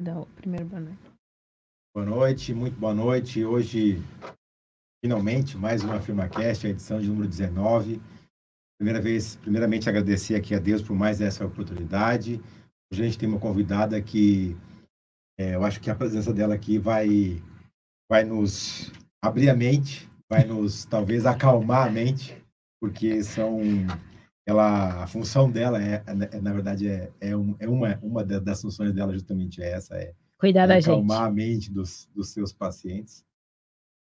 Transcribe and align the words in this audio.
Dá 0.00 0.18
primeiro 0.34 0.64
boa 0.64 0.80
noite. 0.80 1.12
Boa 1.94 2.06
noite, 2.06 2.54
muito 2.54 2.80
boa 2.80 2.94
noite. 2.94 3.44
Hoje, 3.44 4.02
finalmente, 5.04 5.58
mais 5.58 5.84
uma 5.84 6.00
FirmaCast, 6.00 6.66
a 6.66 6.70
edição 6.70 6.98
de 6.98 7.06
número 7.06 7.28
19. 7.28 8.00
Primeira 8.78 8.98
vez, 8.98 9.36
primeiramente, 9.36 9.90
agradecer 9.90 10.36
aqui 10.36 10.54
a 10.54 10.58
Deus 10.58 10.80
por 10.80 10.96
mais 10.96 11.20
essa 11.20 11.44
oportunidade. 11.44 12.40
Hoje 12.90 13.02
a 13.02 13.04
gente 13.04 13.18
tem 13.18 13.28
uma 13.28 13.38
convidada 13.38 14.00
que 14.00 14.56
é, 15.38 15.54
eu 15.54 15.66
acho 15.66 15.78
que 15.82 15.90
a 15.90 15.94
presença 15.94 16.32
dela 16.32 16.54
aqui 16.54 16.78
vai, 16.78 17.42
vai 18.10 18.24
nos 18.24 18.90
abrir 19.22 19.50
a 19.50 19.54
mente, 19.54 20.10
vai 20.30 20.46
nos, 20.46 20.86
talvez, 20.86 21.26
acalmar 21.26 21.86
a 21.86 21.90
mente, 21.90 22.42
porque 22.80 23.22
são 23.22 23.60
ela 24.50 25.02
a 25.02 25.06
função 25.06 25.50
dela 25.50 25.82
é, 25.82 26.02
é 26.06 26.40
na 26.40 26.52
verdade 26.52 26.88
é, 26.88 27.10
é, 27.20 27.36
um, 27.36 27.56
é 27.58 27.68
uma 27.68 27.98
uma 28.02 28.24
das 28.24 28.60
funções 28.60 28.92
dela 28.92 29.12
justamente 29.12 29.62
é 29.62 29.70
essa 29.72 29.94
é 29.94 30.12
cuidar 30.38 30.66
da 30.66 30.74
é 30.74 30.80
gente. 30.80 30.90
acalmar 30.90 31.24
a 31.24 31.30
mente 31.30 31.70
dos, 31.70 32.08
dos 32.14 32.30
seus 32.30 32.52
pacientes. 32.52 33.24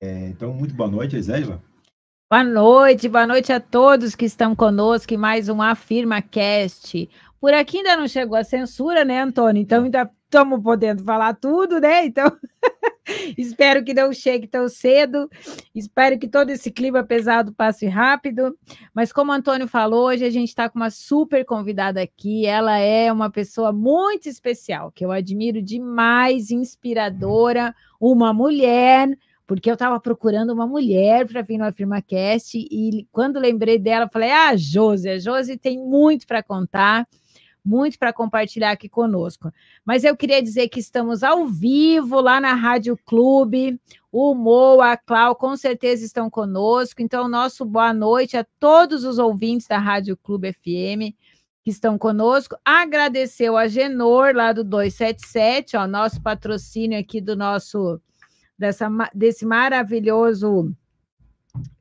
É, 0.02 0.30
então 0.30 0.54
muito 0.54 0.74
boa 0.74 0.90
noite 0.90 1.16
Elisângela 1.16 1.62
boa 2.30 2.44
noite 2.44 3.08
boa 3.08 3.28
noite 3.28 3.52
a 3.54 3.60
todos 3.60 4.16
que 4.16 4.26
estão 4.26 4.56
conosco 4.56 5.14
em 5.14 5.18
mais 5.18 5.50
um 5.50 5.62
afirma 5.62 6.22
cast 6.22 7.10
por 7.44 7.54
aqui 7.54 7.80
ainda 7.80 7.98
não 7.98 8.08
chegou 8.08 8.38
a 8.38 8.44
censura 8.46 9.04
né 9.04 9.22
Antônio 9.22 9.62
então 9.62 9.84
ainda 9.84 10.10
estamos 10.24 10.64
podendo 10.64 11.04
falar 11.04 11.34
tudo 11.34 11.78
né 11.78 12.06
então 12.06 12.32
Espero 13.38 13.84
que 13.84 13.94
não 13.94 14.14
chegue 14.14 14.48
tão 14.48 14.70
cedo. 14.70 15.30
Espero 15.76 16.18
que 16.18 16.26
todo 16.26 16.52
esse 16.52 16.72
clima 16.72 17.04
pesado 17.04 17.54
passe 17.54 17.86
rápido. 17.86 18.58
Mas 18.94 19.12
como 19.12 19.30
o 19.30 19.36
Antônio 19.36 19.68
falou, 19.68 20.08
hoje 20.08 20.24
a 20.24 20.30
gente 20.30 20.48
está 20.48 20.70
com 20.70 20.80
uma 20.80 20.90
super 20.90 21.44
convidada 21.44 22.02
aqui. 22.02 22.46
Ela 22.46 22.78
é 22.78 23.12
uma 23.12 23.30
pessoa 23.30 23.74
muito 23.74 24.30
especial, 24.30 24.90
que 24.90 25.04
eu 25.04 25.12
admiro 25.12 25.62
demais, 25.62 26.50
inspiradora, 26.50 27.76
uma 28.00 28.34
mulher 28.34 29.10
porque 29.46 29.70
eu 29.70 29.74
estava 29.74 30.00
procurando 30.00 30.54
uma 30.54 30.66
mulher 30.66 31.28
para 31.28 31.42
vir 31.42 31.58
no 31.58 31.66
AfirmaCast 31.66 32.58
e 32.58 33.06
quando 33.12 33.40
lembrei 33.40 33.78
dela, 33.78 34.10
falei: 34.12 34.32
Ah, 34.32 34.56
Josi, 34.56 35.10
a 35.10 35.20
Josi 35.20 35.58
tem 35.58 35.78
muito 35.78 36.26
para 36.26 36.42
contar 36.42 37.06
muito 37.64 37.98
para 37.98 38.12
compartilhar 38.12 38.72
aqui 38.72 38.90
conosco. 38.90 39.52
Mas 39.86 40.04
eu 40.04 40.18
queria 40.18 40.42
dizer 40.42 40.68
que 40.68 40.80
estamos 40.80 41.24
ao 41.24 41.48
vivo 41.48 42.20
lá 42.20 42.42
na 42.42 42.54
Rádio 42.54 42.98
Clube. 43.06 43.80
O 44.12 44.36
Mo, 44.36 44.82
a 44.82 44.98
Clau, 44.98 45.36
com 45.36 45.56
certeza 45.56 46.06
estão 46.06 46.30
conosco. 46.30 47.02
Então, 47.02 47.28
nosso 47.28 47.66
boa 47.66 47.94
noite 47.94 48.36
a 48.36 48.46
todos 48.60 49.04
os 49.04 49.18
ouvintes 49.18 49.68
da 49.68 49.78
Rádio 49.78 50.18
Clube 50.18 50.52
FM 50.54 51.16
que 51.64 51.70
estão 51.70 51.98
conosco. 51.98 52.58
Agradeceu 52.66 53.56
a 53.56 53.68
Genor, 53.68 54.36
lá 54.36 54.52
do 54.52 54.64
277, 54.64 55.78
ó, 55.78 55.88
nosso 55.88 56.22
patrocínio 56.22 57.00
aqui 57.00 57.22
do 57.22 57.38
nosso, 57.38 58.02
dessa, 58.60 58.90
desse 59.14 59.46
maravilhoso 59.46 60.76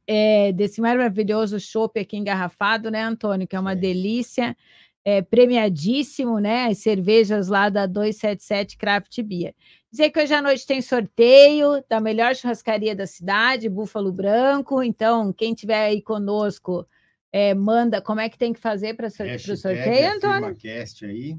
é, 0.06 0.52
desse 0.52 0.80
maravilhoso 0.80 1.58
chopp 1.60 1.98
aqui 1.98 2.16
engarrafado, 2.16 2.90
né, 2.90 3.02
Antônio? 3.02 3.46
Que 3.46 3.56
é 3.56 3.60
uma 3.60 3.74
delícia 3.74 4.56
é, 5.04 5.20
premiadíssimo, 5.20 6.38
né? 6.38 6.66
As 6.66 6.78
cervejas 6.78 7.48
lá 7.48 7.68
da 7.68 7.86
277 7.86 8.76
Craft 8.76 9.22
Beer. 9.22 9.54
Dizer 9.90 10.10
que 10.10 10.20
hoje 10.20 10.32
à 10.32 10.40
noite 10.40 10.66
tem 10.66 10.80
sorteio 10.80 11.84
da 11.88 12.00
melhor 12.00 12.34
churrascaria 12.34 12.94
da 12.94 13.06
cidade, 13.06 13.68
Búfalo 13.68 14.12
Branco. 14.12 14.82
Então, 14.82 15.32
quem 15.32 15.54
tiver 15.54 15.84
aí 15.84 16.00
conosco, 16.00 16.86
é, 17.32 17.52
manda 17.54 18.00
como 18.00 18.20
é 18.20 18.28
que 18.28 18.38
tem 18.38 18.52
que 18.52 18.60
fazer 18.60 18.94
para 18.94 19.08
o 19.08 19.10
sorteio, 19.10 20.16
Antônio? 20.16 20.56
Cast 20.56 21.04
aí, 21.04 21.36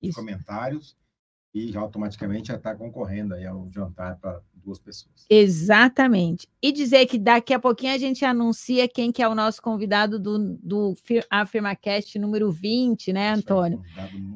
Isso. 0.00 0.18
comentários, 0.18 0.96
e 1.52 1.70
já 1.70 1.80
automaticamente 1.80 2.48
já 2.48 2.56
está 2.56 2.74
concorrendo 2.74 3.34
aí 3.34 3.44
ao 3.44 3.68
jantar 3.70 4.16
para 4.18 4.40
duas 4.62 4.78
pessoas. 4.78 5.26
Exatamente. 5.28 6.48
E 6.62 6.72
dizer 6.72 7.06
que 7.06 7.18
daqui 7.18 7.52
a 7.52 7.58
pouquinho 7.58 7.94
a 7.94 7.98
gente 7.98 8.24
anuncia 8.24 8.88
quem 8.88 9.10
que 9.10 9.22
é 9.22 9.28
o 9.28 9.34
nosso 9.34 9.60
convidado 9.60 10.18
do, 10.18 10.56
do 10.62 10.94
AfirmaCast 11.30 12.18
número 12.18 12.50
20, 12.50 13.12
né, 13.12 13.32
Antônio? 13.32 13.82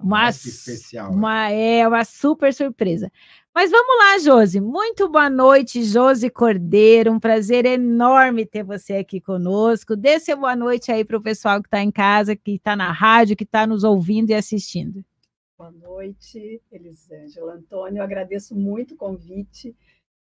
uma 0.02 0.28
especial. 0.28 1.12
Uma, 1.12 1.50
é 1.50 1.86
uma 1.86 2.04
super 2.04 2.52
surpresa. 2.52 3.10
Mas 3.54 3.70
vamos 3.70 3.96
lá, 3.98 4.18
Josi. 4.18 4.60
Muito 4.60 5.08
boa 5.08 5.30
noite, 5.30 5.82
Josi 5.82 6.28
Cordeiro. 6.28 7.10
Um 7.10 7.18
prazer 7.18 7.64
enorme 7.64 8.44
ter 8.44 8.62
você 8.62 8.96
aqui 8.96 9.18
conosco. 9.18 9.96
Dê 9.96 10.20
seu 10.20 10.36
boa 10.36 10.54
noite 10.54 10.92
aí 10.92 11.04
para 11.06 11.16
o 11.16 11.22
pessoal 11.22 11.62
que 11.62 11.68
está 11.68 11.80
em 11.80 11.90
casa, 11.90 12.36
que 12.36 12.56
está 12.56 12.76
na 12.76 12.92
rádio, 12.92 13.34
que 13.34 13.44
está 13.44 13.66
nos 13.66 13.82
ouvindo 13.82 14.28
e 14.28 14.34
assistindo. 14.34 15.02
Boa 15.56 15.70
noite, 15.70 16.60
Elisângela. 16.70 17.54
Antônio, 17.54 18.02
agradeço 18.02 18.54
muito 18.54 18.92
o 18.92 18.96
convite. 18.98 19.74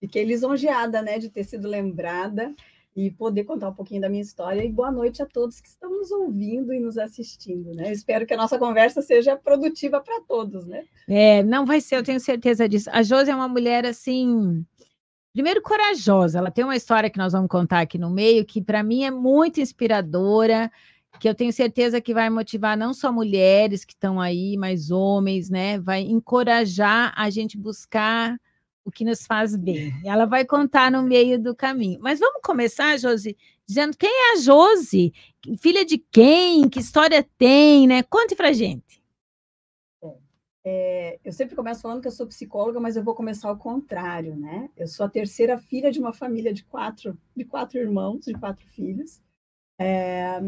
Fiquei 0.01 0.25
lisonjeada, 0.25 1.03
né, 1.03 1.19
de 1.19 1.29
ter 1.29 1.45
sido 1.45 1.67
lembrada 1.69 2.55
e 2.95 3.11
poder 3.11 3.45
contar 3.45 3.69
um 3.69 3.75
pouquinho 3.75 4.01
da 4.01 4.09
minha 4.09 4.23
história. 4.23 4.65
E 4.65 4.71
boa 4.71 4.91
noite 4.91 5.23
a 5.23 5.27
todos 5.27 5.61
que 5.61 5.69
estão 5.69 5.91
nos 5.91 6.11
ouvindo 6.11 6.73
e 6.73 6.81
nos 6.81 6.99
assistindo, 6.99 7.73
né? 7.73 7.93
Espero 7.93 8.27
que 8.27 8.35
a 8.35 8.37
nossa 8.37 8.59
conversa 8.59 9.01
seja 9.03 9.37
produtiva 9.37 10.01
para 10.01 10.21
todos, 10.23 10.67
né? 10.67 10.85
É, 11.07 11.43
não 11.45 11.65
vai 11.65 11.81
ser, 11.81 11.97
eu 11.97 12.03
tenho 12.03 12.19
certeza 12.19 12.69
disso. 12.69 12.91
A 12.93 13.03
Josi 13.03 13.31
é 13.31 13.35
uma 13.35 13.47
mulher 13.47 13.87
assim, 13.87 14.65
primeiro 15.33 15.63
corajosa. 15.63 16.39
Ela 16.39 16.51
tem 16.51 16.65
uma 16.65 16.75
história 16.75 17.09
que 17.09 17.19
nós 17.19 17.33
vamos 17.33 17.49
contar 17.49 17.81
aqui 17.81 17.99
no 17.99 18.11
meio 18.11 18.45
que 18.45 18.61
para 18.61 18.83
mim 18.83 19.05
é 19.05 19.11
muito 19.11 19.61
inspiradora 19.61 20.71
que 21.21 21.29
eu 21.29 21.35
tenho 21.35 21.53
certeza 21.53 22.01
que 22.01 22.15
vai 22.15 22.29
motivar 22.31 22.77
não 22.77 22.93
só 22.93 23.13
mulheres 23.13 23.85
que 23.85 23.93
estão 23.93 24.21
aí, 24.21 24.57
mas 24.57 24.91
homens, 24.91 25.51
né? 25.51 25.79
Vai 25.79 26.03
encorajar 26.03 27.13
a 27.17 27.31
gente 27.31 27.57
buscar 27.57 28.37
o 28.89 28.91
que 28.91 29.05
nos 29.05 29.27
faz 29.27 29.55
bem. 29.55 29.93
Ela 30.05 30.25
vai 30.25 30.45
contar 30.45 30.91
no 30.91 31.03
meio 31.03 31.39
do 31.39 31.55
caminho. 31.55 32.01
Mas 32.01 32.19
vamos 32.19 32.41
começar, 32.43 32.99
Josi, 32.99 33.37
dizendo 33.67 33.97
quem 33.97 34.11
é 34.11 34.33
a 34.33 34.37
Josi? 34.41 35.13
Filha 35.59 35.85
de 35.85 35.99
quem? 35.99 36.69
Que 36.69 36.81
história 36.81 37.27
tem, 37.37 37.87
né? 37.87 38.03
Conte 38.03 38.35
pra 38.35 38.53
gente. 38.53 38.99
É, 40.65 41.19
eu 41.25 41.33
sempre 41.33 41.57
começo 41.57 41.81
falando 41.81 42.03
que 42.03 42.09
eu 42.09 42.13
sou 42.13 42.27
psicóloga, 42.27 42.81
mas 42.81 42.97
eu 42.97 43.03
vou 43.03 43.15
começar 43.15 43.49
ao 43.49 43.57
contrário, 43.57 44.37
né? 44.37 44.69
Eu 44.77 44.87
sou 44.87 45.07
a 45.07 45.09
terceira 45.09 45.57
filha 45.57 45.91
de 45.91 45.99
uma 45.99 46.13
família 46.13 46.53
de 46.53 46.65
quatro, 46.65 47.17
de 47.35 47.45
quatro 47.45 47.79
irmãos, 47.79 48.27
de 48.27 48.35
quatro 48.35 48.67
filhos. 48.67 49.23
É, 49.81 50.41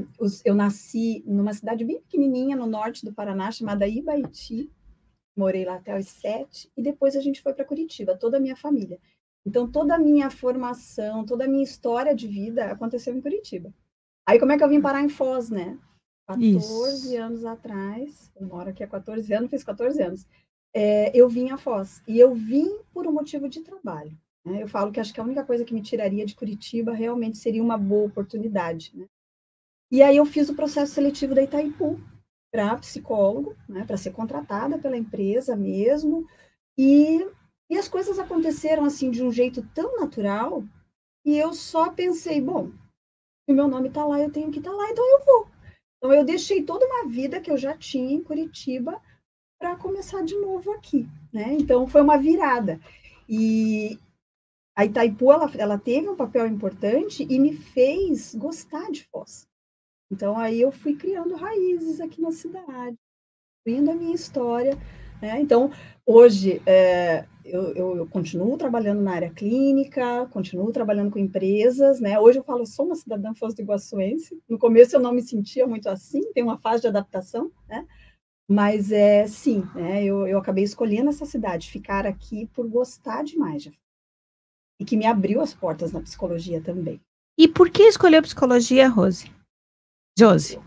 eu 0.45 0.55
nasci 0.55 1.23
numa 1.27 1.55
cidade 1.55 1.85
bem 1.85 2.01
pequenininha 2.01 2.57
no 2.57 2.67
norte 2.67 3.05
do 3.05 3.15
Paraná, 3.15 3.51
chamada 3.51 3.87
Ibaiti, 3.87 4.71
morei 5.41 5.65
lá 5.65 5.77
até 5.77 5.99
os 5.99 6.07
sete, 6.07 6.71
e 6.77 6.83
depois 6.83 7.17
a 7.17 7.21
gente 7.21 7.41
foi 7.41 7.55
para 7.55 7.65
Curitiba, 7.65 8.17
toda 8.17 8.37
a 8.37 8.41
minha 8.41 8.57
família. 8.57 8.99
Então, 9.45 9.71
toda 9.71 9.95
a 9.95 9.99
minha 9.99 10.31
formação, 10.31 11.25
toda 11.25 11.45
a 11.45 11.49
minha 11.49 11.65
história 11.65 12.15
de 12.15 12.29
vida 12.29 12.67
aconteceu 12.67 13.15
em 13.15 13.23
Curitiba. 13.23 13.73
Aí, 14.27 14.39
como 14.39 14.53
é 14.53 14.59
que 14.59 14.63
eu 14.63 14.69
vim 14.69 14.81
parar 14.81 15.03
em 15.03 15.09
Foz, 15.09 15.51
né? 15.51 15.79
14 16.29 16.57
Isso. 16.57 17.17
anos 17.17 17.45
atrás, 17.45 18.31
eu 18.37 18.47
moro 18.47 18.71
aqui 18.71 18.85
há 18.85 18.87
14 18.87 19.33
anos, 19.33 19.51
fiz 19.51 19.65
14 19.65 20.03
anos, 20.03 20.27
é, 20.73 21.11
eu 21.19 21.29
vim 21.29 21.51
a 21.51 21.57
Foz. 21.57 22.03
E 22.07 22.21
eu 22.21 22.35
vim 22.35 22.79
por 22.93 23.07
um 23.07 23.13
motivo 23.13 23.49
de 23.49 23.61
trabalho. 23.61 24.17
Né? 24.45 24.63
Eu 24.63 24.69
falo 24.69 24.93
que 24.93 25.01
acho 25.01 25.13
que 25.13 25.21
a 25.21 25.25
única 25.25 25.45
coisa 25.45 25.65
que 25.65 25.75
me 25.75 25.83
tiraria 25.83 26.25
de 26.25 26.37
Curitiba 26.37 26.93
realmente 26.93 27.39
seria 27.39 27.63
uma 27.63 27.79
boa 27.79 28.07
oportunidade. 28.07 28.93
Né? 28.95 29.07
E 29.91 30.03
aí 30.03 30.19
eu 30.19 30.25
fiz 30.25 30.49
o 30.49 30.55
processo 30.55 30.93
seletivo 30.93 31.35
da 31.35 31.43
Itaipu, 31.43 31.99
para 32.51 32.77
psicólogo, 32.77 33.57
né, 33.69 33.85
para 33.85 33.97
ser 33.97 34.13
contratada 34.13 34.79
pela 34.79 34.97
empresa 34.97 35.57
mesmo. 35.57 36.27
E, 36.77 37.27
e 37.69 37.77
as 37.77 37.89
coisas 37.89 38.19
aconteceram 38.19 38.85
assim 38.85 39.11
de 39.11 39.23
um 39.23 39.31
jeito 39.31 39.63
tão 39.75 39.99
natural 40.01 40.65
e 41.25 41.37
eu 41.37 41.53
só 41.53 41.91
pensei, 41.91 42.41
bom, 42.41 42.73
o 43.47 43.53
meu 43.53 43.69
nome 43.69 43.89
está 43.89 44.05
lá, 44.05 44.21
eu 44.21 44.31
tenho 44.31 44.51
que 44.51 44.59
estar 44.59 44.71
tá 44.71 44.77
lá, 44.77 44.91
então 44.91 45.05
eu 45.05 45.25
vou. 45.25 45.49
Então 45.99 46.13
eu 46.13 46.25
deixei 46.25 46.63
toda 46.63 46.87
uma 46.87 47.09
vida 47.09 47.41
que 47.41 47.51
eu 47.51 47.59
já 47.59 47.77
tinha 47.77 48.15
em 48.15 48.23
Curitiba 48.23 49.01
para 49.59 49.77
começar 49.77 50.23
de 50.23 50.35
novo 50.37 50.73
aqui, 50.73 51.07
né? 51.33 51.53
Então 51.53 51.87
foi 51.87 52.01
uma 52.01 52.17
virada. 52.17 52.81
E 53.29 53.99
a 54.75 54.87
Itaipu 54.87 55.31
ela, 55.31 55.51
ela 55.59 55.79
teve 55.79 56.09
um 56.09 56.17
papel 56.17 56.47
importante 56.47 57.27
e 57.29 57.39
me 57.39 57.53
fez 57.53 58.35
gostar 58.35 58.91
de 58.91 59.05
Foz. 59.05 59.47
Então, 60.11 60.37
aí 60.37 60.61
eu 60.61 60.73
fui 60.73 60.97
criando 60.97 61.37
raízes 61.37 62.01
aqui 62.01 62.21
na 62.21 62.33
cidade, 62.33 62.97
vindo 63.65 63.91
a 63.91 63.95
minha 63.95 64.15
história. 64.15 64.77
Né? 65.23 65.41
Então, 65.41 65.71
hoje, 66.05 66.61
é, 66.67 67.27
eu, 67.45 67.75
eu, 67.75 67.97
eu, 67.99 68.07
continuo 68.07 68.57
trabalhando 68.57 69.03
na 69.03 69.13
área 69.13 69.31
clínica, 69.31 70.27
continuo 70.33 70.73
trabalhando 70.73 71.11
com 71.11 71.19
empresas. 71.19 72.01
Né? 72.01 72.19
Hoje 72.19 72.39
eu 72.39 72.45
falo, 72.45 72.61
eu 72.61 72.67
sou 72.67 72.87
uma 72.87 72.97
cidadã 72.97 73.35
foz 73.35 73.55
do 73.55 73.63
Iguaçuense. 73.63 74.41
No 74.49 74.59
começo 74.59 74.97
eu 74.97 75.01
não 75.01 75.13
me 75.13 75.23
sentia 75.23 75.67
muito 75.67 75.89
assim, 75.89 76.33
tem 76.33 76.43
uma 76.43 76.59
fase 76.59 76.83
de 76.83 76.89
adaptação, 76.89 77.51
né? 77.69 77.87
Mas 78.49 78.91
é 78.91 79.29
sim, 79.29 79.63
né? 79.77 80.03
eu, 80.03 80.27
eu 80.27 80.37
acabei 80.37 80.65
escolhendo 80.65 81.09
essa 81.09 81.25
cidade, 81.25 81.71
ficar 81.71 82.05
aqui 82.05 82.47
por 82.53 82.69
gostar 82.69 83.23
demais. 83.23 83.63
De... 83.63 83.73
E 84.81 84.85
que 84.85 84.97
me 84.97 85.07
abriu 85.07 85.41
as 85.41 85.55
portas 85.55 85.93
na 85.93 86.01
psicologia 86.01 86.61
também. 86.61 87.01
E 87.39 87.47
por 87.47 87.71
que 87.71 87.85
escolheu 87.85 88.21
psicologia, 88.21 88.89
Rose? 88.89 89.31
Josi. 90.21 90.61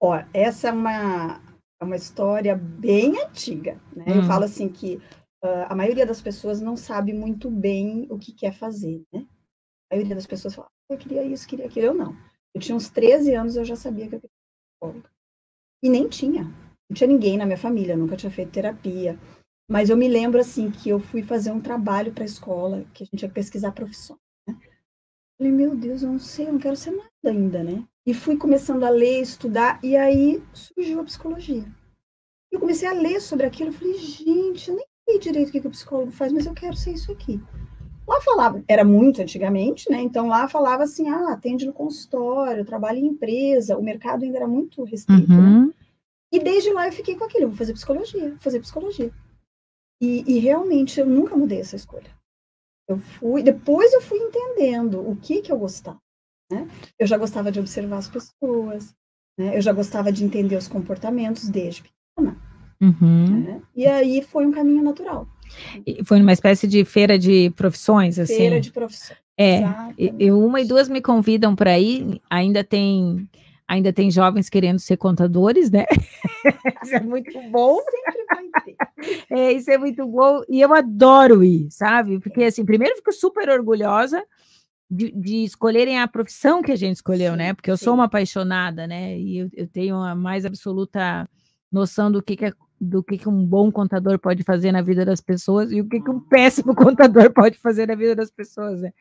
Ó, 0.00 0.14
essa 0.32 0.68
é 0.68 0.72
uma, 0.72 1.40
é 1.80 1.84
uma 1.84 1.96
história 1.96 2.54
bem 2.54 3.20
antiga. 3.20 3.80
Né? 3.96 4.04
Hum. 4.06 4.14
Eu 4.18 4.22
falo 4.22 4.44
assim 4.44 4.68
que 4.68 4.96
uh, 5.42 5.66
a 5.68 5.74
maioria 5.74 6.06
das 6.06 6.22
pessoas 6.22 6.60
não 6.60 6.76
sabe 6.76 7.12
muito 7.12 7.50
bem 7.50 8.06
o 8.10 8.16
que 8.16 8.32
quer 8.32 8.52
fazer. 8.52 9.02
Né? 9.12 9.26
A 9.90 9.96
maioria 9.96 10.14
das 10.14 10.26
pessoas 10.26 10.54
fala, 10.54 10.68
ah, 10.68 10.94
eu 10.94 10.98
queria 10.98 11.24
isso, 11.24 11.48
queria 11.48 11.66
aquilo. 11.66 11.86
Eu 11.86 11.94
não. 11.94 12.16
Eu 12.54 12.60
tinha 12.60 12.76
uns 12.76 12.90
13 12.90 13.34
anos, 13.34 13.56
eu 13.56 13.64
já 13.64 13.74
sabia 13.74 14.08
que 14.08 14.14
eu 14.14 14.20
queria 14.20 14.30
ser 14.30 14.86
psicóloga. 14.86 15.10
E 15.82 15.88
nem 15.88 16.08
tinha. 16.08 16.44
Não 16.44 16.94
tinha 16.94 17.08
ninguém 17.08 17.36
na 17.36 17.44
minha 17.44 17.58
família, 17.58 17.96
nunca 17.96 18.16
tinha 18.16 18.30
feito 18.30 18.52
terapia. 18.52 19.18
Mas 19.68 19.90
eu 19.90 19.96
me 19.96 20.06
lembro, 20.06 20.40
assim, 20.40 20.70
que 20.70 20.90
eu 20.90 21.00
fui 21.00 21.24
fazer 21.24 21.50
um 21.50 21.60
trabalho 21.60 22.12
para 22.12 22.22
a 22.22 22.26
escola, 22.26 22.84
que 22.94 23.02
a 23.02 23.06
gente 23.06 23.22
ia 23.22 23.28
pesquisar 23.28 23.72
profissão. 23.72 24.16
Falei, 25.42 25.56
meu 25.56 25.74
Deus, 25.74 26.04
eu 26.04 26.08
não 26.08 26.20
sei, 26.20 26.46
eu 26.46 26.52
não 26.52 26.60
quero 26.60 26.76
ser 26.76 26.92
nada 26.92 27.08
ainda, 27.24 27.64
né? 27.64 27.82
E 28.06 28.14
fui 28.14 28.36
começando 28.36 28.84
a 28.84 28.88
ler, 28.88 29.20
estudar, 29.20 29.80
e 29.82 29.96
aí 29.96 30.40
surgiu 30.52 31.00
a 31.00 31.04
psicologia. 31.04 31.64
Eu 32.52 32.60
comecei 32.60 32.86
a 32.86 32.92
ler 32.92 33.20
sobre 33.20 33.46
aquilo, 33.46 33.70
eu 33.70 33.72
falei, 33.72 33.94
gente, 33.94 34.70
eu 34.70 34.76
nem 34.76 34.86
sei 35.04 35.18
direito 35.18 35.48
o 35.48 35.50
que, 35.50 35.60
que 35.60 35.66
o 35.66 35.72
psicólogo 35.72 36.12
faz, 36.12 36.32
mas 36.32 36.46
eu 36.46 36.54
quero 36.54 36.76
ser 36.76 36.92
isso 36.92 37.10
aqui. 37.10 37.42
Lá 38.06 38.20
falava, 38.20 38.62
era 38.68 38.84
muito 38.84 39.20
antigamente, 39.20 39.90
né? 39.90 40.00
Então 40.00 40.28
lá 40.28 40.46
falava 40.46 40.84
assim: 40.84 41.08
ah, 41.08 41.32
atende 41.32 41.66
no 41.66 41.72
consultório, 41.72 42.64
trabalha 42.64 43.00
em 43.00 43.06
empresa, 43.06 43.76
o 43.76 43.82
mercado 43.82 44.24
ainda 44.24 44.36
era 44.36 44.46
muito 44.46 44.84
restrito, 44.84 45.28
né? 45.28 45.36
uhum. 45.36 45.66
né? 45.66 45.74
E 46.30 46.38
desde 46.38 46.72
lá 46.72 46.86
eu 46.86 46.92
fiquei 46.92 47.16
com 47.16 47.24
aquilo, 47.24 47.48
vou 47.48 47.56
fazer 47.56 47.72
psicologia, 47.72 48.28
vou 48.28 48.38
fazer 48.38 48.60
psicologia. 48.60 49.10
E, 50.00 50.22
e, 50.24 50.38
realmente 50.38 51.00
eu 51.00 51.06
nunca 51.06 51.36
mudei 51.36 51.58
essa 51.58 51.74
escolha. 51.74 52.21
Eu 52.88 52.98
fui, 52.98 53.42
depois 53.42 53.92
eu 53.92 54.00
fui 54.00 54.18
entendendo 54.18 55.00
o 55.00 55.16
que 55.16 55.40
que 55.40 55.52
eu 55.52 55.58
gostava. 55.58 55.98
Né? 56.50 56.68
Eu 56.98 57.06
já 57.06 57.16
gostava 57.16 57.50
de 57.50 57.60
observar 57.60 57.98
as 57.98 58.08
pessoas, 58.08 58.94
né? 59.38 59.56
eu 59.56 59.62
já 59.62 59.72
gostava 59.72 60.12
de 60.12 60.24
entender 60.24 60.56
os 60.56 60.68
comportamentos 60.68 61.48
desde 61.48 61.82
pequena. 61.82 62.36
Uhum. 62.80 63.40
Né? 63.40 63.62
E 63.74 63.86
aí 63.86 64.22
foi 64.22 64.44
um 64.44 64.52
caminho 64.52 64.82
natural. 64.82 65.26
E 65.86 66.04
foi 66.04 66.20
uma 66.20 66.32
espécie 66.32 66.66
de 66.66 66.84
feira 66.84 67.18
de 67.18 67.50
profissões, 67.50 68.18
assim? 68.18 68.36
Feira 68.36 68.60
de 68.60 68.72
profissões. 68.72 69.18
É, 69.38 69.62
eu, 70.18 70.38
uma 70.38 70.60
e 70.60 70.64
duas 70.64 70.88
me 70.88 71.00
convidam 71.00 71.54
para 71.54 71.78
ir, 71.78 72.20
ainda 72.28 72.62
tem 72.62 73.28
ainda 73.66 73.90
tem 73.92 74.10
jovens 74.10 74.50
querendo 74.50 74.78
ser 74.78 74.98
contadores, 74.98 75.70
né? 75.70 75.86
isso 76.84 76.94
é 76.94 77.00
muito 77.00 77.32
bom. 77.50 77.78
Sempre 77.78 78.24
vai 78.26 78.62
ter. 78.64 78.76
É, 79.30 79.52
isso 79.52 79.70
é 79.70 79.78
muito 79.78 80.06
bom 80.06 80.42
e 80.48 80.60
eu 80.60 80.72
adoro 80.74 81.42
ir, 81.42 81.68
sabe? 81.70 82.20
Porque 82.20 82.44
assim, 82.44 82.64
primeiro 82.64 82.96
fico 82.96 83.12
super 83.12 83.48
orgulhosa 83.48 84.22
de, 84.90 85.10
de 85.12 85.44
escolherem 85.44 85.98
a 85.98 86.06
profissão 86.06 86.62
que 86.62 86.72
a 86.72 86.76
gente 86.76 86.96
escolheu, 86.96 87.32
sim, 87.32 87.38
né? 87.38 87.54
Porque 87.54 87.70
eu 87.70 87.76
sim. 87.76 87.84
sou 87.84 87.94
uma 87.94 88.04
apaixonada, 88.04 88.86
né? 88.86 89.18
E 89.18 89.38
eu, 89.38 89.50
eu 89.54 89.66
tenho 89.66 89.96
a 89.96 90.14
mais 90.14 90.44
absoluta 90.44 91.28
noção 91.70 92.12
do 92.12 92.22
que, 92.22 92.36
que 92.36 92.46
é 92.46 92.52
do 92.84 93.00
que, 93.00 93.16
que 93.16 93.28
um 93.28 93.46
bom 93.46 93.70
contador 93.70 94.18
pode 94.18 94.42
fazer 94.42 94.72
na 94.72 94.82
vida 94.82 95.04
das 95.04 95.20
pessoas 95.20 95.70
e 95.70 95.80
o 95.80 95.88
que, 95.88 96.00
que 96.00 96.10
um 96.10 96.18
péssimo 96.18 96.74
contador 96.74 97.32
pode 97.32 97.56
fazer 97.58 97.86
na 97.86 97.94
vida 97.94 98.16
das 98.16 98.30
pessoas, 98.30 98.80
né? 98.80 98.92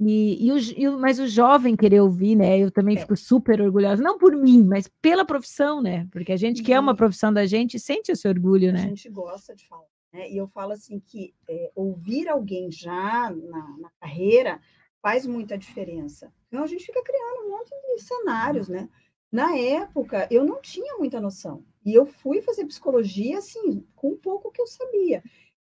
E, 0.00 0.46
e, 0.46 0.52
o, 0.52 0.58
e 0.58 0.88
mas 0.96 1.18
o 1.18 1.26
jovem 1.26 1.74
querer 1.74 2.00
ouvir, 2.00 2.36
né? 2.36 2.56
Eu 2.58 2.70
também 2.70 2.96
é. 2.96 3.00
fico 3.00 3.16
super 3.16 3.60
orgulhosa, 3.60 4.00
não 4.00 4.16
por 4.16 4.36
mim, 4.36 4.62
mas 4.62 4.88
pela 5.02 5.24
profissão, 5.24 5.82
né? 5.82 6.06
Porque 6.12 6.32
a 6.32 6.36
gente 6.36 6.62
que 6.62 6.72
ama 6.72 6.92
a 6.92 6.96
profissão 6.96 7.32
da 7.32 7.44
gente 7.46 7.80
sente 7.80 8.12
esse 8.12 8.28
orgulho, 8.28 8.72
né? 8.72 8.84
A 8.84 8.88
gente 8.88 9.08
gosta 9.08 9.56
de 9.56 9.66
falar, 9.66 9.82
né? 10.12 10.30
E 10.30 10.36
eu 10.36 10.46
falo 10.46 10.72
assim 10.72 11.00
que 11.00 11.34
é, 11.48 11.72
ouvir 11.74 12.28
alguém 12.28 12.70
já 12.70 13.30
na, 13.30 13.76
na, 13.78 13.90
carreira 14.00 14.60
faz 15.02 15.26
muita 15.26 15.58
diferença. 15.58 16.32
Então 16.46 16.62
a 16.62 16.66
gente 16.68 16.86
fica 16.86 17.02
criando 17.02 17.46
um 17.46 17.50
monte 17.50 17.70
de 17.70 18.02
cenários, 18.02 18.68
né? 18.68 18.88
Na 19.32 19.56
época 19.56 20.28
eu 20.30 20.44
não 20.44 20.60
tinha 20.60 20.96
muita 20.96 21.20
noção. 21.20 21.64
E 21.84 21.92
eu 21.92 22.06
fui 22.06 22.40
fazer 22.40 22.66
psicologia, 22.66 23.38
assim, 23.38 23.84
com 23.96 24.10
um 24.12 24.16
pouco 24.16 24.52
que 24.52 24.62
eu 24.62 24.66
sabia. 24.66 25.24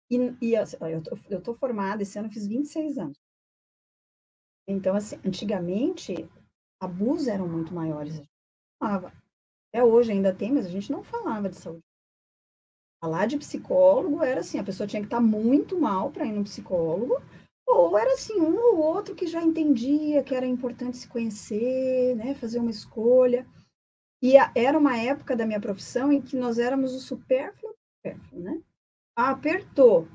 E, 0.10 0.34
e 0.42 0.56
assim, 0.56 0.78
eu, 0.82 1.04
tô, 1.04 1.18
eu 1.30 1.42
tô 1.42 1.54
formada, 1.54 2.02
esse 2.02 2.18
ano 2.18 2.30
eu 2.30 2.32
fiz 2.32 2.48
26 2.48 2.98
anos. 2.98 3.24
Então, 4.68 4.96
assim, 4.96 5.20
antigamente, 5.26 6.30
abusos 6.82 7.28
eram 7.28 7.48
muito 7.48 7.74
maiores. 7.74 8.14
A 8.14 8.18
gente 8.18 8.30
falava. 8.80 9.14
Até 9.70 9.84
hoje 9.84 10.12
ainda 10.12 10.34
tem, 10.34 10.52
mas 10.52 10.66
a 10.66 10.70
gente 10.70 10.92
não 10.92 11.04
falava 11.04 11.50
de 11.50 11.58
saúde. 11.58 11.82
Falar 13.04 13.26
de 13.26 13.38
psicólogo 13.38 14.24
era 14.24 14.40
assim, 14.40 14.60
a 14.60 14.64
pessoa 14.64 14.88
tinha 14.88 15.02
que 15.02 15.08
estar 15.08 15.20
muito 15.20 15.80
mal 15.80 16.12
para 16.12 16.26
ir 16.26 16.32
no 16.32 16.44
psicólogo, 16.44 17.22
ou 17.68 17.98
era 17.98 18.14
assim, 18.14 18.40
um 18.40 18.56
ou 18.56 18.78
outro 18.78 19.16
que 19.16 19.28
já 19.28 19.42
entendia 19.42 20.24
que 20.24 20.34
era 20.36 20.46
importante 20.46 20.98
se 20.98 21.08
conhecer, 21.08 22.16
né, 22.16 22.36
fazer 22.36 22.60
uma 22.60 22.72
escolha. 22.72 23.46
E 24.22 24.38
a, 24.38 24.52
era 24.56 24.78
uma 24.78 24.98
época 24.98 25.36
da 25.36 25.46
minha 25.46 25.60
profissão 25.60 26.12
em 26.14 26.22
que 26.22 26.38
nós 26.38 26.58
éramos 26.58 26.94
o 26.94 27.00
supérfluo, 27.00 27.76
supérfluo 27.98 28.42
né? 28.42 28.62
Ah, 29.18 29.32
apertou, 29.32 30.08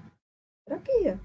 terapia. 0.64 1.21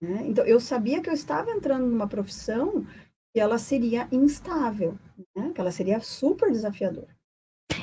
Né? 0.00 0.24
Então, 0.26 0.44
eu 0.44 0.60
sabia 0.60 1.00
que 1.00 1.10
eu 1.10 1.14
estava 1.14 1.50
entrando 1.50 1.86
numa 1.86 2.06
profissão 2.06 2.86
que 3.34 3.40
ela 3.40 3.58
seria 3.58 4.08
instável, 4.12 4.96
né? 5.36 5.50
que 5.54 5.60
ela 5.60 5.70
seria 5.70 6.00
super 6.00 6.50
desafiadora. 6.50 7.18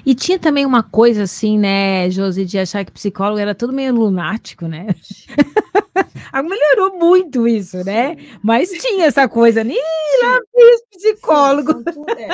E 0.05 0.13
tinha 0.13 0.37
também 0.37 0.65
uma 0.65 0.83
coisa 0.83 1.23
assim, 1.23 1.57
né, 1.57 2.09
Josi, 2.11 2.45
de 2.45 2.59
achar 2.59 2.85
que 2.85 2.91
psicólogo 2.91 3.39
era 3.39 3.55
tudo 3.55 3.73
meio 3.73 3.93
lunático, 3.93 4.67
né? 4.67 4.87
Melhorou 6.43 6.99
muito 6.99 7.47
isso, 7.47 7.83
né? 7.83 8.17
Mas 8.43 8.69
tinha 8.69 9.05
essa 9.05 9.27
coisa, 9.27 9.63
nem 9.63 9.81
lá 10.21 10.39
fiz 10.53 10.81
psicólogo. 10.91 11.73
Sim, 11.77 11.83
tudo, 11.83 12.19
é, 12.19 12.27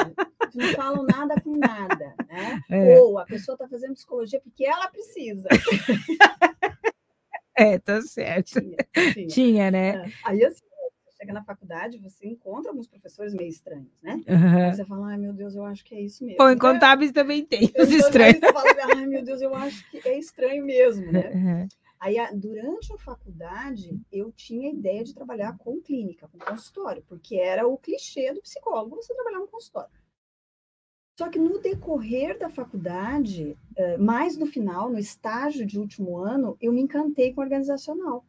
não 0.56 0.74
falam 0.76 1.04
nada 1.04 1.36
com 1.42 1.56
nada, 1.58 2.16
né? 2.28 2.60
É. 2.70 3.00
Ou 3.00 3.20
a 3.20 3.26
pessoa 3.26 3.56
está 3.56 3.68
fazendo 3.68 3.94
psicologia 3.94 4.42
porque 4.42 4.66
ela 4.66 4.88
precisa. 4.88 5.48
É, 7.56 7.78
tá 7.78 8.02
certo. 8.02 8.60
Tinha, 8.62 9.14
tinha. 9.14 9.28
tinha 9.28 9.72
né? 9.72 9.90
É. 9.90 10.12
Aí 10.26 10.44
assim, 10.44 10.64
chega 11.22 11.34
na 11.34 11.44
faculdade, 11.44 12.00
você 12.00 12.28
encontra 12.28 12.72
alguns 12.72 12.88
professores 12.88 13.34
meio 13.34 13.50
estranhos, 13.50 14.02
né? 14.02 14.22
Uhum. 14.28 14.74
Você 14.74 14.86
fala, 14.86 15.08
ai 15.10 15.18
meu 15.18 15.34
Deus, 15.34 15.56
eu 15.56 15.64
acho 15.64 15.86
que 15.86 15.94
é 15.94 16.02
isso 16.02 16.26
mesmo. 16.26 16.40
Bom, 16.40 16.50
em 16.50 16.58
contábeis 16.58 17.12
também 17.12 17.46
tem 17.46 17.72
os 17.78 17.92
estranhos. 17.92 18.40
Você 18.40 18.54
fala, 18.54 18.96
ai 18.96 19.06
meu 19.06 19.24
Deus, 19.24 19.42
eu 19.42 19.54
acho 19.54 19.90
que 19.92 20.08
é 20.08 20.18
estranho 20.18 20.66
mesmo, 20.66 21.12
né? 21.12 21.32
Uhum. 21.34 21.68
Aí, 22.00 22.16
durante 22.34 22.92
a 22.92 22.98
faculdade, 22.98 24.02
eu 24.12 24.32
tinha 24.32 24.72
a 24.72 24.74
ideia 24.74 25.04
de 25.04 25.14
trabalhar 25.14 25.56
com 25.60 25.80
clínica, 25.80 26.28
com 26.28 26.40
consultório, 26.40 27.04
porque 27.08 27.36
era 27.36 27.68
o 27.68 27.78
clichê 27.78 28.34
do 28.34 28.42
psicólogo 28.42 28.96
você 28.96 29.14
trabalhar 29.14 29.38
no 29.38 29.48
consultório. 29.48 29.92
Só 31.22 31.30
que 31.30 31.38
no 31.38 31.60
decorrer 31.60 32.40
da 32.40 32.50
faculdade, 32.50 33.56
eh, 33.78 33.96
mais 33.96 34.36
no 34.36 34.48
final, 34.48 34.90
no 34.90 34.98
estágio 34.98 35.68
de 35.68 35.78
último 35.78 36.18
ano, 36.18 36.58
eu 36.60 36.74
me 36.74 36.82
encantei 36.82 37.32
com 37.32 37.42
organizacional. 37.42 38.26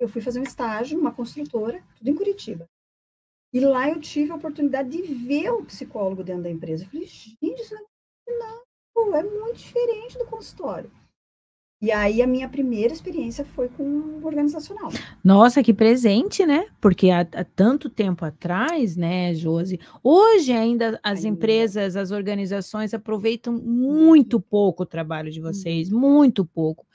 Eu 0.00 0.08
fui 0.08 0.22
fazer 0.22 0.40
um 0.40 0.42
estágio 0.42 0.96
numa 0.96 1.12
construtora, 1.12 1.84
tudo 1.98 2.08
em 2.08 2.14
Curitiba. 2.14 2.66
E 3.52 3.60
lá 3.60 3.90
eu 3.90 4.00
tive 4.00 4.32
a 4.32 4.36
oportunidade 4.36 4.88
de 4.88 5.02
ver 5.02 5.50
o 5.50 5.66
psicólogo 5.66 6.24
dentro 6.24 6.44
da 6.44 6.50
empresa. 6.50 6.84
Eu 6.84 6.88
falei, 6.88 7.06
gente, 7.06 7.60
isso 7.60 7.74
não 8.96 9.14
é 9.14 9.22
muito 9.22 9.58
diferente 9.58 10.16
do 10.16 10.24
consultório. 10.24 10.90
E 11.80 11.92
aí 11.92 12.22
a 12.22 12.26
minha 12.26 12.48
primeira 12.48 12.92
experiência 12.92 13.44
foi 13.44 13.68
com 13.68 13.82
o 13.82 14.26
organizacional. 14.26 14.90
Nossa, 15.22 15.62
que 15.62 15.74
presente, 15.74 16.46
né? 16.46 16.66
Porque 16.80 17.10
há, 17.10 17.20
há 17.20 17.44
tanto 17.44 17.90
tempo 17.90 18.24
atrás, 18.24 18.96
né, 18.96 19.34
Josi? 19.34 19.78
Hoje 20.02 20.52
ainda 20.52 20.98
as 21.02 21.18
ainda. 21.18 21.28
empresas, 21.28 21.94
as 21.94 22.10
organizações 22.10 22.94
aproveitam 22.94 23.52
muito 23.52 24.40
pouco 24.40 24.84
o 24.84 24.86
trabalho 24.86 25.30
de 25.30 25.40
vocês, 25.40 25.90
muito 25.90 26.46
pouco. 26.46 26.86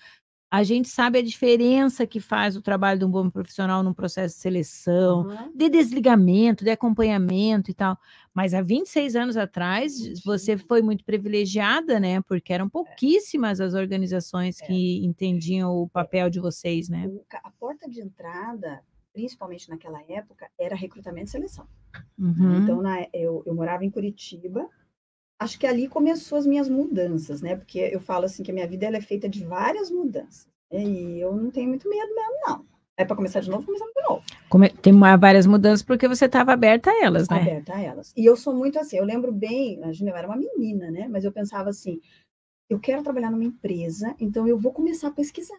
A 0.51 0.63
gente 0.63 0.89
sabe 0.89 1.19
a 1.19 1.23
diferença 1.23 2.05
que 2.05 2.19
faz 2.19 2.57
o 2.57 2.61
trabalho 2.61 2.99
de 2.99 3.05
um 3.05 3.09
bom 3.09 3.29
profissional 3.29 3.81
num 3.81 3.93
processo 3.93 4.35
de 4.35 4.41
seleção, 4.41 5.21
uhum. 5.21 5.51
de 5.55 5.69
desligamento, 5.69 6.65
de 6.65 6.69
acompanhamento 6.69 7.71
e 7.71 7.73
tal. 7.73 7.97
Mas 8.33 8.53
há 8.53 8.61
26 8.61 9.15
anos 9.15 9.37
atrás, 9.37 10.21
você 10.25 10.57
foi 10.57 10.81
muito 10.81 11.05
privilegiada, 11.05 12.01
né? 12.01 12.19
Porque 12.23 12.51
eram 12.51 12.65
é. 12.65 12.69
pouquíssimas 12.69 13.61
as 13.61 13.73
organizações 13.73 14.61
é. 14.61 14.65
que 14.65 15.05
entendiam 15.05 15.71
o 15.71 15.87
papel 15.87 16.29
de 16.29 16.41
vocês, 16.41 16.89
né? 16.89 17.09
A 17.43 17.49
porta 17.51 17.89
de 17.89 18.01
entrada, 18.01 18.81
principalmente 19.13 19.69
naquela 19.69 20.01
época, 20.09 20.49
era 20.59 20.75
recrutamento 20.75 21.29
e 21.29 21.31
seleção. 21.31 21.65
Uhum. 22.19 22.61
Então, 22.61 22.81
na, 22.81 23.07
eu, 23.13 23.41
eu 23.45 23.55
morava 23.55 23.85
em 23.85 23.89
Curitiba, 23.89 24.67
acho 25.41 25.57
que 25.57 25.65
ali 25.65 25.87
começou 25.87 26.37
as 26.37 26.45
minhas 26.45 26.69
mudanças, 26.69 27.41
né? 27.41 27.55
Porque 27.55 27.79
eu 27.79 27.99
falo 27.99 28.25
assim 28.25 28.43
que 28.43 28.51
a 28.51 28.53
minha 28.53 28.67
vida 28.67 28.85
ela 28.85 28.97
é 28.97 29.01
feita 29.01 29.27
de 29.27 29.43
várias 29.43 29.89
mudanças. 29.89 30.47
Né? 30.71 30.83
E 30.83 31.19
eu 31.19 31.35
não 31.35 31.49
tenho 31.49 31.67
muito 31.67 31.89
medo 31.89 32.13
mesmo, 32.13 32.35
não. 32.45 32.65
É 32.95 33.03
para 33.03 33.15
começar 33.15 33.39
de 33.39 33.49
novo, 33.49 33.65
começando 33.65 33.91
de 33.91 34.01
novo. 34.07 34.23
Come... 34.47 34.69
Tem 34.69 34.93
várias 35.17 35.47
mudanças 35.47 35.81
porque 35.81 36.07
você 36.07 36.25
estava 36.25 36.53
aberta 36.53 36.91
a 36.91 37.03
elas, 37.03 37.27
né? 37.27 37.41
Aberta 37.41 37.73
a 37.73 37.81
elas. 37.81 38.13
E 38.15 38.23
eu 38.23 38.37
sou 38.37 38.53
muito 38.53 38.77
assim, 38.77 38.97
eu 38.97 39.03
lembro 39.03 39.31
bem, 39.31 39.73
imagina, 39.73 40.11
eu 40.11 40.15
era 40.15 40.27
uma 40.27 40.37
menina, 40.37 40.91
né? 40.91 41.07
Mas 41.07 41.23
eu 41.23 41.31
pensava 41.31 41.71
assim, 41.71 41.99
eu 42.69 42.79
quero 42.79 43.01
trabalhar 43.01 43.31
numa 43.31 43.43
empresa, 43.43 44.15
então 44.19 44.47
eu 44.47 44.59
vou 44.59 44.71
começar 44.71 45.07
a 45.07 45.11
pesquisar. 45.11 45.57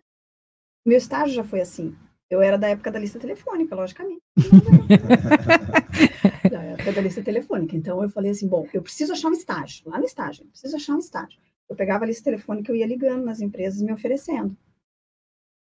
Meu 0.86 0.96
estágio 0.98 1.34
já 1.34 1.42
foi 1.42 1.60
assim. 1.60 1.96
Eu 2.30 2.40
era 2.40 2.56
da 2.56 2.68
época 2.68 2.92
da 2.92 3.00
lista 3.00 3.18
telefônica, 3.18 3.74
logicamente. 3.74 4.22
lista 6.90 7.22
telefônica. 7.22 7.76
Então 7.76 8.02
eu 8.02 8.10
falei 8.10 8.30
assim: 8.30 8.48
bom, 8.48 8.66
eu 8.72 8.82
preciso 8.82 9.12
achar 9.12 9.28
um 9.28 9.32
estágio, 9.32 9.88
lá 9.88 9.98
no 9.98 10.04
estágio, 10.04 10.44
preciso 10.46 10.76
achar 10.76 10.94
um 10.94 10.98
estágio. 10.98 11.38
Eu 11.68 11.76
pegava 11.76 12.08
esse 12.08 12.22
telefone 12.22 12.62
que 12.62 12.70
eu 12.70 12.76
ia 12.76 12.86
ligando 12.86 13.24
nas 13.24 13.40
empresas 13.40 13.80
me 13.80 13.92
oferecendo. 13.92 14.56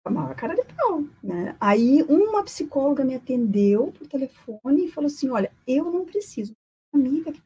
A 0.05 0.09
maior 0.09 0.35
cara 0.35 0.53
de 0.53 0.63
pau, 0.75 1.05
né? 1.23 1.55
Aí 1.61 2.03
uma 2.09 2.43
psicóloga 2.43 3.05
me 3.05 3.15
atendeu 3.15 3.93
por 3.97 4.05
telefone 4.07 4.85
e 4.85 4.91
falou 4.91 5.07
assim: 5.07 5.29
olha, 5.29 5.51
eu 5.65 5.85
não 5.91 6.05
preciso. 6.05 6.53
Amiga 6.93 7.31
que 7.31 7.41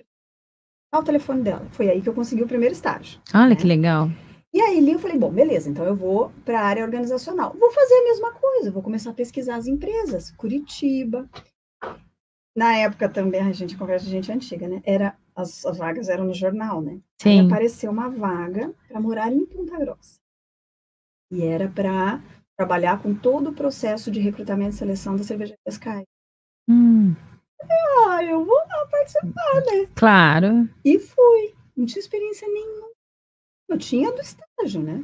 o 0.93 1.03
telefone 1.03 1.43
dela. 1.43 1.67
Foi 1.71 1.89
aí 1.89 2.01
que 2.01 2.09
eu 2.09 2.13
consegui 2.13 2.43
o 2.43 2.47
primeiro 2.47 2.73
estágio. 2.73 3.19
Olha 3.33 3.49
né? 3.49 3.55
que 3.55 3.67
legal. 3.67 4.09
E 4.53 4.61
aí 4.61 4.91
eu 4.91 4.99
falei, 4.99 5.17
bom, 5.17 5.29
beleza, 5.29 5.69
então 5.69 5.85
eu 5.85 5.95
vou 5.95 6.31
para 6.43 6.59
a 6.59 6.63
área 6.63 6.83
organizacional. 6.83 7.55
Vou 7.59 7.69
fazer 7.71 7.93
a 7.93 8.03
mesma 8.05 8.31
coisa, 8.31 8.71
vou 8.71 8.81
começar 8.81 9.11
a 9.11 9.13
pesquisar 9.13 9.55
as 9.55 9.67
empresas. 9.67 10.31
Curitiba. 10.31 11.29
Na 12.57 12.75
época 12.75 13.07
também, 13.07 13.39
a 13.41 13.51
gente 13.53 13.77
conversa 13.77 14.05
de 14.05 14.11
gente 14.11 14.31
antiga, 14.31 14.67
né? 14.67 14.81
Era, 14.83 15.15
as, 15.35 15.63
as 15.63 15.77
vagas 15.77 16.09
eram 16.09 16.25
no 16.25 16.33
jornal, 16.33 16.81
né? 16.81 16.93
Aí 17.23 17.37
Sim. 17.37 17.45
apareceu 17.45 17.91
uma 17.91 18.09
vaga 18.09 18.73
para 18.87 18.99
morar 18.99 19.31
em 19.31 19.45
Ponta 19.45 19.77
Grossa. 19.77 20.19
E 21.31 21.43
era 21.43 21.69
para 21.69 22.19
trabalhar 22.57 22.99
com 23.03 23.13
todo 23.13 23.51
o 23.51 23.53
processo 23.53 24.09
de 24.09 24.19
recrutamento 24.19 24.73
e 24.73 24.77
seleção 24.79 25.15
da 25.15 25.23
cervejaria 25.23 25.59
Sky. 25.67 26.03
Hum, 26.67 27.15
Ah, 28.09 28.23
eu 28.23 28.43
vou 28.43 28.55
lá 28.55 28.87
participar, 28.89 29.53
né? 29.71 29.87
claro. 29.93 30.67
E 30.83 30.97
fui. 30.97 31.53
Não 31.75 31.85
tinha 31.85 31.99
experiência 31.99 32.47
nenhuma. 32.47 32.87
Eu 33.69 33.77
tinha 33.77 34.11
do 34.11 34.19
estágio, 34.21 34.81
né? 34.81 35.03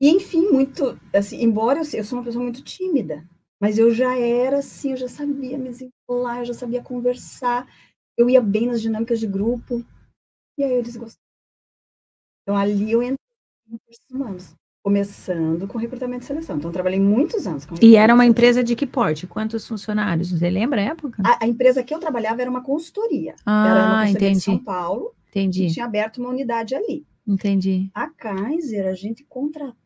E, 0.00 0.10
enfim, 0.10 0.48
muito, 0.52 0.96
assim, 1.12 1.42
embora 1.42 1.80
eu, 1.80 1.98
eu 1.98 2.04
sou 2.04 2.18
uma 2.18 2.24
pessoa 2.24 2.44
muito 2.44 2.62
tímida, 2.62 3.26
mas 3.60 3.78
eu 3.78 3.90
já 3.92 4.16
era 4.16 4.58
assim, 4.58 4.92
eu 4.92 4.96
já 4.96 5.08
sabia 5.08 5.58
me 5.58 5.70
desenrolar, 5.70 6.40
eu 6.40 6.44
já 6.46 6.54
sabia 6.54 6.82
conversar, 6.82 7.66
eu 8.16 8.28
ia 8.30 8.40
bem 8.40 8.66
nas 8.66 8.80
dinâmicas 8.80 9.18
de 9.20 9.26
grupo, 9.26 9.84
e 10.56 10.64
aí 10.64 10.74
eu 10.74 10.82
desgostei. 10.82 11.22
Então, 12.42 12.56
ali 12.56 12.90
eu 12.90 13.02
entrei 13.02 13.16
em 13.68 13.72
recursos 13.72 14.10
humanos, 14.10 14.54
começando 14.82 15.66
com 15.68 15.76
recrutamento 15.78 16.24
e 16.24 16.26
seleção. 16.26 16.56
Então, 16.56 16.70
eu 16.70 16.72
trabalhei 16.72 16.98
muitos 16.98 17.46
anos 17.46 17.66
com 17.66 17.74
E 17.82 17.94
era 17.96 18.14
uma 18.14 18.24
e 18.24 18.28
empresa 18.28 18.64
de 18.64 18.74
que 18.74 18.86
porte? 18.86 19.26
Quantos 19.26 19.66
funcionários? 19.66 20.30
Você 20.30 20.48
lembra 20.48 20.80
a 20.80 20.84
época? 20.84 21.22
A, 21.24 21.44
a 21.44 21.46
empresa 21.46 21.82
que 21.82 21.94
eu 21.94 21.98
trabalhava 22.00 22.40
era 22.40 22.50
uma 22.50 22.62
consultoria. 22.62 23.34
era 23.44 23.44
Ah, 23.44 23.86
uma 23.86 23.98
consultoria 24.00 24.30
de 24.32 24.40
São 24.40 24.54
entendi. 24.54 24.64
Paulo, 24.64 25.14
e 25.26 25.28
Entendi. 25.30 25.72
tinha 25.74 25.84
aberto 25.84 26.18
uma 26.18 26.30
unidade 26.30 26.74
ali. 26.74 27.06
Entendi. 27.26 27.90
A 27.94 28.08
Kaiser, 28.08 28.86
a 28.86 28.94
gente 28.94 29.22
contratou, 29.24 29.76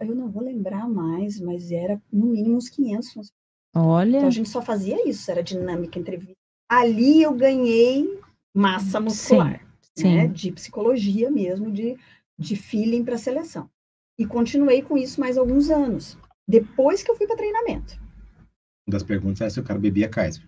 eu 0.00 0.14
não 0.14 0.30
vou 0.30 0.42
lembrar 0.42 0.88
mais, 0.88 1.40
mas 1.40 1.70
era 1.70 2.00
no 2.12 2.26
mínimo 2.26 2.56
uns 2.56 2.68
500 2.68 3.06
funcionários. 3.06 3.46
Olha. 3.74 4.16
Então 4.16 4.28
a 4.28 4.32
gente 4.32 4.48
só 4.48 4.62
fazia 4.62 5.08
isso, 5.08 5.30
era 5.30 5.42
dinâmica, 5.42 5.98
entrevista. 5.98 6.34
Ali 6.68 7.22
eu 7.22 7.32
ganhei 7.34 8.20
massa 8.54 9.00
muscular, 9.00 9.64
Sim. 9.96 10.16
né? 10.16 10.26
De 10.28 10.50
psicologia 10.50 11.30
mesmo, 11.30 11.70
de, 11.70 11.96
de 12.38 12.56
feeling 12.56 13.04
para 13.04 13.18
seleção. 13.18 13.68
E 14.18 14.26
continuei 14.26 14.82
com 14.82 14.96
isso 14.96 15.20
mais 15.20 15.36
alguns 15.36 15.70
anos. 15.70 16.18
Depois 16.48 17.02
que 17.02 17.10
eu 17.10 17.16
fui 17.16 17.26
para 17.26 17.36
treinamento. 17.36 18.00
Uma 18.86 18.92
das 18.92 19.02
perguntas 19.02 19.42
é 19.42 19.50
se 19.50 19.60
o 19.60 19.64
cara 19.64 19.78
bebia 19.78 20.08
Kaiser. 20.08 20.42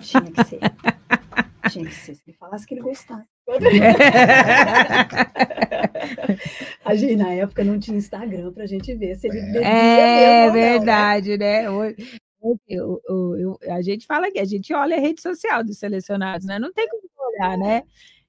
Tinha 0.00 0.30
que 0.30 0.44
ser. 0.44 0.60
Tinha 1.70 1.86
que 1.86 1.94
ser. 1.94 2.14
Se 2.14 2.22
ele 2.26 2.36
falasse 2.36 2.66
que 2.66 2.74
ele 2.74 2.82
gostasse. 2.82 3.26
A 6.84 6.94
gente, 6.94 7.16
na 7.16 7.30
época, 7.32 7.64
não 7.64 7.78
tinha 7.78 7.96
Instagram 7.96 8.52
pra 8.52 8.66
gente 8.66 8.94
ver 8.94 9.16
se 9.16 9.28
ele 9.28 9.40
bebia 9.40 9.66
É 9.66 10.06
mesmo 10.06 10.30
ou 10.30 10.46
não, 10.46 10.52
né? 10.54 10.70
verdade, 10.76 11.38
né? 11.38 11.70
Hoje- 11.70 11.96
eu- 12.68 13.00
eu- 13.08 13.36
eu- 13.38 13.58
a 13.74 13.82
gente 13.82 14.06
fala 14.06 14.30
que 14.30 14.38
a 14.38 14.44
gente 14.44 14.72
olha 14.72 14.96
a 14.96 15.00
rede 15.00 15.20
social 15.20 15.64
dos 15.64 15.78
selecionados, 15.78 16.46
né? 16.46 16.58
Não 16.58 16.72
tem 16.72 16.88
como 16.88 17.02
olhar, 17.34 17.58
né? 17.58 17.82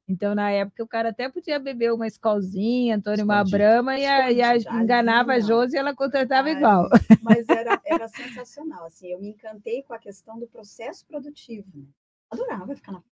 Então, 0.10 0.34
na 0.34 0.50
época, 0.50 0.84
o 0.84 0.88
cara 0.88 1.10
até 1.10 1.30
podia 1.30 1.60
beber 1.60 1.92
uma 1.94 2.08
escolzinha, 2.08 2.96
Antônio, 2.96 3.26
uma 3.26 3.44
brama, 3.44 4.00
e, 4.00 4.06
a, 4.06 4.32
e 4.32 4.42
a- 4.42 4.56
enganava 4.82 5.34
a. 5.34 5.40
Josi 5.40 5.76
e 5.76 5.80
ela 5.80 5.94
contratava 5.94 6.48
Ai, 6.48 6.56
igual. 6.56 6.88
Mas 7.22 7.48
era, 7.50 7.80
era 7.86 8.08
sensacional, 8.08 8.86
assim, 8.86 9.12
eu 9.12 9.20
me 9.20 9.30
encantei 9.30 9.84
com 9.84 9.94
a 9.94 10.00
questão 10.00 10.40
do 10.40 10.48
processo 10.48 11.06
produtivo. 11.06 11.68
né? 11.76 11.84
Adorava 12.32 12.76
ficar 12.76 12.94
na 12.94 13.04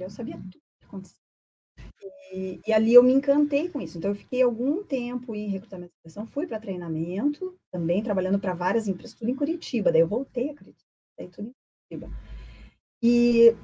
eu 0.00 0.10
sabia 0.10 0.36
tudo 0.36 0.65
que 0.86 0.94
acontecia. 0.94 1.16
E, 2.32 2.60
e 2.66 2.72
ali 2.72 2.92
eu 2.94 3.02
me 3.02 3.12
encantei 3.12 3.68
com 3.68 3.80
isso. 3.80 3.96
Então, 3.98 4.10
eu 4.10 4.14
fiquei 4.14 4.42
algum 4.42 4.82
tempo 4.82 5.34
em 5.34 5.48
recrutamento 5.48 5.92
e 5.96 6.02
seleção, 6.02 6.26
fui 6.26 6.46
para 6.46 6.60
treinamento, 6.60 7.56
também 7.70 8.02
trabalhando 8.02 8.38
para 8.38 8.54
várias 8.54 8.88
empresas, 8.88 9.16
tudo 9.16 9.30
em 9.30 9.36
Curitiba. 9.36 9.92
Daí 9.92 10.00
eu 10.00 10.08
voltei 10.08 10.50
a 10.50 10.54
Curitiba, 10.56 10.90
daí 11.18 11.28
tudo 11.28 11.48
em 11.48 11.52
Curitiba. 11.88 12.16
E 13.02 13.54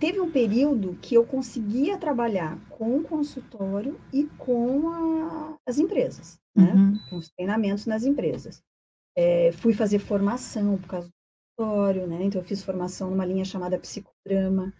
teve 0.00 0.20
um 0.20 0.30
período 0.30 0.94
que 1.00 1.14
eu 1.14 1.24
conseguia 1.26 1.98
trabalhar 1.98 2.58
com 2.70 2.98
o 2.98 3.04
consultório 3.04 4.00
e 4.12 4.24
com 4.38 4.88
a- 4.88 5.58
as 5.66 5.78
empresas, 5.78 6.38
né? 6.54 6.72
Uhum. 6.72 6.98
com 7.10 7.16
os 7.16 7.28
treinamentos 7.30 7.86
nas 7.86 8.04
empresas. 8.04 8.62
É, 9.16 9.52
fui 9.52 9.72
fazer 9.72 9.98
formação 9.98 10.78
por 10.78 10.88
causa 10.88 11.08
do 11.08 11.12
consultório, 11.56 12.06
né? 12.06 12.22
Então, 12.24 12.40
eu 12.40 12.44
fiz 12.44 12.62
formação 12.62 13.10
numa 13.10 13.24
linha 13.24 13.44
chamada 13.44 13.78
psicodrama, 13.78 14.72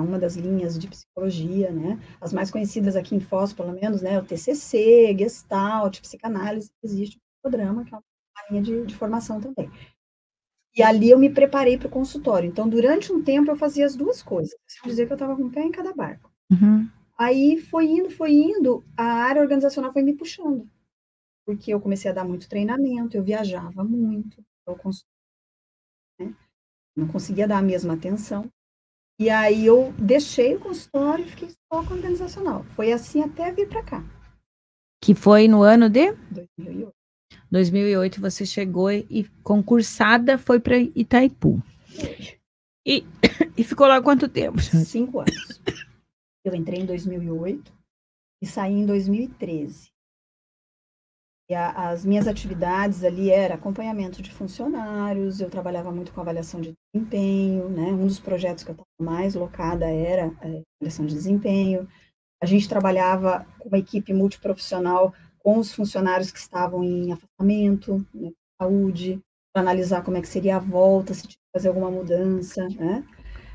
é 0.00 0.02
uma 0.02 0.18
das 0.18 0.36
linhas 0.36 0.78
de 0.78 0.88
psicologia, 0.88 1.70
né? 1.72 1.98
As 2.20 2.32
mais 2.32 2.50
conhecidas 2.50 2.96
aqui 2.96 3.14
em 3.14 3.20
Foz, 3.20 3.52
pelo 3.52 3.72
menos, 3.72 4.02
né? 4.02 4.18
O 4.18 4.24
TCC, 4.24 5.16
Gestalt, 5.18 6.00
psicanálise, 6.00 6.70
existe 6.82 7.18
o 7.18 7.20
psicodrama, 7.48 7.84
que 7.84 7.94
é 7.94 7.98
uma 7.98 8.04
linha 8.50 8.62
de, 8.62 8.86
de 8.86 8.94
formação 8.96 9.40
também. 9.40 9.70
E 10.76 10.82
ali 10.82 11.10
eu 11.10 11.18
me 11.18 11.30
preparei 11.30 11.76
para 11.78 11.88
o 11.88 11.90
consultório. 11.90 12.48
Então, 12.48 12.68
durante 12.68 13.12
um 13.12 13.22
tempo, 13.22 13.50
eu 13.50 13.56
fazia 13.56 13.84
as 13.86 13.96
duas 13.96 14.22
coisas. 14.22 14.54
Preciso 14.64 14.86
dizer 14.86 15.06
que 15.06 15.12
eu 15.12 15.16
estava 15.16 15.36
com 15.36 15.42
um 15.44 15.50
pé 15.50 15.62
em 15.62 15.70
cada 15.72 15.92
barco. 15.92 16.30
Uhum. 16.50 16.88
Aí 17.18 17.58
foi 17.58 17.86
indo, 17.86 18.10
foi 18.10 18.32
indo, 18.32 18.84
a 18.96 19.04
área 19.04 19.42
organizacional 19.42 19.92
foi 19.92 20.02
me 20.02 20.14
puxando. 20.16 20.68
Porque 21.46 21.72
eu 21.74 21.80
comecei 21.80 22.10
a 22.10 22.14
dar 22.14 22.24
muito 22.24 22.48
treinamento, 22.48 23.16
eu 23.16 23.24
viajava 23.24 23.84
muito, 23.84 24.44
eu 24.66 24.76
cons- 24.76 25.06
né? 26.18 26.34
não 26.96 27.08
conseguia 27.08 27.48
dar 27.48 27.58
a 27.58 27.62
mesma 27.62 27.94
atenção. 27.94 28.50
E 29.20 29.28
aí 29.28 29.66
eu 29.66 29.92
deixei 29.98 30.56
o 30.56 30.60
consultório 30.60 31.26
e 31.26 31.28
fiquei 31.28 31.50
só 31.50 31.84
com 31.84 31.92
organizacional. 31.92 32.64
Foi 32.74 32.90
assim 32.90 33.20
até 33.20 33.52
vir 33.52 33.68
para 33.68 33.82
cá, 33.82 34.02
Que 34.98 35.14
foi 35.14 35.46
no 35.46 35.60
ano 35.60 35.90
de 35.90 36.12
2008. 36.30 36.90
2008, 37.50 38.18
você 38.18 38.46
chegou 38.46 38.90
e 38.90 39.28
concursada 39.42 40.38
foi 40.38 40.58
para 40.58 40.78
Itaipu. 40.78 41.62
E, 42.86 43.04
e 43.58 43.62
ficou 43.62 43.86
lá 43.86 44.00
quanto 44.00 44.26
tempo? 44.26 44.58
Cinco 44.58 45.20
anos. 45.20 45.60
Eu 46.42 46.54
entrei 46.54 46.80
em 46.80 46.86
2008 46.86 47.70
e 48.42 48.46
saí 48.46 48.72
em 48.72 48.86
2013. 48.86 49.90
E 51.50 51.54
a- 51.54 51.90
as 51.90 52.04
minhas 52.04 52.28
atividades 52.28 53.02
ali 53.02 53.28
era 53.28 53.56
acompanhamento 53.56 54.22
de 54.22 54.30
funcionários, 54.30 55.40
eu 55.40 55.50
trabalhava 55.50 55.90
muito 55.90 56.12
com 56.12 56.20
avaliação 56.20 56.60
de 56.60 56.74
desempenho, 56.94 57.68
né? 57.68 57.92
Um 57.92 58.06
dos 58.06 58.20
projetos 58.20 58.62
que 58.62 58.70
eu 58.70 58.74
estava 58.74 58.86
mais 59.00 59.34
locada 59.34 59.84
era 59.90 60.26
a 60.26 60.46
avaliação 60.78 61.04
de 61.06 61.12
desempenho. 61.12 61.88
A 62.40 62.46
gente 62.46 62.68
trabalhava 62.68 63.44
com 63.58 63.68
uma 63.68 63.78
equipe 63.78 64.12
multiprofissional 64.12 65.12
com 65.40 65.58
os 65.58 65.74
funcionários 65.74 66.30
que 66.30 66.38
estavam 66.38 66.84
em 66.84 67.12
afastamento, 67.12 68.06
né? 68.14 68.30
saúde, 68.62 69.20
para 69.52 69.62
analisar 69.62 70.04
como 70.04 70.18
é 70.18 70.20
que 70.20 70.28
seria 70.28 70.54
a 70.56 70.60
volta, 70.60 71.14
se 71.14 71.22
tinha 71.22 71.32
que 71.32 71.58
fazer 71.58 71.68
alguma 71.68 71.90
mudança, 71.90 72.68
né? 72.68 73.04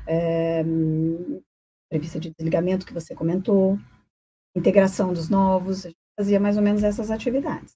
É, 0.06 0.62
de 0.62 2.30
desligamento 2.36 2.84
que 2.84 2.92
você 2.92 3.14
comentou, 3.14 3.78
integração 4.54 5.14
dos 5.14 5.30
novos, 5.30 5.86
a 5.86 5.88
gente 5.88 5.98
fazia 6.18 6.38
mais 6.38 6.58
ou 6.58 6.62
menos 6.62 6.82
essas 6.82 7.10
atividades. 7.10 7.74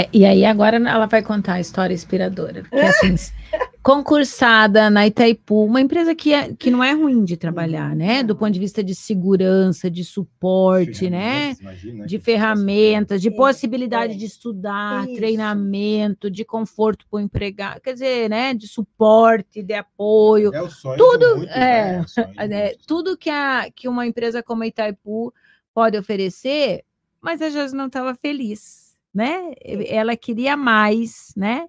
É, 0.00 0.08
e 0.12 0.24
aí 0.24 0.44
agora 0.44 0.76
ela 0.76 1.06
vai 1.06 1.22
contar 1.22 1.54
a 1.54 1.60
história 1.60 1.92
inspiradora. 1.92 2.62
Porque, 2.62 2.76
assim, 2.76 3.14
concursada 3.82 4.88
na 4.90 5.06
Itaipu, 5.08 5.64
uma 5.64 5.80
empresa 5.80 6.14
que, 6.14 6.32
é, 6.32 6.54
que 6.54 6.70
não 6.70 6.84
é 6.84 6.92
ruim 6.92 7.24
de 7.24 7.36
trabalhar, 7.36 7.96
né? 7.96 8.22
Do 8.22 8.34
Não. 8.34 8.38
ponto 8.38 8.52
de 8.52 8.60
vista 8.60 8.84
de 8.84 8.94
segurança, 8.94 9.90
de 9.90 10.04
suporte, 10.04 11.10
né? 11.10 11.54
Ferramentas, 11.56 11.60
imagina, 11.60 12.06
De 12.06 12.18
ferramentas, 12.20 13.20
de 13.22 13.28
É, 13.28 13.30
possibilidade 13.32 14.12
é. 14.12 14.16
de 14.16 14.24
estudar, 14.24 15.04
Isso. 15.08 15.16
treinamento, 15.16 16.30
de 16.30 16.44
conforto 16.44 17.04
para 17.10 17.16
o 17.18 17.20
empregado, 17.20 17.80
quer 17.80 17.94
dizer, 17.94 18.30
né? 18.30 18.54
De 18.54 18.68
suporte, 18.68 19.62
de 19.64 19.74
apoio. 19.74 20.54
É 20.54 20.62
o 20.62 20.70
sonho 20.70 20.96
Tudo, 20.96 21.26
de 21.26 21.34
muitos, 21.38 21.50
é, 21.56 21.98
né? 21.98 22.04
de 22.46 22.54
É, 22.54 22.64
muitos. 22.66 22.86
tudo 22.86 23.16
que, 23.16 23.30
a, 23.30 23.68
que 23.74 23.88
uma 23.88 24.06
empresa 24.06 24.44
como 24.44 24.62
a 24.62 24.66
Itaipu 24.68 25.32
pode 25.74 25.98
oferecer, 25.98 26.84
mas 27.20 27.42
a 27.42 27.50
Josi 27.50 27.74
não 27.74 27.86
estava 27.86 28.14
feliz, 28.14 28.87
né? 29.14 29.52
Ela 29.86 30.16
queria 30.16 30.56
mais, 30.56 31.32
né? 31.36 31.68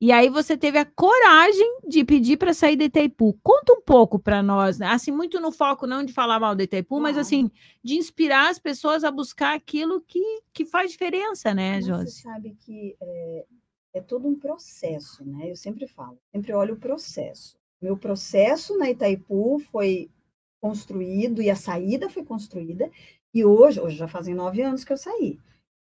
E 0.00 0.12
aí 0.12 0.30
você 0.30 0.56
teve 0.56 0.78
a 0.78 0.84
coragem 0.86 1.80
de 1.86 2.02
pedir 2.04 2.38
para 2.38 2.54
sair 2.54 2.74
da 2.74 2.84
Itaipu. 2.84 3.38
Conta 3.42 3.74
um 3.74 3.82
pouco 3.82 4.18
para 4.18 4.42
nós, 4.42 4.78
né? 4.78 4.86
Assim, 4.86 5.10
muito 5.10 5.38
no 5.38 5.52
foco 5.52 5.86
não 5.86 6.02
de 6.02 6.10
falar 6.10 6.40
mal 6.40 6.54
da 6.54 6.64
Itaipu, 6.64 6.98
mas 6.98 7.18
assim, 7.18 7.50
de 7.84 7.96
inspirar 7.96 8.48
as 8.48 8.58
pessoas 8.58 9.04
a 9.04 9.10
buscar 9.10 9.54
aquilo 9.54 10.00
que, 10.00 10.40
que 10.54 10.64
faz 10.64 10.90
diferença, 10.90 11.52
né, 11.52 11.82
Josi? 11.82 12.12
Você 12.12 12.22
sabe 12.22 12.56
que 12.60 12.96
é, 12.98 13.44
é 13.96 14.00
todo 14.00 14.26
um 14.26 14.38
processo, 14.38 15.22
né? 15.22 15.50
Eu 15.50 15.56
sempre 15.56 15.86
falo, 15.86 16.18
sempre 16.32 16.54
olho 16.54 16.74
o 16.74 16.80
processo. 16.80 17.58
Meu 17.78 17.94
processo 17.94 18.78
na 18.78 18.88
Itaipu 18.88 19.58
foi 19.70 20.10
construído 20.62 21.42
e 21.42 21.50
a 21.50 21.56
saída 21.56 22.08
foi 22.08 22.24
construída. 22.24 22.90
E 23.34 23.44
hoje, 23.44 23.78
hoje 23.78 23.96
já 23.96 24.08
fazem 24.08 24.34
nove 24.34 24.62
anos 24.62 24.82
que 24.82 24.94
eu 24.94 24.96
saí. 24.96 25.38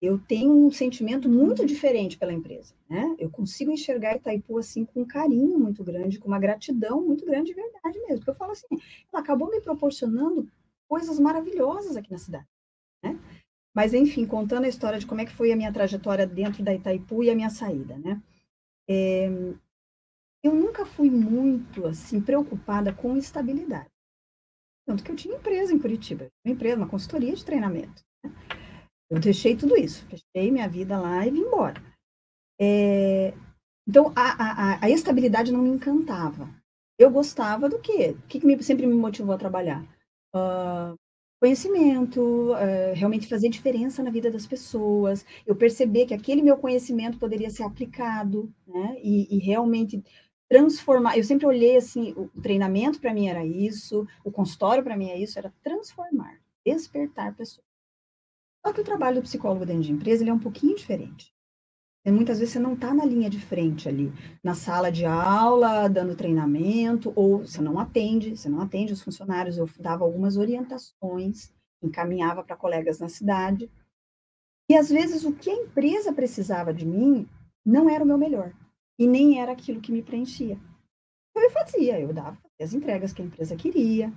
Eu 0.00 0.18
tenho 0.18 0.52
um 0.52 0.70
sentimento 0.70 1.28
muito 1.28 1.66
diferente 1.66 2.16
pela 2.16 2.32
empresa, 2.32 2.72
né? 2.88 3.16
Eu 3.18 3.28
consigo 3.28 3.72
enxergar 3.72 4.16
Itaipu 4.16 4.56
assim 4.58 4.84
com 4.84 5.02
um 5.02 5.06
carinho 5.06 5.58
muito 5.58 5.82
grande, 5.82 6.20
com 6.20 6.28
uma 6.28 6.38
gratidão 6.38 7.02
muito 7.02 7.26
grande 7.26 7.52
de 7.52 7.54
verdade 7.54 7.98
mesmo. 8.00 8.18
Porque 8.18 8.30
eu 8.30 8.34
falo 8.34 8.52
assim, 8.52 8.66
ela 9.12 9.22
acabou 9.22 9.50
me 9.50 9.60
proporcionando 9.60 10.48
coisas 10.88 11.18
maravilhosas 11.18 11.96
aqui 11.96 12.10
na 12.12 12.18
cidade, 12.18 12.46
né? 13.02 13.18
Mas 13.74 13.92
enfim, 13.92 14.24
contando 14.24 14.64
a 14.64 14.68
história 14.68 14.98
de 14.98 15.06
como 15.06 15.20
é 15.20 15.24
que 15.24 15.32
foi 15.32 15.52
a 15.52 15.56
minha 15.56 15.72
trajetória 15.72 16.26
dentro 16.26 16.62
da 16.62 16.74
Itaipu 16.74 17.24
e 17.24 17.30
a 17.30 17.34
minha 17.34 17.50
saída, 17.50 17.98
né? 17.98 18.22
É, 18.88 19.28
eu 20.42 20.54
nunca 20.54 20.86
fui 20.86 21.10
muito 21.10 21.86
assim 21.86 22.20
preocupada 22.20 22.92
com 22.92 23.16
estabilidade. 23.16 23.90
Tanto 24.86 25.04
que 25.04 25.10
eu 25.10 25.16
tinha 25.16 25.36
empresa 25.36 25.74
em 25.74 25.78
Curitiba, 25.78 26.28
uma 26.44 26.54
empresa, 26.54 26.76
uma 26.76 26.88
consultoria 26.88 27.34
de 27.34 27.44
treinamento. 27.44 28.02
Né? 28.24 28.32
Eu 29.10 29.18
deixei 29.18 29.56
tudo 29.56 29.76
isso, 29.76 30.04
fechei 30.06 30.50
minha 30.50 30.68
vida 30.68 30.98
lá 30.98 31.26
e 31.26 31.30
vim 31.30 31.40
embora. 31.40 31.82
É, 32.60 33.32
então, 33.88 34.12
a, 34.14 34.74
a, 34.74 34.84
a, 34.84 34.90
estabilidade 34.90 35.50
não 35.50 35.62
me 35.62 35.70
encantava. 35.70 36.48
Eu 36.98 37.10
gostava 37.10 37.68
do 37.68 37.78
quê? 37.78 38.16
O 38.18 38.28
que, 38.28 38.40
que 38.40 38.46
me, 38.46 38.62
sempre 38.62 38.86
me 38.86 38.94
motivou 38.94 39.34
a 39.34 39.38
trabalhar? 39.38 39.82
Uh, 40.34 40.94
conhecimento, 41.40 42.52
uh, 42.52 42.94
realmente 42.94 43.28
fazer 43.28 43.48
diferença 43.48 44.02
na 44.02 44.10
vida 44.10 44.30
das 44.30 44.46
pessoas, 44.46 45.24
eu 45.46 45.56
perceber 45.56 46.04
que 46.06 46.12
aquele 46.12 46.42
meu 46.42 46.58
conhecimento 46.58 47.18
poderia 47.18 47.48
ser 47.48 47.62
aplicado, 47.62 48.52
né? 48.66 48.98
E, 49.02 49.36
e 49.36 49.38
realmente 49.38 50.02
transformar. 50.50 51.16
Eu 51.16 51.24
sempre 51.24 51.46
olhei 51.46 51.76
assim, 51.76 52.12
o 52.16 52.28
treinamento 52.42 53.00
para 53.00 53.14
mim 53.14 53.28
era 53.28 53.44
isso, 53.44 54.06
o 54.24 54.30
consultório 54.30 54.82
para 54.82 54.96
mim 54.96 55.10
é 55.10 55.18
isso, 55.18 55.38
era 55.38 55.52
transformar, 55.62 56.38
despertar 56.66 57.34
pessoas. 57.34 57.67
Só 58.68 58.74
que 58.74 58.82
o 58.82 58.84
trabalho 58.84 59.16
do 59.16 59.22
psicólogo 59.22 59.64
dentro 59.64 59.84
de 59.84 59.92
empresa 59.92 60.22
ele 60.22 60.28
é 60.28 60.34
um 60.34 60.38
pouquinho 60.38 60.76
diferente. 60.76 61.32
E 62.04 62.10
muitas 62.10 62.38
vezes 62.38 62.52
você 62.52 62.58
não 62.58 62.74
está 62.74 62.92
na 62.92 63.02
linha 63.02 63.30
de 63.30 63.40
frente 63.40 63.88
ali, 63.88 64.12
na 64.44 64.54
sala 64.54 64.92
de 64.92 65.06
aula, 65.06 65.88
dando 65.88 66.14
treinamento, 66.14 67.10
ou 67.16 67.38
você 67.38 67.62
não 67.62 67.78
atende, 67.78 68.36
você 68.36 68.46
não 68.46 68.60
atende 68.60 68.92
os 68.92 69.00
funcionários. 69.00 69.56
Eu 69.56 69.66
dava 69.80 70.04
algumas 70.04 70.36
orientações, 70.36 71.50
encaminhava 71.82 72.44
para 72.44 72.56
colegas 72.56 72.98
na 72.98 73.08
cidade. 73.08 73.70
E 74.68 74.76
às 74.76 74.90
vezes 74.90 75.24
o 75.24 75.32
que 75.32 75.48
a 75.48 75.56
empresa 75.56 76.12
precisava 76.12 76.70
de 76.70 76.84
mim 76.84 77.26
não 77.64 77.88
era 77.88 78.04
o 78.04 78.06
meu 78.06 78.18
melhor 78.18 78.52
e 78.98 79.06
nem 79.06 79.40
era 79.40 79.52
aquilo 79.52 79.80
que 79.80 79.90
me 79.90 80.02
preenchia. 80.02 80.58
Eu 81.34 81.50
fazia, 81.52 81.98
eu 81.98 82.12
dava 82.12 82.36
as 82.60 82.74
entregas 82.74 83.14
que 83.14 83.22
a 83.22 83.24
empresa 83.24 83.56
queria, 83.56 84.12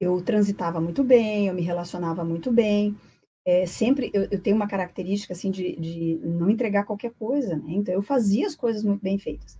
eu 0.00 0.20
transitava 0.24 0.80
muito 0.80 1.04
bem, 1.04 1.46
eu 1.46 1.54
me 1.54 1.62
relacionava 1.62 2.24
muito 2.24 2.50
bem. 2.50 2.98
É, 3.44 3.66
sempre 3.66 4.10
eu, 4.14 4.28
eu, 4.30 4.40
tenho 4.40 4.54
uma 4.54 4.68
característica 4.68 5.32
assim 5.32 5.50
de, 5.50 5.74
de 5.76 6.20
não 6.22 6.48
entregar 6.48 6.84
qualquer 6.84 7.12
coisa, 7.12 7.56
né? 7.56 7.72
Então 7.72 7.92
eu 7.92 8.02
fazia 8.02 8.46
as 8.46 8.54
coisas 8.54 8.84
muito 8.84 9.02
bem 9.02 9.18
feitas. 9.18 9.58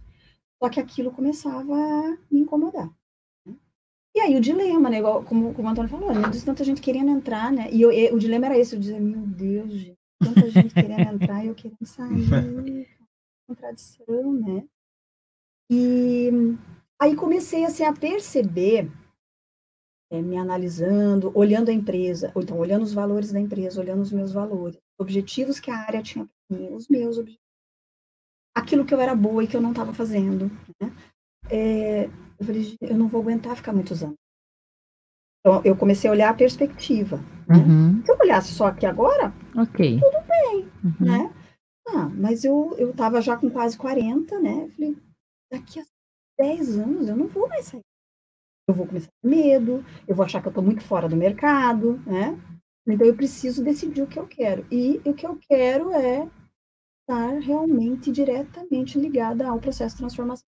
Só 0.62 0.68
que 0.68 0.79
aquilo 0.79 1.11
começava 1.11 1.75
a 1.75 2.16
me 2.31 2.40
incomodar. 2.40 2.88
Né? 3.45 3.57
E 4.14 4.21
aí 4.21 4.37
o 4.37 4.40
dilema, 4.40 4.88
né? 4.88 4.99
Igual, 4.99 5.25
como, 5.25 5.53
como 5.53 5.66
o 5.66 5.71
Antônio 5.71 5.90
falou, 5.90 6.12
disse 6.31 6.45
tanta 6.45 6.62
gente 6.62 6.81
querendo 6.81 7.11
entrar, 7.11 7.51
né? 7.51 7.68
E 7.73 7.83
eu, 7.83 7.90
o 8.14 8.18
dilema 8.18 8.47
era 8.47 8.59
esse, 8.59 8.77
eu 8.77 8.81
dizia, 8.81 9.01
meu 9.01 9.27
Deus, 9.27 9.73
gente, 9.73 9.99
tanta 10.23 10.49
gente 10.49 10.73
querendo 10.73 11.14
entrar 11.14 11.45
e 11.45 11.49
eu 11.49 11.55
querendo 11.55 11.85
sair 11.85 12.87
contradição, 13.49 14.33
né? 14.35 14.64
E 15.68 16.31
aí 17.01 17.16
comecei 17.16 17.64
assim, 17.64 17.83
a 17.83 17.92
perceber, 17.92 18.88
é, 20.12 20.20
me 20.20 20.37
analisando, 20.37 21.33
olhando 21.35 21.70
a 21.70 21.72
empresa, 21.72 22.31
ou 22.35 22.42
então 22.42 22.59
olhando 22.59 22.83
os 22.83 22.92
valores 22.92 23.33
da 23.33 23.40
empresa, 23.40 23.81
olhando 23.81 24.03
os 24.03 24.12
meus 24.12 24.31
valores, 24.31 24.79
objetivos 24.98 25.59
que 25.59 25.70
a 25.70 25.79
área 25.79 26.03
tinha 26.03 26.29
para 26.46 26.59
mim, 26.59 26.68
os 26.75 26.87
meus 26.87 27.16
objetivos, 27.16 27.42
aquilo 28.55 28.85
que 28.85 28.92
eu 28.92 29.01
era 29.01 29.14
boa 29.14 29.42
e 29.42 29.48
que 29.48 29.57
eu 29.57 29.61
não 29.62 29.70
estava 29.70 29.94
fazendo. 29.94 30.51
Né? 30.79 30.92
É, 31.51 32.05
eu 32.38 32.44
falei, 32.44 32.77
eu 32.83 32.96
não 32.98 33.09
vou 33.09 33.22
aguentar 33.22 33.57
ficar 33.57 33.72
muitos 33.72 34.03
anos. 34.03 34.18
Então, 35.40 35.62
eu 35.64 35.75
comecei 35.75 36.11
a 36.11 36.12
olhar 36.12 36.29
a 36.29 36.35
perspectiva. 36.35 37.16
Né? 37.48 37.57
Uhum. 37.57 38.05
Se 38.05 38.12
eu 38.12 38.18
olhasse 38.20 38.53
só 38.53 38.66
aqui 38.66 38.85
agora, 38.85 39.33
okay. 39.57 39.98
tudo 39.98 40.27
bem, 40.29 40.68
uhum. 40.85 41.07
né? 41.07 41.35
Ah, 41.88 42.09
mas 42.11 42.44
eu, 42.44 42.77
eu 42.79 42.92
tava 42.92 43.20
já 43.22 43.37
com 43.37 43.51
quase 43.51 43.77
40, 43.79 44.38
né? 44.38 44.64
Eu 44.64 44.68
falei, 44.68 44.96
daqui 45.51 45.81
a 45.81 45.85
10 46.38 46.79
anos 46.79 47.09
eu 47.09 47.16
não 47.16 47.27
vou 47.27 47.48
mais 47.48 47.64
sair. 47.64 47.83
Eu 48.68 48.75
vou 48.75 48.87
começar 48.87 49.11
com 49.20 49.29
medo, 49.29 49.85
eu 50.07 50.14
vou 50.14 50.25
achar 50.25 50.40
que 50.40 50.48
eu 50.48 50.53
tô 50.53 50.62
muito 50.62 50.83
fora 50.83 51.09
do 51.09 51.16
mercado, 51.16 51.98
né? 52.07 52.38
Então 52.87 53.07
eu 53.07 53.16
preciso 53.16 53.62
decidir 53.62 54.03
o 54.03 54.07
que 54.07 54.18
eu 54.18 54.27
quero. 54.27 54.66
E 54.70 55.01
o 55.05 55.14
que 55.14 55.27
eu 55.27 55.38
quero 55.48 55.92
é 55.92 56.29
estar 57.01 57.38
realmente 57.40 58.11
diretamente 58.11 58.98
ligada 58.98 59.48
ao 59.48 59.61
processo 59.61 59.96
de 59.96 60.03
transformação. 60.03 60.46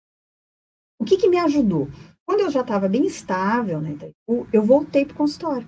O 1.00 1.06
que, 1.06 1.18
que 1.18 1.30
me 1.30 1.38
ajudou? 1.38 1.88
Quando 2.26 2.42
eu 2.42 2.50
já 2.50 2.62
estava 2.62 2.88
bem 2.90 3.06
estável 3.06 3.80
né, 3.80 3.98
eu 4.52 4.64
voltei 4.64 5.06
para 5.06 5.14
o 5.14 5.18
consultório. 5.18 5.68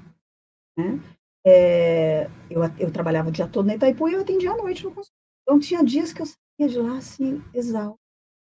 Né? 0.77 0.99
É, 1.45 2.29
eu, 2.49 2.61
eu 2.77 2.91
trabalhava 2.91 3.29
o 3.29 3.31
dia 3.31 3.47
todo 3.47 3.65
na 3.65 3.75
Itaipu 3.75 4.09
e 4.09 4.13
eu 4.13 4.21
atendia 4.21 4.51
à 4.51 4.57
noite 4.57 4.83
no 4.83 4.91
consultório. 4.91 5.21
Então, 5.41 5.59
tinha 5.59 5.83
dias 5.83 6.13
que 6.13 6.21
eu 6.21 6.25
saía 6.25 6.69
de 6.69 6.77
lá, 6.77 6.97
assim, 6.97 7.43
exausto. 7.53 8.00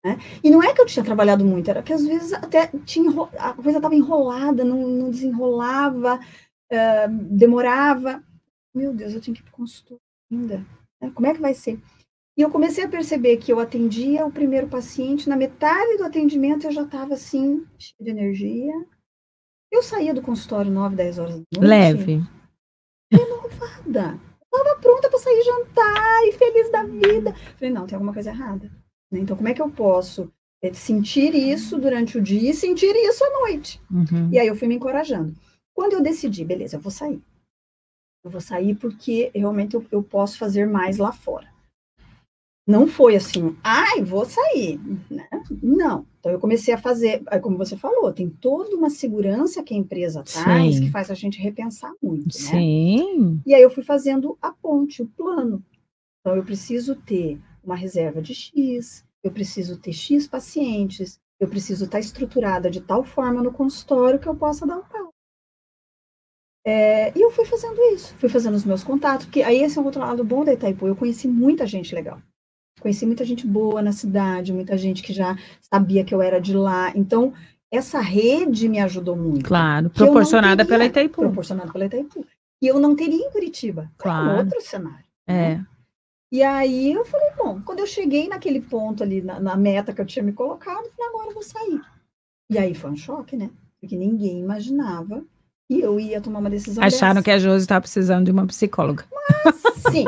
Né? 0.04 0.18
E 0.42 0.50
não 0.50 0.62
é 0.62 0.74
que 0.74 0.80
eu 0.80 0.86
tinha 0.86 1.04
trabalhado 1.04 1.44
muito, 1.44 1.70
era 1.70 1.82
que 1.82 1.92
às 1.92 2.04
vezes 2.04 2.32
até 2.32 2.66
tinha, 2.84 3.10
a 3.38 3.52
coisa 3.54 3.78
estava 3.78 3.94
enrolada, 3.94 4.64
não, 4.64 4.88
não 4.88 5.10
desenrolava, 5.10 6.18
uh, 6.72 7.08
demorava. 7.30 8.22
Meu 8.74 8.92
Deus, 8.92 9.14
eu 9.14 9.20
tinha 9.20 9.34
que 9.34 9.40
ir 9.40 9.44
para 9.44 9.52
o 9.52 9.56
consultório 9.56 10.02
ainda. 10.30 10.66
Né? 11.00 11.10
Como 11.14 11.26
é 11.26 11.34
que 11.34 11.40
vai 11.40 11.54
ser? 11.54 11.80
E 12.36 12.42
eu 12.42 12.50
comecei 12.50 12.82
a 12.82 12.88
perceber 12.88 13.36
que 13.36 13.52
eu 13.52 13.60
atendia 13.60 14.26
o 14.26 14.32
primeiro 14.32 14.66
paciente, 14.66 15.28
na 15.28 15.36
metade 15.36 15.98
do 15.98 16.04
atendimento 16.04 16.66
eu 16.66 16.72
já 16.72 16.82
estava 16.82 17.14
assim, 17.14 17.66
cheia 17.78 17.96
de 18.00 18.10
energia. 18.10 18.72
Eu 19.70 19.82
saía 19.82 20.14
do 20.14 20.22
consultório 20.22 20.70
9, 20.70 20.96
10 20.96 21.18
horas 21.18 21.34
da 21.34 21.42
noite. 21.54 21.68
Leve. 21.68 22.22
Renovada 23.12 24.18
estava 24.54 24.76
pronta 24.76 25.08
para 25.08 25.18
sair 25.18 25.42
jantar 25.42 26.26
e 26.26 26.32
feliz 26.32 26.70
da 26.70 26.84
vida. 26.84 27.34
Falei, 27.56 27.72
não, 27.72 27.86
tem 27.86 27.96
alguma 27.96 28.12
coisa 28.12 28.30
errada. 28.30 28.70
Né? 29.12 29.20
Então, 29.20 29.36
como 29.36 29.48
é 29.48 29.54
que 29.54 29.62
eu 29.62 29.70
posso 29.70 30.32
é, 30.62 30.72
sentir 30.72 31.34
isso 31.34 31.78
durante 31.78 32.18
o 32.18 32.22
dia 32.22 32.50
e 32.50 32.54
sentir 32.54 32.94
isso 32.96 33.22
à 33.24 33.30
noite? 33.40 33.80
Uhum. 33.90 34.30
E 34.32 34.38
aí 34.38 34.46
eu 34.46 34.56
fui 34.56 34.66
me 34.66 34.76
encorajando. 34.76 35.34
Quando 35.74 35.92
eu 35.92 36.02
decidi, 36.02 36.44
beleza, 36.44 36.76
eu 36.76 36.80
vou 36.80 36.90
sair. 36.90 37.22
Eu 38.24 38.30
vou 38.30 38.40
sair 38.40 38.74
porque 38.74 39.30
realmente 39.34 39.74
eu, 39.74 39.84
eu 39.90 40.02
posso 40.02 40.38
fazer 40.38 40.66
mais 40.66 40.96
lá 40.96 41.12
fora 41.12 41.52
não 42.66 42.86
foi 42.86 43.16
assim, 43.16 43.56
ai, 43.62 44.02
vou 44.02 44.24
sair, 44.24 44.80
né? 45.10 45.28
Não. 45.62 46.06
Então 46.20 46.30
eu 46.30 46.38
comecei 46.38 46.72
a 46.72 46.78
fazer, 46.78 47.22
como 47.40 47.58
você 47.58 47.76
falou, 47.76 48.12
tem 48.12 48.30
toda 48.30 48.76
uma 48.76 48.88
segurança 48.88 49.62
que 49.62 49.74
a 49.74 49.76
empresa 49.76 50.22
traz 50.22 50.76
Sim. 50.76 50.82
que 50.82 50.90
faz 50.90 51.10
a 51.10 51.14
gente 51.14 51.40
repensar 51.40 51.92
muito, 52.00 52.26
né? 52.26 52.50
Sim. 52.50 53.40
E 53.44 53.52
aí 53.52 53.62
eu 53.62 53.70
fui 53.70 53.82
fazendo 53.82 54.38
a 54.40 54.52
ponte, 54.52 55.02
o 55.02 55.06
plano. 55.06 55.62
Então 56.20 56.36
eu 56.36 56.44
preciso 56.44 56.94
ter 56.94 57.40
uma 57.62 57.76
reserva 57.76 58.20
de 58.20 58.34
X, 58.34 59.04
eu 59.22 59.30
preciso 59.30 59.78
ter 59.78 59.92
X 59.92 60.26
pacientes, 60.26 61.20
eu 61.38 61.48
preciso 61.48 61.84
estar 61.84 61.98
estruturada 61.98 62.70
de 62.70 62.80
tal 62.80 63.04
forma 63.04 63.42
no 63.42 63.52
consultório 63.52 64.18
que 64.18 64.28
eu 64.28 64.34
possa 64.34 64.66
dar 64.66 64.78
um 64.78 64.84
pau. 64.84 65.12
É, 66.64 67.16
e 67.18 67.20
eu 67.20 67.30
fui 67.32 67.44
fazendo 67.44 67.80
isso, 67.92 68.14
fui 68.14 68.28
fazendo 68.28 68.54
os 68.54 68.64
meus 68.64 68.84
contatos, 68.84 69.26
porque 69.26 69.42
aí 69.42 69.62
esse 69.62 69.76
é 69.76 69.80
um 69.80 69.84
outro 69.84 70.00
lado 70.00 70.22
bom 70.22 70.44
da 70.44 70.52
Itaipu, 70.52 70.86
eu 70.86 70.94
conheci 70.94 71.26
muita 71.26 71.66
gente 71.66 71.94
legal. 71.94 72.20
Conheci 72.80 73.04
muita 73.04 73.24
gente 73.24 73.46
boa 73.46 73.82
na 73.82 73.92
cidade, 73.92 74.52
muita 74.52 74.76
gente 74.76 75.02
que 75.02 75.12
já 75.12 75.36
sabia 75.60 76.04
que 76.04 76.14
eu 76.14 76.22
era 76.22 76.40
de 76.40 76.54
lá. 76.56 76.92
Então, 76.96 77.32
essa 77.70 78.00
rede 78.00 78.68
me 78.68 78.80
ajudou 78.80 79.16
muito. 79.16 79.44
Claro, 79.44 79.90
proporcionada 79.90 80.64
teria, 80.64 80.66
pela 80.66 80.84
Itaipu. 80.86 81.22
Proporcionada 81.22 81.72
pela 81.72 81.86
Itaipu. 81.86 82.26
E 82.60 82.66
eu 82.66 82.80
não 82.80 82.96
teria 82.96 83.26
em 83.26 83.30
Curitiba. 83.30 83.90
Claro. 83.98 84.30
É 84.30 84.38
outro 84.38 84.60
cenário. 84.60 85.04
É. 85.26 85.56
Né? 85.56 85.66
E 86.32 86.42
aí 86.42 86.92
eu 86.92 87.04
falei, 87.04 87.30
bom, 87.42 87.60
quando 87.62 87.80
eu 87.80 87.86
cheguei 87.86 88.28
naquele 88.28 88.60
ponto 88.60 89.02
ali, 89.02 89.20
na, 89.20 89.40
na 89.40 89.56
meta 89.56 89.92
que 89.92 90.00
eu 90.00 90.06
tinha 90.06 90.22
me 90.22 90.32
colocado, 90.32 90.84
eu 90.84 90.92
falei, 90.92 91.08
agora 91.10 91.28
eu 91.30 91.34
vou 91.34 91.42
sair. 91.42 91.80
E 92.48 92.58
aí 92.58 92.74
foi 92.74 92.90
um 92.90 92.96
choque, 92.96 93.36
né? 93.36 93.50
Porque 93.80 93.96
ninguém 93.96 94.40
imaginava 94.40 95.24
que 95.68 95.80
eu 95.80 95.98
ia 95.98 96.20
tomar 96.20 96.38
uma 96.38 96.50
decisão 96.50 96.84
Acharam 96.84 97.14
dessa. 97.14 97.24
que 97.24 97.30
a 97.30 97.38
Josi 97.38 97.64
estava 97.64 97.80
precisando 97.80 98.26
de 98.26 98.30
uma 98.30 98.46
psicóloga. 98.46 99.06
Mas, 99.10 99.56
sim, 99.90 100.04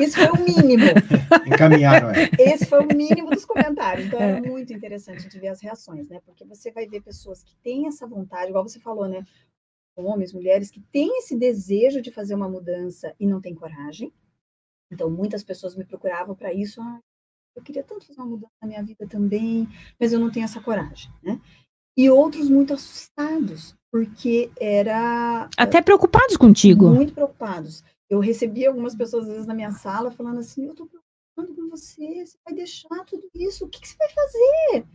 isso 0.00 0.16
foi 0.16 0.28
o 0.28 0.44
mínimo. 0.44 0.84
Encaminharam, 1.46 2.10
é. 2.10 2.28
Esse 2.38 2.66
foi 2.66 2.84
o 2.84 2.96
mínimo 2.96 3.30
dos 3.30 3.44
comentários. 3.44 4.06
Então, 4.06 4.20
é, 4.20 4.38
é 4.38 4.40
muito 4.40 4.72
interessante 4.72 5.28
de 5.28 5.40
ver 5.40 5.48
as 5.48 5.60
reações, 5.60 6.08
né? 6.08 6.20
Porque 6.24 6.44
você 6.44 6.70
vai 6.70 6.86
ver 6.86 7.00
pessoas 7.00 7.42
que 7.42 7.56
têm 7.62 7.88
essa 7.88 8.06
vontade, 8.06 8.50
igual 8.50 8.66
você 8.66 8.78
falou, 8.78 9.08
né? 9.08 9.24
Homens, 9.96 10.34
mulheres 10.34 10.70
que 10.70 10.80
têm 10.92 11.18
esse 11.18 11.34
desejo 11.34 12.02
de 12.02 12.10
fazer 12.10 12.34
uma 12.34 12.48
mudança 12.48 13.14
e 13.18 13.26
não 13.26 13.40
têm 13.40 13.54
coragem. 13.54 14.12
Então, 14.90 15.10
muitas 15.10 15.42
pessoas 15.42 15.74
me 15.74 15.84
procuravam 15.84 16.34
para 16.34 16.52
isso. 16.52 16.80
Ah, 16.80 17.00
eu 17.54 17.62
queria 17.62 17.82
tanto 17.82 18.06
fazer 18.06 18.20
uma 18.20 18.28
mudança 18.28 18.52
na 18.60 18.68
minha 18.68 18.82
vida 18.82 19.06
também, 19.06 19.68
mas 19.98 20.12
eu 20.12 20.20
não 20.20 20.30
tenho 20.30 20.44
essa 20.44 20.60
coragem, 20.60 21.10
né? 21.22 21.40
E 21.96 22.10
outros 22.10 22.50
muito 22.50 22.74
assustados, 22.74 23.74
porque 23.90 24.50
era. 24.60 25.48
Até 25.56 25.80
preocupados 25.80 26.36
contigo. 26.36 26.88
Muito 26.88 27.14
preocupados. 27.14 27.82
Eu 28.08 28.20
recebi 28.20 28.66
algumas 28.66 28.94
pessoas, 28.94 29.24
às 29.24 29.30
vezes, 29.30 29.46
na 29.46 29.54
minha 29.54 29.72
sala, 29.72 30.10
falando 30.10 30.40
assim: 30.40 30.66
eu 30.66 30.72
estou 30.72 30.86
preocupado 30.86 31.54
com 31.54 31.70
você, 31.70 32.26
você 32.26 32.36
vai 32.44 32.54
deixar 32.54 33.04
tudo 33.06 33.28
isso, 33.34 33.64
o 33.64 33.68
que, 33.68 33.80
que, 33.80 33.88
você 33.88 33.96
vai 33.96 34.10
fazer? 34.10 34.86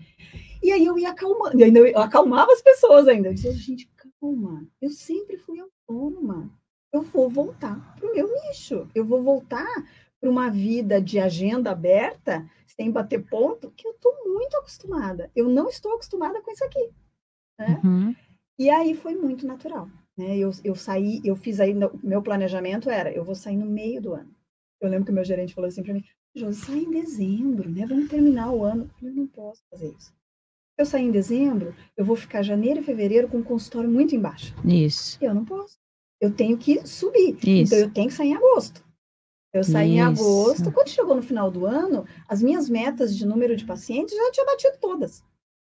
E 0.62 0.72
aí 0.72 0.86
eu 0.86 0.98
ia 0.98 1.10
acalmando, 1.10 1.60
eu 1.60 2.00
acalmava 2.00 2.52
as 2.52 2.62
pessoas 2.62 3.08
ainda. 3.08 3.30
Eu 3.30 3.34
dizia, 3.34 3.52
gente, 3.54 3.90
calma, 4.20 4.68
eu 4.80 4.92
sempre 4.92 5.38
fui 5.38 5.60
autônoma. 5.60 6.52
Eu 6.94 7.02
vou 7.02 7.30
voltar 7.30 7.96
para 7.96 8.10
o 8.10 8.14
meu 8.14 8.28
nicho, 8.28 8.88
eu 8.94 9.06
vou 9.06 9.24
voltar 9.24 9.68
para 10.20 10.30
uma 10.30 10.50
vida 10.50 11.02
de 11.02 11.20
agenda 11.20 11.72
aberta, 11.72 12.48
sem 12.68 12.92
bater 12.92 13.26
ponto, 13.28 13.72
que 13.72 13.88
eu 13.88 13.92
estou 13.92 14.14
muito 14.26 14.56
acostumada. 14.58 15.32
Eu 15.36 15.50
não 15.50 15.68
estou 15.68 15.94
acostumada 15.94 16.42
com 16.42 16.52
isso 16.52 16.64
aqui. 16.64 16.90
Né? 17.60 17.82
Uhum. 17.84 18.16
E 18.60 18.70
aí 18.70 18.94
foi 18.94 19.16
muito 19.16 19.48
natural. 19.48 19.90
Né? 20.18 20.38
Eu, 20.38 20.52
eu 20.64 20.76
saí, 20.76 21.22
eu 21.24 21.36
fiz 21.36 21.60
aí, 21.60 21.74
meu 22.04 22.22
planejamento 22.22 22.90
era, 22.90 23.12
eu 23.12 23.24
vou 23.24 23.36
sair 23.36 23.58
no 23.58 23.66
meio 23.66 24.02
do 24.02 24.14
ano. 24.14 24.34
Eu 24.80 24.90
lembro 24.90 25.06
que 25.06 25.12
o 25.12 25.16
meu 25.16 25.24
gerente 25.24 25.54
falou 25.54 25.68
assim 25.68 25.84
para 25.84 25.94
mim, 25.94 26.04
Josi, 26.36 26.62
sai 26.62 26.80
em 26.80 26.92
dezembro, 26.92 27.70
né? 27.70 27.86
Vamos 27.86 28.10
terminar 28.10 28.52
o 28.52 28.64
ano. 28.64 28.90
Eu 29.02 29.12
não 29.12 29.28
posso 29.28 29.62
fazer 29.70 29.94
isso. 29.98 30.14
Eu 30.78 30.86
sair 30.86 31.04
em 31.04 31.12
dezembro, 31.12 31.76
eu 31.96 32.06
vou 32.06 32.16
ficar 32.16 32.42
janeiro 32.42 32.80
e 32.80 32.84
fevereiro 32.84 33.28
com 33.28 33.40
o 33.40 33.44
consultório 33.44 33.90
muito 33.90 34.16
embaixo. 34.16 34.56
Isso. 34.66 35.18
Eu 35.22 35.34
não 35.34 35.46
posso. 35.46 35.81
Eu 36.22 36.32
tenho 36.32 36.58
que 36.58 36.88
subir. 36.88 37.36
Isso. 37.44 37.74
Então 37.74 37.80
eu 37.80 37.92
tenho 37.92 38.08
que 38.08 38.14
sair 38.14 38.30
em 38.30 38.36
agosto. 38.36 38.86
Eu 39.54 39.64
saí 39.64 39.90
Isso. 39.90 39.98
em 39.98 40.02
agosto. 40.02 40.72
Quando 40.72 40.90
chegou 40.90 41.16
no 41.16 41.24
final 41.24 41.52
do 41.52 41.66
ano, 41.66 42.06
as 42.28 42.42
minhas 42.42 42.70
metas 42.70 43.18
de 43.18 43.26
número 43.26 43.56
de 43.56 43.66
pacientes 43.66 44.16
já 44.16 44.32
tinha 44.32 44.46
batido 44.46 44.78
todas. 44.80 45.24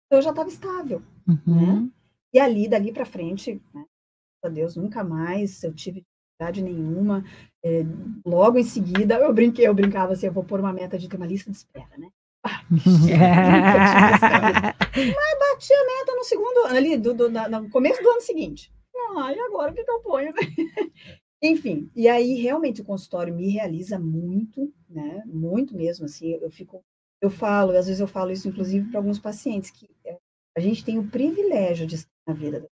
Então 0.07 0.19
eu 0.19 0.23
já 0.23 0.31
estava 0.31 0.49
estável. 0.49 1.03
Uhum. 1.29 1.85
Né? 1.85 1.91
E 2.33 2.41
ali, 2.41 2.67
dali 2.67 2.93
para 2.93 3.05
frente, 3.05 3.63
né, 3.75 3.85
a 4.45 4.49
Deus, 4.49 4.75
nunca 4.75 5.05
mais 5.05 5.63
eu 5.63 5.73
tive 5.73 6.03
dificuldade 6.39 6.63
nenhuma. 6.63 7.25
É, 7.65 7.85
logo 8.25 8.59
em 8.59 8.65
seguida, 8.65 9.17
eu 9.17 9.33
brinquei, 9.35 9.67
eu 9.67 9.75
brincava 9.75 10.13
assim, 10.13 10.27
eu 10.27 10.33
vou 10.33 10.45
pôr 10.45 10.61
uma 10.61 10.73
meta 10.73 10.99
de 10.99 11.09
ter 11.09 11.17
uma 11.17 11.27
lista 11.27 11.51
de 11.51 11.57
espera, 11.57 11.99
né? 11.99 12.09
Ah, 12.45 12.63
Mas 12.71 12.85
bati 15.39 15.73
a 15.73 15.85
meta 15.85 16.15
no 16.15 16.25
segundo 16.25 16.67
ano, 16.67 16.77
ali, 16.77 16.97
do, 16.97 17.13
do, 17.13 17.29
no 17.29 17.69
começo 17.69 18.01
do 18.03 18.09
ano 18.09 18.21
seguinte. 18.21 18.73
Ah, 19.17 19.33
e 19.33 19.39
agora 19.39 19.73
o 19.73 19.75
que, 19.75 19.85
que 19.85 19.91
eu 19.91 20.01
ponho? 20.01 20.33
Enfim, 21.43 21.91
e 21.95 22.09
aí 22.09 22.35
realmente 22.35 22.83
o 22.83 22.85
consultório 22.85 23.35
me 23.35 23.49
realiza 23.49 23.99
muito, 23.99 24.73
né? 24.89 25.23
Muito 25.27 25.75
mesmo, 25.77 26.05
assim, 26.05 26.33
eu 26.33 26.51
fico, 26.51 26.85
eu 27.21 27.31
falo, 27.31 27.71
às 27.77 27.87
vezes 27.87 28.01
eu 28.01 28.09
falo 28.09 28.33
isso 28.33 28.49
inclusive 28.49 28.91
para 28.91 28.99
alguns 28.99 29.21
pacientes, 29.21 29.71
que 29.71 29.89
é, 30.05 30.19
a 30.57 30.61
gente 30.61 30.85
tem 30.85 30.99
o 30.99 31.09
privilégio 31.09 31.87
de 31.87 31.95
estar 31.95 32.11
na 32.27 32.35
vida 32.35 32.69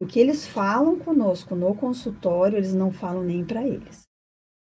o 0.00 0.06
que 0.06 0.18
eles 0.18 0.46
falam 0.46 0.98
conosco 0.98 1.54
no 1.54 1.74
consultório, 1.74 2.56
eles 2.56 2.72
não 2.72 2.90
falam 2.90 3.22
nem 3.22 3.44
para 3.44 3.62
eles. 3.62 4.08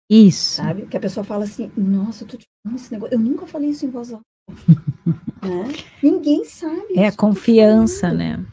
Isso. 0.09 0.57
Sabe? 0.57 0.87
Que 0.87 0.99
a 0.99 1.01
pessoa 1.01 1.25
fala 1.25 1.45
assim, 1.45 1.73
nossa, 1.75 2.25
eu 2.25 2.29
tô 2.29 2.37
te 2.37 2.45
falando 2.63 2.79
esse 2.79 2.93
negócio. 2.93 3.15
Eu 3.15 3.19
nunca 3.19 3.47
falei 3.47 3.71
isso 3.71 3.87
em 3.87 3.91
voz 3.91 4.13
alta. 4.13 4.25
né? 5.43 5.73
Ninguém 6.03 6.45
sabe. 6.45 6.95
É 6.95 7.07
a 7.07 7.17
confiança, 7.17 8.13
né? 8.13 8.45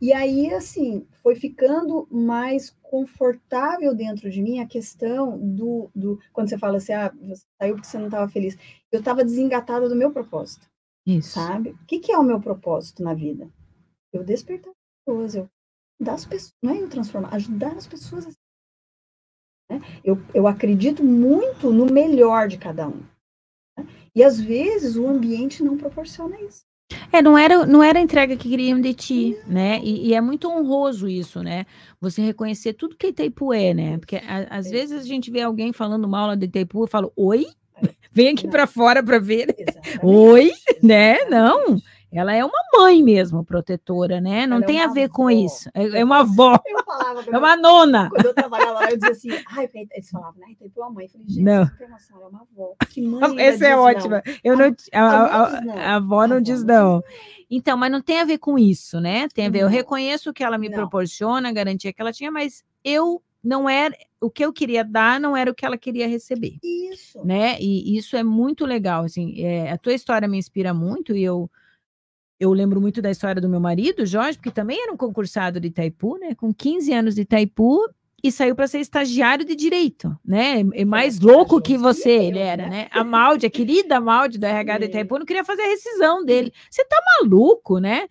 E 0.00 0.12
aí, 0.12 0.52
assim, 0.52 1.06
foi 1.22 1.34
ficando 1.34 2.06
mais 2.10 2.70
confortável 2.82 3.94
dentro 3.94 4.30
de 4.30 4.42
mim 4.42 4.60
a 4.60 4.66
questão 4.66 5.38
do, 5.38 5.90
do 5.94 6.20
quando 6.32 6.48
você 6.48 6.58
fala 6.58 6.76
assim, 6.76 6.92
ah, 6.92 7.12
você 7.18 7.44
saiu 7.60 7.74
porque 7.74 7.88
você 7.88 7.98
não 7.98 8.06
estava 8.06 8.28
feliz. 8.28 8.56
Eu 8.92 9.00
estava 9.00 9.24
desengatada 9.24 9.88
do 9.88 9.96
meu 9.96 10.12
propósito. 10.12 10.68
Isso. 11.06 11.30
Sabe? 11.30 11.70
O 11.70 11.86
que, 11.86 11.98
que 11.98 12.12
é 12.12 12.18
o 12.18 12.22
meu 12.22 12.40
propósito 12.40 13.02
na 13.02 13.14
vida? 13.14 13.48
Eu 14.12 14.22
despertar 14.22 14.72
pessoas, 15.04 15.34
eu 15.34 15.48
das 15.98 16.26
pessoas, 16.26 16.52
não 16.62 16.72
é 16.72 16.82
eu 16.82 16.88
transformar, 16.90 17.34
ajudar 17.34 17.72
as 17.72 17.86
pessoas. 17.86 18.26
Né? 19.70 19.80
Eu, 20.04 20.18
eu 20.34 20.46
acredito 20.46 21.02
muito 21.02 21.72
no 21.72 21.86
melhor 21.86 22.48
de 22.48 22.58
cada 22.58 22.86
um. 22.86 23.00
Né? 23.76 23.86
E 24.14 24.22
às 24.22 24.38
vezes 24.38 24.96
o 24.96 25.06
ambiente 25.06 25.62
não 25.62 25.78
proporciona 25.78 26.40
isso. 26.42 26.64
É, 27.12 27.20
não 27.20 27.36
era, 27.36 27.66
não 27.66 27.82
era 27.82 27.98
a 27.98 28.02
entrega 28.02 28.36
que 28.36 28.48
queriam 28.48 28.80
de 28.80 28.94
ti, 28.94 29.36
né? 29.46 29.80
E, 29.82 30.08
e, 30.08 30.14
é 30.14 30.20
muito 30.20 30.48
honroso 30.48 31.08
isso, 31.08 31.42
né? 31.42 31.66
Você 32.00 32.22
reconhecer 32.22 32.74
tudo 32.74 32.96
que 32.96 33.08
Itaipu 33.08 33.52
é, 33.52 33.74
né? 33.74 33.98
Porque 33.98 34.16
a, 34.16 34.46
às 34.50 34.70
vezes 34.70 35.00
a 35.00 35.06
gente 35.06 35.30
vê 35.30 35.40
alguém 35.40 35.72
falando 35.72 36.06
mal 36.08 36.36
de 36.36 36.46
Itaipu 36.46 36.84
e 36.84 36.88
fala, 36.88 37.10
oi? 37.16 37.46
É. 37.82 37.88
Vem 38.12 38.28
aqui 38.28 38.48
para 38.48 38.66
fora 38.66 39.02
para 39.02 39.18
ver. 39.18 39.54
Exatamente. 39.58 40.00
Oi? 40.02 40.52
Né? 40.82 41.24
Não. 41.24 41.78
Ela 42.16 42.34
é 42.34 42.44
uma 42.44 42.58
mãe 42.72 43.02
mesmo, 43.02 43.44
protetora, 43.44 44.20
né? 44.20 44.46
Não 44.46 44.56
ela 44.56 44.64
é 44.64 44.66
tem 44.66 44.80
é 44.80 44.84
a 44.84 44.88
ver 44.88 45.04
avó. 45.04 45.14
com 45.14 45.30
isso. 45.30 45.68
É, 45.74 46.00
é 46.00 46.04
uma 46.04 46.20
avó. 46.20 46.58
Eu 46.66 46.84
falava, 46.84 47.24
é 47.30 47.38
uma 47.38 47.56
nona. 47.56 48.10
Quando 48.10 48.26
eu 48.26 48.34
trabalhava 48.34 48.72
lá, 48.72 48.90
eu 48.90 48.96
dizia 48.96 49.10
assim, 49.10 49.44
ai, 49.50 49.68
eles 49.74 50.10
falavam, 50.10 50.40
né? 50.40 50.54
Tem 50.58 50.68
tua 50.70 50.90
mãe. 50.90 51.06
Eu 51.06 51.10
falei, 51.10 51.26
gente, 51.28 51.42
não. 51.42 51.66
tem 51.66 51.86
é 51.86 52.26
uma 52.26 52.40
avó. 52.42 52.74
Que 52.88 53.02
mãe 53.02 53.40
Essa 53.40 53.66
é 53.66 53.76
ótima. 53.76 54.22
Não. 54.24 54.34
Eu 54.42 54.56
não, 54.56 54.76
a, 54.92 55.00
a, 55.00 55.44
a, 55.44 55.92
a 55.92 55.94
avó 55.96 56.26
não 56.26 56.40
diz 56.40 56.64
não. 56.64 57.02
Então, 57.50 57.76
mas 57.76 57.90
não 57.90 58.00
tem 58.00 58.20
a 58.20 58.24
ver 58.24 58.38
com 58.38 58.58
isso, 58.58 59.00
né? 59.00 59.28
Tem 59.28 59.46
a 59.46 59.50
ver, 59.50 59.60
eu 59.60 59.68
reconheço 59.68 60.30
o 60.30 60.32
que 60.32 60.42
ela 60.42 60.58
me 60.58 60.68
não. 60.68 60.76
proporciona, 60.76 61.48
a 61.48 61.52
garantia 61.52 61.92
que 61.92 62.00
ela 62.00 62.12
tinha, 62.12 62.30
mas 62.30 62.64
eu 62.84 63.22
não 63.42 63.68
era 63.68 63.96
o 64.20 64.28
que 64.28 64.44
eu 64.44 64.52
queria 64.52 64.82
dar 64.82 65.20
não 65.20 65.36
era 65.36 65.50
o 65.50 65.54
que 65.54 65.64
ela 65.64 65.78
queria 65.78 66.08
receber. 66.08 66.58
Isso. 66.62 67.24
Né? 67.24 67.56
E 67.60 67.96
isso 67.96 68.16
é 68.16 68.24
muito 68.24 68.66
legal, 68.66 69.04
assim, 69.04 69.40
é, 69.40 69.70
a 69.70 69.78
tua 69.78 69.94
história 69.94 70.26
me 70.26 70.36
inspira 70.36 70.74
muito 70.74 71.14
e 71.16 71.22
eu 71.22 71.48
eu 72.38 72.52
lembro 72.52 72.80
muito 72.80 73.00
da 73.00 73.10
história 73.10 73.40
do 73.40 73.48
meu 73.48 73.60
marido, 73.60 74.04
Jorge, 74.04 74.38
porque 74.38 74.50
também 74.50 74.80
era 74.80 74.92
um 74.92 74.96
concursado 74.96 75.58
de 75.58 75.68
Itaipu, 75.68 76.18
né? 76.18 76.34
Com 76.34 76.52
15 76.52 76.92
anos 76.92 77.14
de 77.14 77.22
Itaipu 77.22 77.78
e 78.22 78.32
saiu 78.32 78.54
para 78.54 78.66
ser 78.66 78.80
estagiário 78.80 79.44
de 79.44 79.54
direito, 79.54 80.14
né? 80.24 80.64
É 80.74 80.84
mais 80.84 81.20
louco 81.20 81.60
que 81.60 81.78
você, 81.78 82.10
ele 82.10 82.38
era, 82.38 82.64
né? 82.64 82.70
né? 82.70 82.88
A 82.90 83.04
Maldi, 83.04 83.46
a 83.46 83.50
querida 83.50 84.00
Maldi 84.00 84.38
da 84.38 84.48
RH 84.48 84.78
de 84.78 84.84
Itaipu, 84.86 85.18
não 85.18 85.26
queria 85.26 85.44
fazer 85.44 85.62
a 85.62 85.68
rescisão 85.68 86.24
dele. 86.24 86.52
Você 86.70 86.84
tá 86.84 86.96
maluco, 87.20 87.78
né? 87.78 88.06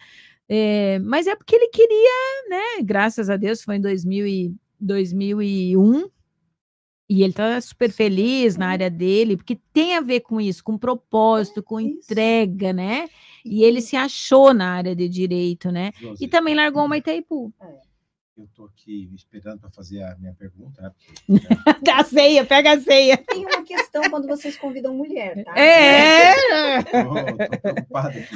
É, 0.48 1.00
mas 1.00 1.28
é 1.28 1.36
porque 1.36 1.56
ele 1.56 1.70
queria, 1.70 2.50
né? 2.50 2.84
Graças 2.84 3.30
a 3.30 3.38
Deus, 3.38 3.64
foi 3.64 3.76
em 3.78 3.82
2000 3.82 4.28
e, 4.28 4.56
2001, 4.80 6.08
e 7.08 7.24
ele 7.24 7.34
tá 7.34 7.60
super 7.62 7.92
feliz 7.92 8.58
na 8.58 8.68
área 8.70 8.90
dele, 8.90 9.38
porque 9.38 9.60
tem 9.72 9.96
a 9.96 10.02
ver 10.02 10.22
com 10.22 10.42
isso, 10.42 10.64
com 10.64 10.78
propósito, 10.78 11.62
com 11.62 11.80
entrega, 11.80 12.74
né? 12.74 13.08
E 13.44 13.64
ele 13.64 13.80
se 13.80 13.96
achou 13.96 14.54
na 14.54 14.72
área 14.72 14.96
de 14.96 15.08
direito, 15.08 15.72
né? 15.72 15.92
E 16.20 16.28
também 16.28 16.56
largou 16.56 16.86
uma 16.86 16.98
Itaipu. 16.98 17.54
É. 17.62 17.96
Eu 18.38 18.44
estou 18.44 18.66
aqui 18.66 19.10
esperando 19.16 19.62
para 19.62 19.70
fazer 19.70 20.04
a 20.04 20.14
minha 20.18 20.34
pergunta. 20.34 20.82
Né? 20.82 21.40
a 21.94 22.04
ceia, 22.04 22.44
pega 22.44 22.74
a 22.74 22.82
ceia. 22.82 23.16
Tem 23.16 23.46
uma 23.46 23.64
questão 23.64 24.02
quando 24.10 24.28
vocês 24.28 24.58
convidam 24.58 24.94
mulher, 24.94 25.42
tá? 25.46 25.58
É! 25.58 26.34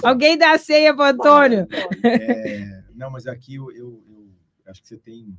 Alguém 0.01 0.37
dá 0.37 0.53
a 0.53 0.57
ceia 0.57 0.95
para 0.95 1.11
Antônio. 1.11 1.67
É, 2.01 2.81
não, 2.95 3.11
mas 3.11 3.27
aqui 3.27 3.55
eu, 3.55 3.69
eu, 3.73 4.01
eu 4.07 4.71
acho 4.71 4.81
que 4.81 4.87
você 4.87 4.97
tem 4.97 5.37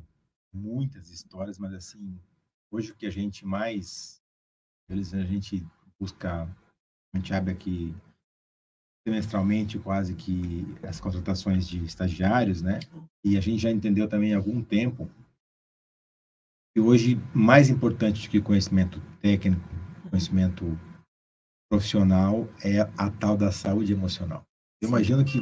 muitas 0.52 1.08
histórias, 1.08 1.58
mas 1.58 1.72
assim, 1.72 2.20
hoje 2.70 2.92
o 2.92 2.96
que 2.96 3.06
a 3.06 3.10
gente 3.10 3.44
mais, 3.44 4.22
a 4.88 4.94
gente 5.24 5.66
busca, 5.98 6.44
a 7.12 7.18
gente 7.18 7.32
abre 7.34 7.52
aqui 7.52 7.94
semestralmente 9.06 9.78
quase 9.78 10.14
que 10.14 10.64
as 10.82 11.00
contratações 11.00 11.66
de 11.66 11.82
estagiários, 11.84 12.62
né? 12.62 12.78
E 13.24 13.36
a 13.36 13.40
gente 13.40 13.62
já 13.62 13.70
entendeu 13.70 14.08
também 14.08 14.34
há 14.34 14.36
algum 14.36 14.62
tempo 14.62 15.10
que 16.74 16.80
hoje 16.80 17.16
mais 17.34 17.68
importante 17.68 18.22
do 18.22 18.30
que 18.30 18.40
conhecimento 18.40 19.00
técnico, 19.20 19.62
conhecimento 20.08 20.78
profissional 21.70 22.48
é 22.62 22.80
a 22.80 23.10
tal 23.10 23.36
da 23.36 23.50
saúde 23.50 23.92
emocional. 23.92 24.44
Eu 24.82 24.88
imagino 24.88 25.24
que 25.24 25.40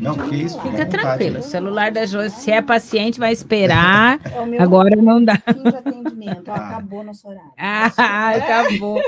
não, 0.00 0.28
que 0.28 0.36
isso. 0.36 0.60
Fica 0.60 0.86
tranquilo. 0.86 1.38
O 1.38 1.42
celular 1.42 1.90
da 1.90 2.06
Josi, 2.06 2.34
se 2.36 2.50
é 2.50 2.62
paciente, 2.62 3.18
vai 3.18 3.32
esperar. 3.32 4.20
É 4.54 4.62
Agora 4.62 4.94
não 4.96 5.24
dá. 5.24 5.34
atendimento. 5.34 6.50
Ah. 6.50 6.68
Acabou 6.68 7.02
nosso 7.02 7.28
horário. 7.28 7.52
Ah, 7.56 8.30
acabou. 8.30 9.00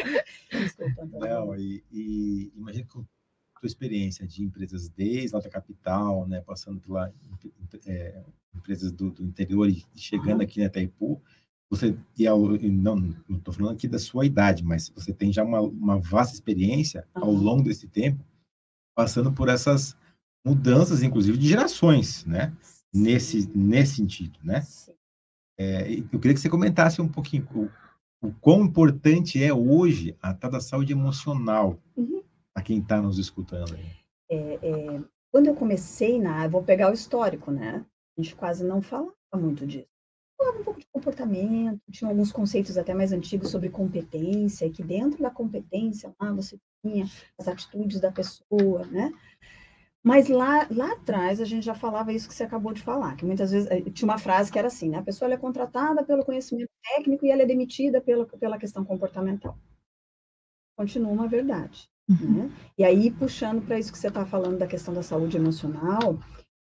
Não, 1.13 1.55
e, 1.57 1.85
e 1.93 2.53
imagina 2.57 2.85
que 2.85 2.93
tua 3.61 3.67
experiência 3.67 4.27
de 4.27 4.43
empresas 4.43 4.89
desde 4.89 5.35
alta 5.35 5.49
capital, 5.49 6.27
né, 6.27 6.41
passando 6.41 6.81
pela 6.81 7.13
é, 7.87 8.23
empresas 8.55 8.93
do, 8.93 9.11
do, 9.11 9.25
interior 9.25 9.69
e 9.69 9.85
chegando 9.95 10.43
aqui 10.43 10.61
na 10.61 10.67
Itaipu, 10.67 11.21
você 11.69 11.97
e 12.17 12.27
ao, 12.27 12.41
não 12.41 13.15
estou 13.31 13.53
falando 13.53 13.75
aqui 13.75 13.89
da 13.89 13.99
sua 13.99 14.25
idade, 14.25 14.65
mas 14.65 14.89
você 14.91 15.13
tem 15.13 15.33
já 15.33 15.43
uma, 15.43 15.61
uma 15.61 15.99
vasta 15.99 16.35
experiência 16.35 17.07
ao 17.15 17.33
longo 17.33 17.65
desse 17.65 17.89
tempo, 17.89 18.25
passando 18.95 19.33
por 19.33 19.49
essas 19.49 19.97
mudanças, 20.47 21.03
inclusive, 21.03 21.37
de 21.37 21.49
gerações, 21.49 22.25
né? 22.25 22.53
Nesse, 22.95 23.51
nesse 23.53 23.97
sentido, 23.97 24.39
né? 24.45 24.63
É, 25.59 25.91
eu 26.13 26.21
queria 26.21 26.35
que 26.35 26.41
você 26.41 26.49
comentasse 26.49 27.03
um 27.03 27.09
pouquinho 27.09 27.47
o, 27.53 28.29
o 28.29 28.33
quão 28.41 28.63
importante 28.63 29.43
é 29.43 29.53
hoje 29.53 30.17
a 30.23 30.33
tal 30.33 30.51
da 30.51 30.61
saúde 30.61 30.93
emocional 30.93 31.79
uhum. 31.97 32.23
a 32.55 32.63
quem 32.63 32.79
está 32.79 33.03
nos 33.03 33.19
escutando. 33.19 33.77
É, 34.31 34.59
é, 34.63 35.03
quando 35.33 35.49
eu 35.49 35.55
comecei 35.55 36.21
na, 36.21 36.47
vou 36.47 36.63
pegar 36.63 36.91
o 36.91 36.95
histórico, 36.95 37.51
né? 37.51 37.85
A 38.17 38.23
gente 38.23 38.37
quase 38.37 38.65
não 38.65 38.81
falava 38.81 39.13
muito 39.35 39.67
disso. 39.67 39.89
Falava 40.39 40.61
um 40.61 40.65
pouco 40.65 40.81
de 40.81 40.87
comportamento, 40.93 41.81
tinha 41.91 42.11
alguns 42.11 42.31
conceitos 42.31 42.79
até 42.79 42.95
mais 42.95 43.11
antigos 43.13 43.51
sobre 43.51 43.69
competência, 43.69 44.71
que 44.71 44.83
dentro 44.83 45.23
da 45.23 45.31
competência 45.31 46.15
lá 46.21 46.31
você 46.33 46.59
tinha 46.83 47.07
as 47.39 47.49
atitudes 47.49 48.01
da 48.01 48.13
pessoa, 48.13 48.87
né? 48.87 49.13
Mas 50.07 50.29
lá, 50.29 50.69
lá 50.71 50.93
atrás 50.93 51.41
a 51.41 51.45
gente 51.45 51.67
já 51.67 51.75
falava 51.75 52.13
isso 52.13 52.29
que 52.29 52.35
você 52.35 52.45
acabou 52.45 52.73
de 52.73 52.81
falar, 52.81 53.17
que 53.17 53.25
muitas 53.25 53.51
vezes 53.51 53.69
eh, 53.69 53.81
tinha 53.91 54.07
uma 54.07 54.19
frase 54.19 54.53
que 54.53 54.59
era 54.59 54.69
assim, 54.69 54.89
né? 54.89 54.99
A 54.99 55.03
pessoa 55.03 55.29
é 55.33 55.37
contratada 55.37 56.05
pelo 56.05 56.25
conhecimento 56.25 56.71
técnico 56.81 57.27
e 57.27 57.31
ela 57.33 57.43
é 57.43 57.47
demitida 57.47 58.01
pela, 58.01 58.25
pela 58.25 58.57
questão 58.57 58.85
comportamental. 58.85 59.59
Continua 60.79 61.11
uma 61.11 61.27
verdade. 61.27 61.89
Uhum. 62.09 62.45
Né? 62.45 62.53
E 62.79 62.85
aí, 62.85 63.11
puxando 63.11 63.67
para 63.67 63.81
isso 63.81 63.91
que 63.91 63.99
você 63.99 64.07
está 64.07 64.25
falando 64.25 64.59
da 64.59 64.69
questão 64.69 64.95
da 64.95 65.03
saúde 65.03 65.39
emocional, 65.39 66.17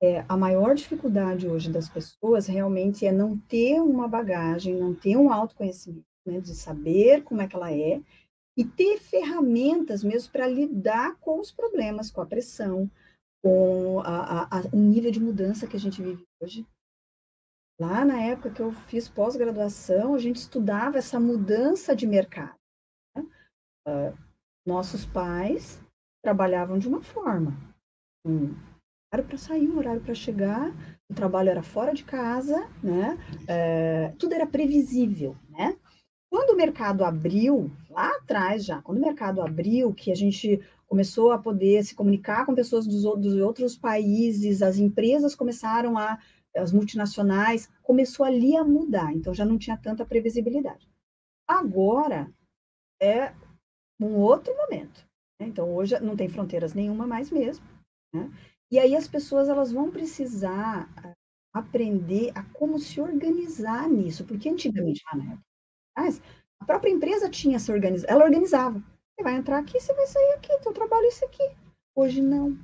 é, 0.02 0.24
a 0.30 0.38
maior 0.38 0.74
dificuldade 0.74 1.46
hoje 1.46 1.70
das 1.70 1.90
pessoas 1.90 2.48
realmente 2.48 3.06
é 3.06 3.12
não 3.12 3.38
ter 3.38 3.82
uma 3.82 4.08
bagagem, 4.08 4.76
não 4.76 4.96
ter 4.96 5.18
um 5.18 5.30
autoconhecimento, 5.30 6.06
né, 6.26 6.40
de 6.40 6.56
saber 6.56 7.22
como 7.24 7.42
é 7.42 7.50
que 7.50 7.56
ela 7.58 7.74
é, 7.74 8.00
e 8.56 8.64
ter 8.64 8.98
ferramentas 8.98 10.06
mesmo 10.06 10.32
para 10.32 10.48
lidar 10.48 11.18
com 11.20 11.42
os 11.42 11.52
problemas, 11.52 12.10
com 12.10 12.22
a 12.22 12.26
pressão, 12.26 12.90
com 13.46 14.00
a, 14.00 14.58
a, 14.58 14.62
o 14.74 14.78
nível 14.78 15.12
de 15.12 15.20
mudança 15.20 15.68
que 15.68 15.76
a 15.76 15.80
gente 15.80 16.02
vive 16.02 16.26
hoje. 16.42 16.66
Lá 17.80 18.04
na 18.04 18.20
época 18.20 18.50
que 18.50 18.60
eu 18.60 18.72
fiz 18.72 19.08
pós-graduação, 19.08 20.16
a 20.16 20.18
gente 20.18 20.38
estudava 20.38 20.98
essa 20.98 21.20
mudança 21.20 21.96
de 21.96 22.08
mercado. 22.08 22.58
Né? 23.16 23.24
Uh, 23.88 24.18
nossos 24.66 25.06
pais 25.06 25.80
trabalhavam 26.24 26.80
de 26.80 26.88
uma 26.88 27.04
forma. 27.04 27.56
Um 28.26 28.56
horário 29.14 29.28
para 29.28 29.38
sair, 29.38 29.70
um 29.70 29.78
horário 29.78 30.02
para 30.02 30.16
chegar, 30.16 30.72
o 31.08 31.14
trabalho 31.14 31.50
era 31.50 31.62
fora 31.62 31.94
de 31.94 32.04
casa, 32.04 32.68
né? 32.82 33.16
É, 33.48 34.10
tudo 34.18 34.34
era 34.34 34.48
previsível, 34.48 35.38
né? 35.50 35.78
Quando 36.32 36.50
o 36.50 36.58
mercado 36.58 37.06
abriu, 37.06 37.70
lá 37.92 38.10
atrás 38.16 38.66
já, 38.66 38.82
quando 38.82 38.98
o 38.98 39.02
mercado 39.02 39.40
abriu, 39.40 39.94
que 39.94 40.12
a 40.12 40.16
gente 40.16 40.60
começou 40.88 41.32
a 41.32 41.40
poder 41.40 41.84
se 41.84 41.96
comunicar 41.96 42.46
com 42.46 42.56
pessoas 42.56 42.86
dos, 42.86 43.04
dos 43.04 43.36
outros 43.38 43.78
países, 43.78 44.62
as 44.62 44.78
empresas 44.78 45.36
começaram 45.36 45.98
a, 45.98 46.20
as 46.56 46.72
multinacionais, 46.72 47.70
começou 47.82 48.26
ali 48.26 48.56
a 48.56 48.64
mudar, 48.64 49.14
então 49.14 49.34
já 49.34 49.46
não 49.46 49.58
tinha 49.58 49.78
tanta 49.78 50.06
previsibilidade. 50.06 50.88
Agora 51.48 52.32
é 53.02 53.34
um 54.00 54.16
outro 54.16 54.56
momento. 54.56 55.06
Né? 55.40 55.48
Então 55.48 55.74
hoje 55.74 56.00
não 56.00 56.16
tem 56.16 56.30
fronteiras 56.30 56.74
nenhuma 56.74 57.06
mais 57.06 57.30
mesmo. 57.30 57.66
Né? 58.14 58.32
E 58.72 58.80
aí 58.80 58.96
as 58.96 59.08
pessoas 59.08 59.50
elas 59.50 59.72
vão 59.72 59.92
precisar 59.92 60.90
ah, 60.98 61.14
aprender 61.54 62.32
a 62.36 62.44
como 62.44 62.80
se 62.80 63.00
organizar 63.00 63.88
nisso, 63.90 64.26
porque 64.26 64.50
antigamente, 64.50 65.02
né, 65.16 65.40
a 66.60 66.66
própria 66.66 66.92
empresa 66.92 67.30
tinha 67.30 67.60
se 67.60 67.72
organizado, 67.72 68.12
ela 68.12 68.26
organizava. 68.26 68.84
Você 69.16 69.24
vai 69.24 69.36
entrar 69.38 69.60
aqui, 69.60 69.80
você 69.80 69.94
vai 69.94 70.06
sair 70.08 70.34
aqui, 70.34 70.60
teu 70.62 70.74
trabalho 70.74 71.06
é 71.06 71.08
isso 71.08 71.24
aqui. 71.24 71.44
Hoje 71.96 72.22
não. 72.22 72.58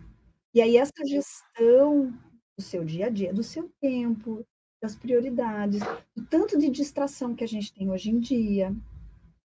E 0.54 0.62
aí 0.62 0.76
essa 0.76 0.92
gestão 1.08 2.12
do 2.58 2.62
seu 2.62 2.84
dia 2.84 3.06
a 3.06 3.10
dia, 3.10 3.34
do 3.34 3.42
seu 3.42 3.72
tempo, 3.80 4.46
das 4.82 4.94
prioridades, 4.94 5.82
do 6.14 6.26
tanto 6.26 6.60
de 6.60 6.70
distração 6.70 7.34
que 7.34 7.44
a 7.44 7.48
gente 7.48 7.74
tem 7.74 7.90
hoje 7.90 8.10
em 8.10 8.20
dia, 8.20 8.76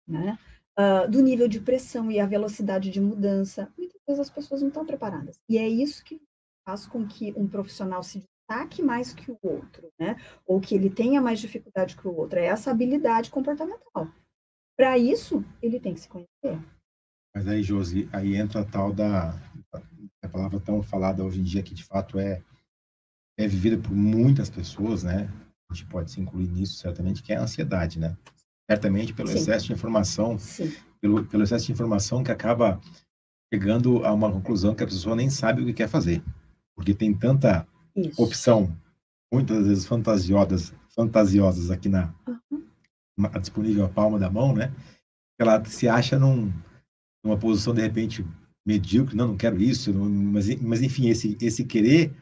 né? 0.07 0.39
Uh, 0.77 1.09
do 1.09 1.21
nível 1.21 1.47
de 1.47 1.59
pressão 1.59 2.09
e 2.09 2.19
a 2.19 2.25
velocidade 2.25 2.89
de 2.89 3.01
mudança, 3.01 3.71
muitas 3.77 3.99
vezes 4.07 4.21
as 4.21 4.29
pessoas 4.29 4.61
não 4.61 4.69
estão 4.69 4.85
preparadas. 4.85 5.37
E 5.49 5.57
é 5.57 5.67
isso 5.67 6.03
que 6.03 6.21
faz 6.65 6.85
com 6.85 7.05
que 7.05 7.33
um 7.35 7.47
profissional 7.47 8.03
se 8.03 8.19
destaque 8.19 8.81
mais 8.81 9.13
que 9.13 9.31
o 9.31 9.39
outro, 9.41 9.91
né? 9.99 10.15
Ou 10.45 10.61
que 10.61 10.75
ele 10.75 10.89
tenha 10.89 11.21
mais 11.21 11.39
dificuldade 11.39 11.97
que 11.97 12.07
o 12.07 12.15
outro. 12.15 12.39
É 12.39 12.45
essa 12.45 12.71
habilidade 12.71 13.29
comportamental. 13.29 14.07
Para 14.77 14.97
isso, 14.97 15.43
ele 15.61 15.79
tem 15.79 15.93
que 15.93 16.01
se 16.01 16.09
conhecer. 16.09 16.59
Mas 17.35 17.49
aí, 17.49 17.61
Josi, 17.61 18.07
aí 18.13 18.37
entra 18.37 18.61
a 18.61 18.63
tal 18.63 18.93
da 18.93 19.37
a 20.23 20.29
palavra 20.29 20.59
tão 20.59 20.81
falada 20.81 21.23
hoje 21.23 21.41
em 21.41 21.43
dia 21.43 21.61
que 21.61 21.75
de 21.75 21.83
fato 21.83 22.17
é 22.17 22.41
é 23.37 23.45
vivida 23.45 23.77
por 23.77 23.91
muitas 23.91 24.49
pessoas, 24.49 25.03
né? 25.03 25.29
A 25.69 25.73
gente 25.73 25.85
pode 25.87 26.09
se 26.09 26.21
incluir 26.21 26.47
nisso 26.47 26.77
certamente, 26.77 27.21
que 27.21 27.33
é 27.33 27.35
a 27.35 27.41
ansiedade, 27.41 27.99
né? 27.99 28.15
Certamente 28.71 29.13
pelo 29.13 29.27
Sim. 29.27 29.35
excesso 29.35 29.65
de 29.67 29.73
informação, 29.73 30.39
Sim. 30.39 30.73
Pelo, 31.01 31.25
pelo 31.25 31.43
excesso 31.43 31.65
de 31.65 31.73
informação 31.73 32.23
que 32.23 32.31
acaba 32.31 32.79
chegando 33.53 34.05
a 34.05 34.13
uma 34.13 34.31
conclusão 34.31 34.73
que 34.73 34.83
a 34.83 34.87
pessoa 34.87 35.15
nem 35.15 35.29
sabe 35.29 35.61
o 35.61 35.65
que 35.65 35.73
quer 35.73 35.89
fazer, 35.89 36.23
porque 36.73 36.93
tem 36.93 37.13
tanta 37.13 37.67
Isso. 37.93 38.21
opção, 38.21 38.75
muitas 39.31 39.67
vezes 39.67 39.85
fantasiosas, 39.85 40.73
fantasiosas 40.95 41.69
aqui 41.69 41.89
na, 41.89 42.13
uhum. 42.25 42.65
na 43.17 43.27
disponível 43.27 43.83
à 43.83 43.89
palma 43.89 44.17
da 44.17 44.29
mão, 44.29 44.55
né? 44.55 44.73
Ela 45.37 45.63
se 45.65 45.89
acha 45.89 46.17
num 46.17 46.51
numa 47.25 47.37
posição 47.37 47.73
de 47.73 47.81
repente 47.81 48.23
medíocre, 48.65 49.15
não, 49.15 49.29
não 49.29 49.37
quero 49.37 49.59
isso, 49.59 49.91
não, 49.91 50.07
mas, 50.07 50.47
mas 50.61 50.81
enfim, 50.81 51.09
esse, 51.09 51.35
esse 51.41 51.65
querer, 51.65 52.13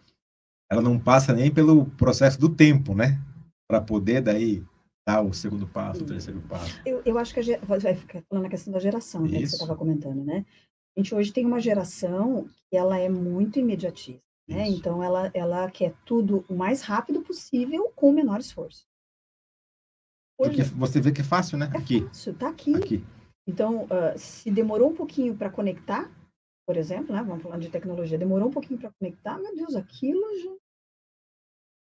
ela 0.71 0.81
não 0.81 0.97
passa 0.97 1.33
nem 1.33 1.53
pelo 1.53 1.85
processo 1.85 2.39
do 2.39 2.49
tempo, 2.49 2.95
né? 2.95 3.21
Para 3.67 3.81
poder 3.81 4.21
daí 4.21 4.63
dar 5.05 5.21
o 5.21 5.33
segundo 5.33 5.67
passo, 5.67 6.03
o 6.03 6.07
terceiro 6.07 6.41
passo. 6.41 6.81
Eu, 6.85 7.01
eu 7.05 7.17
acho 7.17 7.33
que 7.33 7.53
a, 7.53 7.57
vai 7.65 7.95
ficar 7.95 8.21
falando 8.29 8.45
a 8.45 8.49
questão 8.49 8.71
da 8.73 8.79
geração, 8.79 9.21
né, 9.23 9.39
que 9.39 9.47
você 9.47 9.55
estava 9.55 9.75
comentando, 9.75 10.23
né? 10.23 10.45
A 10.95 10.99
gente 10.99 11.13
hoje 11.13 11.33
tem 11.33 11.45
uma 11.45 11.59
geração 11.59 12.47
que 12.69 12.77
ela 12.77 12.97
é 12.97 13.09
muito 13.09 13.59
imediatista, 13.59 14.21
né? 14.47 14.67
Isso. 14.69 14.77
Então 14.77 15.03
ela, 15.03 15.29
ela 15.33 15.69
quer 15.69 15.93
tudo 16.05 16.45
o 16.47 16.55
mais 16.55 16.81
rápido 16.81 17.21
possível 17.21 17.91
com 17.95 18.09
o 18.09 18.13
menor 18.13 18.39
esforço. 18.39 18.85
Hoje, 20.37 20.49
Porque 20.49 20.63
você 20.63 21.01
vê 21.01 21.11
que 21.11 21.21
é 21.21 21.23
fácil, 21.23 21.57
né? 21.57 21.69
É 21.73 21.77
aqui. 21.77 22.01
fácil, 22.05 22.33
tá 22.35 22.49
aqui. 22.49 22.75
aqui. 22.75 23.03
Então, 23.47 23.85
uh, 23.85 24.17
se 24.17 24.49
demorou 24.49 24.89
um 24.89 24.95
pouquinho 24.95 25.35
para 25.35 25.49
conectar, 25.49 26.09
por 26.65 26.77
exemplo, 26.77 27.13
né, 27.13 27.21
vamos 27.21 27.43
falar 27.43 27.57
de 27.57 27.69
tecnologia, 27.69 28.17
demorou 28.17 28.47
um 28.47 28.51
pouquinho 28.51 28.79
para 28.79 28.91
conectar, 28.99 29.37
meu 29.37 29.55
Deus, 29.55 29.75
aquilo 29.75 30.21
já... 30.39 30.51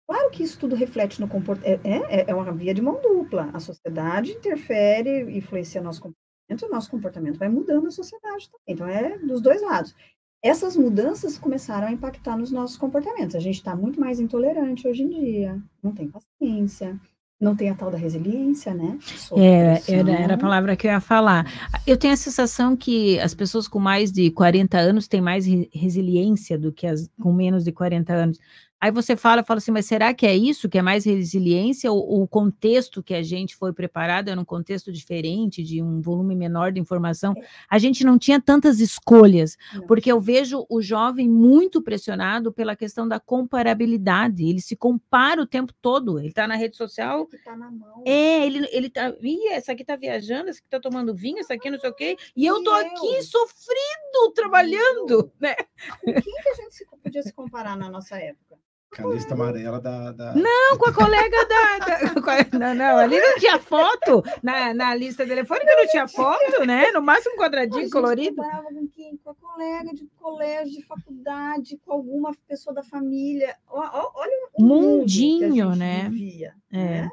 Claro 0.08 0.30
que 0.32 0.44
isso 0.44 0.60
tudo 0.60 0.76
reflete 0.76 1.20
no 1.20 1.28
comportamento, 1.28 1.86
é, 1.86 2.22
é, 2.22 2.26
é 2.30 2.36
uma 2.36 2.52
via 2.52 2.74
de 2.74 2.82
mão 2.82 3.02
dupla. 3.02 3.50
A 3.54 3.60
sociedade 3.60 4.34
interfere, 4.34 5.36
influencia 5.36 5.82
nosso 5.82 6.02
comportamento, 6.02 6.66
o 6.66 6.70
nosso 6.70 6.92
comportamento 6.92 7.40
vai 7.40 7.50
mudando 7.50 7.88
a 7.88 7.92
sociedade 7.92 8.50
também. 8.50 8.62
Então, 8.68 8.88
é 8.88 9.18
dos 9.18 9.42
dois 9.42 9.64
lados. 9.64 9.96
Essas 10.44 10.76
mudanças 10.78 11.40
começaram 11.40 11.88
a 11.88 11.92
impactar 11.92 12.38
nos 12.38 12.52
nossos 12.52 12.78
comportamentos. 12.78 13.36
A 13.36 13.40
gente 13.40 13.56
está 13.56 13.76
muito 13.76 14.00
mais 14.00 14.20
intolerante 14.20 14.88
hoje 14.88 15.02
em 15.02 15.10
dia, 15.10 15.60
não 15.82 15.92
tem 15.92 16.08
paciência, 16.08 17.00
não 17.40 17.56
tem 17.56 17.70
a 17.70 17.76
tal 17.76 17.92
da 17.92 17.98
resiliência, 17.98 18.74
né? 18.74 18.98
É, 19.38 19.82
era, 19.92 20.12
era, 20.12 20.34
a 20.36 20.38
palavra 20.38 20.76
que 20.76 20.88
eu 20.88 20.92
ia 20.92 21.02
falar. 21.02 21.46
Eu 21.86 21.98
tenho 21.98 22.14
a 22.14 22.18
sensação 22.18 22.76
que 22.76 23.20
as 23.20 23.34
pessoas 23.34 23.68
com 23.68 23.80
mais 23.80 24.12
de 24.12 24.32
40 24.32 24.78
anos 24.78 25.08
têm 25.08 25.22
mais 25.22 25.46
resiliência 25.74 26.58
do 26.58 26.72
que 26.72 26.88
as 26.88 27.10
com 27.20 27.34
menos 27.34 27.64
de 27.64 27.72
40 27.72 28.14
anos. 28.14 28.40
Aí 28.86 28.92
você 28.92 29.16
fala, 29.16 29.42
fala 29.44 29.58
assim, 29.58 29.72
mas 29.72 29.88
será 29.88 30.14
que 30.14 30.28
é 30.28 30.36
isso 30.38 30.70
que 30.70 30.78
é 30.78 30.82
mais 30.84 31.06
resiliência 31.06 31.92
ou, 31.92 32.22
o 32.22 32.28
contexto 32.28 33.02
que 33.02 33.16
a 33.16 33.24
gente 33.24 33.56
foi 33.56 33.74
preparado 33.74 34.30
era 34.30 34.40
um 34.40 34.46
contexto 34.46 34.92
diferente, 34.92 35.64
de 35.64 35.82
um 35.82 36.00
volume 36.00 36.36
menor 36.36 36.72
de 36.72 36.80
informação? 36.80 37.34
A 37.68 37.80
gente 37.80 38.06
não 38.06 38.16
tinha 38.20 38.40
tantas 38.40 38.80
escolhas, 38.80 39.58
não. 39.74 39.88
porque 39.88 40.12
eu 40.12 40.20
vejo 40.20 40.68
o 40.70 40.84
jovem 40.84 41.28
muito 41.28 41.82
pressionado 41.82 42.54
pela 42.54 42.76
questão 42.76 43.08
da 43.08 43.20
comparabilidade. 43.20 44.48
Ele 44.48 44.62
se 44.62 44.76
compara 44.76 45.42
o 45.42 45.48
tempo 45.48 45.74
todo. 45.82 46.20
Ele 46.20 46.28
está 46.28 46.48
na 46.48 46.56
rede 46.56 46.78
social. 46.78 47.28
Tá 47.44 47.58
na 47.58 47.72
mão. 47.72 48.04
É, 48.06 48.46
ele, 48.46 48.70
ele 48.72 48.92
tá. 48.92 49.12
Ih, 49.20 49.48
essa 49.48 49.72
aqui 49.72 49.84
tá 49.84 49.96
viajando, 49.96 50.52
essa 50.52 50.60
aqui 50.60 50.70
tá 50.70 50.80
tomando 50.80 51.12
vinho, 51.12 51.40
essa 51.40 51.56
aqui 51.56 51.72
não 51.72 51.80
sei 51.80 51.90
o 51.90 51.96
quê. 51.96 52.16
E, 52.36 52.44
e 52.44 52.46
eu 52.46 52.64
tô 52.64 52.70
eu? 52.70 52.86
aqui 52.86 53.24
sofrido, 53.24 54.32
trabalhando, 54.36 55.32
né? 55.40 55.56
Com 56.02 56.14
quem 56.14 56.22
que 56.22 56.50
a 56.50 56.54
gente 56.54 56.86
podia 57.02 57.24
se 57.24 57.34
comparar 57.34 57.76
na 57.76 57.90
nossa 57.90 58.16
época? 58.18 58.64
Com 58.96 59.10
a 59.10 59.14
lista 59.14 59.34
amarela 59.34 59.82
da, 59.82 60.12
da, 60.12 60.34
Não, 60.36 60.78
com 60.78 60.90
a 60.90 60.94
colega 60.96 61.38
da. 61.48 61.80
da... 61.80 62.58
Não, 62.58 62.74
não, 62.74 62.98
ali 62.98 63.20
não 63.20 63.38
tinha 63.38 63.60
foto. 63.60 64.24
Na, 64.42 64.74
na 64.74 64.96
lista 64.96 65.26
telefônica 65.26 65.76
não 65.76 65.88
tinha 65.88 66.08
foto, 66.08 66.66
né? 66.66 66.92
No 66.92 67.02
máximo 67.02 67.36
um 67.36 67.38
quadradinho 67.38 67.90
colorido. 67.90 68.38
Com 68.38 68.88
quem? 68.88 69.18
Com 69.18 69.32
a 69.32 69.36
colega 69.36 69.94
de 69.94 70.08
colégio, 70.16 70.74
de 70.74 70.86
faculdade, 70.86 71.78
com 71.86 71.92
alguma 71.92 72.32
pessoa 72.48 72.74
da 72.74 72.84
família. 72.84 73.56
Olha 73.68 74.50
o 74.54 74.64
mundinho, 74.64 75.76
né? 75.76 76.10
Vivia, 76.10 76.56
é. 76.72 77.02
Né? 77.02 77.12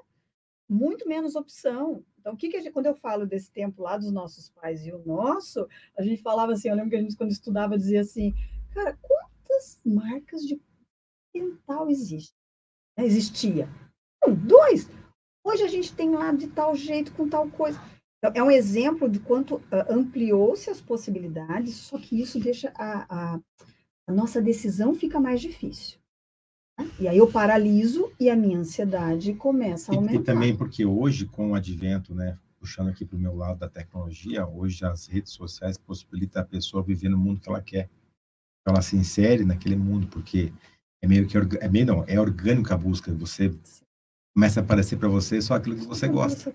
Muito 0.69 1.09
menos 1.09 1.35
opção. 1.37 2.05
Então, 2.19 2.35
o 2.35 2.37
que, 2.37 2.49
que 2.49 2.61
gente, 2.61 2.73
quando 2.73 2.87
eu 2.87 2.95
falo 2.95 3.27
desse 3.27 3.51
tempo 3.51 3.83
lá 3.83 3.97
dos 3.99 4.13
nossos 4.13 4.49
pais 4.49 4.87
e 4.87 4.93
o 4.93 5.03
nosso, 5.05 5.67
a 5.99 6.03
gente 6.03 6.23
falava 6.23 6.53
assim, 6.53 6.69
eu 6.69 6.77
lembro 6.77 6.91
que 6.91 6.97
a 6.97 7.01
gente, 7.01 7.17
quando 7.17 7.33
estudava, 7.33 7.77
dizia 7.77 8.01
assim, 8.01 8.33
cara, 8.71 8.97
quantas 9.03 9.81
marcas 9.85 10.43
de 10.43 10.61
dental 11.35 11.91
existe. 11.91 12.35
Né? 12.97 13.05
Existia. 13.05 13.69
Um, 14.27 14.35
dois. 14.35 14.89
Hoje 15.45 15.63
a 15.63 15.69
gente 15.69 15.93
tem 15.95 16.11
lá 16.11 16.33
de 16.33 16.47
tal 16.49 16.75
jeito, 16.75 17.13
com 17.13 17.29
tal 17.29 17.51
coisa. 17.51 17.81
Então, 18.19 18.33
é 18.35 18.43
um 18.43 18.51
exemplo 18.51 19.09
de 19.09 19.19
quanto 19.19 19.57
uh, 19.57 19.63
ampliou-se 19.91 20.71
as 20.71 20.81
possibilidades, 20.81 21.75
só 21.75 21.99
que 21.99 22.21
isso 22.21 22.39
deixa 22.39 22.73
a, 22.77 23.35
a, 23.35 23.41
a 24.07 24.13
nossa 24.13 24.41
decisão 24.41 24.95
fica 24.95 25.19
mais 25.19 25.41
difícil. 25.41 25.99
Né? 26.79 26.89
E 27.01 27.09
aí 27.09 27.19
eu 27.19 27.31
paraliso 27.31 28.13
e 28.21 28.31
a 28.31 28.37
minha 28.37 28.59
ansiedade 28.59 29.35
começa 29.35 29.91
a 29.91 29.97
aumentar. 29.97 30.15
E, 30.15 30.19
e 30.19 30.23
também 30.23 30.57
porque 30.57 30.85
hoje, 30.85 31.27
com 31.27 31.51
o 31.51 31.55
advento, 31.57 32.15
né, 32.15 32.39
puxando 32.61 32.91
aqui 32.91 33.05
para 33.05 33.17
o 33.17 33.21
meu 33.21 33.35
lado 33.35 33.59
da 33.59 33.69
tecnologia, 33.69 34.47
hoje 34.47 34.85
as 34.85 35.09
redes 35.09 35.33
sociais 35.33 35.77
possibilitam 35.77 36.43
a 36.43 36.45
pessoa 36.45 36.81
viver 36.81 37.09
no 37.09 37.19
mundo 37.19 37.41
que 37.41 37.49
ela 37.49 37.61
quer. 37.61 37.91
Ela 38.65 38.81
se 38.81 38.95
insere 38.95 39.45
naquele 39.45 39.75
mundo, 39.75 40.07
porque 40.07 40.53
é 41.03 41.07
meio 41.07 41.27
que 41.27 41.37
é 41.37 41.69
meio 41.69 41.87
não, 41.87 42.05
é 42.07 42.21
orgânica 42.21 42.75
a 42.75 42.79
busca. 42.79 43.13
Você 43.15 43.55
começa 44.35 44.61
a 44.61 44.63
aparecer 44.63 44.97
para 44.97 45.09
você 45.09 45.43
só 45.43 45.55
aquilo 45.55 45.77
que 45.77 45.87
você 45.87 46.09
gosta, 46.09 46.55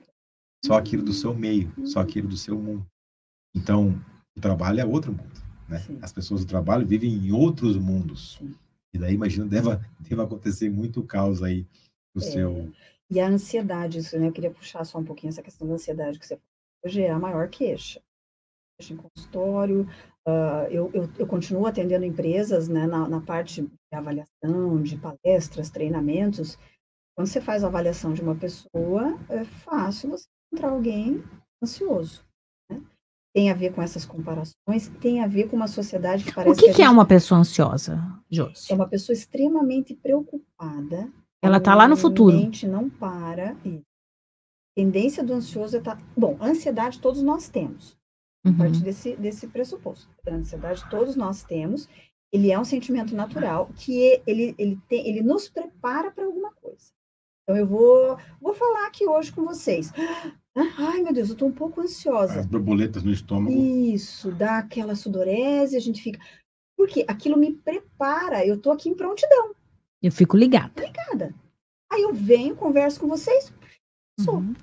só 0.65 0.75
aquilo 0.75 1.03
do 1.03 1.13
seu 1.13 1.33
meio, 1.33 1.71
só 1.85 1.99
aquilo 1.99 2.27
do 2.27 2.37
seu 2.37 2.57
mundo. 2.57 2.85
Então, 3.55 4.01
o 4.35 4.41
trabalho 4.41 4.79
é 4.79 4.85
outro 4.85 5.11
mundo, 5.11 5.41
né? 5.67 5.83
As 6.01 6.11
pessoas 6.11 6.41
do 6.41 6.47
trabalho 6.47 6.87
vivem 6.87 7.11
em 7.11 7.31
outros 7.31 7.77
mundos. 7.77 8.37
Sim. 8.39 8.55
E 8.93 8.97
daí, 8.97 9.13
imagino, 9.13 9.47
deva, 9.47 9.85
deva 9.99 10.23
acontecer 10.23 10.69
muito 10.69 11.03
caos 11.03 11.43
aí 11.43 11.67
no 12.15 12.21
é. 12.21 12.25
seu 12.25 12.71
e 13.09 13.21
a 13.21 13.27
ansiedade, 13.27 13.99
isso, 13.99 14.19
né? 14.19 14.27
Eu 14.27 14.33
queria 14.33 14.51
puxar 14.51 14.83
só 14.83 14.97
um 14.97 15.03
pouquinho 15.03 15.29
essa 15.29 15.41
questão 15.41 15.67
da 15.67 15.75
ansiedade 15.75 16.19
que 16.19 16.27
você 16.27 16.37
hoje 16.83 17.01
é 17.01 17.09
a 17.09 17.19
maior 17.19 17.49
queixa. 17.49 18.01
Em 18.79 18.95
consultório, 18.95 19.87
uh, 20.27 20.67
eu, 20.69 20.91
eu, 20.93 21.09
eu, 21.17 21.27
continuo 21.27 21.65
atendendo 21.65 22.05
empresas 22.05 22.67
né, 22.67 22.85
na, 22.85 23.09
na 23.09 23.21
parte 23.21 23.63
de 23.63 23.69
avaliação, 23.91 24.81
de 24.81 24.97
palestras, 24.97 25.69
treinamentos. 25.69 26.57
Quando 27.15 27.27
você 27.27 27.41
faz 27.41 27.63
a 27.63 27.67
avaliação 27.67 28.13
de 28.13 28.21
uma 28.21 28.35
pessoa, 28.35 29.17
é 29.29 29.43
fácil 29.43 30.11
você 30.11 30.27
encontrar 30.53 30.69
alguém 30.69 31.23
ansioso. 31.61 32.23
Né? 32.69 32.79
Tem 33.33 33.49
a 33.49 33.55
ver 33.55 33.73
com 33.73 33.81
essas 33.81 34.05
comparações, 34.05 34.89
tem 35.01 35.21
a 35.21 35.27
ver 35.27 35.49
com 35.49 35.55
uma 35.55 35.67
sociedade 35.67 36.23
que 36.23 36.33
parece. 36.33 36.53
O 36.53 36.55
que, 36.55 36.67
que, 36.67 36.75
que 36.75 36.83
é 36.83 36.89
uma 36.89 37.05
pessoa 37.05 37.39
ansiosa, 37.39 37.99
Josi? 38.29 38.71
É 38.71 38.75
uma 38.75 38.87
pessoa 38.87 39.15
extremamente 39.15 39.95
preocupada 39.95 41.11
ela 41.41 41.57
está 41.57 41.75
lá 41.75 41.87
no 41.87 41.95
futuro. 41.95 42.35
A 42.35 42.39
mente 42.39 42.67
não 42.67 42.89
para. 42.89 43.55
E 43.63 43.81
tendência 44.75 45.23
do 45.23 45.33
ansioso 45.33 45.75
é 45.75 45.79
estar. 45.79 45.95
Tá... 45.95 46.03
Bom, 46.15 46.37
ansiedade 46.41 46.99
todos 46.99 47.21
nós 47.21 47.49
temos. 47.49 47.96
Uhum. 48.47 48.55
A 48.55 48.57
partir 48.57 48.81
desse, 48.81 49.15
desse 49.15 49.47
pressuposto. 49.47 50.09
A 50.25 50.31
ansiedade 50.31 50.89
todos 50.89 51.15
nós 51.15 51.43
temos. 51.43 51.87
Ele 52.31 52.51
é 52.51 52.59
um 52.59 52.65
sentimento 52.65 53.15
natural 53.15 53.69
que 53.75 54.21
ele, 54.25 54.53
ele, 54.57 54.77
tem, 54.89 55.07
ele 55.07 55.21
nos 55.21 55.47
prepara 55.47 56.11
para 56.11 56.25
alguma 56.25 56.51
coisa. 56.51 56.91
Então, 57.43 57.55
eu 57.55 57.65
vou, 57.65 58.17
vou 58.41 58.53
falar 58.53 58.87
aqui 58.87 59.07
hoje 59.07 59.31
com 59.31 59.45
vocês. 59.45 59.91
Ai, 60.77 61.01
meu 61.01 61.13
Deus, 61.13 61.29
eu 61.29 61.33
estou 61.33 61.47
um 61.47 61.53
pouco 61.53 61.79
ansiosa. 61.79 62.41
As 62.41 62.45
borboletas 62.45 63.03
no 63.03 63.11
estômago. 63.11 63.55
Isso, 63.55 64.31
dá 64.31 64.57
aquela 64.57 64.95
sudorese, 64.95 65.77
a 65.77 65.79
gente 65.79 66.01
fica. 66.01 66.19
Porque 66.75 67.05
aquilo 67.07 67.37
me 67.37 67.53
prepara, 67.53 68.45
eu 68.45 68.55
estou 68.55 68.73
aqui 68.73 68.89
em 68.89 68.95
prontidão. 68.95 69.55
Eu 70.01 70.11
fico 70.11 70.35
ligada. 70.35 70.83
Ligada. 70.83 71.33
Aí 71.91 72.01
eu 72.01 72.13
venho, 72.13 72.55
converso 72.55 72.99
com 72.99 73.07
vocês, 73.07 73.53
sou. 74.19 74.35
Uhum. 74.35 74.53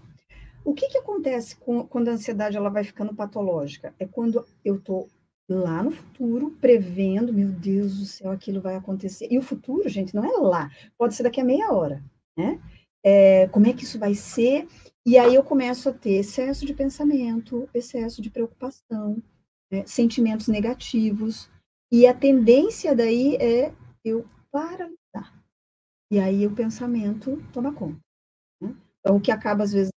O 0.65 0.75
que, 0.75 0.89
que 0.89 0.99
acontece 0.99 1.57
com, 1.57 1.87
quando 1.87 2.09
a 2.09 2.13
ansiedade 2.13 2.57
ela 2.57 2.71
vai 2.71 2.85
ficando 2.85 3.15
patológica? 3.15 3.95
É 3.99 4.07
quando 4.07 4.45
eu 4.65 4.77
estou 4.77 5.09
lá 5.49 5.83
no 5.83 5.91
futuro, 5.91 6.53
prevendo, 6.61 7.33
meu 7.33 7.49
Deus 7.49 7.99
do 7.99 8.07
céu, 8.07 8.31
aquilo 8.31 8.61
vai 8.61 8.75
acontecer. 8.77 9.29
E 9.31 9.39
o 9.39 9.43
futuro, 9.43 9.89
gente, 9.89 10.15
não 10.15 10.25
é 10.25 10.39
lá, 10.39 10.71
pode 10.97 11.15
ser 11.15 11.23
daqui 11.23 11.41
a 11.41 11.45
meia 11.45 11.71
hora, 11.71 12.03
né? 12.37 12.61
É, 13.05 13.47
como 13.49 13.67
é 13.67 13.75
que 13.75 13.85
isso 13.85 13.99
vai 13.99 14.15
ser? 14.15 14.67
E 15.05 15.19
aí 15.19 15.35
eu 15.35 15.45
começo 15.45 15.91
a 15.91 15.93
ter 15.93 16.15
excesso 16.15 16.65
de 16.65 16.73
pensamento, 16.73 17.69
excesso 17.75 18.23
de 18.23 18.31
preocupação, 18.31 19.23
né? 19.71 19.85
sentimentos 19.87 20.49
negativos. 20.49 21.51
E 21.93 22.07
a 22.07 22.15
tendência 22.15 22.97
daí 22.97 23.37
é 23.37 23.75
eu 24.03 24.25
paralisar 24.51 25.05
e 26.15 26.21
aí 26.21 26.47
o 26.47 26.55
pensamento 26.55 27.43
toma 27.53 27.75
conta. 27.75 27.99
Né? 28.61 28.75
Então, 29.01 29.17
o 29.17 29.21
que 29.21 29.33
acaba, 29.33 29.65
às 29.65 29.73
vezes, 29.73 29.91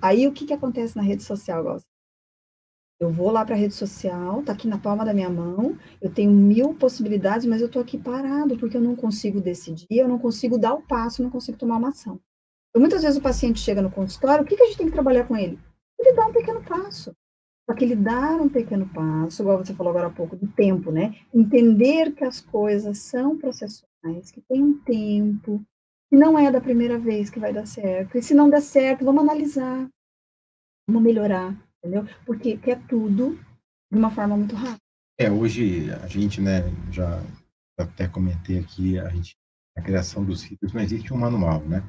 Aí, 0.00 0.26
o 0.26 0.32
que, 0.32 0.46
que 0.46 0.52
acontece 0.52 0.96
na 0.96 1.02
rede 1.02 1.22
social, 1.22 1.62
Gosta? 1.62 1.88
Eu 3.00 3.10
vou 3.10 3.30
lá 3.30 3.44
para 3.46 3.54
a 3.54 3.58
rede 3.58 3.72
social, 3.72 4.42
tá 4.42 4.52
aqui 4.52 4.68
na 4.68 4.76
palma 4.76 5.06
da 5.06 5.14
minha 5.14 5.30
mão, 5.30 5.78
eu 6.02 6.12
tenho 6.12 6.30
mil 6.30 6.74
possibilidades, 6.74 7.46
mas 7.46 7.62
eu 7.62 7.66
estou 7.66 7.80
aqui 7.80 7.96
parado, 7.96 8.58
porque 8.58 8.76
eu 8.76 8.80
não 8.80 8.94
consigo 8.94 9.40
decidir, 9.40 9.86
eu 9.90 10.06
não 10.06 10.18
consigo 10.18 10.58
dar 10.58 10.74
o 10.74 10.82
passo, 10.82 11.22
eu 11.22 11.24
não 11.24 11.30
consigo 11.30 11.56
tomar 11.56 11.78
uma 11.78 11.88
ação. 11.88 12.20
Então, 12.68 12.80
muitas 12.80 13.02
vezes 13.02 13.18
o 13.18 13.22
paciente 13.22 13.58
chega 13.58 13.80
no 13.80 13.90
consultório, 13.90 14.44
o 14.44 14.46
que, 14.46 14.54
que 14.54 14.62
a 14.62 14.66
gente 14.66 14.76
tem 14.76 14.86
que 14.86 14.92
trabalhar 14.92 15.26
com 15.26 15.34
ele? 15.34 15.58
Ele 15.98 16.12
dá 16.12 16.26
um 16.26 16.32
pequeno 16.32 16.62
passo. 16.62 17.16
Só 17.68 17.74
que 17.74 17.84
ele 17.84 17.96
dar 17.96 18.40
um 18.40 18.48
pequeno 18.48 18.86
passo, 18.88 19.42
igual 19.42 19.58
você 19.58 19.72
falou 19.72 19.92
agora 19.92 20.08
há 20.08 20.10
pouco, 20.10 20.36
do 20.36 20.48
tempo, 20.48 20.90
né? 20.90 21.14
Entender 21.32 22.12
que 22.12 22.24
as 22.24 22.40
coisas 22.40 22.98
são 22.98 23.38
processuais 23.38 24.30
que 24.30 24.42
tem 24.42 24.62
um 24.62 24.78
tempo, 24.78 25.64
que 26.10 26.16
não 26.16 26.36
é 26.36 26.50
da 26.50 26.60
primeira 26.60 26.98
vez 26.98 27.30
que 27.30 27.38
vai 27.38 27.52
dar 27.52 27.66
certo. 27.66 28.18
E 28.18 28.22
se 28.22 28.34
não 28.34 28.50
der 28.50 28.60
certo, 28.60 29.04
vamos 29.04 29.22
analisar, 29.22 29.88
vamos 30.86 31.02
melhorar, 31.02 31.56
entendeu? 31.78 32.04
Porque 32.26 32.56
quer 32.56 32.84
tudo 32.86 33.38
de 33.90 33.98
uma 33.98 34.10
forma 34.10 34.36
muito 34.36 34.56
rápida. 34.56 34.80
É, 35.18 35.30
hoje 35.30 35.90
a 35.92 36.06
gente, 36.08 36.40
né, 36.40 36.62
já 36.90 37.22
até 37.78 38.08
comentei 38.08 38.58
aqui, 38.58 38.98
a 38.98 39.08
gente, 39.08 39.36
a 39.76 39.82
criação 39.82 40.24
dos 40.24 40.42
ritos 40.42 40.72
não 40.72 40.80
existe 40.82 41.12
um 41.12 41.18
manual, 41.18 41.60
né? 41.60 41.82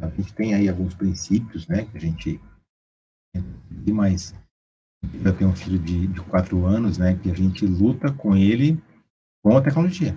A 0.00 0.08
gente 0.10 0.32
tem 0.34 0.54
aí 0.54 0.68
alguns 0.68 0.94
princípios, 0.94 1.66
né, 1.66 1.84
que 1.86 1.96
a 1.96 2.00
gente 2.00 2.40
mas 3.92 4.34
eu 5.24 5.36
tenho 5.36 5.50
um 5.50 5.56
filho 5.56 5.78
de, 5.78 6.08
de 6.08 6.20
quatro 6.22 6.64
anos, 6.66 6.98
né, 6.98 7.16
que 7.22 7.30
a 7.30 7.34
gente 7.34 7.64
luta 7.64 8.12
com 8.12 8.36
ele 8.36 8.82
com 9.42 9.56
a 9.56 9.62
tecnologia 9.62 10.16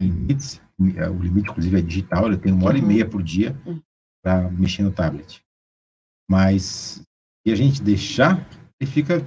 limites, 0.00 0.58
é, 0.58 0.62
o 0.80 1.22
limite, 1.22 1.50
inclusive, 1.50 1.78
é 1.78 1.82
digital, 1.82 2.26
ele 2.26 2.38
tem 2.38 2.52
uma 2.52 2.66
hora 2.66 2.78
uhum. 2.78 2.84
e 2.84 2.86
meia 2.86 3.06
por 3.08 3.22
dia 3.22 3.60
uhum. 3.66 3.80
para 4.22 4.50
mexer 4.50 4.82
no 4.82 4.90
tablet. 4.90 5.42
Mas 6.28 7.02
se 7.46 7.52
a 7.52 7.56
gente 7.56 7.82
deixar, 7.82 8.48
ele 8.80 8.90
fica 8.90 9.26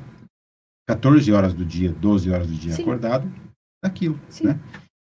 14 0.87 1.31
horas 1.31 1.53
do 1.53 1.63
dia, 1.63 1.91
12 1.91 2.31
horas 2.31 2.47
do 2.47 2.55
dia 2.55 2.73
Sim. 2.73 2.81
acordado 2.81 3.31
naquilo, 3.83 4.19
Sim. 4.29 4.45
né? 4.45 4.59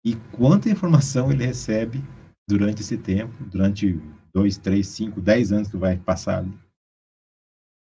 E 0.03 0.15
quanta 0.31 0.69
informação 0.69 1.31
ele 1.31 1.45
recebe 1.45 2.03
durante 2.49 2.81
esse 2.81 2.97
tempo, 2.97 3.43
durante 3.45 3.99
dois, 4.33 4.57
três, 4.57 4.87
cinco, 4.87 5.21
dez 5.21 5.51
anos 5.51 5.69
que 5.69 5.77
vai 5.77 5.97
passar 5.97 6.39
ali. 6.39 6.53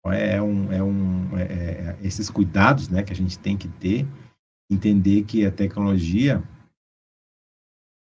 Então, 0.01 0.13
é 0.13 0.41
um, 0.41 0.73
é 0.73 0.83
um, 0.83 1.37
é, 1.37 1.43
é, 1.43 1.99
esses 2.03 2.31
cuidados, 2.31 2.89
né, 2.89 3.03
que 3.03 3.13
a 3.13 3.17
gente 3.17 3.39
tem 3.39 3.57
que 3.57 3.69
ter, 3.69 4.07
entender 4.71 5.25
que 5.25 5.45
a 5.45 5.53
tecnologia 5.53 6.43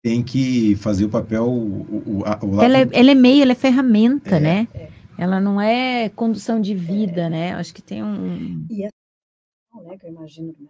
tem 0.06 0.22
que 0.22 0.76
fazer 0.76 1.04
o 1.04 1.08
papel. 1.08 1.48
O, 1.48 1.80
o, 1.82 2.22
o 2.22 2.62
ela, 2.62 2.78
é, 2.78 2.88
ela, 2.92 3.10
é, 3.10 3.14
meio, 3.14 3.42
ela 3.42 3.50
é 3.50 3.56
ferramenta, 3.56 4.36
é, 4.36 4.40
né? 4.40 4.68
É. 4.72 4.88
Ela 5.18 5.40
não 5.40 5.60
é 5.60 6.08
condução 6.10 6.60
de 6.60 6.76
vida, 6.76 7.22
é. 7.22 7.28
né? 7.28 7.52
Acho 7.54 7.74
que 7.74 7.82
tem 7.82 8.04
um. 8.04 8.64
E 8.70 8.84
é 8.84 8.88
né, 9.82 9.98
que 9.98 10.06
eu 10.06 10.10
imagino, 10.10 10.54
né? 10.60 10.68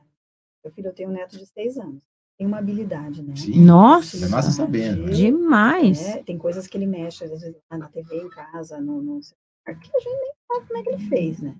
Meu 0.64 0.72
filho, 0.72 0.88
eu 0.88 0.94
tenho 0.94 1.10
um 1.10 1.12
neto 1.12 1.36
de 1.36 1.44
seis 1.44 1.76
anos. 1.76 2.02
Tem 2.38 2.46
uma 2.46 2.60
habilidade, 2.60 3.22
né? 3.22 3.36
Sim, 3.36 3.62
Nossa! 3.62 4.24
É 4.24 4.28
massa 4.30 4.50
sabendo. 4.50 5.04
Né? 5.04 5.12
Demais! 5.12 6.00
É, 6.00 6.22
tem 6.22 6.38
coisas 6.38 6.66
que 6.66 6.78
ele 6.78 6.86
mexe, 6.86 7.24
às 7.24 7.30
vezes, 7.30 7.54
na 7.70 7.88
TV, 7.88 8.16
em 8.16 8.30
casa, 8.30 8.80
no, 8.80 9.02
no 9.02 9.20
que 9.20 9.70
a 9.70 9.72
gente 9.74 10.18
nem 10.18 10.32
sabe 10.50 10.66
como 10.66 10.78
é 10.78 10.82
que 10.82 10.88
ele 10.88 11.08
fez, 11.10 11.40
né? 11.42 11.54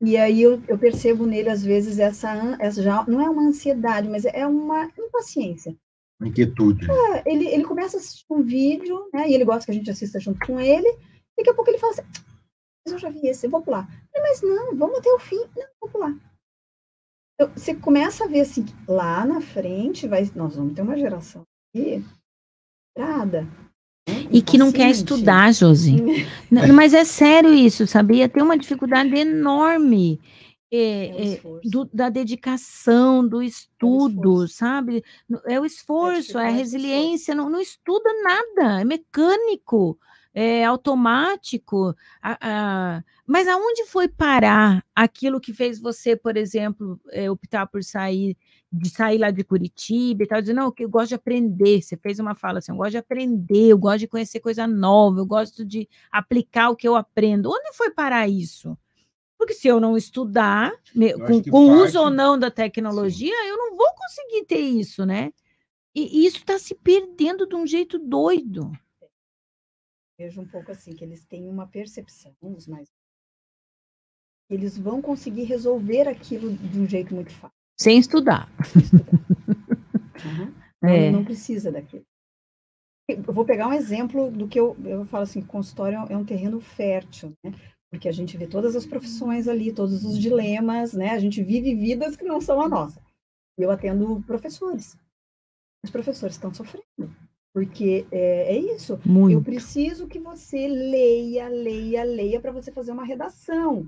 E 0.00 0.16
aí 0.16 0.40
eu, 0.40 0.62
eu 0.66 0.78
percebo 0.78 1.26
nele, 1.26 1.50
às 1.50 1.62
vezes, 1.62 1.98
essa, 1.98 2.56
essa 2.58 2.82
já 2.82 3.04
não 3.06 3.20
é 3.20 3.28
uma 3.28 3.42
ansiedade, 3.42 4.08
mas 4.08 4.24
é 4.24 4.46
uma 4.46 4.90
impaciência 4.98 5.76
inquietude. 6.26 6.86
É, 6.90 7.22
ele, 7.26 7.46
ele 7.48 7.64
começa 7.64 7.96
a 7.96 8.00
assistir 8.00 8.24
um 8.30 8.42
vídeo, 8.42 9.08
né? 9.12 9.28
E 9.28 9.34
ele 9.34 9.44
gosta 9.44 9.66
que 9.66 9.70
a 9.70 9.74
gente 9.74 9.90
assista 9.90 10.20
junto 10.20 10.44
com 10.46 10.60
ele. 10.60 10.90
Daqui 11.36 11.50
a 11.50 11.54
pouco 11.54 11.70
ele 11.70 11.78
fala 11.78 11.92
assim: 11.92 12.02
mas 12.84 12.92
eu 12.92 12.98
já 12.98 13.10
vi 13.10 13.26
esse, 13.26 13.46
eu 13.46 13.50
vou 13.50 13.62
pular. 13.62 13.88
Mas 14.14 14.42
não, 14.42 14.76
vamos 14.76 14.98
até 14.98 15.10
o 15.10 15.18
fim. 15.18 15.40
Não, 15.56 15.66
vou 15.80 15.90
pular. 15.90 16.14
Então, 17.34 17.52
você 17.56 17.74
começa 17.74 18.24
a 18.24 18.28
ver 18.28 18.40
assim, 18.40 18.64
lá 18.86 19.24
na 19.24 19.40
frente, 19.40 20.06
vai, 20.06 20.30
nós 20.34 20.56
vamos 20.56 20.74
ter 20.74 20.82
uma 20.82 20.96
geração 20.96 21.42
aqui, 21.74 22.04
nada. 22.96 23.42
Né? 23.42 24.28
E 24.30 24.42
que 24.42 24.58
não 24.58 24.72
quer 24.72 24.90
estudar, 24.90 25.52
Josi. 25.52 25.96
mas 26.74 26.92
é 26.92 27.04
sério 27.04 27.52
isso, 27.52 27.86
sabia? 27.86 28.28
Tem 28.28 28.42
uma 28.42 28.58
dificuldade 28.58 29.14
enorme 29.14 30.20
é, 30.74 31.34
é, 31.34 31.40
do, 31.64 31.84
da 31.92 32.08
dedicação, 32.08 33.28
do 33.28 33.42
estudo, 33.42 34.44
é 34.44 34.48
sabe? 34.48 35.04
É 35.46 35.60
o 35.60 35.66
esforço, 35.66 36.38
é 36.38 36.48
a 36.48 36.50
resiliência, 36.50 37.34
não, 37.34 37.50
não 37.50 37.60
estuda 37.60 38.08
nada, 38.22 38.80
é 38.80 38.84
mecânico, 38.84 39.98
é 40.32 40.64
automático. 40.64 41.94
A, 42.22 42.38
a, 42.40 43.04
mas 43.26 43.46
aonde 43.48 43.84
foi 43.84 44.08
parar 44.08 44.82
aquilo 44.96 45.38
que 45.38 45.52
fez 45.52 45.78
você, 45.78 46.16
por 46.16 46.38
exemplo, 46.38 46.98
é, 47.10 47.30
optar 47.30 47.66
por 47.66 47.84
sair, 47.84 48.34
de 48.72 48.88
sair 48.88 49.18
lá 49.18 49.30
de 49.30 49.44
Curitiba 49.44 50.22
e 50.22 50.26
tal, 50.26 50.40
dizer, 50.40 50.54
não, 50.54 50.72
eu 50.78 50.88
gosto 50.88 51.10
de 51.10 51.16
aprender. 51.16 51.82
Você 51.82 51.98
fez 51.98 52.18
uma 52.18 52.34
fala 52.34 52.60
assim, 52.60 52.72
eu 52.72 52.78
gosto 52.78 52.92
de 52.92 52.96
aprender, 52.96 53.68
eu 53.68 53.78
gosto 53.78 53.98
de 53.98 54.08
conhecer 54.08 54.40
coisa 54.40 54.66
nova, 54.66 55.18
eu 55.20 55.26
gosto 55.26 55.66
de 55.66 55.86
aplicar 56.10 56.70
o 56.70 56.76
que 56.76 56.88
eu 56.88 56.96
aprendo. 56.96 57.50
Onde 57.50 57.76
foi 57.76 57.90
parar 57.90 58.26
isso? 58.26 58.74
Porque 59.42 59.54
se 59.54 59.66
eu 59.66 59.80
não 59.80 59.96
estudar, 59.96 60.72
me, 60.94 61.10
Eu 61.10 61.18
com, 61.18 61.42
com 61.42 61.66
parte- 61.66 61.82
uso 61.88 61.98
ou 62.00 62.08
não 62.10 62.38
da 62.38 62.48
tecnologia, 62.48 63.34
eu 63.48 63.56
não 63.58 63.76
vou 63.76 63.92
conseguir 63.96 64.44
ter 64.44 64.60
isso, 64.60 65.04
né? 65.04 65.32
E 65.92 66.24
isso 66.24 66.36
está 66.36 66.60
se 66.60 66.76
perdendo 66.76 67.44
de 67.44 67.56
um 67.56 67.66
jeito 67.66 67.98
doido. 67.98 68.70
Vejo 70.16 70.40
um 70.40 70.46
pouco 70.46 70.70
assim, 70.70 70.92
que 70.94 71.02
eles 71.02 71.24
têm 71.26 71.48
uma 71.48 71.66
percepção, 71.66 72.32
os 72.40 72.68
mais. 72.68 72.88
Eles 74.48 74.78
vão 74.78 75.02
conseguir 75.02 75.42
resolver 75.42 76.06
aquilo 76.06 76.52
de 76.56 76.78
um 76.78 76.86
jeito 76.86 77.12
muito 77.12 77.32
fácil. 77.32 77.56
Sem 77.80 77.98
estudar. 77.98 78.48
se 78.64 78.78
estudar. 78.78 79.04
Uhum. 80.24 80.54
Não, 80.80 80.88
É. 80.88 81.10
não 81.10 81.24
precisa 81.24 81.72
daquilo. 81.72 82.04
Eu 83.08 83.32
vou 83.32 83.44
pegar 83.44 83.66
um 83.66 83.72
exemplo 83.72 84.30
do 84.30 84.46
que 84.46 84.60
eu, 84.60 84.76
eu 84.84 85.04
falo 85.06 85.24
assim, 85.24 85.42
consultório 85.42 85.98
é 86.08 86.16
um 86.16 86.24
terreno 86.24 86.60
fértil, 86.60 87.32
né? 87.42 87.50
Porque 87.92 88.08
a 88.08 88.12
gente 88.12 88.38
vê 88.38 88.46
todas 88.46 88.74
as 88.74 88.86
profissões 88.86 89.46
ali, 89.46 89.70
todos 89.70 90.02
os 90.02 90.18
dilemas, 90.18 90.94
né? 90.94 91.10
A 91.10 91.18
gente 91.18 91.42
vive 91.42 91.74
vidas 91.74 92.16
que 92.16 92.24
não 92.24 92.40
são 92.40 92.58
a 92.62 92.66
nossa. 92.66 92.98
Eu 93.58 93.70
atendo 93.70 94.22
professores. 94.26 94.96
Os 95.84 95.90
professores 95.90 96.36
estão 96.36 96.54
sofrendo, 96.54 97.14
porque 97.52 98.06
é, 98.10 98.54
é 98.54 98.58
isso. 98.58 98.94
Eu 98.94 99.00
Muito. 99.04 99.44
preciso 99.44 100.08
que 100.08 100.18
você 100.18 100.66
leia, 100.66 101.48
leia, 101.48 102.02
leia 102.02 102.40
para 102.40 102.50
você 102.50 102.72
fazer 102.72 102.92
uma 102.92 103.04
redação. 103.04 103.86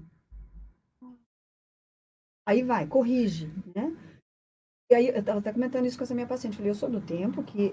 Aí 2.47 2.63
vai, 2.63 2.87
corrige, 2.87 3.51
né? 3.75 3.97
E 4.91 4.95
aí, 4.95 5.09
eu 5.09 5.21
estava 5.21 5.39
até 5.39 5.51
comentando 5.51 5.87
isso 5.87 5.97
com 5.97 6.05
essa 6.05 6.15
minha 6.15 6.27
paciente. 6.27 6.53
Eu 6.53 6.59
Falei, 6.59 6.71
eu 6.73 6.75
sou 6.75 6.91
do 6.91 7.01
tempo 7.01 7.43
que 7.43 7.73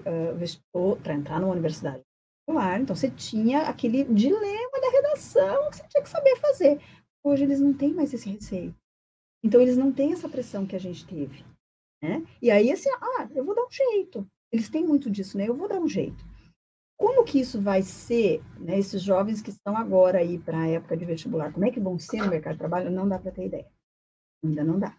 para 1.02 1.12
entrar 1.12 1.38
numa 1.38 1.52
universidade 1.52 2.02
particular, 2.46 2.80
então 2.80 2.96
você 2.96 3.10
tinha 3.10 3.62
aquele 3.62 4.04
dilema 4.04 4.71
que 5.70 5.76
você 5.76 5.88
tinha 5.88 6.02
que 6.02 6.08
saber 6.08 6.36
fazer. 6.36 6.80
Hoje 7.24 7.44
eles 7.44 7.60
não 7.60 7.72
têm 7.72 7.92
mais 7.94 8.12
esse 8.12 8.28
receio. 8.28 8.74
Então 9.44 9.60
eles 9.60 9.76
não 9.76 9.92
têm 9.92 10.12
essa 10.12 10.28
pressão 10.28 10.66
que 10.66 10.76
a 10.76 10.80
gente 10.80 11.06
teve, 11.06 11.44
né? 12.02 12.24
E 12.40 12.50
aí 12.50 12.70
assim, 12.70 12.90
ah, 12.90 13.28
eu 13.34 13.44
vou 13.44 13.54
dar 13.54 13.64
um 13.64 13.70
jeito. 13.70 14.26
Eles 14.52 14.68
têm 14.68 14.84
muito 14.86 15.10
disso, 15.10 15.36
né? 15.38 15.48
Eu 15.48 15.54
vou 15.56 15.68
dar 15.68 15.80
um 15.80 15.88
jeito. 15.88 16.24
Como 16.98 17.24
que 17.24 17.40
isso 17.40 17.60
vai 17.60 17.82
ser, 17.82 18.40
né? 18.60 18.78
Esses 18.78 19.02
jovens 19.02 19.42
que 19.42 19.50
estão 19.50 19.76
agora 19.76 20.18
aí 20.18 20.38
para 20.38 20.58
a 20.60 20.68
época 20.68 20.96
de 20.96 21.04
vestibular, 21.04 21.52
como 21.52 21.64
é 21.64 21.70
que 21.70 21.80
vão 21.80 21.98
ser 21.98 22.18
no 22.18 22.28
mercado 22.28 22.52
de 22.54 22.58
trabalho? 22.60 22.90
Não 22.90 23.08
dá 23.08 23.18
para 23.18 23.32
ter 23.32 23.46
ideia. 23.46 23.66
Ainda 24.44 24.62
não 24.62 24.78
dá. 24.78 24.96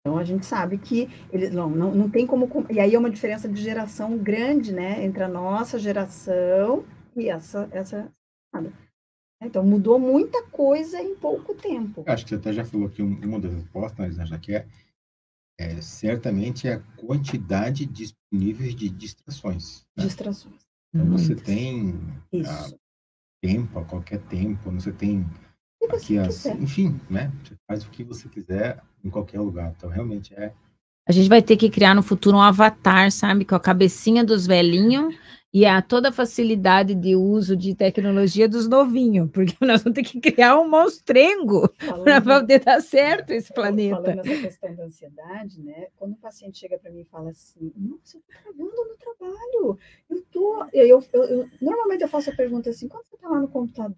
Então 0.00 0.18
a 0.18 0.24
gente 0.24 0.44
sabe 0.46 0.78
que 0.78 1.08
eles 1.32 1.52
não, 1.52 1.70
não, 1.70 1.94
não 1.94 2.10
tem 2.10 2.26
como. 2.26 2.48
com- 2.48 2.66
E 2.70 2.78
aí 2.80 2.94
é 2.94 2.98
uma 2.98 3.10
diferença 3.10 3.48
de 3.48 3.60
geração 3.60 4.18
grande, 4.18 4.72
né? 4.72 5.04
Entre 5.04 5.22
a 5.22 5.28
nossa 5.28 5.78
geração 5.78 6.84
e 7.16 7.28
essa. 7.28 7.68
essa 7.72 8.10
nada. 8.52 8.72
então 9.42 9.64
mudou 9.64 9.98
muita 9.98 10.42
coisa 10.44 11.00
em 11.00 11.14
pouco 11.16 11.54
tempo. 11.54 12.04
Acho 12.06 12.24
que 12.24 12.30
você 12.30 12.36
até 12.36 12.52
já 12.52 12.64
falou 12.64 12.88
que 12.88 13.02
um- 13.02 13.18
uma 13.24 13.40
das 13.40 13.52
respostas, 13.52 14.16
né, 14.16 14.26
já 14.26 14.38
que 14.38 14.54
é, 14.54 14.66
é 15.58 15.80
certamente 15.80 16.68
a 16.68 16.80
quantidade 16.96 17.86
disponível 17.86 18.72
de 18.74 18.88
distrações. 18.88 19.84
né? 19.96 20.04
Distrações. 20.04 20.62
Então, 20.94 21.10
você 21.10 21.34
tem 21.34 21.94
Isso. 22.32 22.76
tempo, 23.42 23.78
a 23.78 23.84
qualquer 23.84 24.20
tempo, 24.26 24.70
você 24.70 24.92
tem 24.92 25.24
Se 25.82 25.88
você 25.88 26.18
as, 26.18 26.46
enfim, 26.46 27.00
né? 27.10 27.32
Você 27.42 27.54
faz 27.66 27.84
o 27.84 27.90
que 27.90 28.04
você 28.04 28.28
quiser 28.28 28.82
em 29.02 29.08
qualquer 29.10 29.40
lugar. 29.40 29.72
Então, 29.76 29.88
realmente 29.90 30.34
é 30.34 30.52
A 31.08 31.12
gente 31.12 31.28
vai 31.28 31.42
ter 31.42 31.56
que 31.56 31.68
criar 31.70 31.94
no 31.94 32.02
futuro 32.02 32.36
um 32.36 32.42
avatar, 32.42 33.10
sabe? 33.10 33.44
Com 33.44 33.54
a 33.54 33.60
cabecinha 33.60 34.22
dos 34.24 34.46
velhinhos 34.46 35.14
e 35.52 35.66
a 35.66 35.82
toda 35.82 36.08
a 36.08 36.12
facilidade 36.12 36.94
de 36.94 37.14
uso 37.14 37.54
de 37.56 37.74
tecnologia 37.74 38.48
dos 38.48 38.66
novinhos, 38.68 39.30
porque 39.30 39.54
nós 39.60 39.82
vamos 39.82 39.94
ter 39.96 40.02
que 40.02 40.20
criar 40.20 40.58
um 40.58 40.68
monstrengo 40.68 41.68
para 42.02 42.20
poder 42.22 42.60
dar 42.60 42.80
certo 42.80 43.30
esse 43.32 43.52
planeta. 43.52 43.96
falando 43.96 44.16
nessa 44.16 44.40
questão 44.42 44.74
da 44.74 44.84
ansiedade, 44.84 45.60
né? 45.60 45.88
Quando 45.96 46.12
o 46.12 46.16
paciente 46.16 46.58
chega 46.58 46.78
para 46.78 46.90
mim 46.90 47.00
e 47.00 47.04
fala 47.04 47.30
assim, 47.30 47.72
nossa, 47.76 48.16
eu 48.16 48.22
tô 48.22 48.32
travando 48.42 48.88
no 48.88 48.96
trabalho, 48.96 49.78
eu 50.08 50.22
tô. 50.30 50.66
Eu, 50.72 51.02
eu, 51.12 51.24
eu- 51.24 51.50
normalmente 51.60 52.02
eu 52.02 52.08
faço 52.08 52.30
a 52.30 52.34
pergunta 52.36 52.70
assim, 52.70 52.88
quando 52.88 53.04
você 53.08 53.16
está 53.16 53.28
lá 53.28 53.40
no 53.40 53.48
computador, 53.48 53.96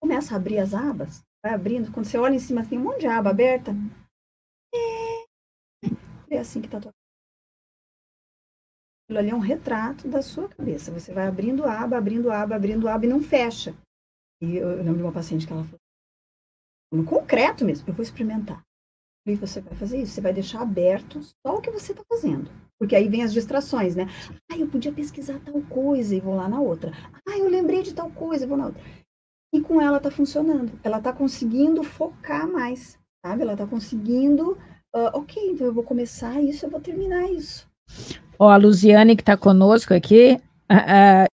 começa 0.00 0.34
a 0.34 0.36
abrir 0.36 0.58
as 0.58 0.74
abas, 0.74 1.22
vai 1.42 1.54
abrindo, 1.54 1.92
quando 1.92 2.06
você 2.06 2.18
olha 2.18 2.34
em 2.34 2.38
cima 2.40 2.66
tem 2.66 2.78
um 2.78 2.82
monte 2.82 3.00
de 3.00 3.06
aba 3.06 3.30
aberta. 3.30 3.72
É, 6.30 6.36
é 6.36 6.38
assim 6.38 6.60
que 6.60 6.68
tá 6.68 6.80
tua 6.80 6.92
Aquilo 9.08 9.20
ali 9.20 9.30
é 9.30 9.34
um 9.34 9.38
retrato 9.38 10.06
da 10.06 10.20
sua 10.20 10.50
cabeça. 10.50 10.92
Você 10.92 11.14
vai 11.14 11.26
abrindo 11.26 11.64
aba, 11.64 11.96
abrindo 11.96 12.30
aba, 12.30 12.54
abrindo 12.54 12.86
aba 12.86 13.06
e 13.06 13.08
não 13.08 13.22
fecha. 13.22 13.74
E 14.42 14.54
eu, 14.54 14.68
eu 14.68 14.82
lembro 14.82 14.96
de 14.96 15.02
uma 15.02 15.12
paciente 15.12 15.46
que 15.46 15.52
ela 15.52 15.64
falou, 15.64 15.80
no 16.92 17.04
concreto 17.06 17.64
mesmo, 17.64 17.88
eu 17.88 17.94
vou 17.94 18.02
experimentar. 18.02 18.62
E 19.26 19.34
você 19.34 19.62
vai 19.62 19.74
fazer 19.76 20.02
isso, 20.02 20.12
você 20.12 20.20
vai 20.20 20.34
deixar 20.34 20.60
aberto 20.60 21.22
só 21.22 21.56
o 21.56 21.60
que 21.62 21.70
você 21.70 21.92
está 21.92 22.04
fazendo. 22.06 22.50
Porque 22.78 22.94
aí 22.94 23.08
vem 23.08 23.22
as 23.22 23.32
distrações, 23.32 23.96
né? 23.96 24.04
Ah, 24.50 24.58
eu 24.58 24.68
podia 24.68 24.92
pesquisar 24.92 25.40
tal 25.40 25.60
coisa 25.62 26.14
e 26.14 26.20
vou 26.20 26.36
lá 26.36 26.46
na 26.46 26.60
outra. 26.60 26.92
Ah, 27.26 27.38
eu 27.38 27.48
lembrei 27.48 27.82
de 27.82 27.94
tal 27.94 28.10
coisa 28.10 28.44
e 28.44 28.48
vou 28.48 28.58
na 28.58 28.66
outra. 28.66 28.82
E 29.54 29.60
com 29.62 29.80
ela 29.80 29.96
está 29.96 30.10
funcionando. 30.10 30.78
Ela 30.84 30.98
está 30.98 31.14
conseguindo 31.14 31.82
focar 31.82 32.46
mais, 32.46 32.98
sabe? 33.24 33.40
Ela 33.40 33.52
está 33.52 33.66
conseguindo, 33.66 34.58
ah, 34.94 35.12
ok, 35.14 35.50
então 35.50 35.66
eu 35.66 35.72
vou 35.72 35.82
começar 35.82 36.42
isso, 36.42 36.66
eu 36.66 36.70
vou 36.70 36.80
terminar 36.80 37.30
isso. 37.30 37.66
Ó, 38.38 38.48
a 38.48 38.56
Luziane, 38.56 39.16
que 39.16 39.22
está 39.22 39.36
conosco 39.36 39.92
aqui, 39.94 40.40
ah, 40.68 41.26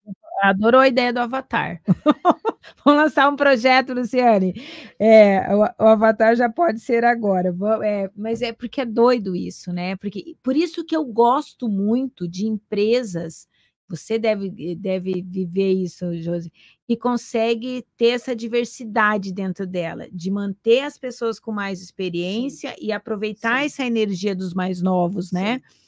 adorou 0.49 0.81
a 0.81 0.87
ideia 0.87 1.13
do 1.13 1.19
Avatar. 1.19 1.81
Vamos 2.83 3.03
lançar 3.03 3.29
um 3.29 3.35
projeto, 3.35 3.93
Luciane. 3.93 4.53
É, 4.99 5.55
o, 5.55 5.83
o 5.83 5.87
Avatar 5.87 6.35
já 6.35 6.49
pode 6.49 6.79
ser 6.79 7.05
agora. 7.05 7.55
É, 7.83 8.09
mas 8.15 8.41
é 8.41 8.51
porque 8.51 8.81
é 8.81 8.85
doido 8.85 9.35
isso, 9.35 9.71
né? 9.71 9.95
Porque, 9.95 10.35
por 10.43 10.55
isso 10.55 10.83
que 10.83 10.95
eu 10.95 11.05
gosto 11.05 11.69
muito 11.69 12.27
de 12.27 12.45
empresas. 12.45 13.47
Você 13.87 14.17
deve, 14.17 14.75
deve 14.75 15.21
viver 15.21 15.73
isso, 15.73 16.15
Josi, 16.15 16.51
que 16.87 16.97
consegue 16.97 17.85
ter 17.95 18.07
essa 18.07 18.35
diversidade 18.35 19.31
dentro 19.31 19.67
dela, 19.67 20.07
de 20.11 20.31
manter 20.31 20.81
as 20.81 20.97
pessoas 20.97 21.39
com 21.39 21.51
mais 21.51 21.81
experiência 21.81 22.75
e 22.81 22.91
aproveitar 22.91 23.59
Sim. 23.59 23.65
essa 23.65 23.85
energia 23.85 24.35
dos 24.35 24.53
mais 24.53 24.81
novos, 24.81 25.31
né? 25.31 25.57
Sim, 25.57 25.82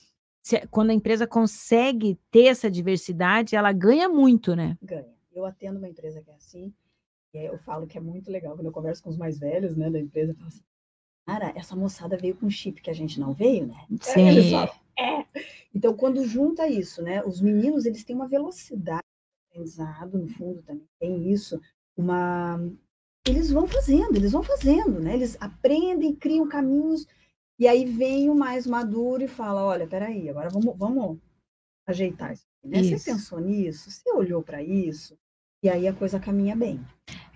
se- 0.45 0.67
quando 0.67 0.91
a 0.91 0.93
empresa 0.93 1.25
consegue 1.25 2.19
ter 2.29 2.43
essa 2.45 2.69
diversidade, 2.69 3.55
ela 3.55 3.71
ganha 3.71 4.07
muito, 4.07 4.55
né? 4.55 4.77
ganha. 4.81 5.13
Eu 5.33 5.43
atendo 5.43 5.79
uma 5.79 5.89
empresa 5.89 6.21
que 6.21 6.29
é 6.29 6.35
assim, 6.35 6.71
e 7.33 7.39
aí 7.39 7.45
eu 7.47 7.57
falo 7.57 7.87
que 7.87 7.97
é 7.97 8.01
muito 8.01 8.31
legal 8.31 8.55
quando 8.55 8.67
eu 8.67 8.71
converso 8.71 9.03
com 9.03 9.09
os 9.09 9.17
mais 9.17 9.37
velhos, 9.39 9.75
né, 9.75 9.89
da 9.89 9.99
empresa, 9.99 10.31
eu 10.31 10.35
falo 10.35 10.47
assim, 10.47 10.63
cara, 11.25 11.51
essa 11.55 11.75
moçada 11.75 12.15
veio 12.15 12.35
com 12.35 12.49
chip 12.49 12.79
que 12.81 12.89
a 12.91 12.93
gente 12.93 13.19
não 13.19 13.33
veio, 13.33 13.65
né? 13.67 13.75
Eles 14.39 14.45
Sim. 14.45 14.51
falam, 14.51 14.73
é. 14.97 15.25
Então, 15.73 15.93
quando 15.95 16.23
junta 16.25 16.69
isso, 16.69 17.01
né? 17.01 17.21
Os 17.25 17.41
meninos, 17.41 17.85
eles 17.85 18.03
têm 18.05 18.15
uma 18.15 18.27
velocidade 18.29 19.01
de 19.01 19.49
aprendizado, 19.49 20.17
no 20.17 20.27
fundo 20.29 20.61
também 20.61 20.87
tem 20.99 21.29
isso, 21.31 21.59
uma... 21.97 22.57
Eles 23.27 23.49
vão 23.51 23.65
fazendo, 23.67 24.15
eles 24.15 24.31
vão 24.31 24.43
fazendo, 24.43 24.99
né? 25.01 25.15
Eles 25.15 25.35
aprendem, 25.41 26.15
criam 26.15 26.47
caminhos, 26.47 27.07
e 27.59 27.67
aí 27.67 27.85
vem 27.85 28.29
o 28.29 28.35
mais 28.35 28.65
maduro 28.67 29.23
e 29.23 29.27
fala, 29.27 29.63
olha, 29.63 29.87
peraí, 29.87 30.29
agora 30.29 30.49
vamos, 30.49 30.75
vamos 30.77 31.17
ajeitar 31.87 32.33
isso. 32.33 32.45
Né? 32.63 32.79
Isso. 32.81 32.97
Você 32.97 33.11
pensou 33.11 33.39
nisso? 33.39 33.89
Você 33.91 34.11
olhou 34.11 34.41
para 34.41 34.61
isso? 34.63 35.17
E 35.63 35.69
aí 35.69 35.87
a 35.87 35.93
coisa 35.93 36.19
caminha 36.19 36.55
bem. 36.55 36.79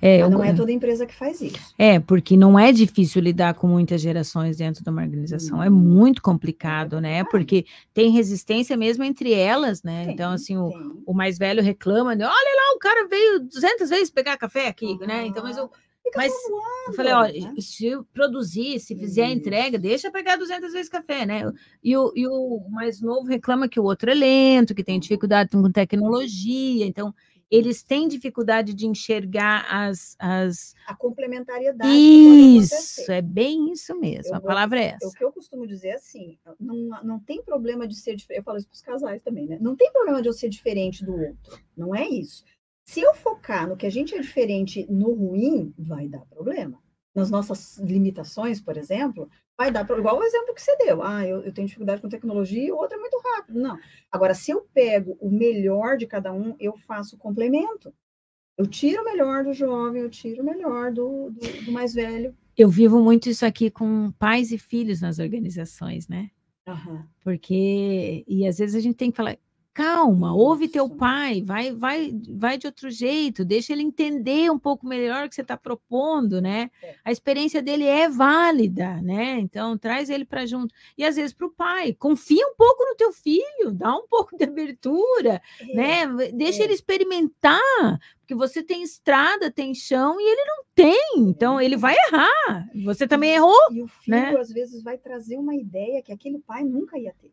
É, 0.02 0.18
Mas 0.18 0.22
eu 0.22 0.30
não 0.30 0.38
go- 0.38 0.44
é 0.44 0.54
toda 0.54 0.72
empresa 0.72 1.06
que 1.06 1.14
faz 1.16 1.42
isso. 1.42 1.74
é, 1.78 2.00
porque 2.00 2.36
não 2.38 2.58
é 2.58 2.72
difícil 2.72 3.22
lidar 3.22 3.54
com 3.54 3.68
muitas 3.68 4.02
gerações 4.02 4.58
dentro 4.58 4.84
de 4.84 4.90
uma 4.90 5.02
organização. 5.02 5.62
É 5.62 5.70
Hum. 5.70 5.74
muito 5.74 6.22
complicado, 6.22 6.98
É 6.98 7.02
né? 7.02 7.24
Porque 7.26 7.66
tem 7.94 8.10
resistência 8.12 8.76
mesmo 8.78 9.04
entre 9.04 9.34
elas, 9.34 9.84
né? 9.84 10.04
então, 10.04 10.30
Tem, 10.30 10.36
assim, 10.36 10.58
o, 10.58 10.72
o 11.06 11.14
mais 11.14 11.38
velho 11.38 11.62
reclama, 11.62 12.16
né? 12.16 12.26
olha 12.26 12.56
lá, 12.56 12.76
o 12.76 12.80
cara 12.80 13.08
veio 13.08 13.40
200 13.42 13.90
vezes 13.90 14.10
pegar 14.10 14.38
café 14.38 14.68
aqui, 14.68 14.98
né? 15.06 15.26
Então, 15.28 15.44
mas 15.44 15.58
eu, 15.58 15.70
Fica 16.12 16.18
mas 16.18 16.34
eu 16.88 16.94
falei, 16.94 17.14
olha, 17.14 17.52
né? 17.52 17.56
se 17.60 17.90
produzir, 18.14 18.80
se 18.80 18.96
fizer 18.96 19.24
a 19.24 19.28
Isso. 19.30 19.38
entrega, 19.38 19.78
deixa 19.78 20.12
pegar 20.12 20.36
200 20.38 20.74
vezes 20.74 20.90
café, 20.90 21.26
né? 21.26 21.42
E 21.84 21.96
o, 21.96 22.12
e 22.16 22.28
o 22.28 22.66
mais 22.70 23.00
novo 23.02 23.28
reclama 23.28 23.70
que 23.70 23.80
o 23.80 23.84
outro 23.84 24.10
é 24.10 24.14
lento, 24.14 24.74
que 24.74 24.84
tem 24.84 25.00
dificuldade 25.00 25.52
com 25.52 25.72
tecnologia, 25.72 26.86
então 26.86 27.14
eles 27.52 27.82
têm 27.82 28.08
dificuldade 28.08 28.74
de 28.76 28.86
enxergar 28.86 29.66
as. 29.70 30.16
as... 30.20 30.76
A 30.86 30.96
complementariedade 30.96 31.92
Isso, 31.92 33.12
é 33.12 33.22
bem 33.22 33.72
isso 33.72 33.96
mesmo, 34.00 34.34
Eu 34.34 34.36
a 34.36 34.40
vou- 34.40 34.48
palavra 34.48 34.80
é 34.80 34.94
O 35.02 35.06
essa. 35.08 35.18
que 35.18 35.24
eu 35.24 35.32
costumo 35.32 35.66
dizer 35.66 35.90
é 35.90 35.96
assim, 35.96 36.38
não, 36.60 36.76
não 37.04 37.20
tem 37.20 37.42
problema 37.42 37.88
de 37.88 37.96
ser 37.96 38.16
diferente. 38.16 38.40
Eu 38.40 38.44
falo 38.44 38.58
isso 38.58 38.68
para 38.68 38.76
os 38.76 38.82
casais 38.82 39.24
também, 39.24 39.48
né? 39.48 39.58
Não 39.60 39.76
tem 39.76 39.92
problema 39.92 40.22
de 40.22 40.28
eu 40.30 40.34
ser 40.34 40.50
diferente 40.50 41.04
do 41.04 41.12
outro. 41.14 41.60
Não 41.76 41.96
é 41.96 42.08
isso. 42.08 42.44
Se 42.90 43.02
eu 43.02 43.14
focar 43.14 43.70
no 43.70 43.78
que 43.78 43.86
a 43.86 43.90
gente 43.92 44.16
é 44.16 44.20
diferente 44.20 44.84
no 44.90 45.14
ruim, 45.14 45.72
vai 45.78 46.08
dar 46.08 46.26
problema. 46.26 46.82
Nas 47.14 47.30
nossas 47.30 47.78
limitações, 47.78 48.60
por 48.60 48.78
exemplo, 48.78 49.30
vai 49.56 49.70
dar 49.70 49.86
problema. 49.86 50.10
Igual 50.10 50.24
o 50.24 50.26
exemplo 50.26 50.56
que 50.56 50.62
você 50.62 50.76
deu. 50.78 51.04
Ah, 51.04 51.24
eu, 51.24 51.44
eu 51.44 51.54
tenho 51.54 51.68
dificuldade 51.68 52.02
com 52.02 52.10
tecnologia 52.10 52.64
e 52.64 52.72
o 52.72 52.78
outro 52.78 52.98
é 52.98 53.00
muito 53.00 53.22
rápido. 53.24 53.60
Não. 53.60 53.78
Agora, 54.12 54.34
se 54.34 54.50
eu 54.50 54.68
pego 54.74 55.16
o 55.22 55.30
melhor 55.30 55.98
de 55.98 56.08
cada 56.08 56.34
um, 56.34 56.56
eu 56.60 56.76
faço 56.78 57.16
complemento. 57.16 57.94
Eu 58.58 58.66
tiro 58.66 59.04
o 59.04 59.06
melhor 59.06 59.44
do 59.44 59.54
jovem, 59.54 60.02
eu 60.02 60.10
tiro 60.10 60.42
o 60.42 60.46
melhor 60.46 60.92
do, 60.92 61.30
do, 61.30 61.66
do 61.66 61.72
mais 61.72 61.94
velho. 61.94 62.36
Eu 62.58 62.70
vivo 62.70 63.00
muito 63.04 63.30
isso 63.30 63.46
aqui 63.46 63.70
com 63.70 64.12
pais 64.18 64.52
e 64.52 64.58
filhos 64.58 65.00
nas 65.00 65.20
organizações, 65.20 66.08
né? 66.08 66.32
Uhum. 66.68 67.04
Porque, 67.24 68.26
e 68.28 68.48
às 68.48 68.58
vezes 68.58 68.76
a 68.76 68.80
gente 68.80 68.96
tem 68.96 69.12
que 69.12 69.18
falar, 69.18 69.38
calma, 69.80 70.36
ouve 70.36 70.68
teu 70.68 70.90
pai, 70.90 71.42
vai, 71.42 71.72
vai, 71.72 72.14
vai 72.28 72.58
de 72.58 72.68
outro 72.68 72.92
jeito, 72.92 73.46
deixa 73.46 73.72
ele 73.72 73.82
entender 73.82 74.52
um 74.52 74.60
pouco 74.60 74.86
melhor 74.86 75.26
o 75.26 75.30
que 75.30 75.36
você 75.36 75.42
está 75.42 75.56
propondo, 75.56 76.42
né? 76.42 76.70
É. 76.84 76.96
A 77.06 77.14
experiência 77.14 77.62
dele 77.62 77.86
é 77.86 78.10
válida, 78.10 79.02
né? 79.02 79.40
Então 79.40 79.78
traz 79.78 80.10
ele 80.10 80.26
para 80.26 80.46
junto. 80.46 80.76
E 80.98 81.06
às 81.06 81.16
vezes 81.16 81.32
para 81.32 81.48
o 81.48 81.52
pai, 81.52 81.94
confia 81.94 82.46
um 82.46 82.56
pouco 82.58 82.84
no 82.84 82.96
teu 82.98 83.14
filho, 83.14 83.72
dá 83.72 83.96
um 83.96 84.06
pouco 84.12 84.36
de 84.36 84.44
abertura, 84.44 85.42
é. 85.62 85.74
né? 85.74 86.32
Deixa 86.34 86.62
é. 86.62 86.66
ele 86.66 86.74
experimentar, 86.74 88.00
porque 88.20 88.36
você 88.36 88.62
tem 88.62 88.84
estrada, 88.84 89.50
tem 89.50 89.74
chão 89.74 90.20
e 90.20 90.30
ele 90.30 90.44
não 90.44 90.66
tem, 90.76 91.14
então 91.20 91.62
ele 91.62 91.78
vai 91.78 91.96
errar. 91.96 92.68
Você 92.84 93.08
também 93.08 93.32
errou. 93.32 93.72
E 93.72 93.82
o 93.82 93.88
filho 93.88 94.18
né? 94.18 94.36
às 94.38 94.52
vezes 94.52 94.84
vai 94.84 94.98
trazer 94.98 95.38
uma 95.38 95.56
ideia 95.56 96.02
que 96.04 96.12
aquele 96.12 96.40
pai 96.40 96.66
nunca 96.66 97.00
ia 97.00 97.14
ter. 97.22 97.32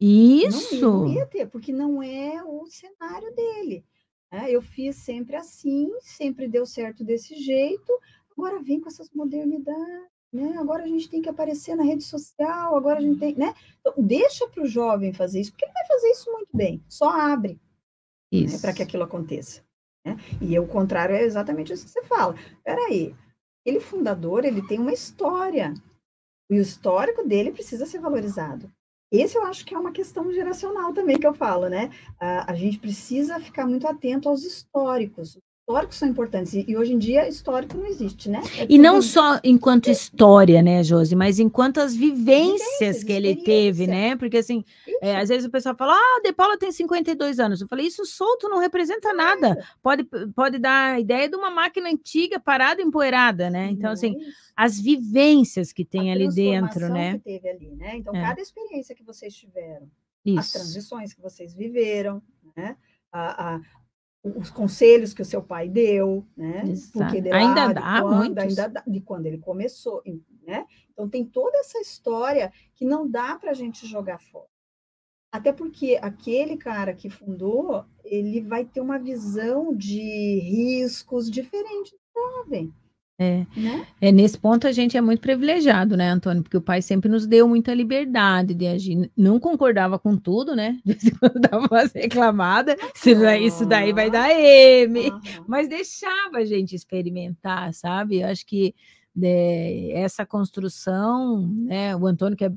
Isso. 0.00 0.80
Não, 0.80 1.00
não 1.00 1.08
ia 1.08 1.26
ter, 1.26 1.46
porque 1.46 1.72
não 1.72 2.02
é 2.02 2.42
o 2.44 2.66
cenário 2.66 3.34
dele. 3.34 3.84
É, 4.30 4.50
eu 4.50 4.60
fiz 4.60 4.96
sempre 4.96 5.36
assim, 5.36 5.90
sempre 6.00 6.46
deu 6.46 6.66
certo 6.66 7.02
desse 7.02 7.34
jeito. 7.36 7.92
Agora 8.36 8.62
vem 8.62 8.80
com 8.80 8.88
essas 8.88 9.10
modernidades, 9.10 10.10
né? 10.32 10.56
Agora 10.58 10.84
a 10.84 10.86
gente 10.86 11.08
tem 11.08 11.20
que 11.20 11.28
aparecer 11.28 11.74
na 11.74 11.82
rede 11.82 12.04
social, 12.04 12.76
agora 12.76 12.98
a 12.98 13.02
gente 13.02 13.18
tem, 13.18 13.34
né? 13.34 13.54
Então, 13.80 13.94
deixa 13.96 14.46
para 14.46 14.62
o 14.62 14.66
jovem 14.66 15.12
fazer 15.12 15.40
isso, 15.40 15.50
porque 15.50 15.64
ele 15.64 15.72
vai 15.72 15.86
fazer 15.86 16.08
isso 16.10 16.30
muito 16.30 16.50
bem. 16.54 16.84
Só 16.88 17.08
abre 17.08 17.58
né, 18.30 18.58
para 18.60 18.72
que 18.72 18.82
aquilo 18.82 19.02
aconteça. 19.02 19.64
Né? 20.04 20.16
E 20.40 20.58
o 20.58 20.68
contrário 20.68 21.16
é 21.16 21.22
exatamente 21.22 21.72
isso 21.72 21.86
que 21.86 21.90
você 21.90 22.04
fala. 22.04 22.36
Peraí, 22.62 23.16
ele 23.64 23.80
fundador, 23.80 24.44
ele 24.44 24.66
tem 24.66 24.78
uma 24.78 24.92
história. 24.92 25.74
E 26.50 26.58
o 26.58 26.62
histórico 26.62 27.26
dele 27.26 27.50
precisa 27.50 27.86
ser 27.86 27.98
valorizado. 27.98 28.72
Esse 29.10 29.36
eu 29.38 29.44
acho 29.44 29.64
que 29.64 29.74
é 29.74 29.78
uma 29.78 29.92
questão 29.92 30.30
geracional 30.32 30.92
também 30.92 31.18
que 31.18 31.26
eu 31.26 31.32
falo, 31.34 31.68
né? 31.68 31.90
A, 32.20 32.52
a 32.52 32.54
gente 32.54 32.78
precisa 32.78 33.40
ficar 33.40 33.66
muito 33.66 33.86
atento 33.86 34.28
aos 34.28 34.44
históricos. 34.44 35.38
Históricos 35.68 35.98
são 35.98 36.08
importantes, 36.08 36.54
e, 36.54 36.74
hoje 36.74 36.94
em 36.94 36.98
dia 36.98 37.28
histórico 37.28 37.76
não 37.76 37.84
existe, 37.84 38.30
né? 38.30 38.40
É 38.56 38.66
e 38.70 38.78
não 38.78 39.02
só 39.02 39.38
enquanto 39.44 39.90
história, 39.90 40.62
né, 40.62 40.82
Josi, 40.82 41.14
mas 41.14 41.38
enquanto 41.38 41.76
as 41.76 41.94
vivências, 41.94 42.62
vivências 42.78 43.04
que 43.04 43.12
ele 43.12 43.36
teve, 43.36 43.86
né? 43.86 44.16
Porque 44.16 44.38
assim, 44.38 44.64
é, 45.02 45.16
às 45.16 45.28
vezes 45.28 45.44
o 45.46 45.50
pessoal 45.50 45.76
fala, 45.76 45.92
ah, 45.92 46.20
De 46.24 46.32
Paula 46.32 46.56
tem 46.56 46.72
52 46.72 47.38
anos. 47.38 47.60
Eu 47.60 47.68
falei, 47.68 47.86
isso 47.86 48.06
solto 48.06 48.48
não 48.48 48.58
representa 48.60 49.12
nada. 49.12 49.62
Pode, 49.82 50.04
pode 50.34 50.58
dar 50.58 50.94
a 50.94 51.00
ideia 51.00 51.28
de 51.28 51.36
uma 51.36 51.50
máquina 51.50 51.90
antiga, 51.90 52.40
parada, 52.40 52.80
empoeirada, 52.80 53.50
né? 53.50 53.68
Então, 53.70 53.90
assim, 53.90 54.16
as 54.56 54.80
vivências 54.80 55.70
que 55.70 55.84
tem 55.84 56.10
a 56.10 56.14
ali 56.14 56.34
dentro, 56.34 56.88
né? 56.88 57.18
Que 57.18 57.24
teve 57.24 57.46
ali, 57.46 57.74
né? 57.76 57.94
Então, 57.94 58.16
é. 58.16 58.22
cada 58.22 58.40
experiência 58.40 58.94
que 58.94 59.04
vocês 59.04 59.34
tiveram, 59.34 59.86
Isso. 60.24 60.38
as 60.38 60.50
transições 60.50 61.12
que 61.12 61.20
vocês 61.20 61.52
viveram, 61.52 62.22
né? 62.56 62.74
A, 63.12 63.56
a, 63.56 63.60
os 64.36 64.50
conselhos 64.50 65.14
que 65.14 65.22
o 65.22 65.24
seu 65.24 65.42
pai 65.42 65.68
deu, 65.68 66.26
né? 66.36 66.62
Porque 66.92 67.20
de 67.20 67.28
lá, 67.28 67.36
ainda 67.36 67.72
dá 67.72 68.02
quando, 68.02 68.16
muitos. 68.16 68.44
ainda 68.44 68.68
dá, 68.68 68.84
de 68.86 69.00
quando 69.00 69.26
ele 69.26 69.38
começou, 69.38 70.02
né? 70.46 70.66
Então 70.92 71.08
tem 71.08 71.24
toda 71.24 71.56
essa 71.58 71.78
história 71.78 72.52
que 72.74 72.84
não 72.84 73.08
dá 73.08 73.36
para 73.36 73.50
a 73.50 73.54
gente 73.54 73.86
jogar 73.86 74.20
fora. 74.20 74.48
Até 75.30 75.52
porque 75.52 75.98
aquele 76.00 76.56
cara 76.56 76.94
que 76.94 77.10
fundou, 77.10 77.84
ele 78.02 78.40
vai 78.40 78.64
ter 78.64 78.80
uma 78.80 78.98
visão 78.98 79.74
de 79.76 80.40
riscos 80.40 81.30
diferente 81.30 81.92
do 81.92 82.20
jovem. 82.20 82.72
É. 83.20 83.44
Né? 83.56 83.84
é, 84.00 84.12
nesse 84.12 84.38
ponto 84.38 84.68
a 84.68 84.70
gente 84.70 84.96
é 84.96 85.00
muito 85.00 85.20
privilegiado, 85.20 85.96
né, 85.96 86.08
Antônio? 86.08 86.40
Porque 86.40 86.56
o 86.56 86.62
pai 86.62 86.80
sempre 86.80 87.08
nos 87.08 87.26
deu 87.26 87.48
muita 87.48 87.74
liberdade 87.74 88.54
de 88.54 88.66
agir. 88.66 89.10
Não 89.16 89.40
concordava 89.40 89.98
com 89.98 90.16
tudo, 90.16 90.54
né? 90.54 90.78
De 90.84 90.92
vez 90.92 91.04
em 91.04 91.10
quando 91.10 91.40
dava 91.40 91.66
umas 91.68 91.92
reclamadas, 91.92 92.76
isso 93.40 93.66
daí 93.66 93.92
vai 93.92 94.08
dar 94.08 94.30
M, 94.30 95.10
uhum. 95.10 95.20
mas 95.48 95.68
deixava 95.68 96.38
a 96.38 96.44
gente 96.44 96.76
experimentar, 96.76 97.74
sabe? 97.74 98.20
Eu 98.20 98.28
acho 98.28 98.46
que 98.46 98.72
essa 99.26 100.24
construção, 100.24 101.48
né? 101.48 101.96
O 101.96 102.06
Antônio, 102.06 102.36
que 102.36 102.44
é, 102.44 102.52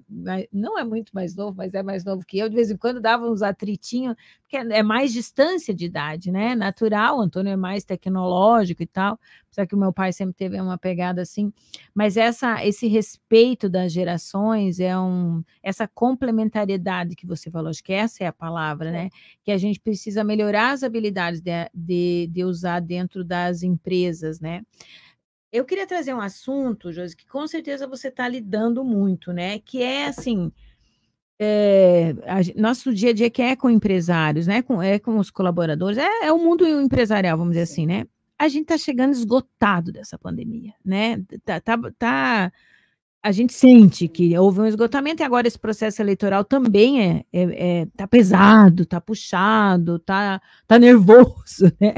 não 0.51 0.78
é 0.78 0.84
muito 0.84 1.12
mais 1.14 1.36
novo, 1.36 1.55
mas 1.57 1.74
é 1.74 1.82
mais 1.82 2.03
novo 2.03 2.26
que 2.26 2.38
eu, 2.38 2.49
de 2.49 2.55
vez 2.55 2.70
em 2.70 2.78
quando 2.78 3.01
dava 3.01 3.30
uns 3.30 3.41
atritinhos, 3.41 4.16
porque 4.41 4.57
é, 4.57 4.80
é 4.80 4.84
mais 4.84 5.14
distância 5.14 5.74
de 5.74 5.86
idade, 5.86 6.32
né? 6.32 6.55
Natural, 6.55 7.18
o 7.18 7.22
Antônio 7.22 7.51
é 7.51 7.55
mais 7.55 7.84
tecnológico 7.84 8.84
e 8.84 8.88
tal, 8.88 9.20
apesar 9.47 9.66
que 9.66 9.76
o 9.76 9.78
meu 9.78 9.91
pai 9.91 10.14
sempre 10.14 10.36
teve 10.36 10.59
uma 10.59 10.78
pegada 10.78 11.22
assim, 11.22 11.51
mas 11.93 12.18
essa, 12.18 12.66
esse 12.66 12.88
respeito 12.88 13.70
das 13.70 13.91
gerações 13.91 14.80
é 14.80 14.97
um, 14.97 15.43
essa 15.64 15.88
complementariedade 15.88 17.16
que 17.16 17.26
você 17.26 17.49
falou, 17.49 17.70
acho 17.70 17.84
que 17.84 17.93
essa 17.93 18.24
é 18.24 18.28
a 18.28 18.34
palavra, 18.34 18.91
né? 18.91 19.09
Que 19.43 19.51
a 19.51 19.57
gente 19.57 19.80
precisa 19.80 20.24
melhorar 20.24 20.72
as 20.72 20.84
habilidades 20.84 21.41
de, 21.41 21.51
de, 21.74 22.28
de 22.32 22.43
usar 22.43 22.80
dentro 22.80 23.24
das 23.24 23.64
empresas, 23.64 24.39
né? 24.39 24.62
Eu 25.52 25.66
queria 25.66 25.86
trazer 25.86 26.14
um 26.14 26.22
assunto, 26.22 26.91
Josi, 26.93 27.16
que 27.16 27.28
com 27.28 27.45
certeza 27.45 27.86
você 27.88 28.08
está 28.08 28.28
lidando 28.28 28.84
muito, 28.84 29.34
né? 29.34 29.60
Que 29.60 29.84
é 29.84 30.06
assim, 30.06 30.52
é, 31.38 32.14
a, 32.26 32.62
nosso 32.62 32.93
dia 32.93 33.10
a 33.10 33.14
dia 33.14 33.30
que 33.30 33.41
é 33.41 33.56
com 33.56 33.70
empresários, 33.70 34.47
né? 34.47 34.62
Com, 34.62 34.82
é 34.82 34.99
com 34.99 35.18
os 35.18 35.32
colaboradores, 35.32 35.97
é, 35.97 36.26
é 36.26 36.32
o 36.32 36.38
mundo 36.38 36.66
empresarial, 36.68 37.38
vamos 37.38 37.54
dizer 37.54 37.64
assim, 37.64 37.86
né? 37.86 38.06
A 38.38 38.47
gente 38.47 38.64
está 38.64 38.78
chegando 38.78 39.12
esgotado 39.12 39.91
dessa 39.91 40.18
pandemia, 40.18 40.74
né? 40.86 41.22
Tá, 41.43 41.60
tá, 41.60 41.78
tá 41.97 42.52
a 43.24 43.32
gente 43.32 43.53
sente 43.53 44.07
que 44.07 44.36
houve 44.38 44.61
um 44.61 44.65
esgotamento 44.65 45.22
e 45.22 45.26
agora 45.26 45.47
esse 45.47 45.59
processo 45.59 46.01
eleitoral 46.01 46.43
também 46.43 47.01
é, 47.01 47.26
é, 47.32 47.82
é 47.82 47.86
tá 47.95 48.07
pesado, 48.07 48.86
tá 48.86 48.99
puxado, 48.99 49.99
tá, 49.99 50.41
tá 50.65 50.80
nervoso, 50.80 51.72
né? 51.80 51.93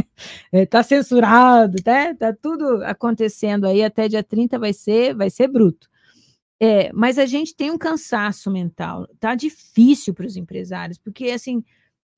É, 0.51 0.65
tá 0.65 0.83
censurado, 0.83 1.77
né? 1.85 2.13
Tá 2.15 2.33
tudo 2.33 2.83
acontecendo 2.83 3.65
aí 3.65 3.83
até 3.83 4.09
dia 4.09 4.21
30 4.21 4.59
vai 4.59 4.73
ser, 4.73 5.15
vai 5.15 5.29
ser 5.29 5.47
bruto. 5.47 5.87
É, 6.59 6.91
mas 6.93 7.17
a 7.17 7.25
gente 7.25 7.55
tem 7.55 7.71
um 7.71 7.77
cansaço 7.77 8.51
mental, 8.51 9.07
tá 9.19 9.35
difícil 9.35 10.13
para 10.13 10.25
os 10.25 10.35
empresários, 10.35 10.97
porque 10.97 11.29
assim, 11.29 11.63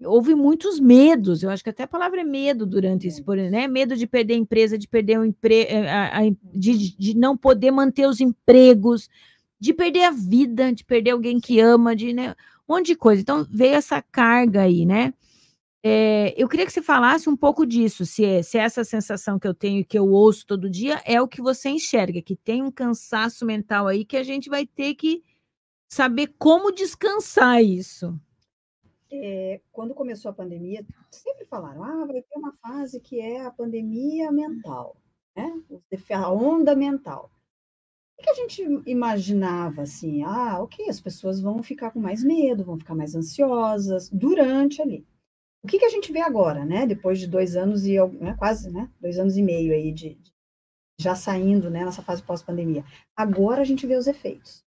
houve 0.04 0.36
muitos 0.36 0.80
medos, 0.80 1.41
eu 1.41 1.50
acho 1.50 1.64
que 1.64 1.70
até 1.70 1.84
a 1.84 1.88
palavra 1.88 2.22
é 2.22 2.24
medo 2.24 2.66
durante 2.66 3.08
isso, 3.08 3.24
né? 3.50 3.68
Medo 3.68 3.96
de 3.96 4.06
perder 4.06 4.34
a 4.34 4.38
empresa, 4.38 4.78
de 4.78 4.88
perder 4.88 5.20
o 5.20 5.26
emprego, 5.26 5.70
eh, 5.72 6.36
de, 6.54 6.98
de 6.98 7.18
não 7.18 7.38
poder 7.38 7.72
manter 7.72 8.08
os 8.08 8.20
empregos, 8.20 9.10
de 9.60 9.74
perder 9.74 10.04
a 10.04 10.12
vida, 10.12 10.74
de 10.74 10.84
perder 10.84 11.12
alguém 11.12 11.39
que 11.39 11.60
ama, 11.60 11.96
de 11.96 12.14
né? 12.14 12.36
um 12.68 12.76
monte 12.76 12.88
de 12.88 12.96
coisa. 12.96 13.22
Então 13.22 13.48
veio 13.50 13.76
essa 13.76 14.02
carga 14.02 14.64
aí, 14.64 14.86
né? 14.86 15.14
É, 15.88 16.34
eu 16.36 16.50
queria 16.50 16.66
que 16.66 16.74
você 16.74 16.82
falasse 16.82 17.30
um 17.30 17.38
pouco 17.38 17.64
disso, 17.64 18.08
se, 18.08 18.26
é, 18.26 18.41
se 18.41 18.58
essa 18.58 18.84
sensação 18.84 19.38
que 19.38 19.48
eu 19.48 19.54
tenho, 19.54 19.86
que 19.86 19.98
eu 19.98 20.10
ouço 20.10 20.46
todo 20.46 20.70
dia, 20.70 21.00
é 21.06 21.22
o 21.22 21.28
que 21.28 21.41
você 21.41 21.70
enxerga, 21.70 22.24
que 22.24 22.36
tem 22.36 22.64
um 22.64 22.72
cansaço 22.72 23.46
mental 23.46 23.88
aí 23.88 24.04
que 24.04 24.18
a 24.18 24.24
gente 24.24 24.50
vai 24.50 24.66
ter 24.66 24.96
que 24.96 25.22
saber 25.88 26.34
como 26.39 26.72
descansar 26.72 27.64
isso 27.64 28.20
é, 29.24 29.61
quando 29.72 29.93
começou 29.93 30.30
a 30.30 30.34
pandemia, 30.34 30.86
sempre 31.11 31.45
falaram, 31.45 31.84
ah, 31.84 32.05
vai 32.05 32.22
ter 32.22 32.38
uma 32.38 32.53
fase 32.53 32.99
que 32.99 33.20
é 33.20 33.41
a 33.41 33.51
pandemia 33.51 34.32
mental, 34.32 34.95
né? 35.36 35.51
A 36.11 36.32
onda 36.32 36.76
mental. 36.76 37.32
O 38.18 38.24
que 38.24 38.30
a 38.30 38.34
gente 38.34 38.63
imaginava 38.86 39.82
assim? 39.82 40.24
Ah, 40.24 40.61
ok, 40.61 40.88
as 40.89 41.01
pessoas 41.01 41.41
vão 41.41 41.61
ficar 41.61 41.91
com 41.91 41.99
mais 41.99 42.24
medo, 42.24 42.63
vão 42.63 42.78
ficar 42.78 42.95
mais 42.95 43.13
ansiosas 43.13 44.09
durante 44.09 44.82
ali. 44.82 45.05
O 45.63 45.68
que, 45.68 45.80
que 45.80 45.86
a 45.86 45.89
gente 45.89 46.11
vê 46.11 46.22
agora, 46.22 46.63
né? 46.63 46.86
Depois 46.86 47.20
de 47.20 47.28
dois 47.28 47.55
anos 47.55 47.86
e 47.86 47.99
né, 48.20 48.36
quase, 48.38 48.72
né? 48.72 48.89
Dois 49.01 49.20
anos 49.20 49.36
e 49.36 49.43
meio 49.43 49.74
aí 49.74 49.91
de, 49.91 50.16
de 50.16 50.32
já 50.99 51.16
saindo, 51.16 51.70
né? 51.70 51.84
Nessa 51.84 52.01
fase 52.01 52.24
pós-pandemia. 52.24 52.86
Agora 53.16 53.61
a 53.61 53.66
gente 53.66 53.86
vê 53.86 53.95
os 53.95 54.07
efeitos. 54.07 54.63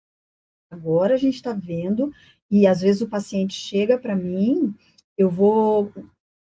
Agora 0.69 1.15
a 1.15 1.17
gente 1.17 1.35
está 1.35 1.53
vendo 1.53 2.11
e 2.51 2.65
às 2.65 2.81
vezes 2.81 3.01
o 3.01 3.09
paciente 3.09 3.53
chega 3.53 3.97
para 3.97 4.15
mim, 4.15 4.73
eu 5.17 5.29
vou 5.29 5.91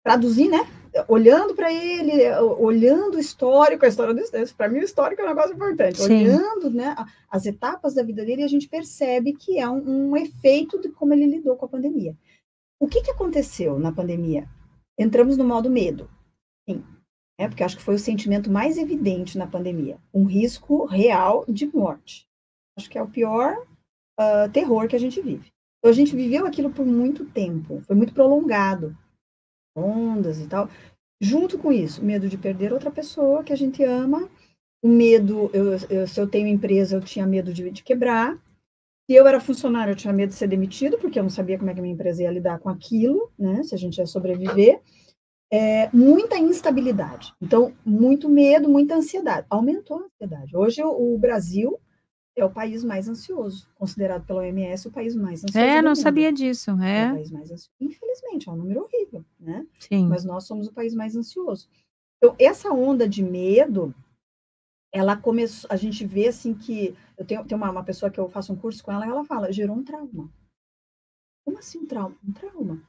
traduzir, 0.04 0.48
né? 0.48 0.61
Olhando 1.09 1.54
para 1.54 1.72
ele, 1.72 2.30
olhando 2.59 3.16
o 3.16 3.20
histórico, 3.20 3.84
a 3.84 3.88
história 3.88 4.14
do 4.14 4.22
para 4.57 4.68
mim 4.68 4.78
o 4.78 4.84
histórico 4.84 5.20
é 5.20 5.24
um 5.24 5.28
negócio 5.28 5.54
importante. 5.54 5.98
Sim. 6.00 6.28
Olhando, 6.28 6.70
né, 6.70 6.94
as 7.28 7.44
etapas 7.44 7.92
da 7.92 8.02
vida 8.02 8.24
dele, 8.24 8.44
a 8.44 8.48
gente 8.48 8.68
percebe 8.68 9.32
que 9.32 9.59
é 9.59 9.68
um, 9.68 10.11
um 10.11 10.16
efeito 10.16 10.80
de 10.80 10.88
como 10.88 11.12
ele 11.12 11.26
lidou 11.26 11.57
com 11.57 11.66
a 11.66 11.68
pandemia. 11.68 12.16
O 12.80 12.86
que, 12.86 13.02
que 13.02 13.11
aconteceu 13.11 13.78
na 13.78 13.90
pandemia? 13.90 14.48
Entramos 14.98 15.36
no 15.36 15.44
modo 15.44 15.68
medo. 15.68 16.09
Sim, 16.68 16.82
é 17.38 17.48
porque 17.48 17.62
acho 17.62 17.76
que 17.76 17.82
foi 17.82 17.96
o 17.96 17.98
sentimento 17.98 18.50
mais 18.50 18.78
evidente 18.78 19.36
na 19.36 19.46
pandemia, 19.46 19.98
um 20.14 20.24
risco 20.24 20.86
real 20.86 21.44
de 21.48 21.66
morte. 21.66 22.26
Acho 22.78 22.88
que 22.88 22.96
é 22.96 23.02
o 23.02 23.09
pior 23.09 23.57
uh, 24.18 24.50
terror 24.52 24.88
que 24.88 24.96
a 24.96 25.00
gente 25.00 25.20
vive. 25.20 25.52
Então, 25.87 25.93
a 25.93 25.95
gente 25.95 26.16
viveu 26.16 26.45
aquilo 26.45 26.68
por 26.68 26.84
muito 26.84 27.24
tempo, 27.24 27.80
foi 27.82 27.95
muito 27.95 28.12
prolongado, 28.12 28.99
ondas 29.76 30.41
e 30.41 30.49
tal. 30.49 30.68
Junto 31.20 31.59
com 31.59 31.70
isso, 31.70 32.05
medo 32.05 32.28
de 32.28 32.37
perder 32.37 32.72
outra 32.72 32.91
pessoa 32.91 33.45
que 33.45 33.53
a 33.53 33.57
gente 33.57 33.84
ama, 33.84 34.28
o 34.82 34.89
medo, 34.89 35.49
eu, 35.53 35.76
eu, 35.89 36.09
se 36.09 36.20
eu 36.20 36.26
tenho 36.26 36.49
empresa, 36.49 36.97
eu 36.97 37.01
tinha 37.01 37.24
medo 37.24 37.53
de, 37.53 37.70
de 37.70 37.84
quebrar. 37.84 38.37
Se 39.09 39.14
eu 39.14 39.28
era 39.28 39.39
funcionário, 39.39 39.93
eu 39.93 39.97
tinha 39.97 40.12
medo 40.12 40.30
de 40.30 40.34
ser 40.34 40.49
demitido, 40.49 40.99
porque 40.99 41.20
eu 41.20 41.22
não 41.22 41.30
sabia 41.30 41.57
como 41.57 41.70
é 41.70 41.72
que 41.72 41.78
a 41.78 41.82
minha 41.82 41.95
empresa 41.95 42.24
ia 42.24 42.32
lidar 42.32 42.59
com 42.59 42.68
aquilo, 42.68 43.30
né? 43.39 43.62
Se 43.62 43.72
a 43.72 43.78
gente 43.78 43.99
ia 43.99 44.07
sobreviver. 44.07 44.80
É, 45.53 45.89
muita 45.93 46.37
instabilidade. 46.37 47.32
Então, 47.41 47.72
muito 47.84 48.28
medo, 48.28 48.68
muita 48.68 48.97
ansiedade. 48.97 49.47
Aumentou 49.49 49.99
a 49.99 50.07
ansiedade. 50.07 50.57
Hoje, 50.57 50.82
o, 50.82 51.16
Brasil 51.16 51.78
é 52.37 52.45
o 52.45 52.51
país 52.51 52.84
mais 52.84 53.09
ansioso, 53.09 53.66
considerado 53.74 54.26
pela 54.26 54.43
OMS 54.43 54.87
o 54.87 54.93
país 54.93 55.16
mais 55.16 55.43
ansioso. 55.43 55.59
É, 55.59 55.80
não 55.80 55.97
sabia 55.97 56.30
disso. 56.30 56.70
É. 56.82 57.05
é 57.07 57.11
o 57.11 57.14
país 57.14 57.30
mais 57.30 57.51
ansioso. 57.51 57.70
Infelizmente, 57.80 58.49
é 58.49 58.53
um 58.53 58.57
número 58.57 58.82
horrível, 58.82 59.24
né? 59.41 59.66
Sim. 59.80 60.07
Mas 60.07 60.22
nós 60.22 60.45
somos 60.45 60.68
o 60.68 60.72
país 60.72 60.95
mais 60.95 61.16
ansioso. 61.16 61.66
Então, 62.18 62.37
essa 62.39 62.70
onda 62.70 63.09
de 63.09 63.22
medo, 63.22 63.95
ela 64.93 65.16
começou, 65.16 65.68
a 65.72 65.76
gente 65.76 66.05
vê 66.05 66.28
assim 66.28 66.53
que 66.55 66.95
eu 67.16 67.24
tenho, 67.24 67.45
tenho 67.45 67.59
uma, 67.59 67.70
uma 67.70 67.84
pessoa 67.84 68.11
que 68.11 68.20
eu 68.20 68.28
faço 68.28 68.53
um 68.53 68.57
curso 68.57 68.84
com 68.84 68.93
ela, 68.93 69.07
e 69.07 69.09
ela 69.09 69.24
fala, 69.24 69.51
gerou 69.51 69.74
um 69.74 69.82
trauma. 69.82 70.30
Como 71.45 71.59
assim 71.59 71.78
um 71.78 71.87
trauma? 71.87 72.16
Um 72.26 72.32
trauma. 72.32 72.82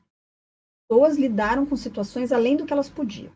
Pessoas 0.90 1.18
lidaram 1.18 1.66
com 1.66 1.76
situações 1.76 2.32
além 2.32 2.58
do 2.58 2.66
que 2.66 2.74
elas 2.74 2.90
podiam. 2.90 3.32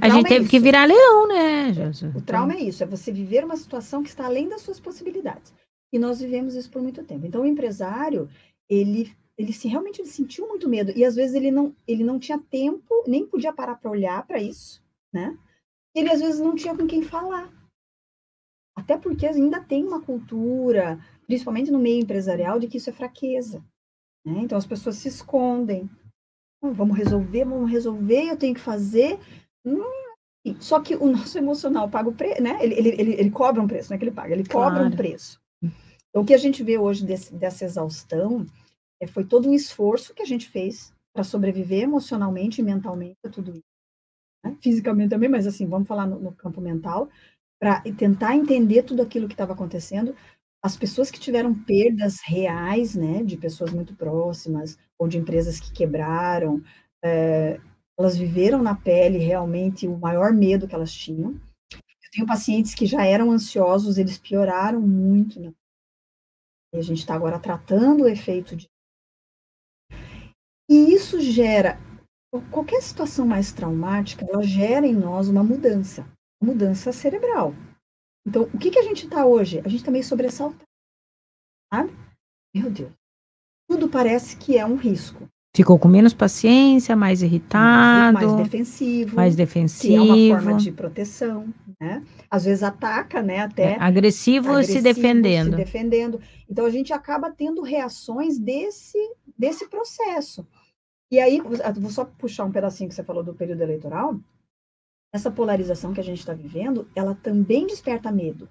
A 0.00 0.08
gente 0.08 0.26
é 0.26 0.28
teve 0.28 0.48
que 0.48 0.58
virar 0.58 0.86
leão, 0.86 1.28
né, 1.28 1.72
Jesus? 1.72 2.14
O 2.14 2.20
trauma 2.20 2.54
é 2.54 2.62
isso, 2.62 2.82
é 2.82 2.86
você 2.86 3.12
viver 3.12 3.44
uma 3.44 3.56
situação 3.56 4.02
que 4.02 4.08
está 4.08 4.24
além 4.24 4.48
das 4.48 4.62
suas 4.62 4.80
possibilidades. 4.80 5.52
E 5.92 5.98
nós 5.98 6.20
vivemos 6.20 6.54
isso 6.54 6.70
por 6.70 6.82
muito 6.82 7.02
tempo. 7.04 7.26
Então, 7.26 7.42
o 7.42 7.46
empresário, 7.46 8.28
ele, 8.68 9.12
ele 9.36 9.52
se 9.52 9.68
realmente 9.68 10.00
ele 10.00 10.08
sentiu 10.08 10.46
muito 10.46 10.68
medo 10.68 10.92
e 10.94 11.04
às 11.04 11.14
vezes 11.14 11.34
ele 11.34 11.50
não, 11.50 11.74
ele 11.86 12.04
não 12.04 12.18
tinha 12.18 12.38
tempo, 12.38 13.04
nem 13.06 13.26
podia 13.26 13.52
parar 13.52 13.76
para 13.76 13.90
olhar 13.90 14.26
para 14.26 14.40
isso, 14.40 14.82
né? 15.12 15.36
ele 15.94 16.10
às 16.10 16.20
vezes 16.20 16.40
não 16.40 16.54
tinha 16.54 16.76
com 16.76 16.86
quem 16.86 17.02
falar. 17.02 17.52
Até 18.76 18.96
porque 18.96 19.26
ainda 19.26 19.60
tem 19.60 19.84
uma 19.84 20.00
cultura, 20.00 20.98
principalmente 21.26 21.70
no 21.70 21.78
meio 21.78 22.00
empresarial, 22.00 22.58
de 22.58 22.68
que 22.68 22.76
isso 22.76 22.90
é 22.90 22.92
fraqueza. 22.92 23.64
Né? 24.24 24.40
Então 24.42 24.56
as 24.56 24.66
pessoas 24.66 24.96
se 24.96 25.08
escondem. 25.08 25.90
vamos 26.62 26.96
resolver, 26.96 27.44
vamos 27.44 27.70
resolver, 27.70 28.28
eu 28.28 28.36
tenho 28.36 28.54
que 28.54 28.60
fazer. 28.60 29.18
Hum, 29.64 29.82
só 30.60 30.80
que 30.80 30.94
o 30.94 31.10
nosso 31.10 31.36
emocional 31.36 31.88
paga 31.88 32.08
o 32.08 32.14
preço, 32.14 32.42
né? 32.42 32.58
Ele, 32.62 32.74
ele, 32.74 32.88
ele, 32.88 33.12
ele, 33.14 33.30
cobra 33.30 33.62
um 33.62 33.66
preço, 33.66 33.90
não 33.90 33.96
é 33.96 33.98
que 33.98 34.04
ele 34.04 34.14
paga, 34.14 34.32
ele 34.32 34.46
cobra 34.46 34.80
claro. 34.80 34.88
um 34.88 34.96
preço. 34.96 35.40
Então, 35.62 36.22
o 36.22 36.24
que 36.24 36.34
a 36.34 36.38
gente 36.38 36.62
vê 36.62 36.78
hoje 36.78 37.04
desse, 37.04 37.34
dessa 37.34 37.64
exaustão 37.64 38.46
é, 39.00 39.06
foi 39.06 39.24
todo 39.24 39.48
um 39.48 39.54
esforço 39.54 40.14
que 40.14 40.22
a 40.22 40.26
gente 40.26 40.48
fez 40.48 40.92
para 41.14 41.24
sobreviver 41.24 41.82
emocionalmente 41.82 42.60
e 42.60 42.64
mentalmente 42.64 43.18
a 43.24 43.28
tudo 43.28 43.50
isso 43.52 43.68
né? 44.44 44.56
fisicamente 44.60 45.10
também, 45.10 45.28
mas 45.28 45.46
assim, 45.46 45.66
vamos 45.66 45.88
falar 45.88 46.06
no, 46.06 46.18
no 46.18 46.32
campo 46.32 46.60
mental, 46.60 47.08
para 47.60 47.80
tentar 47.96 48.36
entender 48.36 48.82
tudo 48.84 49.02
aquilo 49.02 49.26
que 49.26 49.34
estava 49.34 49.52
acontecendo. 49.52 50.14
As 50.62 50.76
pessoas 50.76 51.10
que 51.10 51.20
tiveram 51.20 51.54
perdas 51.54 52.20
reais, 52.24 52.94
né, 52.94 53.22
de 53.22 53.36
pessoas 53.36 53.72
muito 53.72 53.94
próximas, 53.94 54.78
ou 54.98 55.08
de 55.08 55.18
empresas 55.18 55.60
que 55.60 55.72
quebraram, 55.72 56.62
é, 57.02 57.60
elas 57.98 58.16
viveram 58.16 58.62
na 58.62 58.76
pele 58.76 59.18
realmente 59.18 59.88
o 59.88 59.98
maior 59.98 60.32
medo 60.32 60.68
que 60.68 60.74
elas 60.74 60.92
tinham. 60.92 61.32
Eu 61.72 62.10
tenho 62.12 62.26
pacientes 62.26 62.74
que 62.74 62.86
já 62.86 63.04
eram 63.04 63.32
ansiosos, 63.32 63.98
eles 63.98 64.16
pioraram 64.16 64.80
muito. 64.80 65.40
Né? 65.40 65.52
A 66.72 66.80
gente 66.80 66.98
está 66.98 67.14
agora 67.14 67.40
tratando 67.40 68.04
o 68.04 68.08
efeito 68.08 68.54
de. 68.54 68.68
E 70.70 70.94
isso 70.94 71.20
gera 71.20 71.78
qualquer 72.50 72.80
situação 72.82 73.26
mais 73.26 73.52
traumática, 73.52 74.24
ela 74.28 74.42
gera 74.42 74.86
em 74.86 74.94
nós 74.94 75.28
uma 75.28 75.42
mudança, 75.42 76.02
uma 76.40 76.52
mudança 76.52 76.92
cerebral. 76.92 77.52
Então, 78.26 78.42
o 78.42 78.58
que, 78.58 78.70
que 78.70 78.78
a 78.78 78.82
gente 78.82 79.06
está 79.06 79.24
hoje? 79.24 79.60
A 79.60 79.68
gente 79.68 79.80
está 79.80 79.90
meio 79.90 80.04
sobressaltado, 80.04 80.62
sabe? 81.72 81.90
Meu 82.54 82.70
Deus. 82.70 82.92
Tudo 83.68 83.88
parece 83.88 84.36
que 84.36 84.58
é 84.58 84.64
um 84.64 84.76
risco. 84.76 85.26
Ficou 85.56 85.78
com 85.78 85.88
menos 85.88 86.14
paciência, 86.14 86.94
mais 86.94 87.22
irritado. 87.22 88.14
Mais 88.14 88.36
defensivo. 88.36 89.16
Mais 89.16 89.34
defensivo. 89.34 90.14
Que 90.14 90.30
é 90.30 90.34
uma 90.34 90.42
forma 90.42 90.58
de 90.58 90.72
proteção, 90.72 91.52
né? 91.80 92.04
Às 92.30 92.44
vezes 92.44 92.62
ataca, 92.62 93.22
né? 93.22 93.40
Até. 93.40 93.72
É, 93.72 93.76
agressivo, 93.80 94.50
agressivo 94.50 94.78
se 94.78 94.82
defendendo. 94.82 95.50
Se 95.50 95.56
defendendo. 95.56 96.20
Então, 96.48 96.64
a 96.64 96.70
gente 96.70 96.92
acaba 96.92 97.30
tendo 97.30 97.62
reações 97.62 98.38
desse, 98.38 98.98
desse 99.36 99.68
processo. 99.68 100.46
E 101.10 101.18
aí, 101.18 101.40
vou 101.40 101.90
só 101.90 102.04
puxar 102.04 102.44
um 102.44 102.52
pedacinho 102.52 102.88
que 102.88 102.94
você 102.94 103.02
falou 103.02 103.24
do 103.24 103.34
período 103.34 103.62
eleitoral. 103.62 104.20
Essa 105.12 105.30
polarização 105.30 105.94
que 105.94 106.00
a 106.00 106.04
gente 106.04 106.18
está 106.18 106.34
vivendo, 106.34 106.86
ela 106.94 107.14
também 107.14 107.66
desperta 107.66 108.12
medo 108.12 108.48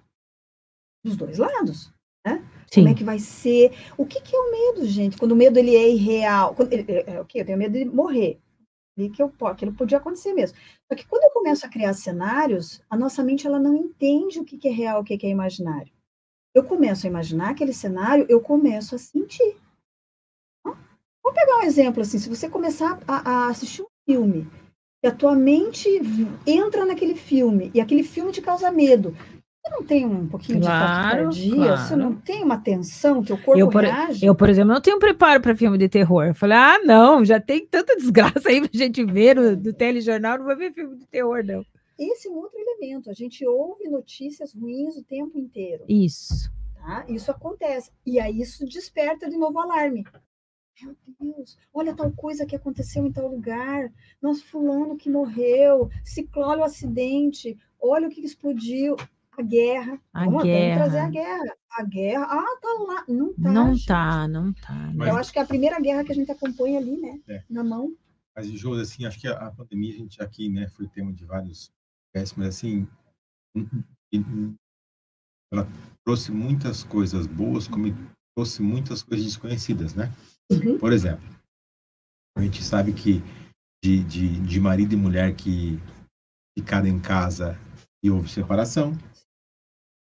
dos 1.06 1.16
dois 1.16 1.38
lados, 1.38 1.94
né? 2.28 2.44
Sim. 2.70 2.82
Como 2.82 2.90
é 2.90 2.94
que 2.94 3.04
vai 3.04 3.20
ser? 3.20 3.72
O 3.98 4.06
que, 4.06 4.22
que 4.22 4.36
é 4.36 4.40
o 4.40 4.52
medo, 4.52 4.86
gente? 4.86 5.18
Quando 5.18 5.32
o 5.32 5.36
medo 5.36 5.58
ele 5.58 5.76
é 5.76 5.90
irreal, 5.90 6.54
quando, 6.54 6.74
é, 6.74 6.86
é, 6.88 7.16
é, 7.16 7.22
okay, 7.22 7.42
eu 7.42 7.46
tenho 7.46 7.58
medo 7.58 7.78
de 7.78 7.86
morrer, 7.86 8.40
e 8.98 9.10
que 9.10 9.22
eu 9.22 9.32
aquilo 9.44 9.74
podia 9.74 10.00
acontecer 10.00 10.34
mesmo. 10.34 10.58
Só 10.88 10.98
que 10.98 11.08
quando 11.08 11.24
eu 11.24 11.32
começo 11.32 11.66
a 11.66 11.70
criar 11.70 11.94
cenários, 11.94 12.82
a 12.90 12.98
nossa 12.98 13.24
mente 13.24 13.48
ela 13.48 13.60
não 13.60 13.76
entende 13.76 14.40
o 14.40 14.44
que, 14.44 14.58
que 14.58 14.68
é 14.68 14.72
real, 14.72 15.02
o 15.02 15.04
que, 15.04 15.18
que 15.18 15.28
é 15.28 15.30
imaginário. 15.30 15.94
Eu 16.54 16.64
começo 16.64 17.06
a 17.06 17.10
imaginar 17.10 17.52
aquele 17.52 17.74
cenário, 17.74 18.26
eu 18.28 18.42
começo 18.42 18.96
a 18.96 18.98
sentir. 18.98 19.56
Vamos 20.66 21.40
pegar 21.40 21.58
um 21.58 21.64
exemplo 21.64 22.02
assim, 22.02 22.18
se 22.18 22.30
você 22.30 22.50
começar 22.50 23.00
a, 23.08 23.30
a 23.30 23.48
assistir 23.50 23.84
um 23.84 23.88
filme 24.10 24.50
e 25.04 25.08
a 25.08 25.12
tua 25.12 25.36
mente 25.36 25.88
entra 26.46 26.86
naquele 26.86 27.16
filme 27.16 27.70
e 27.74 27.80
aquele 27.80 28.04
filme 28.04 28.32
te 28.32 28.42
causa 28.42 28.72
medo, 28.72 29.16
você 29.68 29.70
não 29.70 29.84
tem 29.84 30.06
um 30.06 30.28
pouquinho 30.28 30.62
claro, 30.62 31.30
de 31.30 31.42
taquicardia? 31.42 31.56
Claro. 31.56 31.82
Você 31.82 31.96
não 31.96 32.16
tem 32.16 32.44
uma 32.44 32.58
tensão? 32.58 33.24
Teu 33.24 33.38
corpo 33.38 33.60
eu, 33.60 33.70
por, 33.70 33.84
reage? 33.84 34.26
Eu, 34.26 34.34
por 34.34 34.50
exemplo, 34.50 34.74
não 34.74 34.82
tenho 34.82 35.00
preparo 35.00 35.42
para 35.42 35.56
filme 35.56 35.78
de 35.78 35.90
terror. 35.90 36.26
Eu 36.26 36.36
falei, 36.36 36.58
ah, 36.58 36.80
não, 36.84 37.26
já 37.26 37.40
tem 37.40 37.66
tanta 37.66 37.96
desgraça 37.96 38.48
aí 38.48 38.62
pra 38.62 38.70
gente 38.74 39.04
ver 39.04 39.36
no, 39.36 39.56
do 39.56 39.74
telejornal, 39.74 40.38
não 40.38 40.46
vou 40.46 40.58
ver 40.58 40.74
filme 40.74 40.96
de 40.96 41.06
terror, 41.08 41.44
não. 41.44 41.66
Esse 42.00 42.28
é 42.28 42.32
um 42.32 42.36
outro 42.36 42.58
elemento. 42.60 43.10
A 43.10 43.14
gente 43.14 43.46
ouve 43.46 43.90
notícias 43.90 44.54
ruins 44.54 44.96
o 44.96 45.04
tempo 45.04 45.38
inteiro. 45.38 45.84
Isso. 45.88 46.52
Tá? 46.76 47.06
Isso 47.10 47.30
acontece. 47.32 47.92
E 48.06 48.20
aí 48.20 48.40
isso 48.40 48.66
desperta 48.66 49.30
de 49.30 49.38
novo 49.38 49.60
alarme. 49.60 50.06
Meu 50.80 50.96
Deus, 51.20 51.58
olha 51.74 51.96
tal 51.96 52.12
coisa 52.12 52.46
que 52.46 52.56
aconteceu 52.56 53.06
em 53.06 53.12
tal 53.12 53.28
lugar. 53.28 53.92
Nossa, 54.22 54.44
fulano 54.46 54.96
que 54.96 55.10
morreu. 55.10 55.90
Ciclone 56.04 56.62
o 56.62 56.64
acidente. 56.64 57.58
Olha 57.82 58.08
o 58.08 58.12
que 58.12 58.22
explodiu. 58.22 58.96
A 59.38 59.42
guerra. 59.44 60.02
A 60.14 60.26
Vamos 60.26 60.44
guerra. 60.44 60.76
trazer 60.76 61.00
a 61.00 61.10
guerra. 61.10 61.58
A 61.72 61.84
guerra. 61.84 62.24
Ah, 62.26 62.58
tá 62.60 62.68
lá. 62.88 63.06
Não 63.08 63.34
tá. 63.34 63.52
Não 63.52 63.74
gente. 63.74 63.86
tá, 63.86 64.28
não 64.28 64.54
tá. 64.54 64.92
Mas... 64.96 65.08
Eu 65.08 65.18
acho 65.18 65.32
que 65.32 65.40
é 65.40 65.42
a 65.44 65.48
primeira 65.48 65.80
guerra 65.80 66.04
que 66.04 66.12
a 66.12 66.16
gente 66.16 66.32
acompanha 66.32 66.80
ali, 66.80 66.98
né? 66.98 67.20
É. 67.28 67.44
Na 67.50 67.64
mão. 67.64 67.96
Mas, 68.36 68.48
Jô, 68.52 68.74
assim, 68.74 69.06
acho 69.06 69.20
que 69.20 69.28
a, 69.28 69.52
pandemia, 69.52 69.94
a 69.94 69.98
gente 69.98 70.22
aqui, 70.22 70.50
né, 70.50 70.68
foi 70.70 70.88
tema 70.88 71.12
de 71.12 71.26
vários 71.26 71.72
mas 72.36 72.48
assim, 72.48 72.88
ela 75.52 75.68
trouxe 76.04 76.32
muitas 76.32 76.84
coisas 76.84 77.28
boas, 77.28 77.68
como 77.68 77.88
trouxe 78.36 78.62
muitas 78.62 79.04
coisas 79.04 79.26
desconhecidas, 79.26 79.94
né? 79.94 80.12
Uhum. 80.52 80.78
Por 80.80 80.92
exemplo, 80.92 81.24
a 82.36 82.42
gente 82.42 82.64
sabe 82.64 82.94
que 82.94 83.22
de, 83.84 84.04
de, 84.04 84.40
de 84.40 84.60
marido 84.60 84.94
e 84.94 84.98
mulher 84.98 85.36
que 85.36 85.80
ficaram 86.58 86.88
em 86.88 87.00
casa 87.00 87.58
e 88.04 88.10
houve 88.10 88.30
separação. 88.30 88.98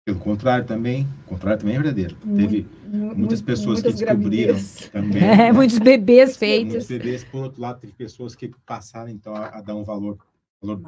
Pelo 0.07 0.19
contrário 0.21 0.65
também, 0.65 1.05
o 1.25 1.27
contrário 1.31 1.59
também 1.59 1.75
é 1.75 1.79
verdadeiro. 1.79 2.15
Teve 2.15 2.65
muitas 2.87 3.41
pessoas 3.41 3.81
que 3.81 3.91
descobriram 3.91 4.55
também. 4.89 5.21
É, 5.21 5.35
né? 5.35 5.51
muitos 5.51 5.79
bebês 5.79 6.37
feitos. 6.37 6.71
Muitos 6.71 6.87
bebês, 6.87 7.25
por 7.25 7.43
outro 7.43 7.61
lado, 7.61 7.81
teve 7.81 7.91
pessoas 7.91 8.33
que 8.33 8.49
passaram 8.65 9.09
então 9.09 9.35
a, 9.35 9.57
a 9.57 9.61
dar 9.61 9.75
um 9.75 9.83
valor, 9.83 10.17
valor, 10.61 10.81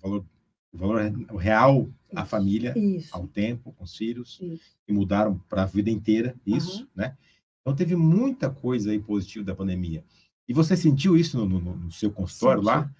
valor, 0.00 0.24
valor 0.72 1.02
real 1.36 1.86
à 2.16 2.24
família, 2.24 2.72
isso. 2.74 3.14
ao 3.14 3.26
tempo, 3.28 3.74
com 3.74 3.84
os 3.84 3.94
filhos, 3.94 4.38
isso. 4.40 4.74
e 4.88 4.92
mudaram 4.94 5.38
para 5.50 5.64
a 5.64 5.66
vida 5.66 5.90
inteira 5.90 6.34
isso, 6.46 6.80
uhum. 6.80 6.88
né? 6.96 7.14
Então, 7.60 7.76
teve 7.76 7.94
muita 7.94 8.48
coisa 8.48 8.90
aí 8.90 8.98
positiva 8.98 9.44
da 9.44 9.54
pandemia. 9.54 10.02
E 10.48 10.54
você 10.54 10.78
sentiu 10.78 11.14
isso 11.14 11.36
no, 11.36 11.60
no, 11.60 11.76
no 11.76 11.92
seu 11.92 12.10
consultório 12.10 12.62
lá? 12.62 12.90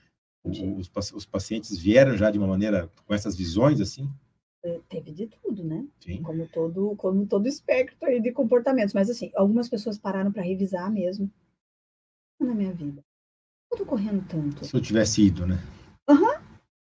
Os, 0.45 0.91
os, 1.15 1.25
pacientes 1.25 1.79
vieram 1.79 2.15
já 2.15 2.31
de 2.31 2.37
uma 2.37 2.47
maneira 2.47 2.91
com 3.07 3.15
essas 3.15 3.35
visões 3.35 3.81
assim? 3.81 4.11
É, 4.65 4.81
teve 4.89 5.13
de 5.13 5.27
tudo, 5.27 5.65
né? 5.65 5.85
Sim. 6.01 6.23
Como 6.23 6.47
todo, 6.47 6.95
como 6.97 7.27
todo 7.27 7.49
espectro 7.49 8.09
aí 8.09 8.21
de 8.21 8.31
comportamentos. 8.31 8.95
Mas 8.95 9.11
assim, 9.11 9.31
algumas 9.35 9.69
pessoas 9.69 9.99
pararam 9.99 10.31
para 10.31 10.43
revisar 10.43 10.91
mesmo 10.91 11.31
na 12.39 12.55
minha 12.55 12.73
vida. 12.73 13.03
Eu 13.71 13.79
tô 13.79 13.87
correndo 13.87 14.25
tanto. 14.29 14.65
Se 14.65 14.75
eu 14.75 14.81
tivesse 14.81 15.23
ido, 15.23 15.47
né? 15.47 15.59
Aham. 16.09 16.23
Uhum. 16.23 16.43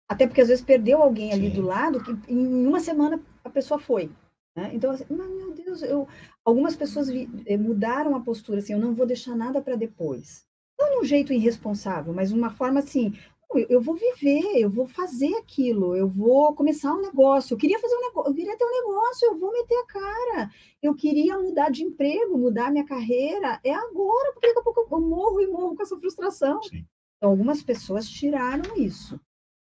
Até 0.09 0.25
porque 0.25 0.41
às 0.41 0.47
vezes 0.47 0.63
perdeu 0.63 1.01
alguém 1.01 1.33
ali 1.33 1.49
Sim. 1.49 1.55
do 1.55 1.61
lado 1.61 2.01
que 2.01 2.31
em 2.31 2.65
uma 2.65 2.79
semana 2.79 3.19
a 3.43 3.49
pessoa 3.49 3.77
foi. 3.77 4.09
Né? 4.55 4.71
Então, 4.73 4.91
assim, 4.91 5.05
mas, 5.09 5.29
meu 5.29 5.53
Deus, 5.53 5.83
eu, 5.83 6.07
algumas 6.43 6.75
pessoas 6.75 7.09
vi, 7.09 7.29
eh, 7.45 7.57
mudaram 7.57 8.15
a 8.15 8.21
postura, 8.21 8.59
assim, 8.59 8.73
eu 8.73 8.79
não 8.79 8.95
vou 8.95 9.05
deixar 9.05 9.35
nada 9.35 9.61
para 9.61 9.75
depois. 9.75 10.47
Não 10.79 10.91
de 10.91 10.97
um 10.99 11.03
jeito 11.03 11.33
irresponsável, 11.33 12.13
mas 12.13 12.31
uma 12.31 12.49
forma 12.49 12.79
assim, 12.79 13.13
eu, 13.53 13.65
eu 13.69 13.81
vou 13.81 13.95
viver, 13.95 14.57
eu 14.57 14.69
vou 14.69 14.87
fazer 14.87 15.33
aquilo, 15.35 15.95
eu 15.95 16.07
vou 16.07 16.53
começar 16.53 16.93
um 16.93 17.01
negócio. 17.01 17.53
Eu 17.53 17.57
queria 17.57 17.79
fazer 17.79 17.95
um 17.95 18.01
negócio, 18.01 18.29
eu 18.29 18.35
queria 18.35 18.57
ter 18.57 18.65
um 18.65 18.71
negócio, 18.71 19.25
eu 19.27 19.37
vou 19.37 19.51
meter 19.53 19.75
a 19.75 19.85
cara. 19.85 20.51
Eu 20.81 20.93
queria 20.93 21.37
mudar 21.37 21.69
de 21.69 21.83
emprego, 21.83 22.37
mudar 22.37 22.71
minha 22.71 22.85
carreira. 22.85 23.59
É 23.63 23.73
agora, 23.73 24.33
porque 24.33 24.47
daqui 24.47 24.59
a 24.59 24.63
pouco 24.63 24.95
eu 24.95 25.01
morro 25.01 25.41
e 25.41 25.47
morro 25.47 25.75
com 25.75 25.83
essa 25.83 25.97
frustração. 25.97 26.61
Sim. 26.63 26.85
Então, 27.17 27.29
algumas 27.29 27.63
pessoas 27.63 28.07
tiraram 28.07 28.75
isso. 28.75 29.19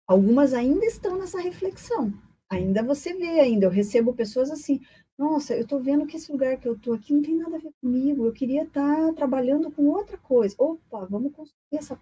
Algumas 0.06 0.54
ainda 0.54 0.84
estão 0.84 1.16
nessa 1.16 1.40
reflexão. 1.40 2.12
Ainda 2.50 2.82
você 2.82 3.14
vê 3.14 3.40
ainda. 3.40 3.66
Eu 3.66 3.70
recebo 3.70 4.14
pessoas 4.14 4.50
assim, 4.50 4.80
nossa, 5.16 5.54
eu 5.54 5.62
estou 5.62 5.80
vendo 5.80 6.06
que 6.06 6.16
esse 6.16 6.32
lugar 6.32 6.58
que 6.58 6.66
eu 6.66 6.74
estou 6.74 6.94
aqui 6.94 7.12
não 7.12 7.22
tem 7.22 7.36
nada 7.36 7.56
a 7.56 7.60
ver 7.60 7.72
comigo. 7.80 8.26
Eu 8.26 8.32
queria 8.32 8.64
estar 8.64 9.06
tá 9.08 9.12
trabalhando 9.12 9.70
com 9.70 9.86
outra 9.88 10.18
coisa. 10.18 10.54
Opa, 10.58 11.06
vamos 11.06 11.32
construir 11.32 11.78
essa? 11.78 11.98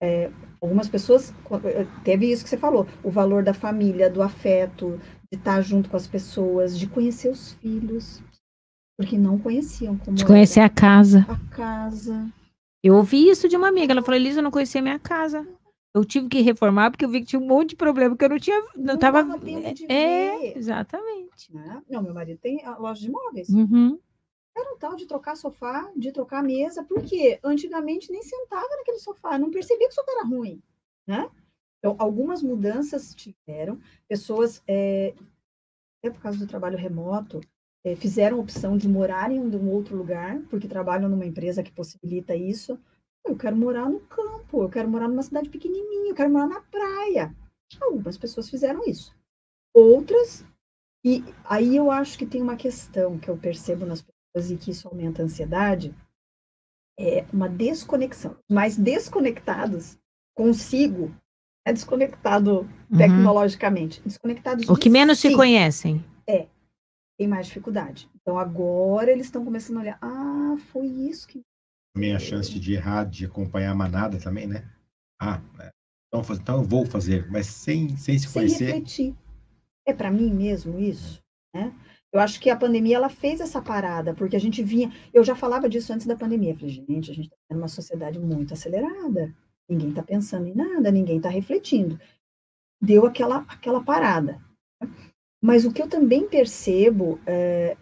É, 0.00 0.30
algumas 0.60 0.88
pessoas 0.88 1.34
teve 2.04 2.30
isso 2.30 2.44
que 2.44 2.50
você 2.50 2.56
falou, 2.56 2.86
o 3.02 3.10
valor 3.10 3.42
da 3.42 3.52
família, 3.52 4.08
do 4.08 4.22
afeto, 4.22 5.00
de 5.30 5.38
estar 5.38 5.60
junto 5.60 5.90
com 5.90 5.96
as 5.96 6.06
pessoas, 6.06 6.78
de 6.78 6.86
conhecer 6.86 7.28
os 7.30 7.54
filhos, 7.54 8.22
porque 8.96 9.18
não 9.18 9.38
conheciam 9.38 9.96
como 9.98 10.16
de 10.16 10.24
conhecer 10.24 10.60
a 10.60 10.68
casa. 10.68 11.26
A 11.28 11.54
casa. 11.54 12.28
Eu 12.82 12.94
ouvi 12.94 13.28
isso 13.28 13.48
de 13.48 13.56
uma 13.56 13.68
amiga, 13.68 13.92
ela 13.92 14.02
falou: 14.02 14.20
"Elisa, 14.20 14.38
eu 14.38 14.42
não 14.42 14.52
conhecia 14.52 14.80
a 14.80 14.84
minha 14.84 14.98
casa". 14.98 15.46
Eu 15.94 16.04
tive 16.04 16.28
que 16.28 16.42
reformar 16.42 16.90
porque 16.90 17.04
eu 17.04 17.08
vi 17.08 17.20
que 17.20 17.26
tinha 17.26 17.40
um 17.40 17.46
monte 17.46 17.70
de 17.70 17.76
problema 17.76 18.16
que 18.16 18.24
eu 18.24 18.28
não 18.28 18.38
tinha, 18.38 18.60
não, 18.76 18.94
não 18.94 18.98
tava 18.98 19.26
é, 19.88 20.56
exatamente. 20.56 21.52
Né? 21.52 21.82
Não, 21.90 22.02
meu 22.02 22.14
marido 22.14 22.38
tem 22.38 22.64
a 22.64 22.76
loja 22.76 23.00
de 23.00 23.10
móveis. 23.10 23.48
Uhum. 23.48 23.98
Era 24.58 24.74
um 24.74 24.78
tal 24.78 24.96
de 24.96 25.06
trocar 25.06 25.36
sofá, 25.36 25.90
de 25.96 26.10
trocar 26.10 26.42
mesa, 26.42 26.82
porque 26.82 27.38
antigamente 27.44 28.10
nem 28.10 28.22
sentava 28.22 28.68
naquele 28.76 28.98
sofá, 28.98 29.38
não 29.38 29.50
percebia 29.50 29.86
que 29.86 29.92
o 29.92 29.94
sofá 29.94 30.10
era 30.12 30.24
ruim, 30.24 30.60
né? 31.06 31.30
Então, 31.78 31.94
algumas 31.98 32.42
mudanças 32.42 33.14
tiveram, 33.14 33.80
pessoas, 34.08 34.60
é, 34.66 35.14
até 35.98 36.12
por 36.12 36.20
causa 36.20 36.38
do 36.38 36.46
trabalho 36.46 36.76
remoto, 36.76 37.40
é, 37.84 37.94
fizeram 37.94 38.40
opção 38.40 38.76
de 38.76 38.88
morar 38.88 39.30
em 39.30 39.38
um 39.38 39.70
outro 39.70 39.96
lugar, 39.96 40.40
porque 40.50 40.66
trabalham 40.66 41.08
numa 41.08 41.24
empresa 41.24 41.62
que 41.62 41.70
possibilita 41.70 42.34
isso. 42.34 42.78
Eu 43.24 43.36
quero 43.36 43.56
morar 43.56 43.88
no 43.88 44.00
campo, 44.00 44.62
eu 44.62 44.68
quero 44.68 44.88
morar 44.88 45.08
numa 45.08 45.22
cidade 45.22 45.48
pequenininha, 45.48 46.10
eu 46.10 46.14
quero 46.14 46.30
morar 46.30 46.48
na 46.48 46.60
praia. 46.62 47.34
Algumas 47.80 48.18
pessoas 48.18 48.50
fizeram 48.50 48.84
isso. 48.84 49.14
Outras, 49.72 50.44
e 51.04 51.22
aí 51.44 51.76
eu 51.76 51.90
acho 51.90 52.18
que 52.18 52.26
tem 52.26 52.42
uma 52.42 52.56
questão 52.56 53.18
que 53.18 53.28
eu 53.28 53.36
percebo 53.36 53.86
nas 53.86 54.02
pessoas 54.02 54.17
e 54.50 54.56
que 54.56 54.70
isso 54.70 54.88
aumenta 54.88 55.22
a 55.22 55.24
ansiedade, 55.24 55.94
é 56.98 57.24
uma 57.32 57.48
desconexão. 57.48 58.36
Mais 58.50 58.76
desconectados 58.76 59.98
consigo 60.34 61.14
é 61.66 61.72
desconectado 61.72 62.60
uhum. 62.90 62.98
tecnologicamente, 62.98 64.00
desconectados 64.02 64.68
O 64.68 64.76
que 64.76 64.88
menos 64.88 65.18
si. 65.18 65.28
se 65.28 65.34
conhecem. 65.34 66.02
É, 66.26 66.46
tem 67.18 67.28
mais 67.28 67.46
dificuldade. 67.46 68.08
Então 68.14 68.38
agora 68.38 69.10
eles 69.10 69.26
estão 69.26 69.44
começando 69.44 69.78
a 69.78 69.80
olhar, 69.80 69.98
ah, 70.00 70.56
foi 70.72 70.86
isso 70.86 71.28
que 71.28 71.42
também 71.94 72.14
a 72.14 72.18
chance 72.18 72.58
de 72.58 72.74
errar, 72.74 73.04
de 73.04 73.24
acompanhar 73.24 73.72
a 73.72 73.74
manada 73.74 74.18
também, 74.20 74.46
né? 74.46 74.64
Ah, 75.20 75.40
é, 75.58 75.70
então, 76.06 76.36
então 76.36 76.56
eu 76.58 76.64
vou 76.64 76.86
fazer, 76.86 77.28
mas 77.30 77.46
sem, 77.46 77.96
sem 77.96 78.16
se 78.18 78.28
sem 78.28 78.32
conhecer. 78.32 78.66
refletir. 78.66 79.16
É 79.84 79.92
para 79.92 80.10
mim 80.10 80.32
mesmo 80.32 80.78
isso, 80.78 81.20
né? 81.52 81.74
Eu 82.12 82.20
acho 82.20 82.40
que 82.40 82.48
a 82.48 82.56
pandemia 82.56 82.96
ela 82.96 83.10
fez 83.10 83.40
essa 83.40 83.60
parada, 83.60 84.14
porque 84.14 84.34
a 84.34 84.40
gente 84.40 84.62
vinha. 84.62 84.90
Eu 85.12 85.22
já 85.22 85.36
falava 85.36 85.68
disso 85.68 85.92
antes 85.92 86.06
da 86.06 86.16
pandemia. 86.16 86.54
Falei, 86.54 86.70
gente, 86.70 87.10
a 87.10 87.14
gente 87.14 87.26
está 87.26 87.54
numa 87.54 87.68
sociedade 87.68 88.18
muito 88.18 88.54
acelerada. 88.54 89.34
Ninguém 89.68 89.90
está 89.90 90.02
pensando 90.02 90.46
em 90.46 90.54
nada, 90.54 90.90
ninguém 90.90 91.18
está 91.18 91.28
refletindo. 91.28 92.00
Deu 92.80 93.04
aquela, 93.04 93.44
aquela 93.48 93.82
parada. 93.82 94.40
Mas 95.42 95.66
o 95.66 95.72
que 95.72 95.82
eu 95.82 95.88
também 95.88 96.26
percebo, 96.26 97.20
é, 97.26 97.76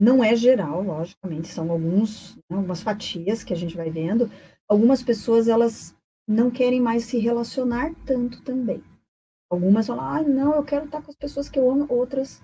não 0.00 0.22
é 0.24 0.34
geral, 0.34 0.82
logicamente, 0.82 1.48
são 1.48 1.70
alguns, 1.70 2.36
né, 2.50 2.56
algumas 2.56 2.82
fatias 2.82 3.44
que 3.44 3.52
a 3.52 3.56
gente 3.56 3.76
vai 3.76 3.88
vendo. 3.88 4.28
Algumas 4.68 5.02
pessoas, 5.02 5.46
elas 5.46 5.94
não 6.26 6.50
querem 6.50 6.80
mais 6.80 7.04
se 7.04 7.18
relacionar 7.18 7.94
tanto 8.04 8.42
também. 8.42 8.82
Algumas 9.48 9.86
falam, 9.86 10.04
ah, 10.04 10.22
não, 10.22 10.54
eu 10.56 10.64
quero 10.64 10.86
estar 10.86 11.00
com 11.00 11.10
as 11.10 11.16
pessoas 11.16 11.48
que 11.48 11.58
eu 11.58 11.70
amo, 11.70 11.86
outras 11.88 12.42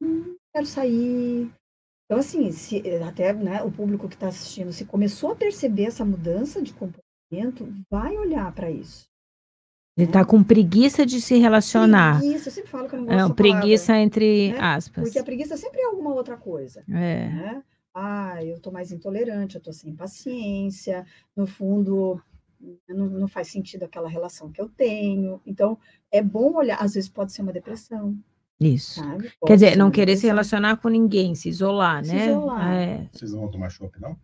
hum, 0.00 0.36
quero 0.52 0.66
sair. 0.66 1.50
Então, 2.04 2.18
assim, 2.18 2.50
se, 2.52 2.82
até 3.06 3.32
né, 3.32 3.62
o 3.62 3.70
público 3.70 4.08
que 4.08 4.14
está 4.14 4.28
assistindo, 4.28 4.72
se 4.72 4.84
começou 4.84 5.32
a 5.32 5.36
perceber 5.36 5.84
essa 5.84 6.04
mudança 6.04 6.62
de 6.62 6.72
comportamento, 6.72 7.68
vai 7.90 8.16
olhar 8.16 8.50
para 8.54 8.70
isso. 8.70 9.06
Ele 9.96 10.06
está 10.06 10.24
com 10.24 10.42
preguiça 10.42 11.04
de 11.04 11.20
se 11.20 11.36
relacionar. 11.38 12.20
Preguiça, 12.20 12.48
eu 12.48 12.52
sempre 12.52 12.70
falo 12.70 12.88
que 12.88 12.94
eu 12.94 13.00
não 13.00 13.06
gosto 13.06 13.32
é, 13.32 13.34
Preguiça 13.34 13.86
palavra, 13.88 14.04
entre 14.04 14.52
né? 14.52 14.58
aspas. 14.60 15.04
Porque 15.04 15.18
a 15.18 15.24
preguiça 15.24 15.56
sempre 15.56 15.80
é 15.80 15.86
alguma 15.86 16.14
outra 16.14 16.36
coisa. 16.36 16.84
É. 16.88 17.28
Né? 17.28 17.62
Ah, 17.92 18.44
eu 18.44 18.56
estou 18.56 18.72
mais 18.72 18.92
intolerante, 18.92 19.56
eu 19.56 19.58
estou 19.58 19.72
sem 19.72 19.94
paciência, 19.96 21.04
no 21.36 21.48
fundo 21.48 22.22
não, 22.88 23.06
não, 23.06 23.28
faz 23.28 23.48
sentido 23.48 23.84
aquela 23.84 24.08
relação 24.08 24.50
que 24.50 24.60
eu 24.60 24.68
tenho. 24.68 25.40
Então, 25.44 25.78
é 26.10 26.22
bom 26.22 26.54
olhar, 26.54 26.80
às 26.80 26.94
vezes 26.94 27.08
pode 27.08 27.32
ser 27.32 27.42
uma 27.42 27.52
depressão, 27.52 28.16
isso. 28.60 29.00
Quer 29.46 29.54
dizer, 29.54 29.76
não 29.76 29.90
querer 29.90 30.16
se 30.16 30.26
relacionar 30.26 30.76
com 30.78 30.88
ninguém, 30.88 31.34
se 31.34 31.48
isolar, 31.48 32.04
se 32.04 32.14
né? 32.14 32.26
Isolar. 32.26 32.74
É. 32.74 33.08
Vocês 33.12 33.32
não 33.32 33.40
vão 33.40 33.50
tomar 33.50 33.70
chopp, 33.70 34.00
não? 34.00 34.16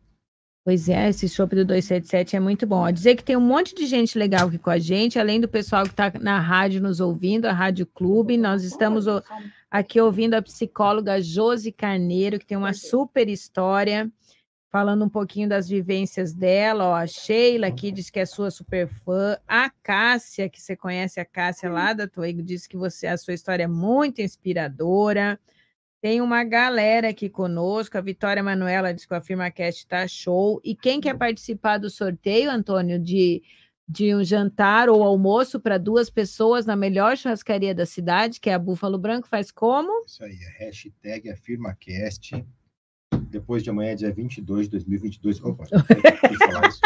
Pois 0.64 0.88
é, 0.88 1.10
esse 1.10 1.28
chopp 1.28 1.54
do 1.54 1.64
277 1.64 2.36
é 2.36 2.40
muito 2.40 2.66
bom. 2.66 2.90
dizer 2.90 3.16
que 3.16 3.22
tem 3.22 3.36
um 3.36 3.40
monte 3.40 3.74
de 3.74 3.86
gente 3.86 4.18
legal 4.18 4.48
aqui 4.48 4.58
com 4.58 4.70
a 4.70 4.78
gente, 4.78 5.18
além 5.18 5.38
do 5.38 5.46
pessoal 5.46 5.84
que 5.84 5.90
está 5.90 6.10
na 6.18 6.40
rádio 6.40 6.80
nos 6.80 7.00
ouvindo, 7.00 7.44
a 7.44 7.52
Rádio 7.52 7.86
Clube. 7.86 8.38
Nós 8.38 8.64
estamos 8.64 9.04
aqui 9.70 10.00
ouvindo 10.00 10.32
a 10.32 10.40
psicóloga 10.40 11.20
Josi 11.20 11.70
Carneiro, 11.70 12.38
que 12.38 12.46
tem 12.46 12.56
uma 12.56 12.72
super 12.72 13.28
história 13.28 14.10
falando 14.74 15.04
um 15.04 15.08
pouquinho 15.08 15.48
das 15.48 15.68
vivências 15.68 16.34
dela. 16.34 16.88
Ó, 16.88 16.94
a 16.96 17.06
Sheila 17.06 17.68
aqui 17.68 17.92
diz 17.92 18.10
que 18.10 18.18
é 18.18 18.26
sua 18.26 18.50
super 18.50 18.88
fã. 18.88 19.38
A 19.46 19.70
Cássia, 19.70 20.48
que 20.48 20.60
você 20.60 20.74
conhece 20.74 21.20
a 21.20 21.24
Cássia 21.24 21.70
lá 21.70 21.92
da 21.92 22.08
Toego, 22.08 22.42
disse 22.42 22.68
que 22.68 22.76
você 22.76 23.06
a 23.06 23.16
sua 23.16 23.34
história 23.34 23.62
é 23.62 23.68
muito 23.68 24.20
inspiradora. 24.20 25.38
Tem 26.02 26.20
uma 26.20 26.42
galera 26.42 27.10
aqui 27.10 27.28
conosco. 27.28 27.96
A 27.96 28.00
Vitória 28.00 28.42
Manuela 28.42 28.92
diz 28.92 29.06
que 29.06 29.14
a 29.14 29.20
FirmaCast 29.20 29.82
está 29.82 30.08
show. 30.08 30.60
E 30.64 30.74
quem 30.74 31.00
quer 31.00 31.16
participar 31.16 31.78
do 31.78 31.88
sorteio, 31.88 32.50
Antônio, 32.50 32.98
de, 32.98 33.44
de 33.88 34.12
um 34.12 34.24
jantar 34.24 34.88
ou 34.88 35.04
almoço 35.04 35.60
para 35.60 35.78
duas 35.78 36.10
pessoas 36.10 36.66
na 36.66 36.74
melhor 36.74 37.16
churrascaria 37.16 37.76
da 37.76 37.86
cidade, 37.86 38.40
que 38.40 38.50
é 38.50 38.54
a 38.54 38.58
Búfalo 38.58 38.98
Branco, 38.98 39.28
faz 39.28 39.52
como? 39.52 40.04
Isso 40.04 40.24
aí, 40.24 40.36
é 40.58 40.64
hashtag 40.64 41.30
AfirmaCast 41.30 42.44
depois 43.30 43.62
de 43.62 43.70
amanhã, 43.70 43.94
dia 43.94 44.12
22 44.12 44.66
de 44.66 44.72
2022. 44.72 45.44
Opa, 45.44 45.64
falar 45.68 46.68
isso. 46.68 46.80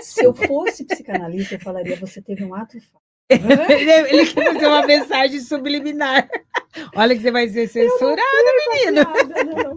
Se 0.00 0.24
eu 0.24 0.34
fosse 0.34 0.84
psicanalista, 0.84 1.54
eu 1.54 1.60
falaria: 1.60 1.96
você 1.96 2.20
teve 2.20 2.44
um 2.44 2.54
ato 2.54 2.76
Ele 4.10 4.26
quer 4.26 4.52
fazer 4.52 4.66
uma 4.66 4.86
mensagem 4.86 5.40
subliminar. 5.40 6.28
Olha 6.94 7.14
que 7.14 7.22
você 7.22 7.30
vai 7.30 7.48
ser 7.48 7.68
censurado, 7.68 8.20
menino. 8.70 9.02
não, 9.44 9.62
não 9.64 9.74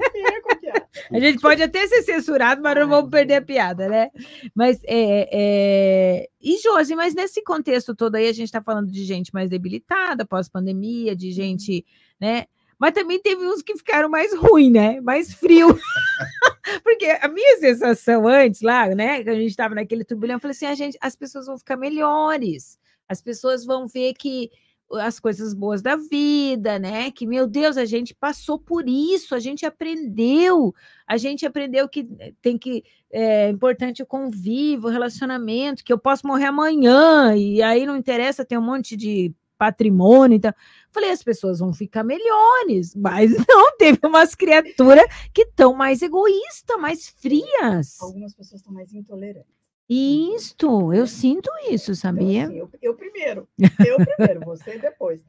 a 1.11 1.19
gente 1.19 1.39
pode 1.39 1.61
até 1.61 1.85
ser 1.87 2.01
censurado, 2.03 2.61
mas 2.61 2.75
não 2.75 2.87
vamos 2.87 3.11
perder 3.11 3.35
a 3.35 3.41
piada, 3.41 3.87
né? 3.87 4.09
Mas 4.53 4.81
é, 4.85 5.29
é... 5.31 6.29
E, 6.41 6.57
Josi, 6.57 6.95
mas 6.95 7.13
nesse 7.13 7.43
contexto 7.43 7.95
todo 7.95 8.15
aí, 8.15 8.27
a 8.27 8.33
gente 8.33 8.45
está 8.45 8.61
falando 8.61 8.91
de 8.91 9.03
gente 9.03 9.33
mais 9.33 9.49
debilitada, 9.49 10.25
pós-pandemia, 10.25 11.15
de 11.15 11.31
gente, 11.31 11.85
né? 12.19 12.45
Mas 12.79 12.93
também 12.93 13.19
teve 13.21 13.45
uns 13.45 13.61
que 13.61 13.75
ficaram 13.77 14.09
mais 14.09 14.35
ruim, 14.35 14.71
né? 14.71 14.99
Mais 15.01 15.33
frio. 15.33 15.67
Porque 16.83 17.05
a 17.05 17.27
minha 17.27 17.57
sensação 17.59 18.27
antes, 18.27 18.61
lá, 18.61 18.87
né? 18.87 19.23
Que 19.23 19.29
a 19.29 19.35
gente 19.35 19.49
estava 19.49 19.75
naquele 19.75 20.03
turbilhão, 20.03 20.35
eu 20.35 20.39
falei 20.39 20.55
assim: 20.55 20.65
a 20.65 20.75
gente, 20.75 20.97
as 21.01 21.15
pessoas 21.15 21.45
vão 21.45 21.57
ficar 21.57 21.77
melhores. 21.77 22.77
As 23.07 23.21
pessoas 23.21 23.65
vão 23.65 23.87
ver 23.87 24.13
que 24.13 24.49
as 24.93 25.19
coisas 25.19 25.53
boas 25.53 25.81
da 25.81 25.95
vida, 25.95 26.77
né? 26.77 27.09
Que, 27.11 27.25
meu 27.25 27.47
Deus, 27.47 27.77
a 27.77 27.85
gente 27.85 28.13
passou 28.13 28.59
por 28.59 28.87
isso, 28.87 29.33
a 29.33 29.39
gente 29.39 29.65
aprendeu, 29.65 30.73
a 31.07 31.17
gente 31.17 31.45
aprendeu 31.45 31.89
que 31.89 32.07
tem 32.41 32.57
que 32.57 32.83
é 33.11 33.49
importante 33.49 34.03
o 34.03 34.05
convívio, 34.05 34.89
o 34.89 34.91
relacionamento, 34.91 35.83
que 35.83 35.93
eu 35.93 35.97
posso 35.97 36.27
morrer 36.27 36.45
amanhã, 36.45 37.33
e 37.35 37.61
aí 37.61 37.85
não 37.85 37.95
interessa 37.95 38.43
ter 38.43 38.57
um 38.57 38.61
monte 38.61 38.97
de 38.97 39.33
patrimônio. 39.57 40.35
Então, 40.35 40.53
falei, 40.91 41.11
as 41.11 41.23
pessoas 41.23 41.59
vão 41.59 41.73
ficar 41.73 42.03
melhores, 42.03 42.95
mas 42.95 43.31
não, 43.47 43.77
teve 43.77 43.99
umas 44.03 44.35
criaturas 44.35 45.05
que 45.33 45.43
estão 45.43 45.73
mais 45.73 46.01
egoístas, 46.01 46.79
mais 46.79 47.09
frias. 47.09 48.01
Algumas 48.01 48.33
pessoas 48.33 48.61
estão 48.61 48.73
mais 48.73 48.93
intolerantes. 48.93 49.55
Isto, 49.87 50.91
eu 50.93 51.05
sinto 51.05 51.49
isso, 51.69 51.91
então, 51.91 51.95
sabia? 51.95 52.43
Então, 52.43 52.49
assim, 52.49 52.57
eu, 52.57 52.69
eu, 52.81 52.95
primeiro, 52.95 53.47
eu 53.85 53.97
primeiro, 53.97 54.45
você 54.45 54.77
depois. 54.79 55.23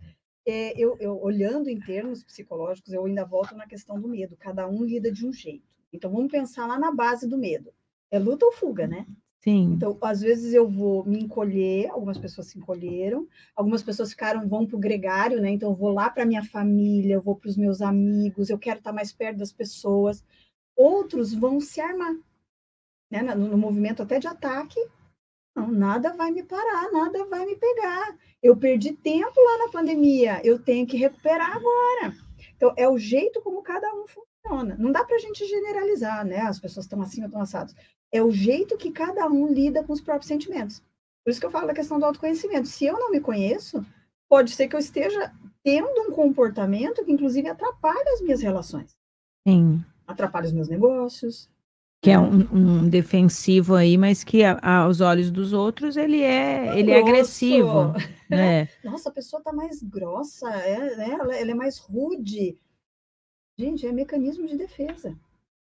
É, 0.47 0.81
eu, 0.81 0.97
eu, 1.01 1.21
olhando 1.21 1.69
em 1.69 1.79
termos 1.79 2.23
psicológicos, 2.23 2.93
eu 2.93 3.05
ainda 3.05 3.25
volto 3.25 3.55
na 3.55 3.67
questão 3.67 4.01
do 4.01 4.09
medo. 4.09 4.37
Cada 4.39 4.67
um 4.67 4.85
lida 4.85 5.11
de 5.11 5.27
um 5.27 5.33
jeito. 5.33 5.67
Então, 5.93 6.11
vamos 6.11 6.31
pensar 6.31 6.67
lá 6.67 6.79
na 6.79 6.93
base 6.93 7.29
do 7.29 7.37
medo. 7.37 7.73
é 8.11 8.19
luta 8.19 8.47
ou 8.47 8.53
fuga, 8.53 8.87
né? 8.87 9.07
Sim. 9.47 9.75
Então, 9.75 9.97
às 10.03 10.23
vezes 10.23 10.53
eu 10.53 10.69
vou 10.69 11.05
me 11.05 11.21
encolher, 11.21 11.89
algumas 11.91 12.19
pessoas 12.19 12.49
se 12.49 12.59
encolheram, 12.59 13.29
algumas 13.55 13.81
pessoas 13.81 14.11
ficaram, 14.11 14.49
vão 14.49 14.67
para 14.67 14.75
o 14.75 14.81
gregário, 14.81 15.41
né? 15.41 15.51
Então, 15.51 15.71
eu 15.71 15.77
vou 15.77 15.93
lá 15.93 16.11
para 16.11 16.27
minha 16.27 16.43
família, 16.43 17.15
eu 17.15 17.23
vou 17.23 17.37
para 17.37 17.49
os 17.49 17.57
meus 17.57 17.81
amigos, 17.81 18.51
eu 18.51 18.59
quero 18.59 18.79
estar 18.79 18.93
mais 18.93 19.13
perto 19.13 19.39
das 19.39 19.53
pessoas. 19.53 20.25
Outros 20.75 21.33
vão 21.33 21.61
se 21.61 21.81
armar, 21.81 22.17
né? 23.09 23.23
No, 23.23 23.47
no 23.47 23.57
movimento 23.57 24.03
até 24.03 24.19
de 24.19 24.27
ataque. 24.27 24.81
Não, 25.55 25.71
nada 25.71 26.13
vai 26.13 26.33
me 26.33 26.43
parar, 26.43 26.91
nada 26.91 27.25
vai 27.27 27.47
me 27.47 27.55
pegar. 27.55 28.19
Eu 28.43 28.57
perdi 28.57 28.95
tempo 28.95 29.41
lá 29.41 29.59
na 29.65 29.71
pandemia, 29.71 30.41
eu 30.45 30.59
tenho 30.59 30.89
que 30.89 30.97
recuperar 30.97 31.57
agora. 31.57 32.17
Então, 32.57 32.75
é 32.77 32.89
o 32.89 32.99
jeito 32.99 33.41
como 33.43 33.63
cada 33.63 33.95
um 33.95 34.07
funciona. 34.09 34.77
Não 34.77 34.91
dá 34.91 35.05
para 35.05 35.15
a 35.15 35.21
gente 35.21 35.47
generalizar, 35.47 36.27
né? 36.27 36.41
As 36.41 36.59
pessoas 36.59 36.87
estão 36.87 37.01
assim 37.01 37.21
ou 37.21 37.27
estão 37.27 37.41
assadas 37.41 37.77
é 38.17 38.23
o 38.23 38.31
jeito 38.31 38.77
que 38.77 38.91
cada 38.91 39.27
um 39.27 39.53
lida 39.53 39.85
com 39.85 39.93
os 39.93 40.01
próprios 40.01 40.27
sentimentos. 40.27 40.83
Por 41.25 41.31
isso 41.31 41.41
que 41.41 41.47
eu 41.47 41.51
falo 41.51 41.67
da 41.67 41.75
questão 41.75 41.99
do 41.99 42.05
autoconhecimento. 42.05 42.69
Se 42.69 42.85
eu 42.85 42.95
não 42.95 43.11
me 43.11 43.21
conheço, 43.21 43.85
pode 44.29 44.53
ser 44.53 44.69
que 44.69 44.77
eu 44.77 44.81
esteja 44.81 45.33
tendo 45.63 46.03
um 46.03 46.13
comportamento 46.13 47.05
que, 47.05 47.11
inclusive, 47.11 47.49
atrapalha 47.49 48.13
as 48.13 48.21
minhas 48.21 48.41
relações. 48.41 48.97
Sim. 49.47 49.85
Atrapalha 50.07 50.47
os 50.47 50.53
meus 50.53 50.69
negócios. 50.69 51.51
Que 52.01 52.11
é 52.11 52.19
um, 52.19 52.47
um 52.53 52.89
defensivo 52.89 53.75
aí, 53.75 53.99
mas 53.99 54.23
que 54.23 54.45
a, 54.45 54.61
aos 54.63 55.01
olhos 55.01 55.31
dos 55.31 55.53
outros 55.53 55.97
ele 55.97 56.23
é, 56.23 56.79
ele 56.79 56.93
é 56.93 57.01
agressivo. 57.01 57.93
Né? 58.31 58.69
Nossa, 58.85 59.09
a 59.09 59.13
pessoa 59.13 59.41
está 59.41 59.53
mais 59.53 59.83
grossa, 59.83 60.49
é, 60.49 60.95
né? 60.95 61.11
ela, 61.11 61.35
ela 61.35 61.51
é 61.51 61.55
mais 61.55 61.79
rude. 61.79 62.57
Gente, 63.59 63.87
é 63.87 63.93
mecanismo 63.93 64.47
de 64.47 64.57
defesa. 64.57 65.19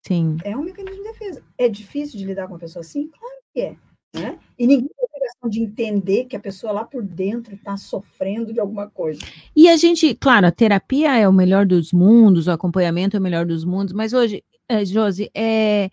Sim. 0.02 0.36
É 0.44 0.56
um 0.56 0.62
mecanismo 0.62 1.02
de 1.02 1.10
defesa. 1.10 1.42
É 1.56 1.68
difícil 1.68 2.18
de 2.18 2.26
lidar 2.26 2.46
com 2.46 2.54
uma 2.54 2.58
pessoa 2.58 2.80
assim? 2.80 3.08
Claro 3.08 3.36
que 3.54 3.60
é. 3.60 3.76
Né? 4.14 4.38
E 4.58 4.66
ninguém 4.66 4.88
tem 4.88 5.06
obrigação 5.06 5.48
de 5.48 5.62
entender 5.62 6.24
que 6.26 6.36
a 6.36 6.40
pessoa 6.40 6.72
lá 6.72 6.84
por 6.84 7.02
dentro 7.02 7.54
está 7.54 7.76
sofrendo 7.76 8.52
de 8.52 8.60
alguma 8.60 8.90
coisa. 8.90 9.20
E 9.56 9.68
a 9.68 9.76
gente, 9.76 10.14
claro, 10.14 10.46
a 10.46 10.52
terapia 10.52 11.16
é 11.16 11.26
o 11.26 11.32
melhor 11.32 11.64
dos 11.64 11.92
mundos, 11.92 12.46
o 12.46 12.50
acompanhamento 12.50 13.16
é 13.16 13.20
o 13.20 13.22
melhor 13.22 13.46
dos 13.46 13.64
mundos, 13.64 13.94
mas 13.94 14.12
hoje, 14.12 14.44
é, 14.68 14.84
Josi, 14.84 15.30
é, 15.34 15.88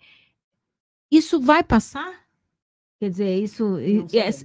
isso 1.10 1.40
vai 1.40 1.62
passar? 1.64 2.20
Quer 3.00 3.08
dizer, 3.08 3.42
isso, 3.42 3.78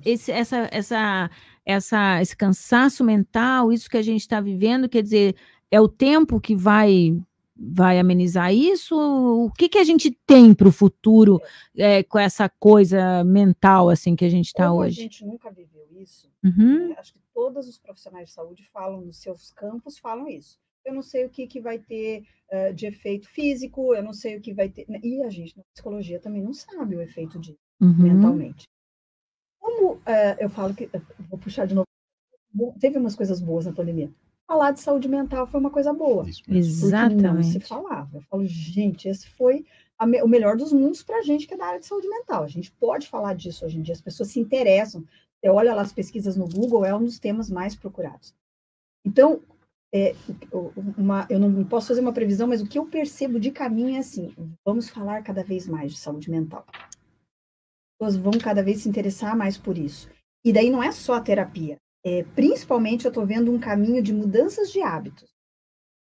esse, 0.05 0.31
essa, 0.31 0.69
essa, 0.71 1.29
essa, 1.65 2.21
esse 2.21 2.37
cansaço 2.37 3.03
mental, 3.03 3.73
isso 3.73 3.89
que 3.89 3.97
a 3.97 4.01
gente 4.01 4.21
está 4.21 4.39
vivendo, 4.39 4.87
quer 4.87 5.03
dizer, 5.03 5.35
é 5.69 5.81
o 5.81 5.89
tempo 5.89 6.39
que 6.39 6.55
vai 6.55 7.19
vai 7.55 7.99
amenizar 7.99 8.53
isso? 8.53 8.95
O 8.95 9.51
que, 9.51 9.69
que 9.69 9.77
a 9.77 9.83
gente 9.83 10.11
tem 10.25 10.53
para 10.53 10.67
o 10.67 10.71
futuro 10.71 11.39
é, 11.75 12.03
com 12.03 12.19
essa 12.19 12.49
coisa 12.49 13.23
mental 13.23 13.89
assim 13.89 14.15
que 14.15 14.25
a 14.25 14.29
gente 14.29 14.47
está 14.47 14.73
hoje? 14.73 14.99
A 14.99 15.03
gente 15.03 15.25
nunca 15.25 15.49
viveu 15.51 15.87
isso. 16.01 16.29
Uhum. 16.43 16.89
Né? 16.89 16.95
Acho 16.97 17.13
que 17.13 17.19
todos 17.33 17.67
os 17.67 17.77
profissionais 17.77 18.29
de 18.29 18.33
saúde 18.33 18.67
falam 18.73 19.01
nos 19.01 19.17
seus 19.17 19.51
campos, 19.51 19.97
falam 19.97 20.27
isso. 20.27 20.57
Eu 20.83 20.93
não 20.93 21.01
sei 21.01 21.25
o 21.25 21.29
que, 21.29 21.47
que 21.47 21.59
vai 21.59 21.79
ter 21.79 22.23
uh, 22.51 22.73
de 22.73 22.85
efeito 22.85 23.27
físico, 23.29 23.95
eu 23.95 24.03
não 24.03 24.13
sei 24.13 24.37
o 24.37 24.41
que 24.41 24.53
vai 24.53 24.69
ter. 24.69 24.85
Né? 24.87 24.99
E 25.03 25.23
a 25.23 25.29
gente 25.29 25.57
na 25.57 25.63
psicologia 25.73 26.19
também 26.19 26.43
não 26.43 26.53
sabe 26.53 26.95
o 26.95 27.01
efeito 27.01 27.39
disso 27.39 27.57
uhum. 27.81 27.95
mentalmente. 27.97 28.65
Como 29.59 29.93
uh, 29.93 30.01
eu 30.39 30.49
falo 30.49 30.75
que. 30.75 30.89
Vou 31.29 31.39
puxar 31.39 31.65
de 31.65 31.73
novo. 31.73 31.87
Teve 32.79 32.97
umas 32.97 33.15
coisas 33.15 33.41
boas 33.41 33.65
na 33.65 33.73
pandemia 33.73 34.11
falar 34.47 34.71
de 34.71 34.79
saúde 34.79 35.07
mental 35.07 35.47
foi 35.47 35.59
uma 35.59 35.69
coisa 35.69 35.93
boa. 35.93 36.25
Exatamente. 36.47 37.23
Não 37.23 37.43
se 37.43 37.59
falava. 37.59 38.17
Eu 38.17 38.21
falo, 38.21 38.45
gente, 38.45 39.07
esse 39.07 39.27
foi 39.29 39.65
me, 40.03 40.21
o 40.21 40.27
melhor 40.27 40.57
dos 40.57 40.73
mundos 40.73 41.03
para 41.03 41.19
a 41.19 41.21
gente 41.21 41.47
que 41.47 41.53
é 41.53 41.57
da 41.57 41.65
área 41.65 41.79
de 41.79 41.85
saúde 41.85 42.07
mental. 42.07 42.43
A 42.43 42.47
gente 42.47 42.71
pode 42.71 43.07
falar 43.07 43.35
disso 43.35 43.65
hoje 43.65 43.77
em 43.77 43.81
dia, 43.81 43.93
as 43.93 44.01
pessoas 44.01 44.29
se 44.29 44.39
interessam. 44.39 45.03
Você 45.39 45.49
olha 45.49 45.73
lá 45.73 45.81
as 45.81 45.93
pesquisas 45.93 46.35
no 46.35 46.47
Google, 46.47 46.85
é 46.85 46.95
um 46.95 47.03
dos 47.03 47.19
temas 47.19 47.49
mais 47.49 47.75
procurados. 47.75 48.33
Então, 49.05 49.41
é, 49.93 50.13
uma, 50.97 51.25
eu 51.29 51.39
não 51.39 51.63
posso 51.63 51.87
fazer 51.87 52.01
uma 52.01 52.11
previsão, 52.11 52.47
mas 52.47 52.61
o 52.61 52.67
que 52.67 52.77
eu 52.77 52.85
percebo 52.85 53.39
de 53.39 53.51
caminho 53.51 53.95
é 53.95 53.99
assim: 53.99 54.33
vamos 54.65 54.89
falar 54.89 55.23
cada 55.23 55.43
vez 55.43 55.67
mais 55.67 55.93
de 55.93 55.99
saúde 55.99 56.29
mental. 56.29 56.65
As 56.73 57.97
pessoas 57.99 58.17
vão 58.17 58.33
cada 58.33 58.61
vez 58.61 58.81
se 58.81 58.89
interessar 58.89 59.37
mais 59.37 59.57
por 59.57 59.77
isso. 59.77 60.09
E 60.43 60.51
daí 60.51 60.69
não 60.69 60.83
é 60.83 60.91
só 60.91 61.13
a 61.13 61.21
terapia, 61.21 61.77
é, 62.05 62.23
principalmente 62.35 63.05
eu 63.05 63.09
estou 63.09 63.25
vendo 63.25 63.51
um 63.51 63.59
caminho 63.59 64.01
de 64.01 64.13
mudanças 64.13 64.71
de 64.71 64.79
hábitos. 64.81 65.33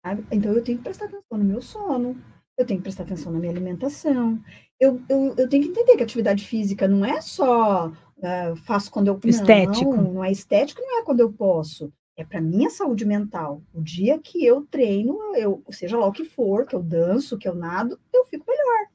Sabe? 0.03 0.25
Então 0.31 0.51
eu 0.51 0.63
tenho 0.63 0.79
que 0.79 0.83
prestar 0.83 1.05
atenção 1.05 1.37
no 1.37 1.43
meu 1.43 1.61
sono, 1.61 2.19
eu 2.57 2.65
tenho 2.65 2.79
que 2.79 2.83
prestar 2.83 3.03
atenção 3.03 3.31
na 3.31 3.39
minha 3.39 3.51
alimentação, 3.51 4.41
eu, 4.79 4.99
eu, 5.07 5.35
eu 5.37 5.47
tenho 5.47 5.63
que 5.63 5.69
entender 5.69 5.95
que 5.95 6.01
a 6.01 6.05
atividade 6.05 6.43
física 6.43 6.87
não 6.87 7.05
é 7.05 7.21
só 7.21 7.89
uh, 7.89 8.55
faço 8.65 8.89
quando 8.89 9.09
eu 9.09 9.19
estético. 9.25 9.95
Não, 9.95 10.13
não 10.13 10.23
é 10.23 10.31
estético, 10.31 10.81
não 10.81 10.99
é 10.99 11.03
quando 11.03 11.19
eu 11.19 11.31
posso. 11.31 11.93
É 12.17 12.25
para 12.25 12.41
minha 12.41 12.69
saúde 12.69 13.05
mental. 13.05 13.61
O 13.71 13.81
dia 13.81 14.17
que 14.17 14.43
eu 14.43 14.65
treino, 14.65 15.17
eu, 15.35 15.63
seja 15.69 15.97
lá 15.97 16.07
o 16.07 16.11
que 16.11 16.25
for, 16.25 16.65
que 16.65 16.75
eu 16.75 16.81
danço, 16.81 17.37
que 17.37 17.47
eu 17.47 17.53
nado, 17.53 17.99
eu 18.11 18.25
fico 18.25 18.45
melhor. 18.47 18.87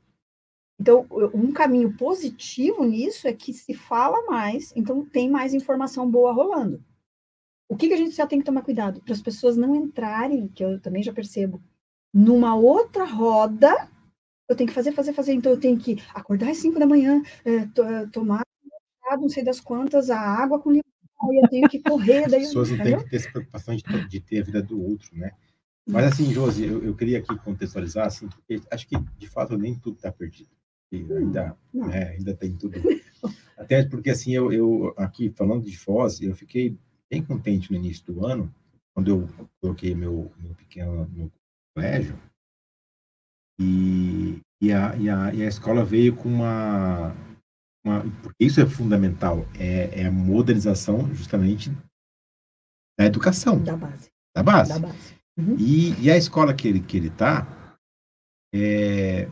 Então, 0.78 1.06
um 1.32 1.52
caminho 1.52 1.96
positivo 1.96 2.84
nisso 2.84 3.26
é 3.26 3.32
que 3.32 3.52
se 3.52 3.72
fala 3.72 4.26
mais, 4.26 4.72
então 4.76 5.04
tem 5.04 5.30
mais 5.30 5.54
informação 5.54 6.10
boa 6.10 6.32
rolando. 6.32 6.84
O 7.68 7.76
que, 7.76 7.88
que 7.88 7.94
a 7.94 7.98
gente 7.98 8.14
já 8.14 8.26
tem 8.26 8.38
que 8.38 8.44
tomar 8.44 8.62
cuidado? 8.62 9.00
Para 9.00 9.14
as 9.14 9.22
pessoas 9.22 9.56
não 9.56 9.74
entrarem, 9.74 10.48
que 10.48 10.64
eu 10.64 10.80
também 10.80 11.02
já 11.02 11.12
percebo, 11.12 11.60
numa 12.12 12.54
outra 12.54 13.04
roda, 13.04 13.88
eu 14.48 14.56
tenho 14.56 14.68
que 14.68 14.74
fazer, 14.74 14.92
fazer, 14.92 15.12
fazer. 15.12 15.32
Então, 15.32 15.52
eu 15.52 15.60
tenho 15.60 15.78
que 15.78 16.00
acordar 16.14 16.50
às 16.50 16.58
5 16.58 16.78
da 16.78 16.86
manhã, 16.86 17.22
é, 17.44 17.66
to, 17.66 17.82
é, 17.82 18.06
tomar 18.06 18.42
não 19.18 19.28
sei 19.28 19.44
das 19.44 19.60
quantas, 19.60 20.10
a 20.10 20.18
água 20.18 20.58
com 20.58 20.70
limão, 20.70 20.82
e 21.32 21.44
eu 21.44 21.48
tenho 21.48 21.68
que 21.68 21.80
correr. 21.80 22.28
Daí, 22.28 22.42
as 22.42 22.48
pessoas 22.48 22.70
não 22.70 22.78
têm 22.78 22.98
que 22.98 23.10
ter 23.10 23.16
essa 23.16 23.30
preocupação 23.30 23.76
de, 23.76 24.08
de, 24.08 24.20
ter 24.20 24.40
a 24.40 24.44
vida 24.44 24.62
do 24.62 24.82
outro, 24.82 25.16
né? 25.16 25.30
Mas, 25.86 26.12
assim, 26.12 26.32
Josi, 26.32 26.64
eu, 26.64 26.82
eu 26.82 26.96
queria 26.96 27.18
aqui 27.18 27.36
contextualizar, 27.38 28.06
assim, 28.06 28.26
porque 28.28 28.60
acho 28.70 28.88
que, 28.88 28.96
de 29.16 29.28
fato, 29.28 29.56
nem 29.56 29.78
tudo 29.78 29.96
está 29.96 30.10
perdido. 30.10 30.50
ainda, 30.92 31.56
né, 31.72 32.16
ainda 32.18 32.34
tem 32.34 32.56
tudo. 32.56 32.74
Até 33.56 33.84
porque, 33.84 34.10
assim, 34.10 34.34
eu, 34.34 34.52
eu 34.52 34.94
aqui, 34.96 35.30
falando 35.30 35.64
de 35.64 35.76
Foz, 35.76 36.20
eu 36.20 36.34
fiquei 36.34 36.76
bem 37.10 37.22
contente 37.22 37.70
no 37.70 37.76
início 37.76 38.04
do 38.06 38.26
ano, 38.26 38.52
quando 38.94 39.08
eu 39.08 39.28
coloquei 39.60 39.94
meu, 39.94 40.32
meu 40.38 40.54
pequeno 40.54 41.06
no 41.06 41.30
colégio, 41.74 42.18
e, 43.60 44.40
e, 44.60 44.72
a, 44.72 44.96
e, 44.96 45.08
a, 45.08 45.34
e 45.34 45.42
a 45.42 45.48
escola 45.48 45.84
veio 45.84 46.14
com 46.14 46.28
uma, 46.28 47.14
uma. 47.84 48.02
Porque 48.22 48.44
isso 48.44 48.60
é 48.60 48.66
fundamental, 48.66 49.46
é, 49.58 50.02
é 50.02 50.06
a 50.06 50.12
modernização 50.12 51.12
justamente 51.14 51.70
da 52.98 53.06
educação. 53.06 53.62
Da 53.62 53.76
base. 53.76 54.10
Da 54.34 54.42
base. 54.42 54.72
Da 54.72 54.78
base. 54.78 55.16
Uhum. 55.38 55.56
E, 55.58 56.00
e 56.02 56.10
a 56.10 56.16
escola 56.16 56.54
que 56.54 56.66
ele 56.66 56.78
está, 56.78 56.86
que 56.88 56.96
ele 56.96 57.10
tá, 57.10 57.78
é, 58.54 59.28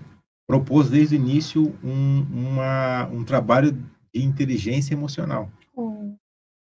propôs 0.46 0.90
desde 0.90 1.16
o 1.16 1.18
início 1.18 1.78
um, 1.82 2.20
uma, 2.22 3.06
um 3.06 3.24
trabalho 3.24 3.72
de 3.72 4.22
inteligência 4.22 4.94
emocional. 4.94 5.50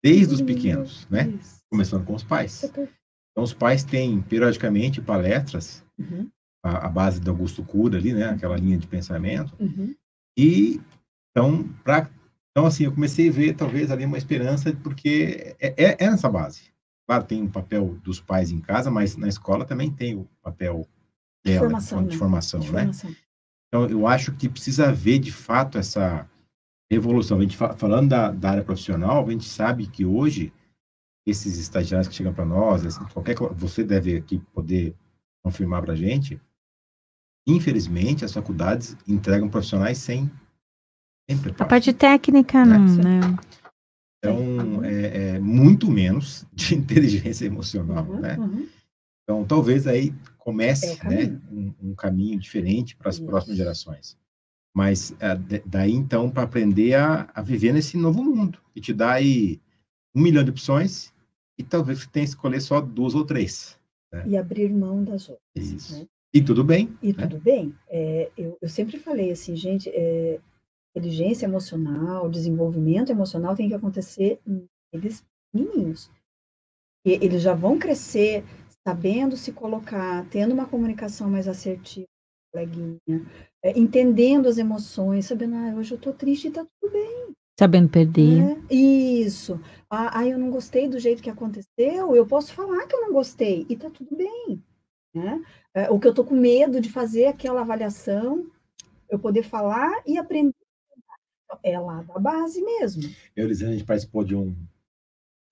Desde 0.03 0.35
os 0.35 0.41
pequenos, 0.41 1.07
né? 1.11 1.33
Começando 1.71 2.05
com 2.05 2.15
os 2.15 2.25
pais. 2.25 2.65
Então, 2.65 3.45
os 3.45 3.53
pais 3.53 3.85
têm, 3.85 4.21
periodicamente, 4.23 5.01
palestras, 5.01 5.85
uhum. 5.99 6.29
a, 6.65 6.87
a, 6.87 6.89
base 6.89 7.21
do 7.21 7.31
Augusto 7.31 7.63
Cura 7.63 7.99
ali, 7.99 8.13
né? 8.13 8.31
Aquela 8.31 8.57
linha 8.57 8.79
de 8.79 8.87
pensamento. 8.87 9.55
Uhum. 9.61 9.95
E, 10.37 10.81
então, 11.31 11.69
pra, 11.85 12.11
então, 12.51 12.67
assim, 12.67 12.85
eu 12.85 12.93
comecei 12.93 13.29
a 13.29 13.33
ver, 13.33 13.55
talvez, 13.55 13.91
ali 13.91 14.05
uma 14.05 14.19
esperança, 14.19 14.73
porque 14.83 15.55
é, 15.61 15.75
é, 15.77 15.97
é 15.99 16.05
essa 16.05 16.29
base. 16.29 16.71
Claro, 17.07 17.25
tem 17.25 17.43
o 17.43 17.51
papel 17.51 17.99
dos 18.03 18.21
pais 18.21 18.51
em 18.51 18.61
casa, 18.61 18.91
mas 18.91 19.17
na 19.17 19.29
escola 19.29 19.65
também 19.65 19.91
tem 19.91 20.17
o 20.17 20.29
papel 20.43 20.87
dela, 21.45 21.59
de 21.59 21.59
formação, 21.59 22.07
de, 22.07 22.17
formação, 22.17 22.61
de 22.61 22.73
né? 22.73 22.81
Formação. 22.81 23.17
Então, 23.69 23.89
eu 23.89 24.07
acho 24.07 24.33
que 24.33 24.49
precisa 24.49 24.89
haver, 24.89 25.19
de 25.19 25.31
fato, 25.31 25.79
essa 25.79 26.29
revolução. 26.91 27.39
A 27.39 27.43
gente 27.43 27.57
falando 27.57 28.09
da, 28.09 28.31
da, 28.31 28.51
área 28.51 28.65
profissional, 28.65 29.27
a 29.27 29.31
gente 29.31 29.49
sabe 29.49 29.87
que 29.87 30.05
hoje 30.05 30.53
esses 31.27 31.59
estagiários 31.59 32.09
que 32.09 32.15
chegam 32.15 32.35
para 32.35 32.45
nós, 32.45 32.85
assim, 32.85 33.05
qualquer 33.13 33.37
você 33.55 33.85
deve 33.85 34.17
aqui 34.17 34.39
poder 34.53 34.95
confirmar 35.43 35.83
para 35.83 35.93
a 35.93 35.97
gente. 35.97 36.41
Infelizmente, 37.47 38.25
as 38.25 38.33
faculdades 38.33 38.97
entregam 39.07 39.49
profissionais 39.49 39.99
sem, 39.99 40.31
sem 41.29 41.39
preparo. 41.39 41.65
A 41.65 41.69
parte 41.69 41.93
técnica, 41.93 42.65
né? 42.65 42.79
não, 42.79 42.97
né? 42.97 43.21
Então, 44.19 44.85
é, 44.85 45.35
é, 45.35 45.39
muito 45.39 45.91
menos 45.91 46.47
de 46.53 46.75
inteligência 46.75 47.47
emocional, 47.47 48.05
uhum, 48.05 48.21
né? 48.21 48.37
Uhum. 48.37 48.69
Então, 49.23 49.45
talvez 49.45 49.87
aí 49.87 50.13
comece 50.39 50.99
é 51.05 51.09
né, 51.09 51.41
um, 51.51 51.73
um, 51.83 51.95
caminho 51.95 52.39
diferente 52.39 52.97
para 52.97 53.11
as 53.11 53.19
próximas 53.19 53.57
gerações. 53.57 54.19
Mas 54.75 55.15
é, 55.19 55.35
daí 55.67 55.93
então 55.93 56.31
para 56.31 56.45
aprender 56.45 56.95
a, 56.95 57.29
a, 57.35 57.43
viver 57.43 57.73
nesse 57.73 57.97
novo 57.97 58.23
mundo 58.23 58.59
e 58.75 58.81
te 58.81 58.93
dá 58.93 59.13
aí 59.13 59.61
um 60.15 60.23
milhão 60.23 60.45
de 60.45 60.51
opções 60.51 61.13
e 61.59 61.63
talvez 61.63 62.01
você 62.01 62.09
tenha 62.09 62.25
que 62.25 62.31
escolher 62.31 62.61
só 62.61 62.81
duas 62.81 63.15
ou 63.15 63.25
três. 63.25 63.79
Né? 64.13 64.25
E 64.29 64.37
abrir 64.37 64.71
mão 64.71 65.03
das 65.03 65.29
outras. 65.29 65.41
Isso. 65.55 65.99
Né? 65.99 66.07
E 66.33 66.41
tudo 66.41 66.63
bem. 66.63 66.97
E 67.03 67.13
né? 67.13 67.27
tudo 67.27 67.41
bem. 67.41 67.75
É, 67.89 68.31
eu, 68.37 68.57
eu, 68.61 68.69
sempre 68.69 68.99
falei 68.99 69.33
assim, 69.33 69.57
gente, 69.57 69.91
é, 69.91 70.41
inteligência 70.95 71.47
emocional, 71.47 72.31
desenvolvimento 72.31 73.11
emocional 73.11 73.57
tem 73.57 73.69
que 73.69 73.75
acontecer 73.75 74.41
neles 74.93 75.25
meninos. 75.53 76.11
E 77.05 77.13
eles 77.13 77.43
já 77.43 77.55
vão 77.55 77.79
crescer 77.79 78.45
sabendo 78.87 79.37
se 79.37 79.53
colocar, 79.53 80.27
tendo 80.31 80.53
uma 80.53 80.67
comunicação 80.67 81.29
mais 81.29 81.47
assertiva, 81.49 82.07
coleguinha, 82.53 83.27
é, 83.63 83.79
entendendo 83.79 84.49
as 84.49 84.59
emoções, 84.59 85.27
sabendo, 85.27 85.57
ah, 85.57 85.75
hoje 85.77 85.93
eu 85.93 85.99
tô 85.99 86.13
triste 86.13 86.49
e 86.49 86.51
tá 86.51 86.67
tudo 86.81 86.93
bem. 86.93 87.35
Sabendo 87.59 87.89
perder. 87.89 88.41
É, 88.71 88.75
isso. 88.75 89.61
Ah, 89.89 90.21
ah, 90.21 90.27
eu 90.27 90.39
não 90.39 90.51
gostei 90.51 90.89
do 90.89 90.99
jeito 90.99 91.23
que 91.23 91.31
aconteceu, 91.31 92.15
eu 92.15 92.27
posso 92.27 92.53
falar 92.53 92.87
que 92.87 92.95
eu 92.95 93.03
não 93.03 93.13
gostei 93.13 93.67
e 93.69 93.77
tá 93.77 93.91
tudo 93.91 94.17
bem. 94.17 94.63
Né? 95.15 95.45
É, 95.75 95.91
o 95.91 95.99
que 95.99 96.07
eu 96.07 96.15
tô 96.15 96.25
com 96.25 96.35
medo 96.35 96.81
de 96.81 96.91
fazer 96.91 97.27
aquela 97.27 97.61
avaliação, 97.61 98.47
eu 99.09 99.19
poder 99.19 99.43
falar 99.43 100.03
e 100.07 100.17
aprender. 100.17 100.55
É 101.65 101.79
lá 101.79 102.03
da 102.03 102.19
base 102.19 102.63
mesmo. 102.63 103.03
Eu, 103.35 103.49
Lisandra, 103.49 103.75
a 103.75 103.77
gente 103.77 103.87
participou 103.87 104.23
de 104.23 104.37
um, 104.37 104.53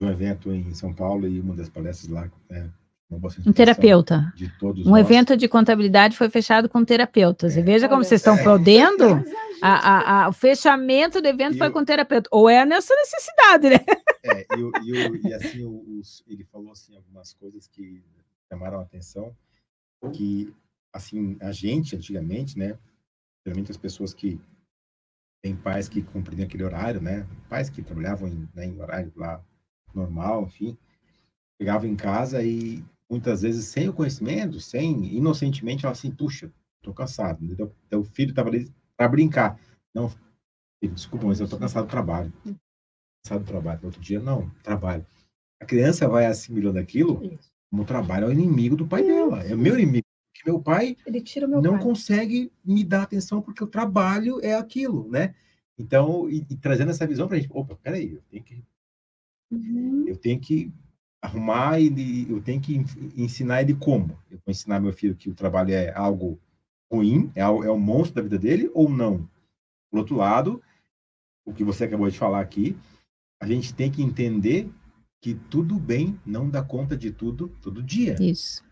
de 0.00 0.06
um 0.06 0.10
evento 0.10 0.52
em 0.52 0.72
São 0.72 0.94
Paulo 0.94 1.26
e 1.26 1.40
uma 1.40 1.56
das 1.56 1.68
palestras 1.68 2.08
lá, 2.08 2.30
é, 2.50 2.68
um 3.10 3.52
terapeuta. 3.52 4.32
um 4.62 4.90
nós. 4.90 5.00
evento 5.00 5.34
de 5.34 5.48
contabilidade 5.48 6.16
foi 6.16 6.28
fechado 6.28 6.68
com 6.68 6.84
terapeutas. 6.84 7.56
É, 7.56 7.60
e 7.60 7.62
veja 7.62 7.88
como 7.88 8.04
vocês 8.04 8.20
estão 8.20 8.36
é, 8.36 8.44
podendo. 8.44 9.24
A, 9.62 9.72
a, 9.72 10.24
a, 10.24 10.28
o 10.28 10.32
fechamento 10.32 11.20
do 11.20 11.26
evento 11.26 11.54
e 11.54 11.58
foi 11.58 11.70
com 11.70 11.84
terapeuta. 11.84 12.28
Ou 12.30 12.48
é 12.48 12.66
nessa 12.66 12.94
necessidade, 12.94 13.70
né? 13.70 13.80
É, 14.24 14.46
e, 14.56 14.90
e, 14.90 15.28
e 15.28 15.34
assim, 15.34 15.64
os, 15.64 16.22
ele 16.28 16.44
falou 16.44 16.70
assim, 16.70 16.94
algumas 16.96 17.32
coisas 17.32 17.66
que 17.66 18.04
chamaram 18.48 18.78
a 18.78 18.82
atenção, 18.82 19.34
que 20.12 20.54
assim, 20.92 21.36
a 21.40 21.50
gente, 21.50 21.96
antigamente, 21.96 22.58
né? 22.58 22.78
Geralmente 23.44 23.70
as 23.70 23.76
pessoas 23.78 24.12
que 24.12 24.38
têm 25.42 25.56
pais 25.56 25.88
que 25.88 26.02
cumpriam 26.02 26.44
aquele 26.44 26.64
horário, 26.64 27.00
né? 27.00 27.26
Pais 27.48 27.70
que 27.70 27.82
trabalhavam 27.82 28.28
em, 28.28 28.48
né, 28.54 28.66
em 28.66 28.78
horário 28.80 29.10
lá 29.16 29.42
normal, 29.94 30.44
enfim, 30.44 30.76
chegavam 31.60 31.88
em 31.88 31.96
casa 31.96 32.42
e 32.42 32.84
muitas 33.10 33.42
vezes 33.42 33.66
sem 33.66 33.88
o 33.88 33.92
conhecimento, 33.92 34.60
sem, 34.60 35.16
inocentemente, 35.16 35.84
ela 35.84 35.92
assim, 35.92 36.10
puxa, 36.10 36.52
tô 36.82 36.92
cansado? 36.92 37.44
Então, 37.44 38.00
o 38.00 38.04
filho 38.04 38.34
tava 38.34 38.48
ali 38.48 38.72
para 38.96 39.08
brincar. 39.08 39.58
Não, 39.94 40.12
desculpa, 40.82 41.26
mas 41.26 41.40
eu 41.40 41.48
tô 41.48 41.58
cansado 41.58 41.86
do 41.86 41.90
trabalho. 41.90 42.32
Cansado 43.24 43.44
do 43.44 43.46
trabalho. 43.46 43.80
No 43.80 43.86
outro 43.86 44.00
dia, 44.00 44.20
não, 44.20 44.50
trabalho. 44.62 45.06
A 45.60 45.64
criança 45.64 46.08
vai 46.08 46.26
assimilando 46.26 46.78
aquilo 46.78 47.20
como 47.70 47.84
trabalho 47.84 48.24
é 48.24 48.28
o 48.28 48.32
inimigo 48.32 48.76
do 48.76 48.86
pai 48.86 49.04
dela, 49.04 49.44
é 49.44 49.54
o 49.54 49.58
meu 49.58 49.74
inimigo. 49.74 50.06
Porque 50.32 50.50
meu 50.50 50.60
pai 50.60 50.96
meu 51.06 51.60
não 51.60 51.72
pai. 51.72 51.82
consegue 51.82 52.52
me 52.64 52.84
dar 52.84 53.02
atenção 53.02 53.42
porque 53.42 53.62
o 53.62 53.66
trabalho 53.66 54.40
é 54.42 54.54
aquilo, 54.54 55.08
né? 55.08 55.34
Então, 55.76 56.28
e, 56.28 56.44
e 56.48 56.56
trazendo 56.56 56.90
essa 56.90 57.06
visão 57.06 57.28
para 57.28 57.36
a 57.36 57.40
gente, 57.40 57.50
opa, 57.52 57.76
peraí, 57.76 58.14
eu 58.14 58.22
tenho 58.30 58.42
que, 58.42 58.64
uhum. 59.50 60.04
eu 60.06 60.16
tenho 60.16 60.40
que 60.40 60.72
arrumar 61.20 61.80
ele, 61.80 62.30
eu 62.30 62.40
tenho 62.40 62.60
que 62.60 62.84
ensinar 63.16 63.62
ele 63.62 63.74
como. 63.74 64.18
Eu 64.30 64.38
vou 64.44 64.50
ensinar 64.50 64.80
meu 64.80 64.92
filho 64.92 65.16
que 65.16 65.28
o 65.28 65.34
trabalho 65.34 65.72
é 65.72 65.92
algo 65.92 66.38
ruim, 66.90 67.30
é, 67.34 67.40
é 67.40 67.46
o 67.46 67.78
monstro 67.78 68.16
da 68.16 68.22
vida 68.22 68.38
dele 68.38 68.70
ou 68.72 68.88
não. 68.88 69.28
Por 69.90 69.98
outro 69.98 70.16
lado, 70.16 70.62
o 71.44 71.52
que 71.52 71.64
você 71.64 71.84
acabou 71.84 72.08
de 72.08 72.18
falar 72.18 72.40
aqui, 72.40 72.76
a 73.40 73.46
gente 73.46 73.74
tem 73.74 73.90
que 73.90 74.02
entender 74.02 74.70
que 75.20 75.34
tudo 75.34 75.78
bem 75.78 76.18
não 76.24 76.48
dá 76.48 76.62
conta 76.62 76.96
de 76.96 77.10
tudo 77.10 77.48
todo 77.60 77.82
dia. 77.82 78.16
Isso. 78.20 78.62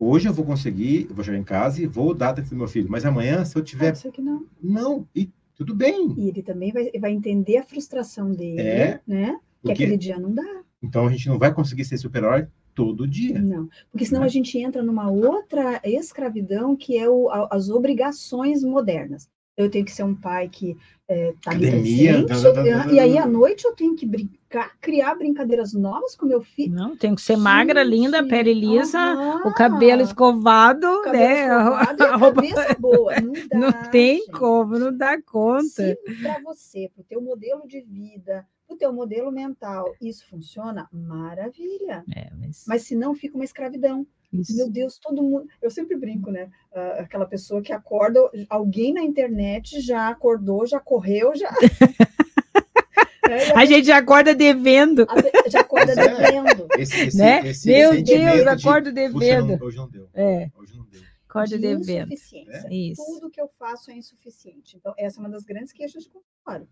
Hoje 0.00 0.28
eu 0.28 0.32
vou 0.32 0.44
conseguir, 0.44 1.06
eu 1.08 1.14
vou 1.14 1.24
chegar 1.24 1.38
em 1.38 1.44
casa 1.44 1.82
e 1.82 1.86
vou 1.86 2.14
dar 2.14 2.30
atenção 2.30 2.50
pro 2.50 2.58
meu 2.58 2.68
filho, 2.68 2.88
mas 2.88 3.04
amanhã, 3.04 3.44
se 3.44 3.56
eu 3.56 3.64
tiver. 3.64 3.86
Pode 3.86 3.98
ser 3.98 4.12
que 4.12 4.22
não. 4.22 4.46
Não, 4.62 5.08
e 5.12 5.28
tudo 5.56 5.74
bem. 5.74 6.14
E 6.16 6.28
ele 6.28 6.42
também 6.42 6.70
vai, 6.72 6.90
vai 7.00 7.10
entender 7.10 7.56
a 7.56 7.64
frustração 7.64 8.30
dele, 8.30 8.60
é, 8.60 9.00
né? 9.04 9.40
Que 9.64 9.72
aquele 9.72 9.96
dia 9.96 10.18
não 10.18 10.32
dá. 10.32 10.62
Então 10.82 11.06
a 11.06 11.10
gente 11.10 11.28
não 11.28 11.38
vai 11.38 11.52
conseguir 11.52 11.84
ser 11.84 11.98
super-herói 11.98 12.46
todo 12.74 13.08
dia. 13.08 13.40
Não, 13.40 13.68
porque 13.90 14.04
senão 14.04 14.20
né? 14.20 14.26
a 14.26 14.30
gente 14.30 14.56
entra 14.58 14.82
numa 14.82 15.10
outra 15.10 15.80
escravidão 15.84 16.76
que 16.76 16.96
é 16.96 17.08
o, 17.08 17.28
as 17.50 17.68
obrigações 17.68 18.62
modernas. 18.62 19.28
Eu 19.56 19.68
tenho 19.68 19.84
que 19.84 19.90
ser 19.90 20.04
um 20.04 20.14
pai 20.14 20.48
que 20.48 20.76
está 21.08 21.52
é, 21.52 21.58
presente, 21.58 22.26
tá, 22.26 22.52
tá, 22.52 22.52
tá, 22.52 22.92
e 22.92 23.00
aí 23.00 23.18
à 23.18 23.26
noite 23.26 23.64
eu 23.64 23.74
tenho 23.74 23.96
que 23.96 24.06
brincar, 24.06 24.76
criar 24.80 25.16
brincadeiras 25.16 25.72
novas 25.72 26.14
com 26.14 26.26
meu 26.26 26.40
filho. 26.40 26.72
Não, 26.72 26.96
tem 26.96 27.12
que 27.16 27.22
ser 27.22 27.32
gente, 27.32 27.42
magra, 27.42 27.82
linda, 27.82 28.22
pele 28.24 28.54
lisa, 28.54 29.40
o 29.44 29.52
cabelo 29.52 30.02
escovado, 30.02 30.86
o 30.86 31.02
cabelo 31.02 31.24
né? 31.24 31.82
Escovado, 31.82 32.02
a, 32.04 32.06
a 32.14 32.16
roupa 32.16 32.42
boa. 32.78 33.20
Não, 33.20 33.32
dá, 33.50 33.58
não 33.58 33.90
tem 33.90 34.18
gente. 34.18 34.30
como, 34.30 34.78
não 34.78 34.96
dá 34.96 35.20
conta. 35.20 35.98
Para 36.22 36.40
você, 36.42 36.88
para 36.94 37.00
o 37.00 37.04
teu 37.04 37.20
modelo 37.20 37.66
de 37.66 37.80
vida, 37.80 38.46
o 38.68 38.76
teu 38.76 38.92
modelo 38.92 39.32
mental, 39.32 39.94
isso 40.00 40.28
funciona? 40.28 40.88
Maravilha. 40.92 42.04
É, 42.14 42.30
mas... 42.38 42.64
mas 42.66 42.82
se 42.82 42.94
não, 42.94 43.14
fica 43.14 43.36
uma 43.36 43.44
escravidão. 43.44 44.06
Isso. 44.32 44.54
Meu 44.56 44.70
Deus, 44.70 44.98
todo 44.98 45.22
mundo. 45.22 45.48
Eu 45.60 45.70
sempre 45.70 45.96
brinco, 45.96 46.30
né? 46.30 46.50
Uh, 46.70 47.00
aquela 47.00 47.24
pessoa 47.24 47.62
que 47.62 47.72
acorda, 47.72 48.20
alguém 48.50 48.92
na 48.92 49.02
internet 49.02 49.80
já 49.80 50.08
acordou, 50.08 50.66
já 50.66 50.78
correu, 50.78 51.34
já. 51.34 51.48
é, 53.26 53.52
a, 53.52 53.60
a 53.60 53.64
gente 53.64 53.86
já 53.86 53.96
acorda 53.96 54.34
devendo. 54.34 55.06
Já 55.48 55.60
acorda 55.60 55.92
é. 55.92 55.96
devendo. 55.96 56.68
Esse, 56.78 57.06
esse, 57.06 57.16
né? 57.16 57.40
Esse 57.48 57.68
Meu 57.68 58.02
Deus, 58.02 58.46
acordo 58.46 58.92
de, 58.92 59.08
devendo. 59.08 59.56
Não, 59.56 59.66
hoje 59.66 59.76
não 59.78 59.88
deu. 59.88 60.08
É. 60.12 60.50
Hoje 60.54 60.76
não 60.76 60.84
deu. 60.84 61.00
Acorda 61.26 61.56
de 61.56 61.58
devendo. 61.58 62.12
É? 62.12 62.74
Isso. 62.74 63.02
Tudo 63.02 63.30
que 63.30 63.40
eu 63.40 63.48
faço 63.58 63.90
é 63.90 63.94
insuficiente. 63.94 64.76
Então, 64.76 64.92
essa 64.98 65.18
é 65.18 65.20
uma 65.20 65.30
das 65.30 65.44
grandes 65.44 65.72
queixas 65.72 66.04
de 66.04 66.10
consultório. 66.10 66.68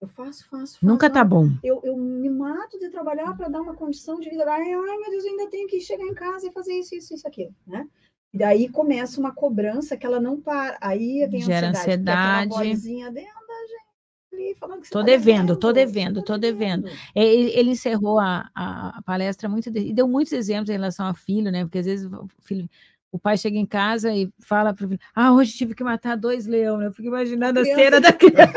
Eu 0.00 0.06
faço, 0.08 0.48
faço, 0.48 0.74
faço. 0.74 0.86
Nunca 0.86 1.10
tá 1.10 1.24
bom. 1.24 1.50
Eu, 1.62 1.80
eu 1.82 1.96
me 1.96 2.30
mato 2.30 2.78
de 2.78 2.88
trabalhar 2.88 3.36
para 3.36 3.48
dar 3.48 3.60
uma 3.60 3.74
condição 3.74 4.20
de 4.20 4.30
vida. 4.30 4.44
Ai, 4.44 4.72
ai, 4.72 4.96
meu 4.96 5.10
Deus, 5.10 5.24
eu 5.24 5.30
ainda 5.30 5.50
tenho 5.50 5.66
que 5.66 5.80
chegar 5.80 6.04
em 6.04 6.14
casa 6.14 6.46
e 6.46 6.52
fazer 6.52 6.72
isso, 6.74 6.94
isso, 6.94 7.14
isso, 7.14 7.26
aquilo, 7.26 7.54
né? 7.66 7.86
E 8.32 8.38
daí 8.38 8.68
começa 8.68 9.18
uma 9.18 9.32
cobrança 9.34 9.96
que 9.96 10.06
ela 10.06 10.20
não 10.20 10.40
para. 10.40 10.78
Aí 10.80 11.26
vem 11.28 11.40
Gera 11.40 11.70
ansiedade. 11.70 12.52
ansiedade. 12.52 12.80
gente. 12.80 14.58
Falando 14.60 14.82
que 14.82 14.90
tô, 14.90 15.00
tá 15.00 15.04
devendo, 15.04 15.56
tô 15.56 15.72
devendo, 15.72 16.22
tô 16.22 16.38
devendo, 16.38 16.82
tô 16.82 16.88
devendo. 16.88 17.10
Ele, 17.14 17.50
ele 17.50 17.70
encerrou 17.70 18.20
a, 18.20 18.48
a, 18.54 19.02
palestra 19.04 19.48
muito 19.48 19.68
e 19.76 19.92
deu 19.92 20.06
muitos 20.06 20.32
exemplos 20.32 20.68
em 20.68 20.74
relação 20.74 21.06
ao 21.06 21.14
filho, 21.14 21.50
né? 21.50 21.64
Porque 21.64 21.78
às 21.78 21.86
vezes 21.86 22.06
o 22.06 22.28
filho, 22.42 22.68
o 23.10 23.18
pai 23.18 23.36
chega 23.36 23.58
em 23.58 23.66
casa 23.66 24.14
e 24.14 24.30
fala 24.38 24.72
para 24.72 24.84
o 24.84 24.88
filho: 24.88 25.00
Ah, 25.12 25.32
hoje 25.32 25.56
tive 25.56 25.74
que 25.74 25.82
matar 25.82 26.16
dois 26.16 26.46
leões. 26.46 26.84
Eu 26.84 26.92
fico 26.92 27.08
imaginando 27.08 27.58
a, 27.58 27.62
a 27.62 27.64
cena 27.64 28.00
da 28.00 28.12
criança. 28.14 28.52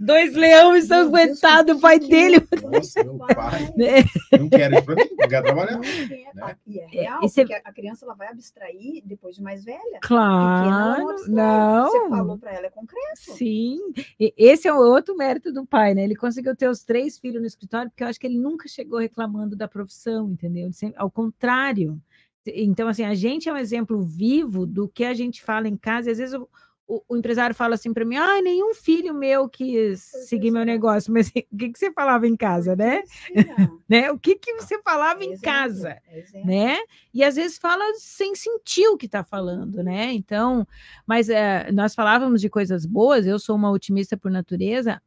Dois 0.00 0.34
leões 0.34 0.84
ensanguentados, 0.84 1.76
o 1.76 1.80
pai 1.80 1.98
dele. 1.98 2.46
Nossa, 2.62 3.04
meu 3.04 3.18
pai. 3.18 3.66
É. 3.78 4.38
Não 4.38 4.48
quero 4.48 4.74
isso 4.74 4.84
pra 4.84 4.94
mim, 4.94 5.08
não 5.18 5.28
quero 5.28 5.44
trabalhar. 5.44 5.78
Né? 5.78 6.56
E 6.66 6.80
é 6.80 6.86
real, 6.86 7.20
Esse... 7.22 7.42
porque 7.42 7.62
a 7.64 7.72
criança 7.72 8.04
ela 8.04 8.14
vai 8.14 8.28
abstrair 8.28 9.02
depois 9.04 9.36
de 9.36 9.42
mais 9.42 9.64
velha. 9.64 10.00
Claro, 10.02 11.06
não. 11.28 11.90
Você 11.90 12.08
falou 12.08 12.38
para 12.38 12.52
ela, 12.52 12.66
é 12.66 12.70
concreto. 12.70 13.06
Sim, 13.14 13.78
e 14.18 14.34
esse 14.36 14.66
é 14.66 14.72
o 14.72 14.78
outro 14.78 15.16
mérito 15.16 15.52
do 15.52 15.64
pai, 15.66 15.94
né? 15.94 16.04
Ele 16.04 16.16
conseguiu 16.16 16.56
ter 16.56 16.68
os 16.68 16.82
três 16.84 17.18
filhos 17.18 17.40
no 17.40 17.46
escritório, 17.46 17.90
porque 17.90 18.02
eu 18.02 18.08
acho 18.08 18.18
que 18.18 18.26
ele 18.26 18.38
nunca 18.38 18.68
chegou 18.68 18.98
reclamando 18.98 19.54
da 19.54 19.68
profissão, 19.68 20.30
entendeu? 20.30 20.72
Sempre, 20.72 20.98
ao 20.98 21.10
contrário. 21.10 22.00
Então, 22.46 22.88
assim, 22.88 23.04
a 23.04 23.14
gente 23.14 23.48
é 23.48 23.52
um 23.52 23.56
exemplo 23.56 24.00
vivo 24.02 24.66
do 24.66 24.88
que 24.88 25.04
a 25.04 25.14
gente 25.14 25.42
fala 25.42 25.68
em 25.68 25.76
casa, 25.76 26.08
e 26.08 26.12
às 26.12 26.18
vezes 26.18 26.34
eu 26.34 26.48
o, 26.88 27.02
o, 27.08 27.16
empresário 27.16 27.54
fala 27.54 27.74
assim 27.74 27.92
para 27.92 28.04
mim: 28.04 28.16
ah, 28.16 28.40
nenhum 28.40 28.74
filho 28.74 29.12
meu 29.12 29.48
quis 29.48 30.02
seguir 30.26 30.50
meu 30.50 30.64
negócio, 30.64 31.12
mas 31.12 31.28
o 31.50 31.56
que, 31.56 31.70
que 31.70 31.78
você 31.78 31.92
falava 31.92 32.26
em 32.26 32.36
casa, 32.36 32.76
né? 32.76 33.02
né? 33.88 34.10
O 34.10 34.18
que, 34.18 34.36
que 34.36 34.54
você 34.54 34.80
falava 34.82 35.24
em 35.24 35.36
casa, 35.38 35.96
né? 36.44 36.78
E 37.12 37.24
às 37.24 37.36
vezes 37.36 37.58
fala 37.58 37.84
sem 37.96 38.34
sentir 38.34 38.86
o 38.88 38.96
que 38.96 39.06
está 39.06 39.24
falando, 39.24 39.82
né? 39.82 40.12
Então, 40.12 40.66
mas 41.06 41.28
é, 41.28 41.70
nós 41.72 41.94
falávamos 41.94 42.40
de 42.40 42.48
coisas 42.48 42.86
boas, 42.86 43.26
eu 43.26 43.38
sou 43.38 43.56
uma 43.56 43.70
otimista 43.70 44.16
por 44.16 44.30
natureza. 44.30 45.00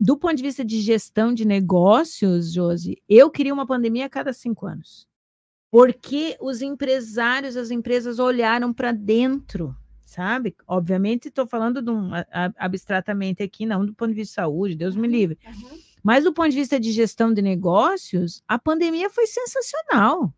Do 0.00 0.16
ponto 0.16 0.34
de 0.34 0.42
vista 0.42 0.64
de 0.64 0.80
gestão 0.80 1.32
de 1.32 1.44
negócios, 1.44 2.52
Josi, 2.52 3.00
eu 3.08 3.30
queria 3.30 3.54
uma 3.54 3.66
pandemia 3.66 4.06
a 4.06 4.10
cada 4.10 4.32
cinco 4.32 4.66
anos. 4.66 5.06
Porque 5.70 6.36
os 6.40 6.60
empresários, 6.60 7.56
as 7.56 7.70
empresas 7.70 8.18
olharam 8.18 8.72
para 8.72 8.90
dentro 8.90 9.76
sabe? 10.10 10.56
Obviamente, 10.66 11.28
estou 11.28 11.46
falando 11.46 11.80
de 11.80 11.90
um, 11.90 12.10
abstratamente 12.58 13.44
aqui, 13.44 13.64
não 13.64 13.86
do 13.86 13.94
ponto 13.94 14.08
de 14.08 14.16
vista 14.16 14.32
de 14.32 14.34
saúde, 14.34 14.74
Deus 14.74 14.96
me 14.96 15.06
livre. 15.06 15.38
Uhum. 15.46 15.78
Mas 16.02 16.24
do 16.24 16.32
ponto 16.32 16.50
de 16.50 16.56
vista 16.56 16.80
de 16.80 16.90
gestão 16.90 17.32
de 17.32 17.40
negócios, 17.40 18.42
a 18.48 18.58
pandemia 18.58 19.08
foi 19.08 19.26
sensacional. 19.26 20.34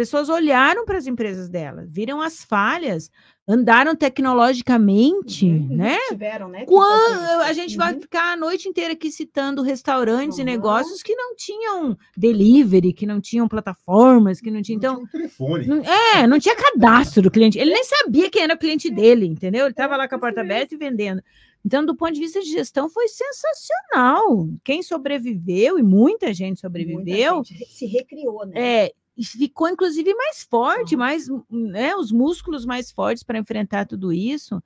As 0.00 0.08
pessoas 0.08 0.30
olharam 0.30 0.86
para 0.86 0.96
as 0.96 1.06
empresas 1.06 1.50
delas, 1.50 1.86
viram 1.90 2.22
as 2.22 2.42
falhas, 2.42 3.10
andaram 3.46 3.94
tecnologicamente, 3.94 5.44
uhum, 5.44 5.76
né? 5.76 5.98
Tiveram, 6.08 6.48
né? 6.48 6.64
Quando 6.64 7.42
a 7.42 7.52
gente 7.52 7.72
uhum. 7.72 7.84
vai 7.84 8.00
ficar 8.00 8.32
a 8.32 8.36
noite 8.36 8.66
inteira 8.66 8.94
aqui 8.94 9.10
citando 9.10 9.60
restaurantes 9.60 10.38
uhum. 10.38 10.42
e 10.42 10.46
negócios 10.46 11.02
que 11.02 11.14
não 11.14 11.36
tinham 11.36 11.98
delivery, 12.16 12.94
que 12.94 13.04
não 13.04 13.20
tinham 13.20 13.46
plataformas, 13.46 14.40
que 14.40 14.50
não 14.50 14.62
tinham. 14.62 14.78
Então, 14.78 14.94
não 14.94 15.06
tinha 15.06 15.08
um 15.08 15.28
telefone. 15.28 15.66
Não, 15.66 15.82
é, 15.82 16.26
não 16.26 16.38
tinha 16.38 16.56
cadastro 16.56 17.20
do 17.20 17.30
cliente. 17.30 17.58
Ele 17.58 17.74
nem 17.74 17.84
sabia 17.84 18.30
quem 18.30 18.42
era 18.42 18.54
o 18.54 18.58
cliente 18.58 18.90
dele, 18.90 19.26
entendeu? 19.26 19.66
Ele 19.66 19.72
estava 19.72 19.98
lá 19.98 20.08
com 20.08 20.14
a 20.14 20.18
porta 20.18 20.40
aberta 20.40 20.74
e 20.74 20.78
vendendo. 20.78 21.22
Então, 21.64 21.84
do 21.84 21.94
ponto 21.94 22.14
de 22.14 22.20
vista 22.20 22.40
de 22.40 22.50
gestão, 22.50 22.88
foi 22.88 23.06
sensacional. 23.06 24.48
Quem 24.64 24.82
sobreviveu, 24.82 25.78
e 25.78 25.82
muita 25.82 26.32
gente 26.32 26.60
sobreviveu. 26.60 27.34
Muita 27.34 27.52
gente 27.52 27.70
se 27.70 27.84
recriou, 27.84 28.46
né? 28.46 28.86
É, 28.86 28.92
ficou, 29.24 29.68
inclusive, 29.68 30.14
mais 30.14 30.42
forte, 30.42 30.94
uhum. 30.94 30.98
mais, 30.98 31.26
né, 31.50 31.94
os 31.94 32.10
músculos 32.10 32.64
mais 32.64 32.90
fortes 32.90 33.22
para 33.22 33.38
enfrentar 33.38 33.86
tudo 33.86 34.12
isso. 34.12 34.62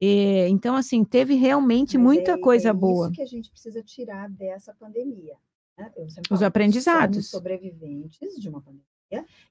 E, 0.00 0.46
então, 0.48 0.76
assim, 0.76 1.04
teve 1.04 1.34
realmente 1.34 1.96
Mas 1.96 2.04
muita 2.04 2.32
é, 2.32 2.38
coisa 2.38 2.70
é 2.70 2.72
boa. 2.72 3.06
isso 3.06 3.14
que 3.14 3.22
a 3.22 3.26
gente 3.26 3.50
precisa 3.50 3.82
tirar 3.82 4.28
dessa 4.28 4.74
pandemia. 4.74 5.36
Né? 5.78 5.90
Os 6.30 6.42
aprendizados. 6.42 7.30
Sobreviventes 7.30 8.34
de 8.40 8.48
uma 8.48 8.60
pandemia. 8.60 8.84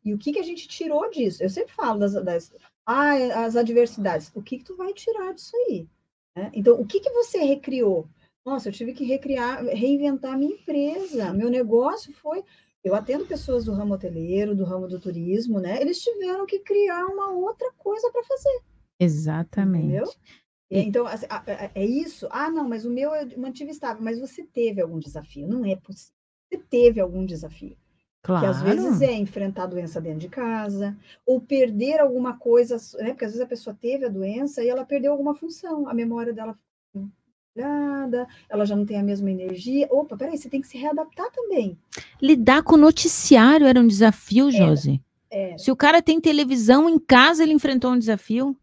E 0.04 0.14
o 0.14 0.18
que, 0.18 0.34
que 0.34 0.40
a 0.40 0.44
gente 0.44 0.68
tirou 0.68 1.10
disso? 1.10 1.42
Eu 1.42 1.50
sempre 1.50 1.74
falo 1.74 2.00
das, 2.00 2.14
das 2.14 2.54
ah, 2.86 3.46
as 3.46 3.56
adversidades. 3.56 4.32
O 4.36 4.42
que, 4.42 4.58
que 4.58 4.64
tu 4.64 4.76
vai 4.76 4.94
tirar 4.94 5.34
disso 5.34 5.56
aí? 5.56 5.88
Né? 6.36 6.52
Então, 6.54 6.80
o 6.80 6.86
que, 6.86 7.00
que 7.00 7.10
você 7.12 7.40
recriou? 7.40 8.08
Nossa, 8.46 8.70
eu 8.70 8.74
tive 8.74 8.94
que 8.94 9.04
recriar, 9.04 9.64
reinventar 9.66 10.34
a 10.34 10.38
minha 10.38 10.54
empresa. 10.54 11.34
Meu 11.34 11.50
negócio 11.50 12.14
foi. 12.14 12.44
Eu 12.86 12.94
atendo 12.94 13.26
pessoas 13.26 13.66
do 13.66 13.74
ramo 13.74 13.96
hoteleiro, 13.96 14.56
do 14.56 14.64
ramo 14.64 14.88
do 14.88 15.00
turismo, 15.00 15.60
né? 15.60 15.82
Eles 15.82 16.00
tiveram 16.00 16.46
que 16.46 16.60
criar 16.60 17.08
uma 17.08 17.32
outra 17.32 17.72
coisa 17.80 18.12
para 18.12 18.24
fazer. 18.24 18.62
Exatamente. 19.00 19.86
Entendeu? 19.88 20.14
Então, 20.70 21.08
assim, 21.08 21.26
é 21.74 21.84
isso. 21.84 22.28
Ah, 22.30 22.52
não, 22.52 22.70
mas 22.70 22.86
o 22.86 22.92
meu 22.92 23.16
eu 23.16 23.40
mantive 23.40 23.72
estável. 23.72 24.04
Mas 24.04 24.20
você 24.20 24.44
teve 24.44 24.82
algum 24.82 25.00
desafio. 25.00 25.48
Não 25.48 25.66
é 25.66 25.76
possível. 25.76 26.14
Você 26.48 26.60
teve 26.60 27.02
algum 27.02 27.26
desafio. 27.26 27.76
Claro. 28.22 28.42
Que 28.42 28.52
às 28.52 28.62
vezes 28.62 29.02
é 29.02 29.14
enfrentar 29.14 29.64
a 29.64 29.68
doença 29.68 30.00
dentro 30.00 30.20
de 30.20 30.30
casa, 30.30 30.96
ou 31.26 31.42
perder 31.42 32.00
alguma 32.00 32.38
coisa, 32.38 32.78
né? 33.00 33.10
Porque 33.10 33.26
às 33.26 33.32
vezes 33.32 33.42
a 33.42 33.50
pessoa 33.50 33.76
teve 33.82 34.06
a 34.06 34.10
doença 34.10 34.64
e 34.64 34.70
ela 34.70 34.86
perdeu 34.86 35.12
alguma 35.12 35.34
função, 35.34 35.90
a 35.90 35.94
memória 35.94 36.34
dela 36.34 36.56
ela 38.50 38.66
já 38.66 38.76
não 38.76 38.86
tem 38.86 38.98
a 38.98 39.04
mesma 39.04 39.32
energia. 39.32 39.88
Opa, 39.90 40.18
peraí, 40.18 40.38
você 40.38 40.50
tem 40.50 40.62
que 40.62 40.68
se 40.68 40.78
readaptar 40.78 41.32
também. 41.32 41.78
Lidar 42.22 42.64
com 42.64 42.76
o 42.76 42.80
noticiário 42.80 43.68
era 43.68 43.80
um 43.80 43.88
desafio, 43.88 44.52
Josi. 44.52 45.02
Se 45.58 45.72
o 45.72 45.76
cara 45.76 46.02
tem 46.02 46.22
televisão 46.22 46.90
em 46.90 46.98
casa, 46.98 47.44
ele 47.44 47.54
enfrentou 47.54 47.92
um 47.92 48.00
desafio. 48.00 48.56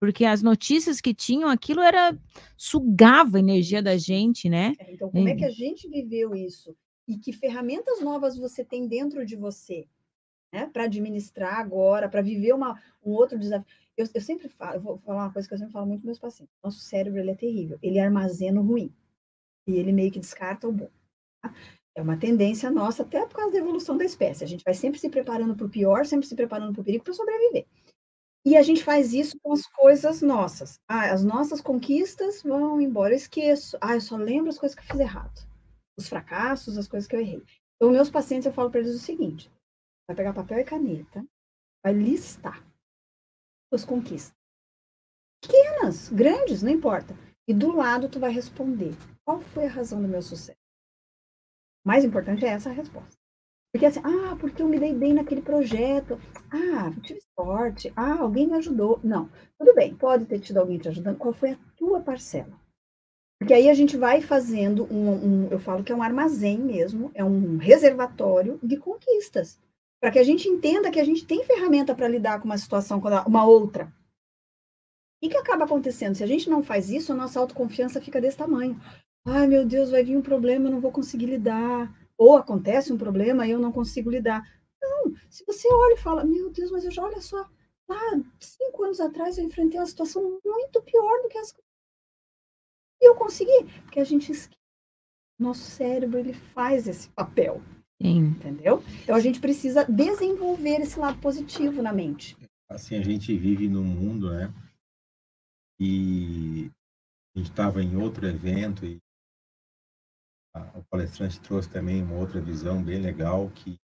Porque 0.00 0.24
as 0.24 0.42
notícias 0.42 1.00
que 1.00 1.14
tinham, 1.14 1.48
aquilo 1.48 1.80
era 1.80 2.14
sugava 2.56 3.38
a 3.38 3.40
energia 3.40 3.82
da 3.82 3.96
gente, 3.96 4.50
né? 4.50 4.74
É, 4.78 4.92
então, 4.92 5.10
como 5.10 5.28
é. 5.28 5.32
é 5.32 5.34
que 5.34 5.44
a 5.44 5.50
gente 5.50 5.88
viveu 5.88 6.34
isso? 6.34 6.76
e 7.06 7.16
que 7.18 7.32
ferramentas 7.32 8.00
novas 8.00 8.36
você 8.36 8.64
tem 8.64 8.86
dentro 8.86 9.24
de 9.24 9.36
você, 9.36 9.86
né, 10.52 10.68
para 10.72 10.84
administrar 10.84 11.58
agora, 11.58 12.08
para 12.08 12.22
viver 12.22 12.54
uma, 12.54 12.80
um 13.04 13.10
outro 13.12 13.38
desafio. 13.38 13.66
Eu, 13.96 14.06
eu 14.12 14.20
sempre 14.20 14.48
falo, 14.48 14.76
eu 14.76 14.80
vou 14.80 14.98
falar 14.98 15.24
uma 15.24 15.32
coisa 15.32 15.46
que 15.46 15.54
eu 15.54 15.58
sempre 15.58 15.72
falo 15.72 15.86
muito 15.86 16.00
com 16.00 16.06
meus 16.06 16.18
pacientes. 16.18 16.54
Nosso 16.62 16.80
cérebro 16.80 17.20
ele 17.20 17.30
é 17.30 17.34
terrível, 17.34 17.78
ele 17.82 17.98
armazena 17.98 18.60
o 18.60 18.64
ruim 18.64 18.92
e 19.66 19.76
ele 19.76 19.92
meio 19.92 20.10
que 20.10 20.20
descarta 20.20 20.68
o 20.68 20.72
bom. 20.72 20.90
Tá? 21.42 21.54
É 21.96 22.02
uma 22.02 22.16
tendência 22.16 22.70
nossa, 22.70 23.02
até 23.02 23.24
por 23.24 23.36
causa 23.36 23.52
da 23.52 23.58
evolução 23.58 23.96
da 23.96 24.04
espécie. 24.04 24.42
A 24.42 24.46
gente 24.46 24.64
vai 24.64 24.74
sempre 24.74 24.98
se 24.98 25.08
preparando 25.08 25.54
para 25.54 25.66
o 25.66 25.70
pior, 25.70 26.04
sempre 26.04 26.26
se 26.26 26.34
preparando 26.34 26.72
para 26.72 26.82
o 26.82 26.84
perigo 26.84 27.04
para 27.04 27.14
sobreviver. 27.14 27.66
E 28.44 28.56
a 28.56 28.62
gente 28.62 28.82
faz 28.82 29.14
isso 29.14 29.38
com 29.40 29.52
as 29.52 29.64
coisas 29.66 30.20
nossas. 30.20 30.78
Ah, 30.88 31.12
as 31.12 31.24
nossas 31.24 31.60
conquistas 31.60 32.42
vão 32.42 32.80
embora. 32.80 33.14
Eu 33.14 33.16
esqueço. 33.16 33.78
Ah, 33.80 33.94
eu 33.94 34.00
só 34.00 34.16
lembro 34.16 34.50
as 34.50 34.58
coisas 34.58 34.74
que 34.74 34.82
eu 34.82 34.86
fiz 34.86 35.00
errado 35.00 35.54
os 35.96 36.08
fracassos, 36.08 36.76
as 36.76 36.88
coisas 36.88 37.08
que 37.08 37.14
eu 37.14 37.20
errei. 37.20 37.42
Então, 37.76 37.92
meus 37.92 38.10
pacientes, 38.10 38.46
eu 38.46 38.52
falo 38.52 38.70
para 38.70 38.80
eles 38.80 38.94
o 38.94 38.98
seguinte: 38.98 39.50
vai 40.08 40.16
pegar 40.16 40.32
papel 40.32 40.58
e 40.58 40.64
caneta, 40.64 41.24
vai 41.82 41.92
listar 41.92 42.64
conquistas. 43.82 44.36
Pequenas, 45.40 46.10
grandes, 46.10 46.62
não 46.62 46.70
importa. 46.70 47.16
E 47.48 47.54
do 47.54 47.74
lado, 47.74 48.10
tu 48.10 48.20
vai 48.20 48.30
responder: 48.30 48.94
qual 49.24 49.40
foi 49.40 49.64
a 49.64 49.70
razão 49.70 50.02
do 50.02 50.08
meu 50.08 50.20
sucesso? 50.20 50.58
O 51.82 51.88
mais 51.88 52.04
importante 52.04 52.44
é 52.44 52.48
essa 52.48 52.70
resposta. 52.70 53.16
Porque 53.72 53.86
assim, 53.86 54.00
ah, 54.04 54.36
porque 54.38 54.62
eu 54.62 54.68
me 54.68 54.78
dei 54.78 54.94
bem 54.94 55.14
naquele 55.14 55.42
projeto. 55.42 56.20
Ah, 56.50 56.92
tive 57.02 57.20
sorte. 57.34 57.90
Ah, 57.96 58.20
alguém 58.20 58.46
me 58.46 58.54
ajudou. 58.54 59.00
Não, 59.02 59.30
tudo 59.58 59.74
bem, 59.74 59.94
pode 59.96 60.26
ter 60.26 60.38
tido 60.38 60.58
alguém 60.58 60.78
te 60.78 60.88
ajudando. 60.88 61.18
Qual 61.18 61.32
foi 61.32 61.52
a 61.52 61.58
tua 61.76 62.00
parcela? 62.00 62.52
Porque 63.38 63.52
aí 63.52 63.68
a 63.68 63.74
gente 63.74 63.96
vai 63.96 64.22
fazendo 64.22 64.84
um, 64.84 65.10
um, 65.10 65.48
eu 65.50 65.58
falo 65.58 65.82
que 65.82 65.92
é 65.92 65.94
um 65.94 66.02
armazém 66.02 66.56
mesmo, 66.56 67.10
é 67.14 67.24
um 67.24 67.56
reservatório 67.56 68.58
de 68.62 68.76
conquistas, 68.76 69.58
para 70.04 70.10
que 70.10 70.18
a 70.18 70.22
gente 70.22 70.46
entenda 70.46 70.90
que 70.90 71.00
a 71.00 71.04
gente 71.04 71.24
tem 71.24 71.42
ferramenta 71.44 71.94
para 71.94 72.06
lidar 72.06 72.38
com 72.38 72.44
uma 72.44 72.58
situação, 72.58 73.00
uma 73.26 73.46
outra. 73.46 73.90
E 75.22 75.30
que 75.30 75.36
acaba 75.38 75.64
acontecendo? 75.64 76.14
Se 76.14 76.22
a 76.22 76.26
gente 76.26 76.50
não 76.50 76.62
faz 76.62 76.90
isso, 76.90 77.10
a 77.10 77.14
nossa 77.16 77.40
autoconfiança 77.40 78.02
fica 78.02 78.20
desse 78.20 78.36
tamanho. 78.36 78.78
Ai, 79.26 79.46
meu 79.46 79.64
Deus, 79.64 79.90
vai 79.90 80.04
vir 80.04 80.14
um 80.14 80.20
problema, 80.20 80.66
eu 80.66 80.72
não 80.72 80.80
vou 80.82 80.92
conseguir 80.92 81.24
lidar. 81.24 81.90
Ou 82.18 82.36
acontece 82.36 82.92
um 82.92 82.98
problema 82.98 83.46
e 83.46 83.52
eu 83.52 83.58
não 83.58 83.72
consigo 83.72 84.10
lidar. 84.10 84.46
Não, 84.78 85.14
se 85.30 85.42
você 85.46 85.66
olha 85.72 85.94
e 85.94 86.02
fala, 86.02 86.22
meu 86.22 86.50
Deus, 86.50 86.70
mas 86.70 86.84
eu 86.84 86.90
já 86.90 87.02
olha 87.02 87.22
só, 87.22 87.48
lá 87.88 88.20
cinco 88.38 88.84
anos 88.84 89.00
atrás 89.00 89.38
eu 89.38 89.44
enfrentei 89.44 89.80
uma 89.80 89.86
situação 89.86 90.38
muito 90.44 90.82
pior 90.82 91.22
do 91.22 91.30
que 91.30 91.38
essa 91.38 91.54
e 93.00 93.08
eu 93.08 93.14
consegui, 93.14 93.64
porque 93.84 94.00
a 94.00 94.04
gente 94.04 94.32
nosso 95.38 95.62
cérebro 95.62 96.18
ele 96.18 96.34
faz 96.34 96.86
esse 96.86 97.08
papel. 97.08 97.62
Sim. 98.04 98.26
Entendeu? 98.26 98.84
Então 99.02 99.16
a 99.16 99.20
gente 99.20 99.40
precisa 99.40 99.82
desenvolver 99.86 100.82
esse 100.82 100.98
lado 100.98 101.18
positivo 101.20 101.80
na 101.80 101.90
mente. 101.90 102.36
Assim, 102.68 102.96
a 102.96 103.02
gente 103.02 103.34
vive 103.34 103.66
num 103.66 103.82
mundo, 103.82 104.30
né? 104.30 104.52
E 105.80 106.70
a 107.34 107.38
gente 107.38 107.50
estava 107.50 107.82
em 107.82 107.96
outro 107.96 108.26
evento 108.26 108.84
e 108.84 108.98
a, 110.54 110.60
o 110.78 110.84
palestrante 110.84 111.40
trouxe 111.40 111.70
também 111.70 112.02
uma 112.02 112.16
outra 112.16 112.42
visão 112.42 112.82
bem 112.82 113.00
legal 113.00 113.50
que 113.50 113.76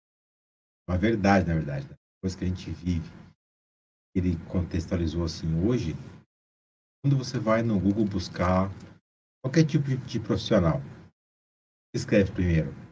uma 0.87 0.97
verdade, 0.97 1.47
na 1.47 1.53
verdade, 1.53 1.87
né? 1.87 1.95
coisa 2.21 2.37
que 2.37 2.43
a 2.43 2.47
gente 2.47 2.71
vive. 2.71 3.09
Ele 4.13 4.35
contextualizou 4.49 5.23
assim, 5.23 5.47
hoje, 5.65 5.93
quando 7.01 7.17
você 7.17 7.39
vai 7.39 7.63
no 7.63 7.79
Google 7.79 8.03
buscar 8.03 8.69
qualquer 9.41 9.65
tipo 9.65 9.95
de 9.95 10.19
profissional. 10.19 10.81
Escreve 11.95 12.31
primeiro. 12.33 12.88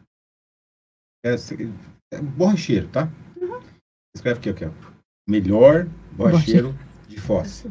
É, 1.24 1.34
é 2.12 2.22
borracheiro, 2.22 2.88
tá? 2.88 3.08
Uhum. 3.40 3.60
Escreve 4.14 4.38
aqui, 4.38 4.50
aqui, 4.50 4.64
ó. 4.64 4.72
Melhor 5.28 5.86
borracheiro 6.12 6.74
de 7.08 7.20
Foz. 7.20 7.66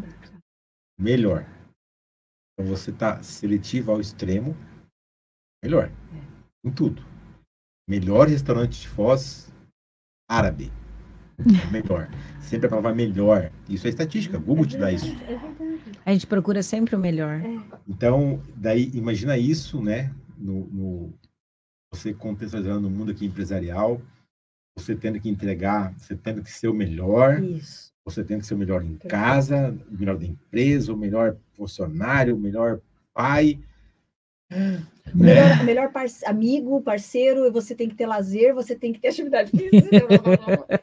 Melhor. 0.99 1.45
Então 2.53 2.69
você 2.69 2.91
tá 2.91 3.21
seletivo 3.23 3.91
ao 3.91 4.01
extremo. 4.01 4.55
Melhor. 5.63 5.85
É. 5.85 6.67
Em 6.67 6.71
tudo. 6.71 7.03
Melhor 7.89 8.27
restaurante 8.27 8.81
de 8.81 8.87
Foz 8.87 9.51
árabe. 10.29 10.71
Melhor. 11.71 12.09
Sempre 12.41 12.67
a 12.67 12.69
palavra 12.69 12.95
melhor. 12.95 13.51
Isso 13.69 13.87
é 13.87 13.89
estatística. 13.89 14.39
Google 14.39 14.65
te 14.65 14.77
dá 14.77 14.91
isso. 14.91 15.05
É 15.23 15.37
a 16.07 16.13
gente 16.13 16.25
procura 16.25 16.63
sempre 16.63 16.95
o 16.95 16.99
melhor. 16.99 17.41
É. 17.41 17.79
Então, 17.85 18.41
daí, 18.55 18.89
imagina 18.93 19.37
isso, 19.37 19.81
né? 19.81 20.13
No, 20.37 20.65
no, 20.67 21.13
você 21.91 22.14
contextualizando 22.14 22.81
no 22.81 22.89
mundo 22.89 23.11
aqui 23.11 23.26
empresarial, 23.26 24.01
você 24.77 24.95
tendo 24.95 25.19
que 25.19 25.30
entregar, 25.30 25.93
você 25.97 26.15
tendo 26.15 26.43
que 26.43 26.51
ser 26.51 26.68
o 26.68 26.73
melhor. 26.73 27.41
Isso. 27.41 27.91
Você 28.05 28.23
tendo 28.23 28.39
que 28.39 28.47
ser 28.47 28.53
o 28.53 28.57
melhor 28.57 28.84
em 28.84 28.95
casa, 28.95 29.77
o 29.91 29.97
melhor 29.97 30.18
da 30.18 30.26
empresa, 30.26 30.93
o 30.93 30.97
melhor 30.97 31.35
funcionário, 31.55 32.35
o 32.35 32.39
melhor 32.39 32.80
pai. 33.14 33.59
Melhor, 35.14 35.64
melhor 35.65 35.91
parce 35.91 36.26
amigo, 36.26 36.81
parceiro, 36.81 37.51
você 37.51 37.76
tem 37.76 37.89
que 37.89 37.95
ter 37.95 38.05
lazer, 38.05 38.53
você 38.53 38.76
tem 38.76 38.93
que 38.93 38.99
ter 38.99 39.09
atividade 39.09 39.51
física. 39.51 40.07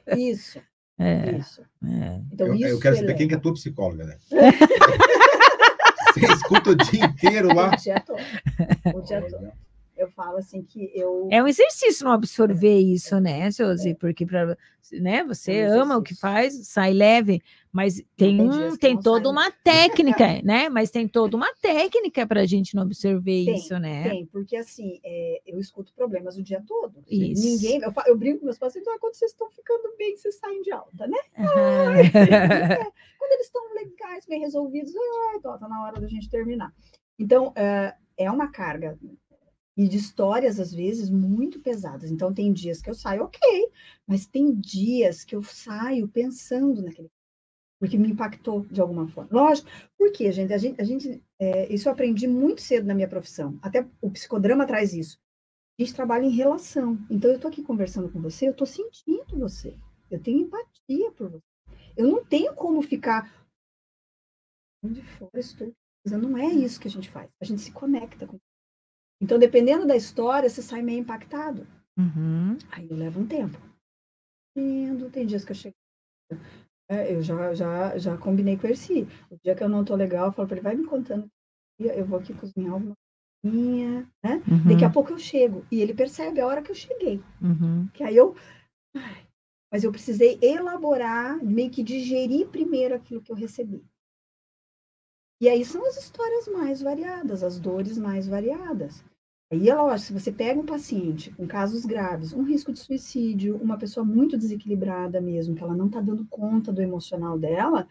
Isso. 0.16 0.60
É, 0.97 1.39
isso. 1.39 1.60
É. 1.85 2.20
Então, 2.32 2.47
eu, 2.47 2.55
isso 2.55 2.66
eu 2.66 2.78
quero 2.78 2.97
saber 2.97 3.14
quem 3.14 3.26
que 3.26 3.35
é 3.35 3.39
tua 3.39 3.52
psicóloga, 3.52 4.05
né? 4.05 4.16
Você 6.14 6.32
escuta 6.32 6.70
o 6.70 6.76
dia 6.76 7.05
inteiro 7.06 7.52
lá? 7.52 7.72
O 7.72 7.76
dia 7.76 7.98
todo. 7.98 8.20
O 8.94 9.01
dia 9.01 9.20
todo. 9.22 9.52
Eu 10.05 10.10
falo 10.10 10.36
assim 10.36 10.62
que 10.62 10.90
eu. 10.94 11.28
É 11.31 11.43
um 11.43 11.48
exercício 11.48 12.05
não 12.05 12.12
absorver 12.12 12.78
isso, 12.78 13.18
né, 13.18 13.51
Josi? 13.51 13.90
É. 13.90 13.94
Porque 13.94 14.26
pra, 14.26 14.56
né, 14.93 15.24
você 15.24 15.52
é 15.52 15.66
ama 15.66 15.97
o 15.97 16.02
que 16.02 16.14
faz, 16.14 16.68
sai 16.68 16.93
leve, 16.93 17.43
mas 17.72 18.02
tem, 18.16 18.40
um, 18.40 18.76
tem 18.76 18.98
toda 19.01 19.31
uma 19.31 19.51
técnica, 19.51 20.40
né? 20.44 20.68
Mas 20.68 20.90
tem 20.90 21.09
toda 21.09 21.36
uma 21.36 21.52
técnica 21.55 22.26
para 22.26 22.43
a 22.43 22.47
gente 22.47 22.74
não 22.74 22.82
absorver 22.82 23.47
tem, 23.47 23.55
isso, 23.56 23.78
né? 23.78 24.10
Tem, 24.10 24.26
porque 24.26 24.56
assim, 24.56 25.01
é, 25.02 25.40
eu 25.47 25.59
escuto 25.59 25.93
problemas 25.94 26.36
o 26.36 26.43
dia 26.43 26.62
todo. 26.66 27.02
Isso. 27.09 27.43
Ninguém, 27.43 27.81
eu, 27.81 27.93
eu 28.06 28.16
brinco 28.16 28.40
com 28.40 28.44
meus 28.44 28.59
pacientes, 28.59 28.86
ah, 28.93 28.98
quando 29.01 29.14
vocês 29.14 29.31
estão 29.31 29.51
ficando 29.51 29.94
bem, 29.97 30.16
vocês 30.16 30.36
saem 30.36 30.60
de 30.60 30.70
alta, 30.70 31.06
né? 31.06 31.18
Uhum. 31.39 31.89
Ai, 31.89 32.10
quando 33.18 33.32
eles 33.32 33.47
estão 33.47 33.62
legais, 33.74 34.26
bem 34.26 34.40
resolvidos, 34.40 34.93
ah, 34.94 35.40
tá, 35.40 35.68
na 35.68 35.82
hora 35.82 35.98
da 35.98 36.06
gente 36.06 36.28
terminar. 36.28 36.72
Então, 37.18 37.52
é, 37.56 37.94
é 38.16 38.31
uma 38.31 38.48
carga 38.51 38.98
e 39.76 39.88
de 39.88 39.96
histórias, 39.96 40.60
às 40.60 40.72
vezes, 40.72 41.10
muito 41.10 41.60
pesadas. 41.60 42.10
Então, 42.10 42.32
tem 42.32 42.52
dias 42.52 42.80
que 42.80 42.88
eu 42.90 42.94
saio 42.94 43.24
ok, 43.24 43.40
mas 44.06 44.26
tem 44.26 44.55
dias 44.55 45.24
que 45.24 45.34
eu 45.34 45.42
saio 45.42 46.09
pensando 46.09 46.82
naquele. 46.82 47.10
porque 47.80 47.98
me 47.98 48.09
impactou 48.10 48.64
de 48.66 48.80
alguma 48.80 49.09
forma. 49.09 49.30
Lógico, 49.32 49.68
porque, 49.98 50.30
gente, 50.32 50.52
a 50.52 50.59
gente, 50.59 50.80
a 50.80 50.84
gente 50.84 51.22
é, 51.38 51.72
isso 51.72 51.88
eu 51.88 51.92
aprendi 51.92 52.26
muito 52.26 52.62
cedo 52.62 52.86
na 52.86 52.94
minha 52.94 53.09
profissão, 53.09 53.59
até 53.62 53.86
o 54.01 54.10
psicodrama 54.10 54.66
traz 54.66 54.94
isso. 54.94 55.18
A 55.78 55.82
gente 55.82 55.94
trabalha 55.94 56.24
em 56.24 56.30
relação. 56.30 56.98
Então, 57.10 57.30
eu 57.30 57.36
estou 57.36 57.51
aqui 57.51 57.62
conversando 57.62 58.10
com 58.10 58.20
você, 58.20 58.46
eu 58.48 58.52
estou 58.52 58.66
sentindo 58.66 59.38
você, 59.38 59.76
eu 60.10 60.20
tenho 60.22 60.42
empatia 60.42 61.10
por 61.12 61.30
você. 61.30 61.44
Eu 61.96 62.09
não 62.09 62.24
tenho 62.24 62.55
como 62.55 62.82
ficar 62.82 63.32
de 64.84 65.02
fora 65.02 65.38
estou. 65.38 65.72
Não 66.06 66.36
é 66.36 66.46
isso 66.46 66.80
que 66.80 66.88
a 66.88 66.90
gente 66.90 67.10
faz. 67.10 67.30
A 67.40 67.44
gente 67.44 67.60
se 67.62 67.72
conecta 67.72 68.26
com. 68.26 68.38
Então, 69.24 69.38
dependendo 69.38 69.86
da 69.86 69.96
história, 69.96 70.51
você 70.51 70.60
sai 70.60 70.82
meio 70.82 71.01
impactado. 71.01 71.66
Uhum. 71.96 72.59
Aí 72.70 72.86
eu 72.90 72.94
levo 72.94 73.20
um 73.20 73.26
tempo. 73.26 73.59
Tem 74.55 75.26
dias 75.26 75.46
que 75.46 75.52
eu 75.52 75.56
chego. 75.56 75.74
É, 76.90 77.10
eu 77.10 77.22
já, 77.22 77.55
já, 77.55 77.96
já 77.96 78.18
combinei 78.18 78.59
com 78.59 78.66
o 78.66 78.70
Erci. 78.70 79.09
O 79.30 79.38
dia 79.42 79.55
que 79.55 79.64
eu 79.64 79.68
não 79.68 79.82
tô 79.82 79.94
legal, 79.96 80.26
eu 80.26 80.32
falo 80.32 80.46
para 80.46 80.59
ele, 80.59 80.64
vai 80.64 80.76
me 80.76 80.84
contando. 80.84 81.26
Eu 81.78 82.05
vou 82.05 82.18
aqui 82.18 82.34
cozinhar 82.34 82.74
alguma 82.74 82.94
coisinha, 83.42 84.06
né? 84.22 84.42
Uhum. 84.46 84.68
Daqui 84.68 84.84
a 84.84 84.90
pouco 84.90 85.10
eu 85.10 85.18
chego. 85.18 85.64
E 85.72 85.80
ele 85.80 85.94
percebe 85.94 86.38
a 86.38 86.46
hora 86.46 86.60
que 86.60 86.70
eu 86.70 86.74
cheguei. 86.74 87.22
Uhum. 87.40 87.88
Que 87.94 88.05
aí 88.05 88.14
eu. 88.14 88.36
Ai, 88.94 89.26
mas 89.72 89.84
eu 89.84 89.90
precisei 89.90 90.38
elaborar, 90.42 91.42
meio 91.42 91.70
que 91.70 91.82
digerir 91.82 92.46
primeiro 92.48 92.94
aquilo 92.94 93.22
que 93.22 93.32
eu 93.32 93.36
recebi. 93.36 93.82
E 95.40 95.48
aí 95.48 95.64
são 95.64 95.86
as 95.86 95.96
histórias 95.96 96.46
mais 96.46 96.82
variadas, 96.82 97.42
as 97.42 97.59
dores 97.59 97.96
mais 97.96 98.28
variadas. 98.28 99.02
Aí, 99.55 99.68
é 99.68 99.74
lógico, 99.74 100.09
se 100.09 100.12
você 100.12 100.32
pega 100.32 100.60
um 100.60 100.66
paciente 100.66 101.31
com 101.31 101.47
casos 101.47 101.86
graves, 101.86 102.32
um 102.32 102.43
risco 102.43 102.72
de 102.72 102.81
suicídio, 102.81 103.56
uma 103.62 103.78
pessoa 103.78 104.05
muito 104.05 104.36
desequilibrada 104.36 105.20
mesmo, 105.20 105.55
que 105.55 105.62
ela 105.62 105.76
não 105.76 105.86
está 105.86 106.01
dando 106.01 106.26
conta 106.26 106.72
do 106.72 106.82
emocional 106.82 107.39
dela, 107.39 107.86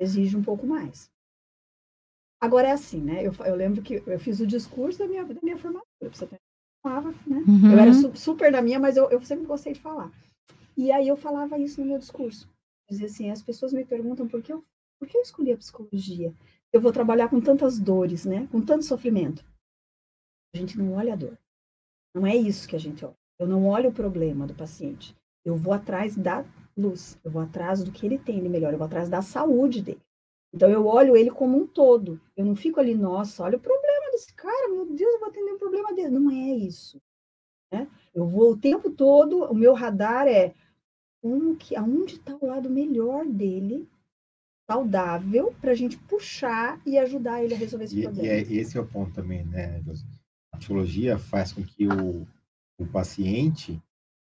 exige 0.00 0.36
um 0.36 0.42
pouco 0.42 0.66
mais. 0.66 1.08
Agora 2.40 2.66
é 2.66 2.72
assim, 2.72 3.00
né? 3.00 3.24
Eu, 3.24 3.32
eu 3.46 3.54
lembro 3.54 3.80
que 3.80 4.02
eu 4.04 4.18
fiz 4.18 4.40
o 4.40 4.46
discurso 4.46 4.98
da 4.98 5.06
minha, 5.06 5.24
da 5.24 5.40
minha 5.40 5.56
formatura, 5.56 5.86
você 6.12 6.28
falava, 6.82 7.12
né? 7.28 7.44
Uhum. 7.46 7.72
Eu 7.72 7.78
era 7.78 7.94
su, 7.94 8.16
super 8.16 8.50
da 8.50 8.60
minha, 8.60 8.80
mas 8.80 8.96
eu, 8.96 9.08
eu 9.08 9.22
sempre 9.22 9.46
gostei 9.46 9.74
de 9.74 9.80
falar. 9.80 10.10
E 10.76 10.90
aí 10.90 11.06
eu 11.06 11.16
falava 11.16 11.56
isso 11.58 11.80
no 11.80 11.86
meu 11.86 11.98
discurso. 11.98 12.50
Dizia 12.90 13.06
assim, 13.06 13.30
as 13.30 13.40
pessoas 13.40 13.72
me 13.72 13.84
perguntam 13.84 14.26
por 14.26 14.42
que 14.42 14.52
eu, 14.52 14.64
por 14.98 15.06
que 15.06 15.16
eu 15.16 15.22
escolhi 15.22 15.52
a 15.52 15.56
psicologia? 15.56 16.34
Eu 16.72 16.80
vou 16.80 16.90
trabalhar 16.90 17.28
com 17.28 17.40
tantas 17.40 17.78
dores, 17.78 18.24
né? 18.24 18.48
Com 18.50 18.60
tanto 18.60 18.84
sofrimento. 18.84 19.44
A 20.54 20.58
gente 20.58 20.78
não 20.78 20.92
olha 20.94 21.14
a 21.14 21.16
dor. 21.16 21.38
Não 22.14 22.26
é 22.26 22.36
isso 22.36 22.68
que 22.68 22.76
a 22.76 22.80
gente 22.80 23.04
olha. 23.04 23.16
Eu 23.38 23.46
não 23.46 23.66
olho 23.66 23.90
o 23.90 23.92
problema 23.92 24.46
do 24.46 24.54
paciente. 24.54 25.16
Eu 25.44 25.56
vou 25.56 25.72
atrás 25.72 26.16
da 26.16 26.44
luz. 26.76 27.18
Eu 27.24 27.30
vou 27.30 27.42
atrás 27.42 27.82
do 27.82 27.90
que 27.90 28.06
ele 28.06 28.18
tem 28.18 28.42
de 28.42 28.48
melhor. 28.48 28.72
Eu 28.72 28.78
vou 28.78 28.86
atrás 28.86 29.08
da 29.08 29.22
saúde 29.22 29.82
dele. 29.82 30.02
Então 30.54 30.70
eu 30.70 30.86
olho 30.86 31.16
ele 31.16 31.30
como 31.30 31.58
um 31.58 31.66
todo. 31.66 32.20
Eu 32.36 32.44
não 32.44 32.54
fico 32.54 32.78
ali, 32.78 32.94
nossa, 32.94 33.42
olha 33.42 33.56
o 33.56 33.60
problema 33.60 34.10
desse 34.10 34.32
cara, 34.34 34.68
meu 34.68 34.84
Deus, 34.84 35.14
eu 35.14 35.20
vou 35.20 35.28
atender 35.28 35.52
um 35.52 35.58
problema 35.58 35.92
dele. 35.94 36.10
Não 36.10 36.30
é 36.30 36.54
isso. 36.54 37.00
Né? 37.72 37.88
Eu 38.14 38.26
vou 38.26 38.52
o 38.52 38.56
tempo 38.56 38.90
todo, 38.90 39.44
o 39.44 39.54
meu 39.54 39.72
radar 39.72 40.26
é 40.26 40.54
como 41.22 41.56
que, 41.56 41.74
aonde 41.74 42.16
está 42.16 42.36
o 42.38 42.46
lado 42.46 42.68
melhor 42.68 43.24
dele, 43.24 43.88
saudável, 44.70 45.54
para 45.60 45.70
a 45.70 45.74
gente 45.74 45.96
puxar 45.96 46.80
e 46.84 46.98
ajudar 46.98 47.42
ele 47.42 47.54
a 47.54 47.56
resolver 47.56 47.84
esse 47.84 47.98
e, 47.98 48.02
problema. 48.02 48.28
E 48.28 48.30
é, 48.30 48.60
esse 48.60 48.76
é 48.76 48.80
o 48.80 48.86
ponto 48.86 49.14
também, 49.14 49.44
né, 49.46 49.80
Josi? 49.82 50.04
A 50.62 50.64
psicologia 50.64 51.18
faz 51.18 51.52
com 51.52 51.64
que 51.64 51.88
o, 51.88 52.24
o 52.78 52.86
paciente 52.86 53.82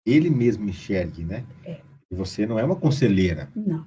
ele 0.04 0.28
mesmo 0.28 0.68
enxergue, 0.68 1.24
né? 1.24 1.46
É. 1.64 1.80
Você 2.10 2.46
não 2.46 2.58
é 2.58 2.64
uma 2.64 2.76
conselheira. 2.76 3.50
Não. 3.56 3.86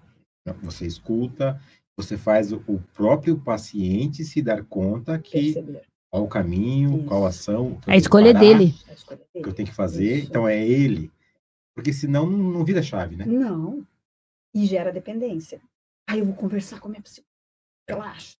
Você 0.63 0.87
escuta, 0.87 1.61
você 1.95 2.17
faz 2.17 2.51
o 2.51 2.81
próprio 2.95 3.39
paciente 3.39 4.25
se 4.25 4.41
dar 4.41 4.63
conta 4.63 5.19
que 5.19 5.53
Perceber. 5.53 5.83
qual 6.09 6.23
o 6.23 6.27
caminho, 6.27 6.97
Isso. 6.97 7.05
qual 7.05 7.25
a 7.25 7.29
ação. 7.29 7.79
A 7.85 7.95
escolha, 7.95 8.33
parar, 8.33 8.39
dele. 8.39 8.73
a 8.89 8.93
escolha 8.93 9.19
dele. 9.33 9.43
que 9.43 9.49
eu 9.49 9.53
tenho 9.53 9.69
que 9.69 9.75
fazer. 9.75 10.17
Isso. 10.17 10.27
Então 10.29 10.47
é 10.47 10.67
ele. 10.67 11.11
Porque 11.75 11.93
senão 11.93 12.27
não 12.27 12.65
vira 12.65 12.81
chave, 12.81 13.15
né? 13.15 13.25
Não. 13.25 13.85
E 14.53 14.65
gera 14.65 14.91
dependência. 14.91 15.61
Aí 16.09 16.19
eu 16.19 16.25
vou 16.25 16.33
conversar 16.33 16.79
com 16.79 16.87
a 16.87 16.91
minha 16.91 17.03
psicóloga 17.03 17.31
relaxa. 17.87 18.35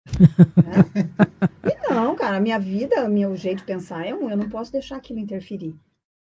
Né? 0.57 1.65
E 1.91 1.93
não, 1.93 2.15
cara, 2.15 2.38
a 2.38 2.39
minha 2.39 2.57
vida, 2.57 3.05
o 3.05 3.11
meu 3.11 3.35
jeito 3.35 3.59
de 3.59 3.65
pensar 3.65 4.05
é 4.05 4.13
um, 4.15 4.30
eu 4.30 4.38
não 4.38 4.49
posso 4.49 4.72
deixar 4.72 4.95
aquilo 4.95 5.19
interferir. 5.19 5.76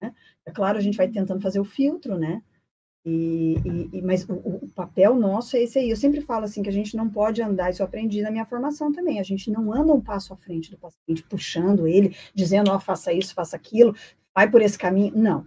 Né? 0.02 0.14
É 0.46 0.52
claro, 0.52 0.78
a 0.78 0.82
gente 0.82 0.98
vai 0.98 1.08
tentando 1.08 1.42
fazer 1.42 1.60
o 1.60 1.66
filtro, 1.66 2.18
né? 2.18 2.42
E, 3.06 3.56
e, 3.92 4.02
mas 4.02 4.28
o, 4.30 4.34
o, 4.34 4.70
papel 4.74 5.14
nosso 5.16 5.58
é 5.58 5.64
esse 5.64 5.78
aí. 5.78 5.90
Eu 5.90 5.98
sempre 5.98 6.22
falo 6.22 6.46
assim 6.46 6.64
que 6.64 6.70
a 6.70 6.74
gente 6.74 6.96
não 6.96 7.10
pode 7.10 7.42
andar, 7.42 7.70
isso 7.70 7.82
eu 7.82 7.86
aprendi 7.86 8.22
na 8.22 8.32
minha 8.32 8.46
formação 8.46 8.92
também. 8.92 9.20
A 9.20 9.24
gente 9.24 9.52
não 9.52 9.74
anda 9.74 9.94
um 9.94 10.02
passo 10.02 10.34
à 10.34 10.38
frente 10.38 10.72
do 10.72 10.78
paciente, 10.78 11.24
puxando 11.24 11.88
ele, 11.88 12.16
dizendo, 12.34 12.72
ó, 12.72 12.76
oh, 12.76 12.80
faça 12.80 13.12
isso, 13.12 13.34
faça 13.34 13.56
aquilo, 13.56 13.94
vai 14.34 14.50
por 14.50 14.62
esse 14.62 14.78
caminho. 14.78 15.14
Não. 15.16 15.46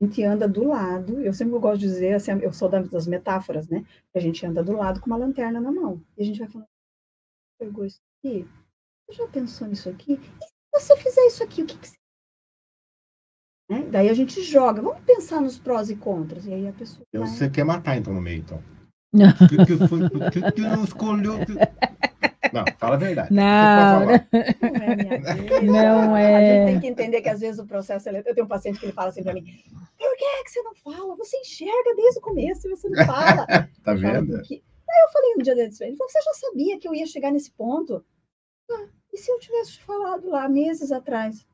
A 0.00 0.04
gente 0.04 0.24
anda 0.24 0.48
do 0.48 0.64
lado, 0.64 1.20
eu 1.20 1.32
sempre 1.32 1.56
gosto 1.60 1.80
de 1.80 1.86
dizer, 1.86 2.14
assim, 2.14 2.32
eu 2.32 2.52
sou 2.52 2.68
das 2.68 3.06
metáforas, 3.06 3.68
né? 3.68 3.84
A 4.12 4.18
gente 4.18 4.44
anda 4.44 4.62
do 4.62 4.72
lado 4.72 5.00
com 5.00 5.06
uma 5.06 5.16
lanterna 5.16 5.60
na 5.60 5.70
mão. 5.70 6.02
E 6.18 6.22
a 6.22 6.26
gente 6.26 6.40
vai 6.40 6.48
falando, 6.48 6.68
pegou 7.60 7.84
isso 7.84 8.00
aqui? 8.18 8.44
Já 9.12 9.26
pensou 9.28 9.68
nisso 9.68 9.88
aqui? 9.88 10.14
E 10.14 10.80
se 10.80 10.86
você 10.86 10.96
fizer 10.96 11.26
isso 11.26 11.42
aqui, 11.42 11.62
o 11.62 11.66
que, 11.66 11.76
que 11.76 11.88
você. 11.88 11.96
Né? 13.70 13.82
Daí 13.90 14.08
a 14.08 14.14
gente 14.14 14.42
joga, 14.42 14.82
vamos 14.82 15.02
pensar 15.04 15.40
nos 15.40 15.58
prós 15.58 15.90
e 15.90 15.96
contras. 15.96 16.46
E 16.46 16.52
aí 16.52 16.68
a 16.68 16.72
pessoa. 16.72 17.06
Vai... 17.12 17.26
Você 17.26 17.48
quer 17.50 17.64
matar 17.64 17.96
então 17.96 18.12
no 18.12 18.20
meio, 18.20 18.40
então? 18.40 18.62
que, 19.48 19.66
que, 19.66 19.88
foi, 19.88 20.08
que, 20.30 20.52
que 20.52 20.60
não 20.62 20.84
escolheu. 20.84 21.34
Não, 22.52 22.64
fala 22.78 22.94
a 22.94 22.98
verdade. 22.98 23.32
Não, 23.32 24.00
não 24.00 24.10
é 24.10 24.96
minha 24.96 25.18
vida. 25.34 25.62
Não 25.62 26.16
é. 26.16 26.36
A 26.36 26.40
gente 26.40 26.72
tem 26.72 26.80
que 26.80 26.86
entender 26.86 27.22
que 27.22 27.28
às 27.28 27.40
vezes 27.40 27.60
o 27.60 27.66
processo. 27.66 28.08
Eu 28.08 28.34
tenho 28.34 28.44
um 28.44 28.48
paciente 28.48 28.78
que 28.78 28.86
ele 28.86 28.92
fala 28.92 29.10
assim 29.10 29.22
para 29.22 29.34
mim: 29.34 29.44
por 29.98 30.16
que, 30.16 30.44
que 30.44 30.50
você 30.50 30.62
não 30.62 30.74
fala? 30.74 31.16
Você 31.16 31.36
enxerga 31.38 31.94
desde 31.96 32.18
o 32.18 32.22
começo 32.22 32.66
e 32.66 32.70
você 32.70 32.88
não 32.88 33.04
fala. 33.06 33.46
tá 33.84 33.94
vendo? 33.94 34.32
Porque 34.32 34.62
Aí 34.92 35.02
eu 35.04 35.12
falei 35.12 35.34
um 35.36 35.42
dia 35.42 35.54
desse, 35.54 35.82
ele 35.84 35.96
falou, 35.96 36.10
você 36.10 36.20
já 36.20 36.34
sabia 36.34 36.78
que 36.78 36.86
eu 36.86 36.94
ia 36.94 37.06
chegar 37.06 37.32
nesse 37.32 37.50
ponto? 37.52 38.04
Ah, 38.70 38.88
e 39.12 39.18
se 39.18 39.30
eu 39.30 39.38
tivesse 39.38 39.78
falado 39.80 40.28
lá 40.28 40.48
meses 40.48 40.90
atrás? 40.90 41.46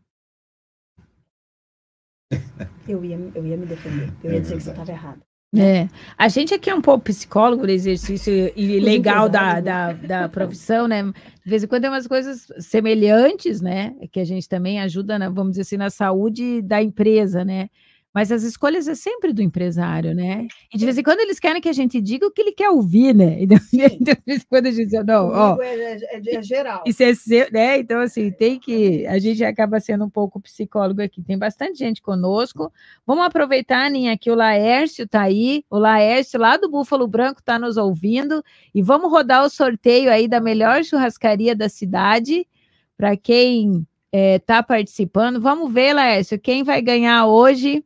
Eu 2.88 3.04
ia, 3.04 3.16
eu 3.34 3.46
ia 3.46 3.56
me 3.56 3.66
defender, 3.66 4.10
eu 4.24 4.30
ia 4.32 4.38
é 4.38 4.40
dizer 4.40 4.56
que 4.56 4.62
você 4.62 4.70
estava 4.70 4.90
errado. 4.90 5.22
É, 5.56 5.88
a 6.16 6.28
gente 6.28 6.52
aqui 6.52 6.68
é 6.68 6.74
um 6.74 6.80
pouco 6.80 7.04
psicólogo 7.04 7.66
do 7.66 7.72
exercício 7.72 8.52
e 8.54 8.80
legal 8.80 9.28
da, 9.30 9.60
da, 9.60 9.92
da 9.94 10.28
profissão, 10.28 10.86
né? 10.86 11.02
De 11.02 11.50
vez 11.50 11.62
em 11.62 11.66
quando 11.66 11.82
tem 11.82 11.90
umas 11.90 12.06
coisas 12.06 12.46
semelhantes, 12.58 13.62
né? 13.62 13.94
Que 14.12 14.20
a 14.20 14.24
gente 14.24 14.46
também 14.46 14.80
ajuda, 14.80 15.18
na, 15.18 15.30
vamos 15.30 15.52
dizer 15.52 15.62
assim, 15.62 15.76
na 15.78 15.88
saúde 15.88 16.60
da 16.60 16.82
empresa, 16.82 17.44
né? 17.44 17.70
Mas 18.18 18.32
as 18.32 18.42
escolhas 18.42 18.88
é 18.88 18.96
sempre 18.96 19.32
do 19.32 19.40
empresário, 19.40 20.12
né? 20.12 20.48
E 20.74 20.76
de 20.76 20.84
vez 20.84 20.98
em 20.98 21.04
quando 21.04 21.20
eles 21.20 21.38
querem 21.38 21.62
que 21.62 21.68
a 21.68 21.72
gente 21.72 22.00
diga 22.00 22.26
o 22.26 22.32
que 22.32 22.42
ele 22.42 22.50
quer 22.50 22.68
ouvir, 22.68 23.14
né? 23.14 23.38
Então, 23.48 23.56
de 23.96 24.22
vez 24.26 24.42
em 24.42 24.46
quando 24.48 24.66
a 24.66 24.70
gente 24.72 24.88
diz, 24.88 25.06
não, 25.06 25.28
ó. 25.28 25.62
É, 25.62 25.92
é, 25.92 26.34
é, 26.34 26.42
geral. 26.42 26.82
Isso 26.84 27.00
é 27.00 27.14
seu, 27.14 27.46
né? 27.52 27.78
Então, 27.78 28.00
assim, 28.00 28.32
tem 28.32 28.58
que. 28.58 29.06
A 29.06 29.20
gente 29.20 29.44
acaba 29.44 29.78
sendo 29.78 30.04
um 30.04 30.10
pouco 30.10 30.40
psicólogo 30.40 31.00
aqui. 31.00 31.22
Tem 31.22 31.38
bastante 31.38 31.78
gente 31.78 32.02
conosco. 32.02 32.72
Vamos 33.06 33.24
aproveitar, 33.24 33.86
Aninha, 33.86 34.18
que 34.18 34.32
o 34.32 34.34
Laércio 34.34 35.04
está 35.04 35.22
aí. 35.22 35.62
O 35.70 35.78
Laércio, 35.78 36.40
lá 36.40 36.56
do 36.56 36.68
Búfalo 36.68 37.06
Branco, 37.06 37.38
está 37.38 37.56
nos 37.56 37.76
ouvindo. 37.76 38.42
E 38.74 38.82
vamos 38.82 39.12
rodar 39.12 39.44
o 39.44 39.48
sorteio 39.48 40.10
aí 40.10 40.26
da 40.26 40.40
melhor 40.40 40.82
churrascaria 40.82 41.54
da 41.54 41.68
cidade. 41.68 42.48
Para 42.96 43.16
quem 43.16 43.86
está 44.12 44.60
participando. 44.60 45.40
Vamos 45.40 45.72
ver, 45.72 45.92
Laércio, 45.92 46.36
quem 46.36 46.64
vai 46.64 46.82
ganhar 46.82 47.26
hoje 47.26 47.84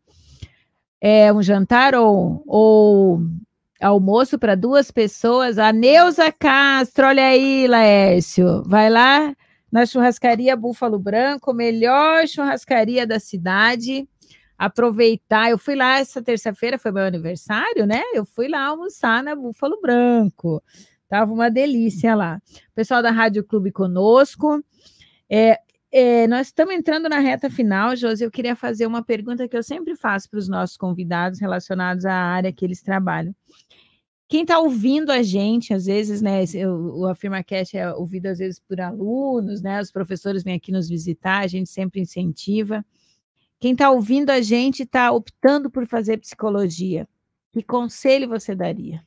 é, 1.04 1.32
um 1.32 1.42
jantar 1.42 1.96
ou, 1.96 2.44
ou 2.46 3.20
almoço 3.80 4.38
para 4.38 4.54
duas 4.54 4.92
pessoas. 4.92 5.58
A 5.58 5.72
Neuza 5.72 6.30
Castro, 6.30 7.08
olha 7.08 7.26
aí, 7.26 7.66
Laércio, 7.66 8.62
vai 8.64 8.88
lá 8.88 9.34
na 9.70 9.84
churrascaria 9.84 10.54
Búfalo 10.54 11.00
Branco, 11.00 11.52
melhor 11.52 12.28
churrascaria 12.28 13.04
da 13.04 13.18
cidade. 13.18 14.08
Aproveitar, 14.56 15.50
eu 15.50 15.58
fui 15.58 15.74
lá 15.74 15.98
essa 15.98 16.22
terça-feira, 16.22 16.78
foi 16.78 16.92
meu 16.92 17.02
aniversário, 17.02 17.84
né? 17.84 18.00
Eu 18.14 18.24
fui 18.24 18.46
lá 18.46 18.66
almoçar 18.66 19.24
na 19.24 19.34
Búfalo 19.34 19.80
Branco. 19.80 20.62
Tava 21.08 21.32
uma 21.32 21.50
delícia 21.50 22.14
lá. 22.14 22.40
pessoal 22.76 23.02
da 23.02 23.10
Rádio 23.10 23.42
Clube 23.42 23.72
conosco. 23.72 24.62
É, 25.28 25.58
é, 25.92 26.26
nós 26.26 26.46
estamos 26.46 26.74
entrando 26.74 27.06
na 27.06 27.18
reta 27.18 27.50
final, 27.50 27.94
Josi. 27.94 28.24
Eu 28.24 28.30
queria 28.30 28.56
fazer 28.56 28.86
uma 28.86 29.04
pergunta 29.04 29.46
que 29.46 29.56
eu 29.56 29.62
sempre 29.62 29.94
faço 29.94 30.30
para 30.30 30.38
os 30.38 30.48
nossos 30.48 30.76
convidados 30.76 31.38
relacionados 31.38 32.06
à 32.06 32.14
área 32.14 32.52
que 32.52 32.64
eles 32.64 32.82
trabalham. 32.82 33.34
Quem 34.26 34.40
está 34.40 34.58
ouvindo 34.58 35.12
a 35.12 35.22
gente, 35.22 35.74
às 35.74 35.84
vezes, 35.84 36.22
né? 36.22 36.42
O, 36.66 37.00
o 37.00 37.06
AfirmaCast 37.06 37.76
é 37.76 37.92
ouvido 37.92 38.26
às 38.26 38.38
vezes 38.38 38.58
por 38.58 38.80
alunos, 38.80 39.60
né? 39.60 39.78
Os 39.82 39.92
professores 39.92 40.42
vêm 40.42 40.54
aqui 40.54 40.72
nos 40.72 40.88
visitar, 40.88 41.40
a 41.40 41.46
gente 41.46 41.68
sempre 41.68 42.00
incentiva. 42.00 42.82
Quem 43.60 43.72
está 43.72 43.90
ouvindo 43.90 44.30
a 44.30 44.40
gente 44.40 44.84
está 44.84 45.12
optando 45.12 45.70
por 45.70 45.86
fazer 45.86 46.16
psicologia. 46.16 47.06
Que 47.52 47.62
conselho 47.62 48.30
você 48.30 48.54
daria? 48.54 49.04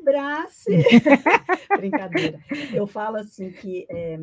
Abrace. 0.00 0.70
Brincadeira. 1.76 2.40
Eu 2.72 2.86
falo 2.86 3.18
assim 3.18 3.52
que 3.52 3.86
é, 3.90 4.18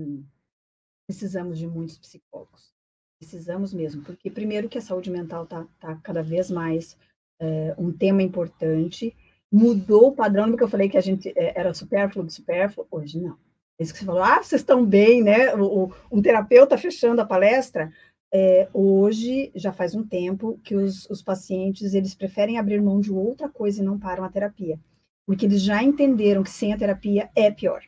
precisamos 1.07 1.57
de 1.57 1.67
muitos 1.67 1.97
psicólogos. 1.97 2.73
Precisamos 3.19 3.73
mesmo, 3.73 4.01
porque 4.03 4.29
primeiro 4.29 4.67
que 4.67 4.77
a 4.77 4.81
saúde 4.81 5.09
mental 5.09 5.43
está 5.43 5.65
tá 5.79 5.95
cada 6.03 6.21
vez 6.21 6.51
mais 6.51 6.97
é, 7.39 7.73
um 7.77 7.91
tema 7.91 8.21
importante, 8.21 9.15
mudou 9.51 10.07
o 10.09 10.15
padrão, 10.15 10.49
porque 10.49 10.63
eu 10.63 10.69
falei 10.69 10.89
que 10.89 10.97
a 10.97 11.01
gente 11.01 11.31
é, 11.35 11.57
era 11.57 11.73
supérfluo 11.73 12.25
do 12.25 12.31
supérfluo, 12.31 12.87
hoje 12.91 13.19
não. 13.19 13.37
É 13.79 13.83
isso 13.83 13.93
que 13.93 13.99
você 13.99 14.05
falou, 14.05 14.23
ah, 14.23 14.41
vocês 14.41 14.61
estão 14.61 14.85
bem, 14.85 15.23
né? 15.23 15.53
O, 15.55 15.85
o, 15.85 15.93
um 16.11 16.21
terapeuta 16.21 16.77
fechando 16.77 17.21
a 17.21 17.25
palestra, 17.25 17.91
é, 18.33 18.67
hoje, 18.73 19.51
já 19.53 19.71
faz 19.71 19.93
um 19.93 20.03
tempo, 20.03 20.59
que 20.63 20.75
os, 20.75 21.07
os 21.07 21.21
pacientes, 21.21 21.93
eles 21.93 22.15
preferem 22.15 22.57
abrir 22.57 22.81
mão 22.81 22.99
de 22.99 23.11
outra 23.13 23.47
coisa 23.47 23.81
e 23.81 23.85
não 23.85 23.99
param 23.99 24.23
a 24.23 24.29
terapia. 24.29 24.79
Porque 25.25 25.45
eles 25.45 25.61
já 25.61 25.83
entenderam 25.83 26.41
que 26.41 26.49
sem 26.49 26.73
a 26.73 26.77
terapia 26.77 27.29
é 27.35 27.51
pior. 27.51 27.83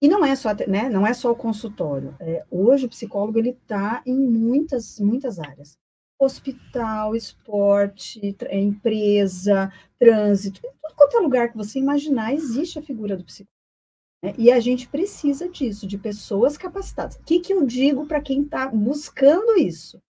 E 0.00 0.08
não 0.08 0.24
é 0.24 0.36
só, 0.36 0.50
né, 0.68 0.88
não 0.88 1.06
é 1.06 1.14
só 1.14 1.30
o 1.30 1.36
consultório. 1.36 2.14
É, 2.20 2.44
hoje 2.50 2.86
o 2.86 2.88
psicólogo 2.88 3.38
ele 3.38 3.50
está 3.50 4.02
em 4.04 4.18
muitas, 4.18 5.00
muitas 5.00 5.38
áreas. 5.38 5.78
Hospital, 6.18 7.14
esporte, 7.14 8.36
empresa, 8.50 9.72
trânsito, 9.98 10.60
tudo 10.60 10.94
quanto 10.96 11.16
é 11.16 11.20
lugar 11.20 11.50
que 11.50 11.56
você 11.56 11.78
imaginar, 11.78 12.32
existe 12.32 12.78
a 12.78 12.82
figura 12.82 13.16
do 13.16 13.24
psicólogo. 13.24 13.56
Né? 14.22 14.34
E 14.38 14.50
a 14.50 14.60
gente 14.60 14.88
precisa 14.88 15.48
disso, 15.48 15.86
de 15.86 15.98
pessoas 15.98 16.56
capacitadas. 16.56 17.16
O 17.16 17.22
que, 17.22 17.40
que 17.40 17.52
eu 17.52 17.64
digo 17.64 18.06
para 18.06 18.20
quem 18.20 18.42
está 18.42 18.68
buscando 18.68 19.58
isso? 19.58 20.02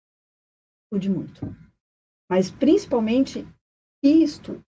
Estude 0.84 1.10
muito. 1.10 1.56
Mas, 2.30 2.50
principalmente, 2.50 3.46
isto. 4.02 4.62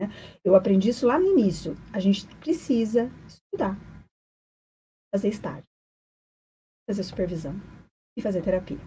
Né? 0.00 0.10
Eu 0.42 0.54
aprendi 0.54 0.88
isso 0.90 1.06
lá 1.06 1.18
no 1.18 1.26
início. 1.26 1.76
A 1.92 2.00
gente 2.00 2.26
precisa 2.36 3.10
estudar, 3.26 3.78
fazer 5.12 5.28
estágio, 5.28 5.64
fazer 6.88 7.02
supervisão 7.02 7.54
e 8.16 8.22
fazer 8.22 8.42
terapia. 8.42 8.78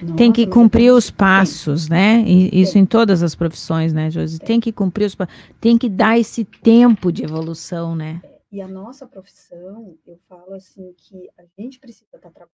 Nossa, 0.00 0.16
tem 0.16 0.32
que 0.32 0.46
cumprir 0.46 0.92
os 0.92 1.10
passos, 1.10 1.86
tem. 1.86 1.96
né? 1.96 2.24
E 2.26 2.60
isso 2.60 2.74
tem. 2.74 2.82
em 2.82 2.86
todas 2.86 3.22
as 3.22 3.34
profissões, 3.34 3.92
né, 3.92 4.10
Josi? 4.10 4.38
Tem. 4.38 4.46
tem 4.46 4.60
que 4.60 4.72
cumprir 4.72 5.06
os 5.06 5.14
passos, 5.14 5.34
tem 5.60 5.76
que 5.76 5.88
dar 5.88 6.18
esse 6.18 6.44
tempo 6.44 7.12
de 7.12 7.24
evolução, 7.24 7.94
né? 7.94 8.20
E 8.50 8.60
a 8.60 8.68
nossa 8.68 9.06
profissão, 9.06 9.96
eu 10.06 10.18
falo 10.28 10.54
assim 10.54 10.92
que 10.96 11.30
a 11.38 11.44
gente 11.58 11.78
precisa 11.78 12.04
estar 12.16 12.30
trabalhando, 12.30 12.50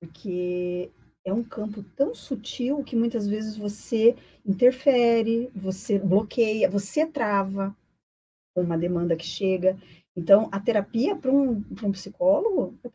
porque 0.00 0.90
é 1.24 1.32
um 1.32 1.44
campo 1.44 1.82
tão 1.94 2.14
sutil 2.14 2.82
que 2.82 2.96
muitas 2.96 3.26
vezes 3.26 3.56
você 3.56 4.16
interfere, 4.44 5.50
você 5.54 5.98
bloqueia, 5.98 6.70
você 6.70 7.06
trava 7.06 7.76
uma 8.56 8.76
demanda 8.76 9.16
que 9.16 9.24
chega. 9.24 9.78
Então, 10.16 10.48
a 10.50 10.60
terapia 10.60 11.16
para 11.16 11.30
um, 11.30 11.64
um 11.82 11.92
psicólogo 11.92 12.78
é 12.84 12.90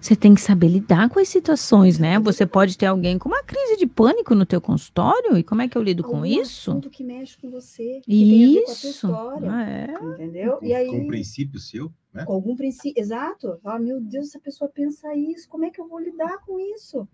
você 0.00 0.14
tem 0.14 0.34
que 0.34 0.40
saber 0.40 0.68
lidar 0.68 1.08
com 1.08 1.18
as 1.18 1.28
situações, 1.28 1.98
né? 1.98 2.18
Você 2.20 2.46
pode 2.46 2.78
ter 2.78 2.86
alguém 2.86 3.18
com 3.18 3.28
uma 3.28 3.42
crise 3.42 3.76
de 3.76 3.86
pânico 3.86 4.34
no 4.34 4.46
teu 4.46 4.60
consultório, 4.60 5.36
e 5.36 5.42
como 5.42 5.62
é 5.62 5.68
que 5.68 5.76
eu 5.76 5.82
lido 5.82 6.04
Algum 6.04 6.18
com 6.18 6.26
isso? 6.26 6.70
assunto 6.70 6.90
que 6.90 7.02
mexe 7.02 7.36
com 7.38 7.50
você, 7.50 8.00
que 8.04 8.56
isso. 8.56 9.12
Ah, 9.12 9.68
é. 9.68 9.92
Entendeu? 9.92 10.58
Com, 10.58 10.66
e 10.66 10.74
aí, 10.74 10.86
com 10.88 10.98
um 10.98 11.06
princípio 11.08 11.58
seu, 11.58 11.92
né? 12.12 12.24
Com 12.24 12.32
algum 12.32 12.54
princípio, 12.54 13.00
exato. 13.00 13.58
Ah, 13.64 13.78
meu 13.78 14.00
Deus, 14.00 14.28
essa 14.28 14.38
pessoa 14.38 14.70
pensa 14.70 15.12
isso, 15.14 15.48
como 15.48 15.64
é 15.64 15.70
que 15.70 15.80
eu 15.80 15.88
vou 15.88 15.98
lidar 15.98 16.38
com 16.44 16.58
isso? 16.58 17.08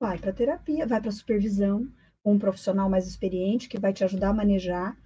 Vai 0.00 0.18
para 0.18 0.32
terapia, 0.32 0.86
vai 0.86 1.00
para 1.00 1.10
supervisão, 1.10 1.86
com 2.22 2.34
um 2.34 2.38
profissional 2.38 2.88
mais 2.88 3.06
experiente 3.06 3.68
que 3.68 3.78
vai 3.78 3.92
te 3.92 4.02
ajudar 4.04 4.30
a 4.30 4.34
manejar. 4.34 4.96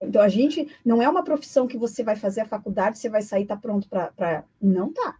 Então, 0.00 0.22
a 0.22 0.28
gente 0.28 0.74
não 0.84 1.02
é 1.02 1.08
uma 1.08 1.22
profissão 1.22 1.66
que 1.66 1.76
você 1.76 2.02
vai 2.02 2.16
fazer 2.16 2.40
a 2.40 2.46
faculdade, 2.46 2.98
você 2.98 3.08
vai 3.08 3.22
sair, 3.22 3.46
tá 3.46 3.56
pronto 3.56 3.88
para. 3.88 4.44
Não 4.60 4.92
tá. 4.92 5.18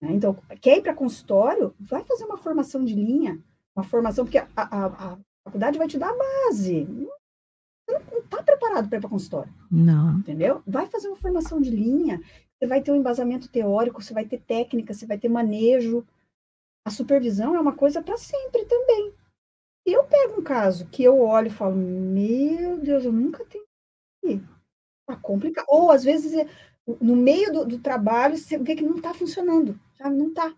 Né? 0.00 0.12
Então, 0.12 0.36
quer 0.60 0.78
ir 0.78 0.82
para 0.82 0.94
consultório? 0.94 1.74
Vai 1.80 2.04
fazer 2.04 2.24
uma 2.24 2.36
formação 2.36 2.84
de 2.84 2.94
linha, 2.94 3.42
uma 3.74 3.84
formação, 3.84 4.24
porque 4.24 4.38
a, 4.38 4.48
a, 4.56 4.86
a 4.86 5.18
faculdade 5.44 5.78
vai 5.78 5.88
te 5.88 5.98
dar 5.98 6.10
a 6.10 6.16
base. 6.16 6.86
Você 7.88 7.98
não 8.10 8.20
está 8.20 8.42
preparado 8.42 8.88
para 8.88 8.98
ir 8.98 9.00
para 9.00 9.10
consultório. 9.10 9.52
Não. 9.70 10.18
Entendeu? 10.18 10.62
Vai 10.66 10.86
fazer 10.86 11.08
uma 11.08 11.16
formação 11.16 11.60
de 11.60 11.70
linha, 11.70 12.20
você 12.58 12.66
vai 12.66 12.80
ter 12.80 12.92
um 12.92 12.96
embasamento 12.96 13.48
teórico, 13.48 14.00
você 14.00 14.14
vai 14.14 14.24
ter 14.24 14.40
técnica, 14.40 14.94
você 14.94 15.06
vai 15.06 15.18
ter 15.18 15.28
manejo. 15.28 16.06
A 16.84 16.90
supervisão 16.90 17.56
é 17.56 17.60
uma 17.60 17.74
coisa 17.74 18.02
para 18.02 18.16
sempre 18.16 18.64
também. 18.66 19.12
E 19.86 19.92
eu 19.92 20.04
pego 20.04 20.40
um 20.40 20.44
caso 20.44 20.86
que 20.86 21.02
eu 21.02 21.18
olho 21.20 21.48
e 21.48 21.50
falo, 21.50 21.74
meu 21.74 22.78
Deus, 22.78 23.04
eu 23.04 23.12
nunca 23.12 23.44
tenho. 23.44 23.64
Tá 25.06 25.16
complicado. 25.16 25.66
Ou 25.68 25.90
às 25.90 26.04
vezes 26.04 26.32
é, 26.34 26.46
no 27.00 27.16
meio 27.16 27.52
do, 27.52 27.64
do 27.64 27.78
trabalho, 27.78 28.36
você 28.36 28.58
vê 28.58 28.74
que 28.74 28.84
não 28.84 28.96
está 28.96 29.12
funcionando 29.12 29.78
não 30.10 30.28
está. 30.28 30.52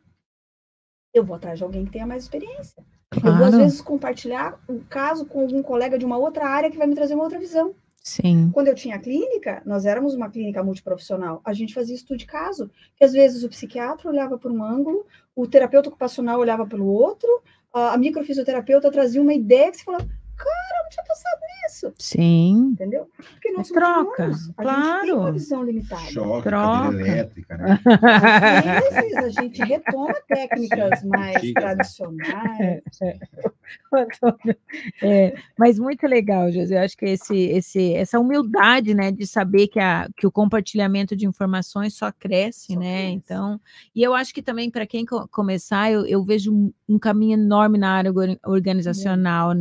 Eu 1.13 1.25
vou 1.25 1.37
atrás 1.37 1.59
de 1.59 1.65
alguém 1.65 1.85
que 1.85 1.93
tenha 1.93 2.07
mais 2.07 2.25
experiência. 2.25 2.85
Claro. 3.11 3.29
Eu 3.29 3.37
vou, 3.37 3.47
às 3.47 3.55
vezes, 3.55 3.81
compartilhar 3.81 4.61
um 4.69 4.81
caso 4.81 5.27
com 5.27 5.41
algum 5.41 5.63
colega 5.63 5.99
de 5.99 6.05
uma 6.05 6.17
outra 6.17 6.47
área 6.49 6.71
que 6.71 6.79
vai 6.79 6.87
me 6.87 6.95
trazer 6.95 7.15
uma 7.15 7.25
outra 7.25 7.39
visão. 7.39 7.75
Sim. 8.03 8.51
Quando 8.53 8.69
eu 8.69 8.75
tinha 8.75 8.99
clínica, 8.99 9.63
nós 9.65 9.87
éramos 9.87 10.15
uma 10.15 10.29
clínica 10.29 10.63
multiprofissional, 10.63 11.41
a 11.43 11.55
gente 11.55 11.73
fazia 11.73 11.95
estudo 11.95 12.19
de 12.19 12.27
caso, 12.27 12.71
que 12.97 13.05
às 13.05 13.13
vezes 13.13 13.43
o 13.45 13.49
psiquiatra 13.49 14.11
olhava 14.11 14.37
por 14.37 14.53
um 14.53 14.63
ângulo, 14.63 15.07
o 15.35 15.47
terapeuta 15.47 15.89
ocupacional 15.89 16.39
olhava 16.39 16.67
pelo 16.67 16.87
outro, 16.87 17.29
a 17.73 17.97
microfisioterapeuta 17.97 18.91
trazia 18.91 19.23
uma 19.23 19.33
ideia 19.33 19.71
que 19.71 19.79
você 19.79 19.85
falava, 19.85 20.07
cara, 20.45 20.83
não 20.83 20.91
tinha 20.91 21.05
pensado 21.05 21.41
nisso. 21.63 21.95
Sim. 21.99 22.71
Entendeu? 22.73 23.09
Porque 23.17 23.53
nós 23.53 23.71
é 23.71 23.75
troca, 23.75 24.25
humanos, 24.25 24.51
a 24.57 24.63
claro. 24.63 24.83
gente 24.85 25.05
tem 25.05 25.15
uma 25.15 25.33
visão 25.33 25.63
limitada. 25.65 26.11
Choque, 26.11 26.49
troca. 26.49 26.95
elétrica, 26.95 27.57
né? 27.57 27.81
Às 28.89 28.95
vezes 28.95 29.17
a 29.17 29.43
gente 29.43 29.63
retoma 29.63 30.15
técnicas 30.29 31.03
mais 31.05 31.53
tradicionais. 31.53 32.83
É, 33.03 33.19
é. 35.03 35.35
mas 35.59 35.79
muito 35.79 36.07
legal, 36.07 36.51
José. 36.51 36.77
Eu 36.77 36.85
acho 36.85 36.97
que 36.97 37.07
esse, 37.07 37.37
esse, 37.37 37.95
essa 37.95 38.19
humildade, 38.19 38.95
né, 38.95 39.11
de 39.11 39.27
saber 39.27 39.69
que, 39.69 39.81
a, 39.81 40.09
que 40.17 40.27
o 40.27 40.33
compartilhamento 40.33 41.17
de 41.17 41.27
informações 41.27 41.95
só 41.95 42.13
cresce, 42.13 42.75
só 42.75 42.79
né? 42.79 43.03
Cresce. 43.03 43.15
Então, 43.15 43.61
e 43.95 44.03
eu 44.03 44.15
acho 44.15 44.35
que 44.35 44.43
também 44.43 44.71
para 44.71 44.87
quem 44.87 45.05
co 45.05 45.27
começar, 45.29 45.91
eu, 45.91 46.07
eu 46.07 46.25
vejo 46.25 46.53
um, 46.89 46.99
caminho 46.99 47.35
enorme 47.35 47.79
na 47.79 47.91
área 47.91 48.13
organizacional, 48.45 49.49
muito. 49.49 49.59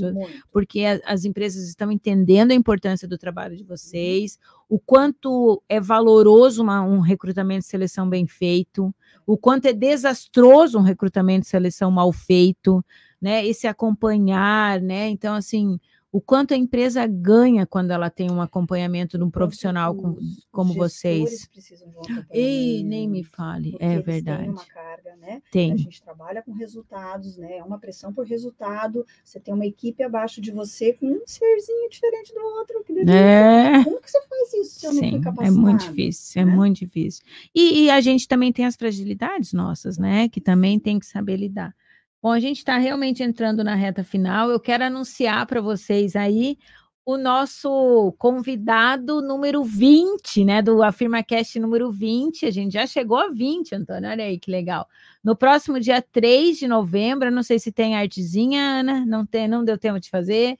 Né, 0.00 0.12
Muito. 0.12 0.44
Porque 0.52 0.84
a, 0.84 1.00
as 1.04 1.24
empresas 1.24 1.68
estão 1.68 1.90
entendendo 1.90 2.50
a 2.50 2.54
importância 2.54 3.06
do 3.06 3.18
trabalho 3.18 3.56
de 3.56 3.64
vocês, 3.64 4.38
o 4.68 4.78
quanto 4.78 5.62
é 5.68 5.80
valoroso 5.80 6.62
uma, 6.62 6.82
um 6.82 7.00
recrutamento 7.00 7.60
de 7.60 7.66
seleção 7.66 8.08
bem 8.08 8.26
feito, 8.26 8.94
o 9.26 9.36
quanto 9.36 9.66
é 9.66 9.72
desastroso 9.72 10.78
um 10.78 10.82
recrutamento 10.82 11.42
de 11.42 11.48
seleção 11.48 11.90
mal 11.90 12.12
feito, 12.12 12.84
né? 13.20 13.46
Esse 13.46 13.66
acompanhar, 13.66 14.80
né? 14.80 15.08
Então, 15.08 15.34
assim, 15.34 15.78
o 16.16 16.20
quanto 16.22 16.54
a 16.54 16.56
empresa 16.56 17.06
ganha 17.06 17.66
quando 17.66 17.90
ela 17.90 18.08
tem 18.08 18.30
um 18.30 18.40
acompanhamento 18.40 19.18
de 19.18 19.24
um 19.24 19.30
profissional 19.30 19.94
com, 19.94 20.16
como 20.50 20.72
vocês. 20.72 21.46
Um 21.84 22.24
Ei, 22.30 22.82
nem 22.82 23.06
me 23.06 23.22
fale, 23.22 23.76
é 23.78 24.00
verdade. 24.00 24.44
Tem 24.44 24.50
uma 24.50 24.64
carga, 24.64 25.16
né? 25.16 25.42
Tem. 25.52 25.74
A 25.74 25.76
gente 25.76 26.02
trabalha 26.02 26.42
com 26.42 26.52
resultados, 26.52 27.36
né? 27.36 27.58
É 27.58 27.62
uma 27.62 27.78
pressão 27.78 28.14
por 28.14 28.24
resultado. 28.24 29.04
Você 29.22 29.38
tem 29.38 29.52
uma 29.52 29.66
equipe 29.66 30.02
abaixo 30.02 30.40
de 30.40 30.50
você 30.50 30.94
com 30.94 31.06
um 31.06 31.20
serzinho 31.26 31.90
diferente 31.90 32.32
do 32.32 32.40
outro. 32.40 32.82
Que 32.82 33.10
é. 33.10 33.84
Como 33.84 34.00
que 34.00 34.10
você 34.10 34.26
faz 34.26 34.54
isso 34.54 34.80
se 34.80 34.86
eu 34.86 34.92
Sim, 34.92 35.20
não 35.20 35.44
É 35.44 35.50
muito 35.50 35.86
difícil, 35.86 36.40
é 36.40 36.44
né? 36.46 36.54
muito 36.54 36.78
difícil. 36.78 37.22
E, 37.54 37.82
e 37.82 37.90
a 37.90 38.00
gente 38.00 38.26
também 38.26 38.50
tem 38.50 38.64
as 38.64 38.74
fragilidades 38.74 39.52
nossas, 39.52 39.98
né? 39.98 40.30
Que 40.30 40.40
também 40.40 40.80
tem 40.80 40.98
que 40.98 41.04
saber 41.04 41.36
lidar. 41.36 41.76
Bom, 42.22 42.32
a 42.32 42.40
gente 42.40 42.58
está 42.58 42.76
realmente 42.78 43.22
entrando 43.22 43.62
na 43.62 43.74
reta 43.74 44.02
final. 44.02 44.50
Eu 44.50 44.58
quero 44.58 44.84
anunciar 44.84 45.46
para 45.46 45.60
vocês 45.60 46.16
aí 46.16 46.58
o 47.04 47.16
nosso 47.16 48.12
convidado 48.18 49.22
número 49.22 49.62
20, 49.62 50.44
né? 50.44 50.60
Do 50.60 50.82
AfirmaCast 50.82 51.60
número 51.60 51.92
20. 51.92 52.46
A 52.46 52.50
gente 52.50 52.72
já 52.72 52.84
chegou 52.84 53.18
a 53.18 53.28
20, 53.28 53.76
Antônio. 53.76 54.10
Olha 54.10 54.24
aí 54.24 54.40
que 54.40 54.50
legal. 54.50 54.88
No 55.22 55.36
próximo 55.36 55.78
dia 55.78 56.02
3 56.02 56.58
de 56.58 56.66
novembro, 56.66 57.30
não 57.30 57.44
sei 57.44 57.60
se 57.60 57.70
tem 57.70 57.94
artezinha, 57.94 58.80
Ana, 58.80 59.06
não 59.06 59.24
tem, 59.24 59.46
não 59.46 59.64
deu 59.64 59.78
tempo 59.78 60.00
de 60.00 60.10
fazer. 60.10 60.58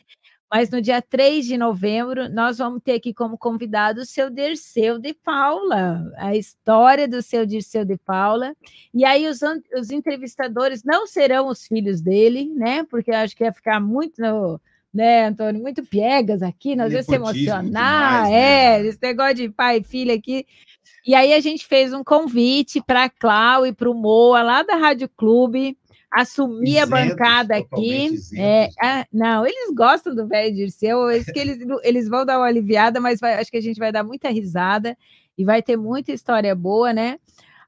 Mas 0.51 0.71
no 0.71 0.81
dia 0.81 1.03
3 1.03 1.45
de 1.45 1.57
novembro, 1.57 2.29
nós 2.29 2.59
vamos 2.59 2.81
ter 2.83 2.93
aqui 2.93 3.13
como 3.13 3.37
convidado 3.37 4.01
o 4.01 4.07
seu 4.07 4.31
Dirceu 4.31 4.99
de 4.99 5.13
Paula, 5.13 6.13
a 6.17 6.37
história 6.37 7.09
do 7.09 7.21
seu 7.21 7.45
Dirceu 7.45 7.85
de 7.85 7.97
Paula. 7.97 8.55
E 8.95 9.05
aí 9.05 9.27
os, 9.27 9.41
os 9.77 9.91
entrevistadores 9.91 10.85
não 10.85 11.07
serão 11.07 11.49
os 11.49 11.67
filhos 11.67 12.01
dele, 12.01 12.53
né? 12.55 12.85
Porque 12.85 13.11
eu 13.11 13.17
acho 13.17 13.37
que 13.37 13.43
ia 13.43 13.53
ficar 13.53 13.81
muito, 13.81 14.21
no, 14.23 14.61
né, 14.95 15.27
Antônio, 15.27 15.61
muito 15.61 15.85
piegas 15.85 16.43
aqui, 16.43 16.77
nós 16.77 16.93
vamos 16.93 17.07
se 17.07 17.15
emocionar, 17.15 18.25
demais, 18.25 18.33
é, 18.33 18.83
né? 18.83 18.87
esse 18.87 18.99
negócio 19.03 19.35
de 19.35 19.49
pai 19.51 19.79
e 19.79 19.85
filha 19.85 20.15
aqui. 20.15 20.47
E 21.05 21.15
aí 21.15 21.35
a 21.35 21.41
gente 21.41 21.67
fez 21.67 21.93
um 21.93 22.03
convite 22.03 22.81
para 22.81 23.05
a 23.05 23.11
Clau 23.11 23.67
e 23.67 23.73
para 23.73 23.91
o 23.91 23.95
Moa, 23.95 24.43
lá 24.43 24.63
da 24.63 24.77
Rádio 24.77 25.09
Clube, 25.09 25.77
assumir 26.17 26.79
a 26.79 26.87
bancada 26.87 27.57
aqui. 27.57 28.09
É, 28.37 28.71
ah, 28.83 29.07
não, 29.13 29.47
eles 29.47 29.75
gostam 29.75 30.15
do 30.15 30.27
velho 30.27 30.55
Dirceu, 30.55 31.05
acho 31.09 31.27
que 31.33 31.39
eles, 31.39 31.59
eles 31.85 32.09
vão 32.09 32.25
dar 32.25 32.39
uma 32.39 32.47
aliviada, 32.47 32.99
mas 33.01 33.21
vai- 33.21 33.35
acho 33.35 33.51
que 33.51 33.57
a 33.59 33.63
gente 33.63 33.79
vai 33.79 33.93
dar 33.93 34.03
muita 34.03 34.31
risada 34.31 34.97
e 35.37 35.45
vai 35.45 35.63
ter 35.63 35.77
muita 35.77 36.13
história 36.13 36.55
boa, 36.55 36.93
né? 36.93 37.19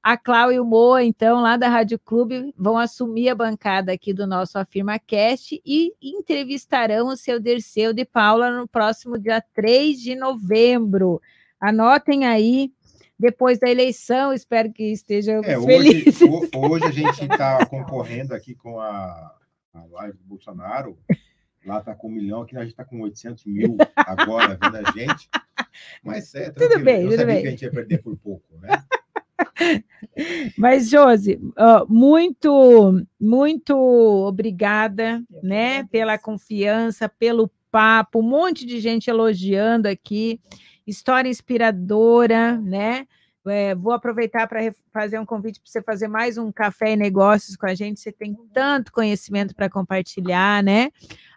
A 0.02 0.16
Clau 0.16 0.50
e 0.50 0.58
o 0.58 0.64
Moa, 0.64 1.04
então, 1.04 1.42
lá 1.42 1.56
da 1.56 1.68
Rádio 1.68 1.98
Clube, 1.98 2.54
vão 2.56 2.78
assumir 2.78 3.28
a 3.28 3.34
bancada 3.34 3.92
aqui 3.92 4.14
do 4.14 4.26
nosso 4.26 4.58
Afirma 4.58 4.98
Cast 4.98 5.60
e 5.66 5.92
entrevistarão 6.00 7.08
o 7.08 7.16
seu 7.16 7.38
Dirceu 7.38 7.92
de 7.92 8.06
Paula 8.06 8.50
no 8.50 8.66
próximo 8.66 9.18
dia 9.18 9.42
3 9.54 10.00
de 10.00 10.14
novembro. 10.14 11.20
Anotem 11.60 12.24
aí, 12.24 12.72
depois 13.18 13.58
da 13.58 13.68
eleição, 13.68 14.32
espero 14.32 14.72
que 14.72 14.84
estejam 14.92 15.42
É, 15.44 15.58
hoje, 15.58 15.66
felizes. 15.66 16.20
hoje 16.54 16.84
a 16.84 16.90
gente 16.90 17.22
está 17.24 17.66
concorrendo 17.66 18.34
aqui 18.34 18.54
com 18.54 18.78
a, 18.80 19.34
a 19.74 19.84
live 19.90 20.16
do 20.18 20.24
Bolsonaro. 20.24 20.98
Lá 21.66 21.78
está 21.80 21.94
com 21.94 22.08
um 22.08 22.12
milhão, 22.12 22.42
aqui 22.42 22.56
a 22.56 22.60
gente 22.60 22.70
está 22.70 22.84
com 22.84 23.00
800 23.00 23.44
mil 23.46 23.76
agora 23.96 24.56
vendo 24.60 24.76
a 24.76 24.90
gente. 24.92 25.28
Mas 26.02 26.34
é, 26.34 26.50
tranquilo. 26.50 26.84
bem, 26.84 27.02
Eu 27.02 27.10
tudo 27.10 27.16
sabia 27.18 27.34
bem. 27.34 27.42
que 27.42 27.48
a 27.48 27.50
gente 27.50 27.62
ia 27.62 27.70
perder 27.70 27.98
por 28.02 28.16
pouco, 28.16 28.44
né? 28.60 28.68
Mas, 30.56 30.88
Josi, 30.88 31.38
muito, 31.88 33.04
muito 33.20 33.76
obrigada, 34.26 35.22
né, 35.42 35.84
pela 35.84 36.18
confiança, 36.18 37.08
pelo 37.08 37.50
papo, 37.70 38.20
um 38.20 38.28
monte 38.28 38.64
de 38.64 38.80
gente 38.80 39.10
elogiando 39.10 39.88
aqui, 39.88 40.40
história 40.88 41.28
inspiradora, 41.28 42.56
né? 42.58 43.06
É, 43.46 43.74
vou 43.74 43.92
aproveitar 43.92 44.46
para 44.46 44.60
fazer 44.92 45.18
um 45.18 45.24
convite 45.24 45.58
para 45.60 45.70
você 45.70 45.82
fazer 45.82 46.06
mais 46.06 46.36
um 46.36 46.52
café 46.52 46.92
e 46.92 46.96
negócios 46.96 47.56
com 47.56 47.66
a 47.66 47.74
gente. 47.74 47.98
Você 47.98 48.12
tem 48.12 48.36
tanto 48.52 48.92
conhecimento 48.92 49.54
para 49.54 49.70
compartilhar, 49.70 50.62
né? 50.62 50.90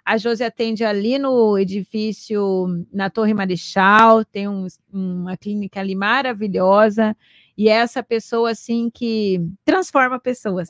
A 0.04 0.18
Josi 0.18 0.44
atende 0.44 0.84
ali 0.84 1.18
no 1.18 1.58
edifício, 1.58 2.68
na 2.92 3.10
Torre 3.10 3.34
Marechal, 3.34 4.26
tem 4.26 4.48
um- 4.48 4.68
uma 4.92 5.38
clínica 5.38 5.80
ali 5.80 5.96
maravilhosa. 5.96 7.16
E 7.58 7.68
é 7.70 7.74
essa 7.74 8.02
pessoa, 8.02 8.52
assim, 8.52 8.90
que 8.90 9.40
transforma 9.66 10.20
pessoas, 10.20 10.70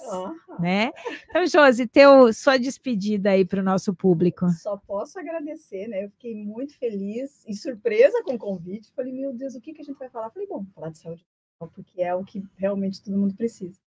né? 0.60 0.92
Então, 1.30 1.46
Josi, 1.48 1.88
teu, 1.88 2.34
sua 2.34 2.58
despedida 2.58 3.32
aí 3.32 3.46
para 3.46 3.62
o 3.62 3.64
nosso 3.64 3.94
público. 3.94 4.50
Só 4.52 4.78
posso 4.78 5.20
agradecer, 5.20 5.88
né? 5.88 6.06
Eu 6.06 6.10
fiquei 6.10 6.36
muito 6.36 6.78
feliz 6.78 7.44
e 7.48 7.54
surpresa 7.56 8.24
com 8.24 8.34
o 8.34 8.40
convite. 8.40 8.92
Falei, 8.96 9.14
meu 9.14 9.34
Deus, 9.34 9.56
o 9.56 9.62
que, 9.62 9.74
que 9.74 9.82
a 9.82 9.86
gente 9.86 9.98
vai 9.98 10.10
falar? 10.10 10.30
Falei, 10.32 10.48
bom, 10.48 10.66
falar 10.76 10.90
de 10.90 10.98
saúde 10.98 11.26
mental, 11.60 11.74
porque 11.74 12.02
é 12.02 12.14
o 12.16 12.24
que 12.24 12.44
realmente 12.58 13.02
todo 13.02 13.18
mundo 13.18 13.36
precisa. 13.36 13.80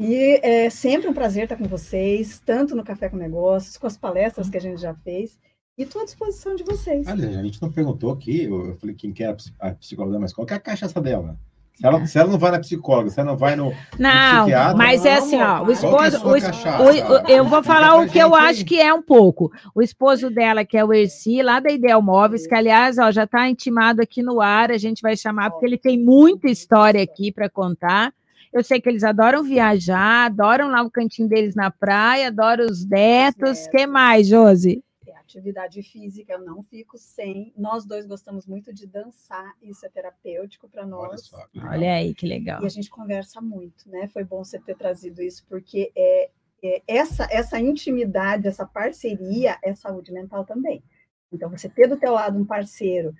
E 0.00 0.38
é 0.44 0.70
sempre 0.70 1.08
um 1.08 1.12
prazer 1.14 1.42
estar 1.44 1.56
com 1.56 1.64
vocês, 1.64 2.40
tanto 2.46 2.76
no 2.76 2.84
Café 2.84 3.08
com 3.08 3.16
Negócios, 3.16 3.76
com 3.76 3.86
as 3.86 3.96
palestras 3.98 4.48
que 4.48 4.56
a 4.56 4.60
gente 4.60 4.80
já 4.80 4.94
fez, 4.94 5.36
e 5.76 5.82
estou 5.82 6.02
à 6.02 6.04
disposição 6.04 6.54
de 6.54 6.62
vocês. 6.62 7.06
Aliás, 7.08 7.36
a 7.36 7.42
gente 7.42 7.60
não 7.60 7.70
perguntou 7.72 8.12
aqui, 8.12 8.44
eu 8.44 8.76
falei 8.76 8.94
quem 8.94 9.12
que 9.12 9.24
era 9.24 9.32
a 9.32 9.36
ps- 9.36 9.52
a 9.58 9.74
psicóloga, 9.74 10.18
mas 10.20 10.32
qual 10.32 10.46
que 10.46 10.52
é 10.52 10.56
a 10.56 10.60
cachaça 10.60 11.00
dela? 11.00 11.36
Se 11.78 11.86
ela, 11.86 12.06
se 12.06 12.18
ela 12.18 12.28
não 12.28 12.38
vai 12.40 12.50
na 12.50 12.58
psicóloga, 12.58 13.08
se 13.08 13.20
ela 13.20 13.30
não 13.30 13.36
vai 13.38 13.54
no. 13.54 13.72
Não, 13.96 14.40
psiquiatra? 14.42 14.76
mas 14.76 15.04
é 15.06 15.14
assim, 15.14 15.40
ó, 15.40 15.62
o 15.62 15.70
é 15.70 15.72
esposo, 15.74 16.28
o 16.28 16.40
cachaça? 16.40 16.82
o- 16.82 16.88
o- 16.88 17.28
eu 17.28 17.44
vou 17.44 17.62
falar 17.62 17.94
o 18.00 18.08
que 18.08 18.18
eu 18.18 18.34
aí. 18.34 18.46
acho 18.50 18.64
que 18.64 18.80
é 18.80 18.92
um 18.92 19.00
pouco. 19.00 19.52
O 19.72 19.80
esposo 19.80 20.28
dela, 20.28 20.64
que 20.64 20.76
é 20.76 20.84
o 20.84 20.92
Erci, 20.92 21.40
lá 21.40 21.60
da 21.60 21.70
Ideal 21.70 22.02
Móveis, 22.02 22.48
que 22.48 22.54
aliás, 22.54 22.98
ó, 22.98 23.12
já 23.12 23.22
está 23.22 23.48
intimado 23.48 24.02
aqui 24.02 24.24
no 24.24 24.40
ar, 24.40 24.72
a 24.72 24.76
gente 24.76 25.00
vai 25.02 25.16
chamar, 25.16 25.50
porque 25.52 25.66
ele 25.66 25.78
tem 25.78 25.96
muita 25.96 26.48
história 26.50 27.00
aqui 27.00 27.30
para 27.30 27.48
contar. 27.48 28.12
Eu 28.52 28.64
sei 28.64 28.80
que 28.80 28.88
eles 28.88 29.04
adoram 29.04 29.44
viajar, 29.44 30.26
adoram 30.26 30.68
lá 30.70 30.82
o 30.82 30.90
cantinho 30.90 31.28
deles 31.28 31.54
na 31.54 31.70
praia, 31.70 32.26
adoram 32.26 32.66
os 32.66 32.84
netos. 32.84 33.66
O 33.66 33.70
que 33.70 33.86
mais, 33.86 34.26
Josi? 34.26 34.82
Atividade 35.28 35.82
física, 35.82 36.32
eu 36.32 36.40
não 36.40 36.62
fico 36.62 36.96
sem. 36.96 37.52
Nós 37.54 37.84
dois 37.84 38.06
gostamos 38.06 38.46
muito 38.46 38.72
de 38.72 38.86
dançar, 38.86 39.54
isso 39.62 39.84
é 39.84 39.88
terapêutico 39.90 40.68
para 40.70 40.82
Olha 40.82 40.90
nós. 40.90 41.26
só. 41.26 41.46
que 41.48 41.58
legal. 41.58 41.72
Olha 41.72 41.94
aí, 41.94 42.14
que 42.14 42.26
legal. 42.26 42.62
E 42.62 42.66
a 42.66 42.70
gente 42.70 42.88
conversa 42.88 43.38
muito, 43.38 43.88
né? 43.90 44.08
Foi 44.08 44.24
bom 44.24 44.42
você 44.42 44.58
ter 44.58 44.74
trazido 44.74 45.20
isso, 45.20 45.44
porque 45.46 45.92
é, 45.94 46.30
é 46.64 46.82
essa, 46.88 47.28
essa 47.30 47.60
intimidade, 47.60 48.48
essa 48.48 48.64
parceria 48.66 49.58
é 49.62 49.74
saúde 49.74 50.10
mental 50.12 50.46
também. 50.46 50.82
Então, 51.30 51.50
você 51.50 51.68
ter 51.68 51.86
do 51.86 51.98
teu 51.98 52.12
lado 52.12 52.38
um 52.38 52.46
parceiro 52.46 53.14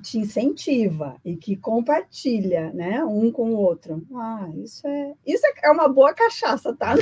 te 0.00 0.18
incentiva 0.18 1.16
e 1.24 1.36
que 1.36 1.56
compartilha, 1.56 2.72
né, 2.72 3.04
um 3.04 3.30
com 3.30 3.50
o 3.50 3.56
outro. 3.56 4.02
Ah, 4.14 4.48
isso 4.56 4.86
é, 4.86 5.12
isso 5.26 5.42
é 5.62 5.70
uma 5.70 5.88
boa 5.88 6.14
cachaça, 6.14 6.74
tá? 6.74 6.94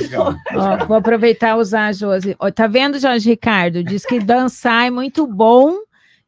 Ó, 0.53 0.85
vou 0.85 0.97
aproveitar 0.97 1.57
e 1.57 1.59
usar, 1.59 1.93
Josi. 1.93 2.35
Ó, 2.37 2.51
tá 2.51 2.67
vendo, 2.67 2.99
Jorge 2.99 3.29
Ricardo? 3.29 3.83
Diz 3.83 4.05
que 4.05 4.19
dançar 4.19 4.87
é 4.87 4.89
muito 4.89 5.25
bom. 5.25 5.77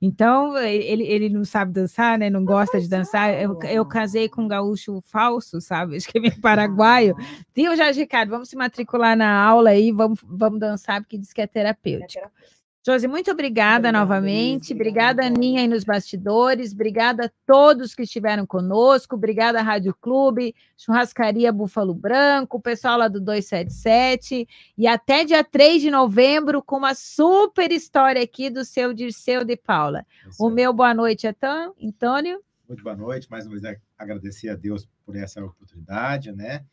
Então, 0.05 0.57
ele, 0.57 1.03
ele 1.03 1.29
não 1.29 1.45
sabe 1.45 1.71
dançar, 1.71 2.19
né? 2.19 2.29
Não 2.29 2.43
gosta 2.43 2.79
de 2.79 2.89
dançar. 2.89 3.41
Eu, 3.41 3.57
eu 3.63 3.85
casei 3.85 4.27
com 4.27 4.41
um 4.43 4.47
gaúcho 4.49 5.01
falso, 5.05 5.61
sabe? 5.61 5.95
Acho 5.95 6.09
que 6.09 6.17
é 6.17 6.21
meio 6.21 6.41
paraguaio. 6.41 7.15
Viu, 7.55 7.73
Jorge 7.77 8.01
Ricardo? 8.01 8.29
Vamos 8.29 8.49
se 8.49 8.57
matricular 8.57 9.15
na 9.15 9.41
aula 9.41 9.69
aí, 9.69 9.93
vamos, 9.93 10.19
vamos 10.21 10.59
dançar, 10.59 10.99
porque 10.99 11.17
diz 11.17 11.31
que 11.31 11.39
é 11.39 11.45
É 11.45 11.47
terapêutico. 11.47 12.29
Josi, 12.85 13.07
muito 13.07 13.31
obrigada, 13.31 13.93
novamente. 13.93 14.73
Obrigada, 14.73 15.25
Aninha, 15.25 15.61
aí 15.61 15.67
nos 15.69 15.85
bastidores. 15.85 16.73
Obrigada 16.73 17.27
a 17.27 17.31
todos 17.45 17.95
que 17.95 18.03
estiveram 18.03 18.45
conosco. 18.45 19.15
Obrigada, 19.15 19.61
Rádio 19.61 19.95
Clube, 20.01 20.53
Churrascaria 20.75 21.49
Búfalo 21.53 21.93
Branco, 21.93 22.57
o 22.57 22.61
pessoal 22.61 22.97
lá 22.97 23.07
do 23.07 23.21
277. 23.21 24.45
E 24.77 24.85
até 24.85 25.23
dia 25.23 25.45
3 25.45 25.81
de 25.81 25.89
novembro, 25.89 26.61
com 26.61 26.75
uma 26.75 26.93
super 26.93 27.71
história 27.71 28.21
aqui 28.21 28.49
do 28.49 28.65
seu 28.65 28.93
Dirceu 28.93 29.45
de 29.45 29.55
Paula. 29.55 30.05
Isso 30.27 30.45
O 30.45 30.49
meu 30.49 30.73
boa 30.73 30.93
noite, 30.93 31.25
então, 31.25 31.73
Antônio. 31.81 32.41
Muito 32.67 32.83
boa 32.83 32.97
noite, 32.97 33.31
mais 33.31 33.45
uma 33.45 33.57
vez 33.57 33.77
agradecer 33.97 34.49
a 34.49 34.55
Deus 34.55 34.89
por 35.05 35.15
essa 35.15 35.41
oportunidade, 35.41 36.33
né? 36.33 36.65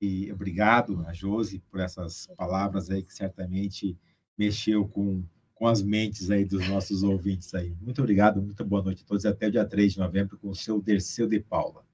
E 0.00 0.30
obrigado 0.30 1.04
a 1.08 1.12
Josi 1.12 1.58
por 1.68 1.80
essas 1.80 2.28
palavras 2.36 2.88
aí 2.88 3.02
que 3.02 3.12
certamente 3.12 3.98
mexeu 4.38 4.88
com, 4.88 5.22
com 5.60 5.66
as 5.66 5.82
mentes 5.82 6.30
aí 6.30 6.42
dos 6.42 6.66
nossos 6.66 7.02
ouvintes 7.02 7.54
aí. 7.54 7.76
Muito 7.82 8.00
obrigado, 8.00 8.40
muito 8.40 8.64
boa 8.64 8.82
noite 8.82 9.02
a 9.04 9.06
todos 9.06 9.24
e 9.24 9.28
até 9.28 9.46
o 9.46 9.50
dia 9.50 9.62
3 9.62 9.92
de 9.92 9.98
novembro 9.98 10.38
com 10.38 10.48
o 10.48 10.54
seu 10.54 10.80
Derceu 10.80 11.28
de 11.28 11.38
Paula. 11.38 11.84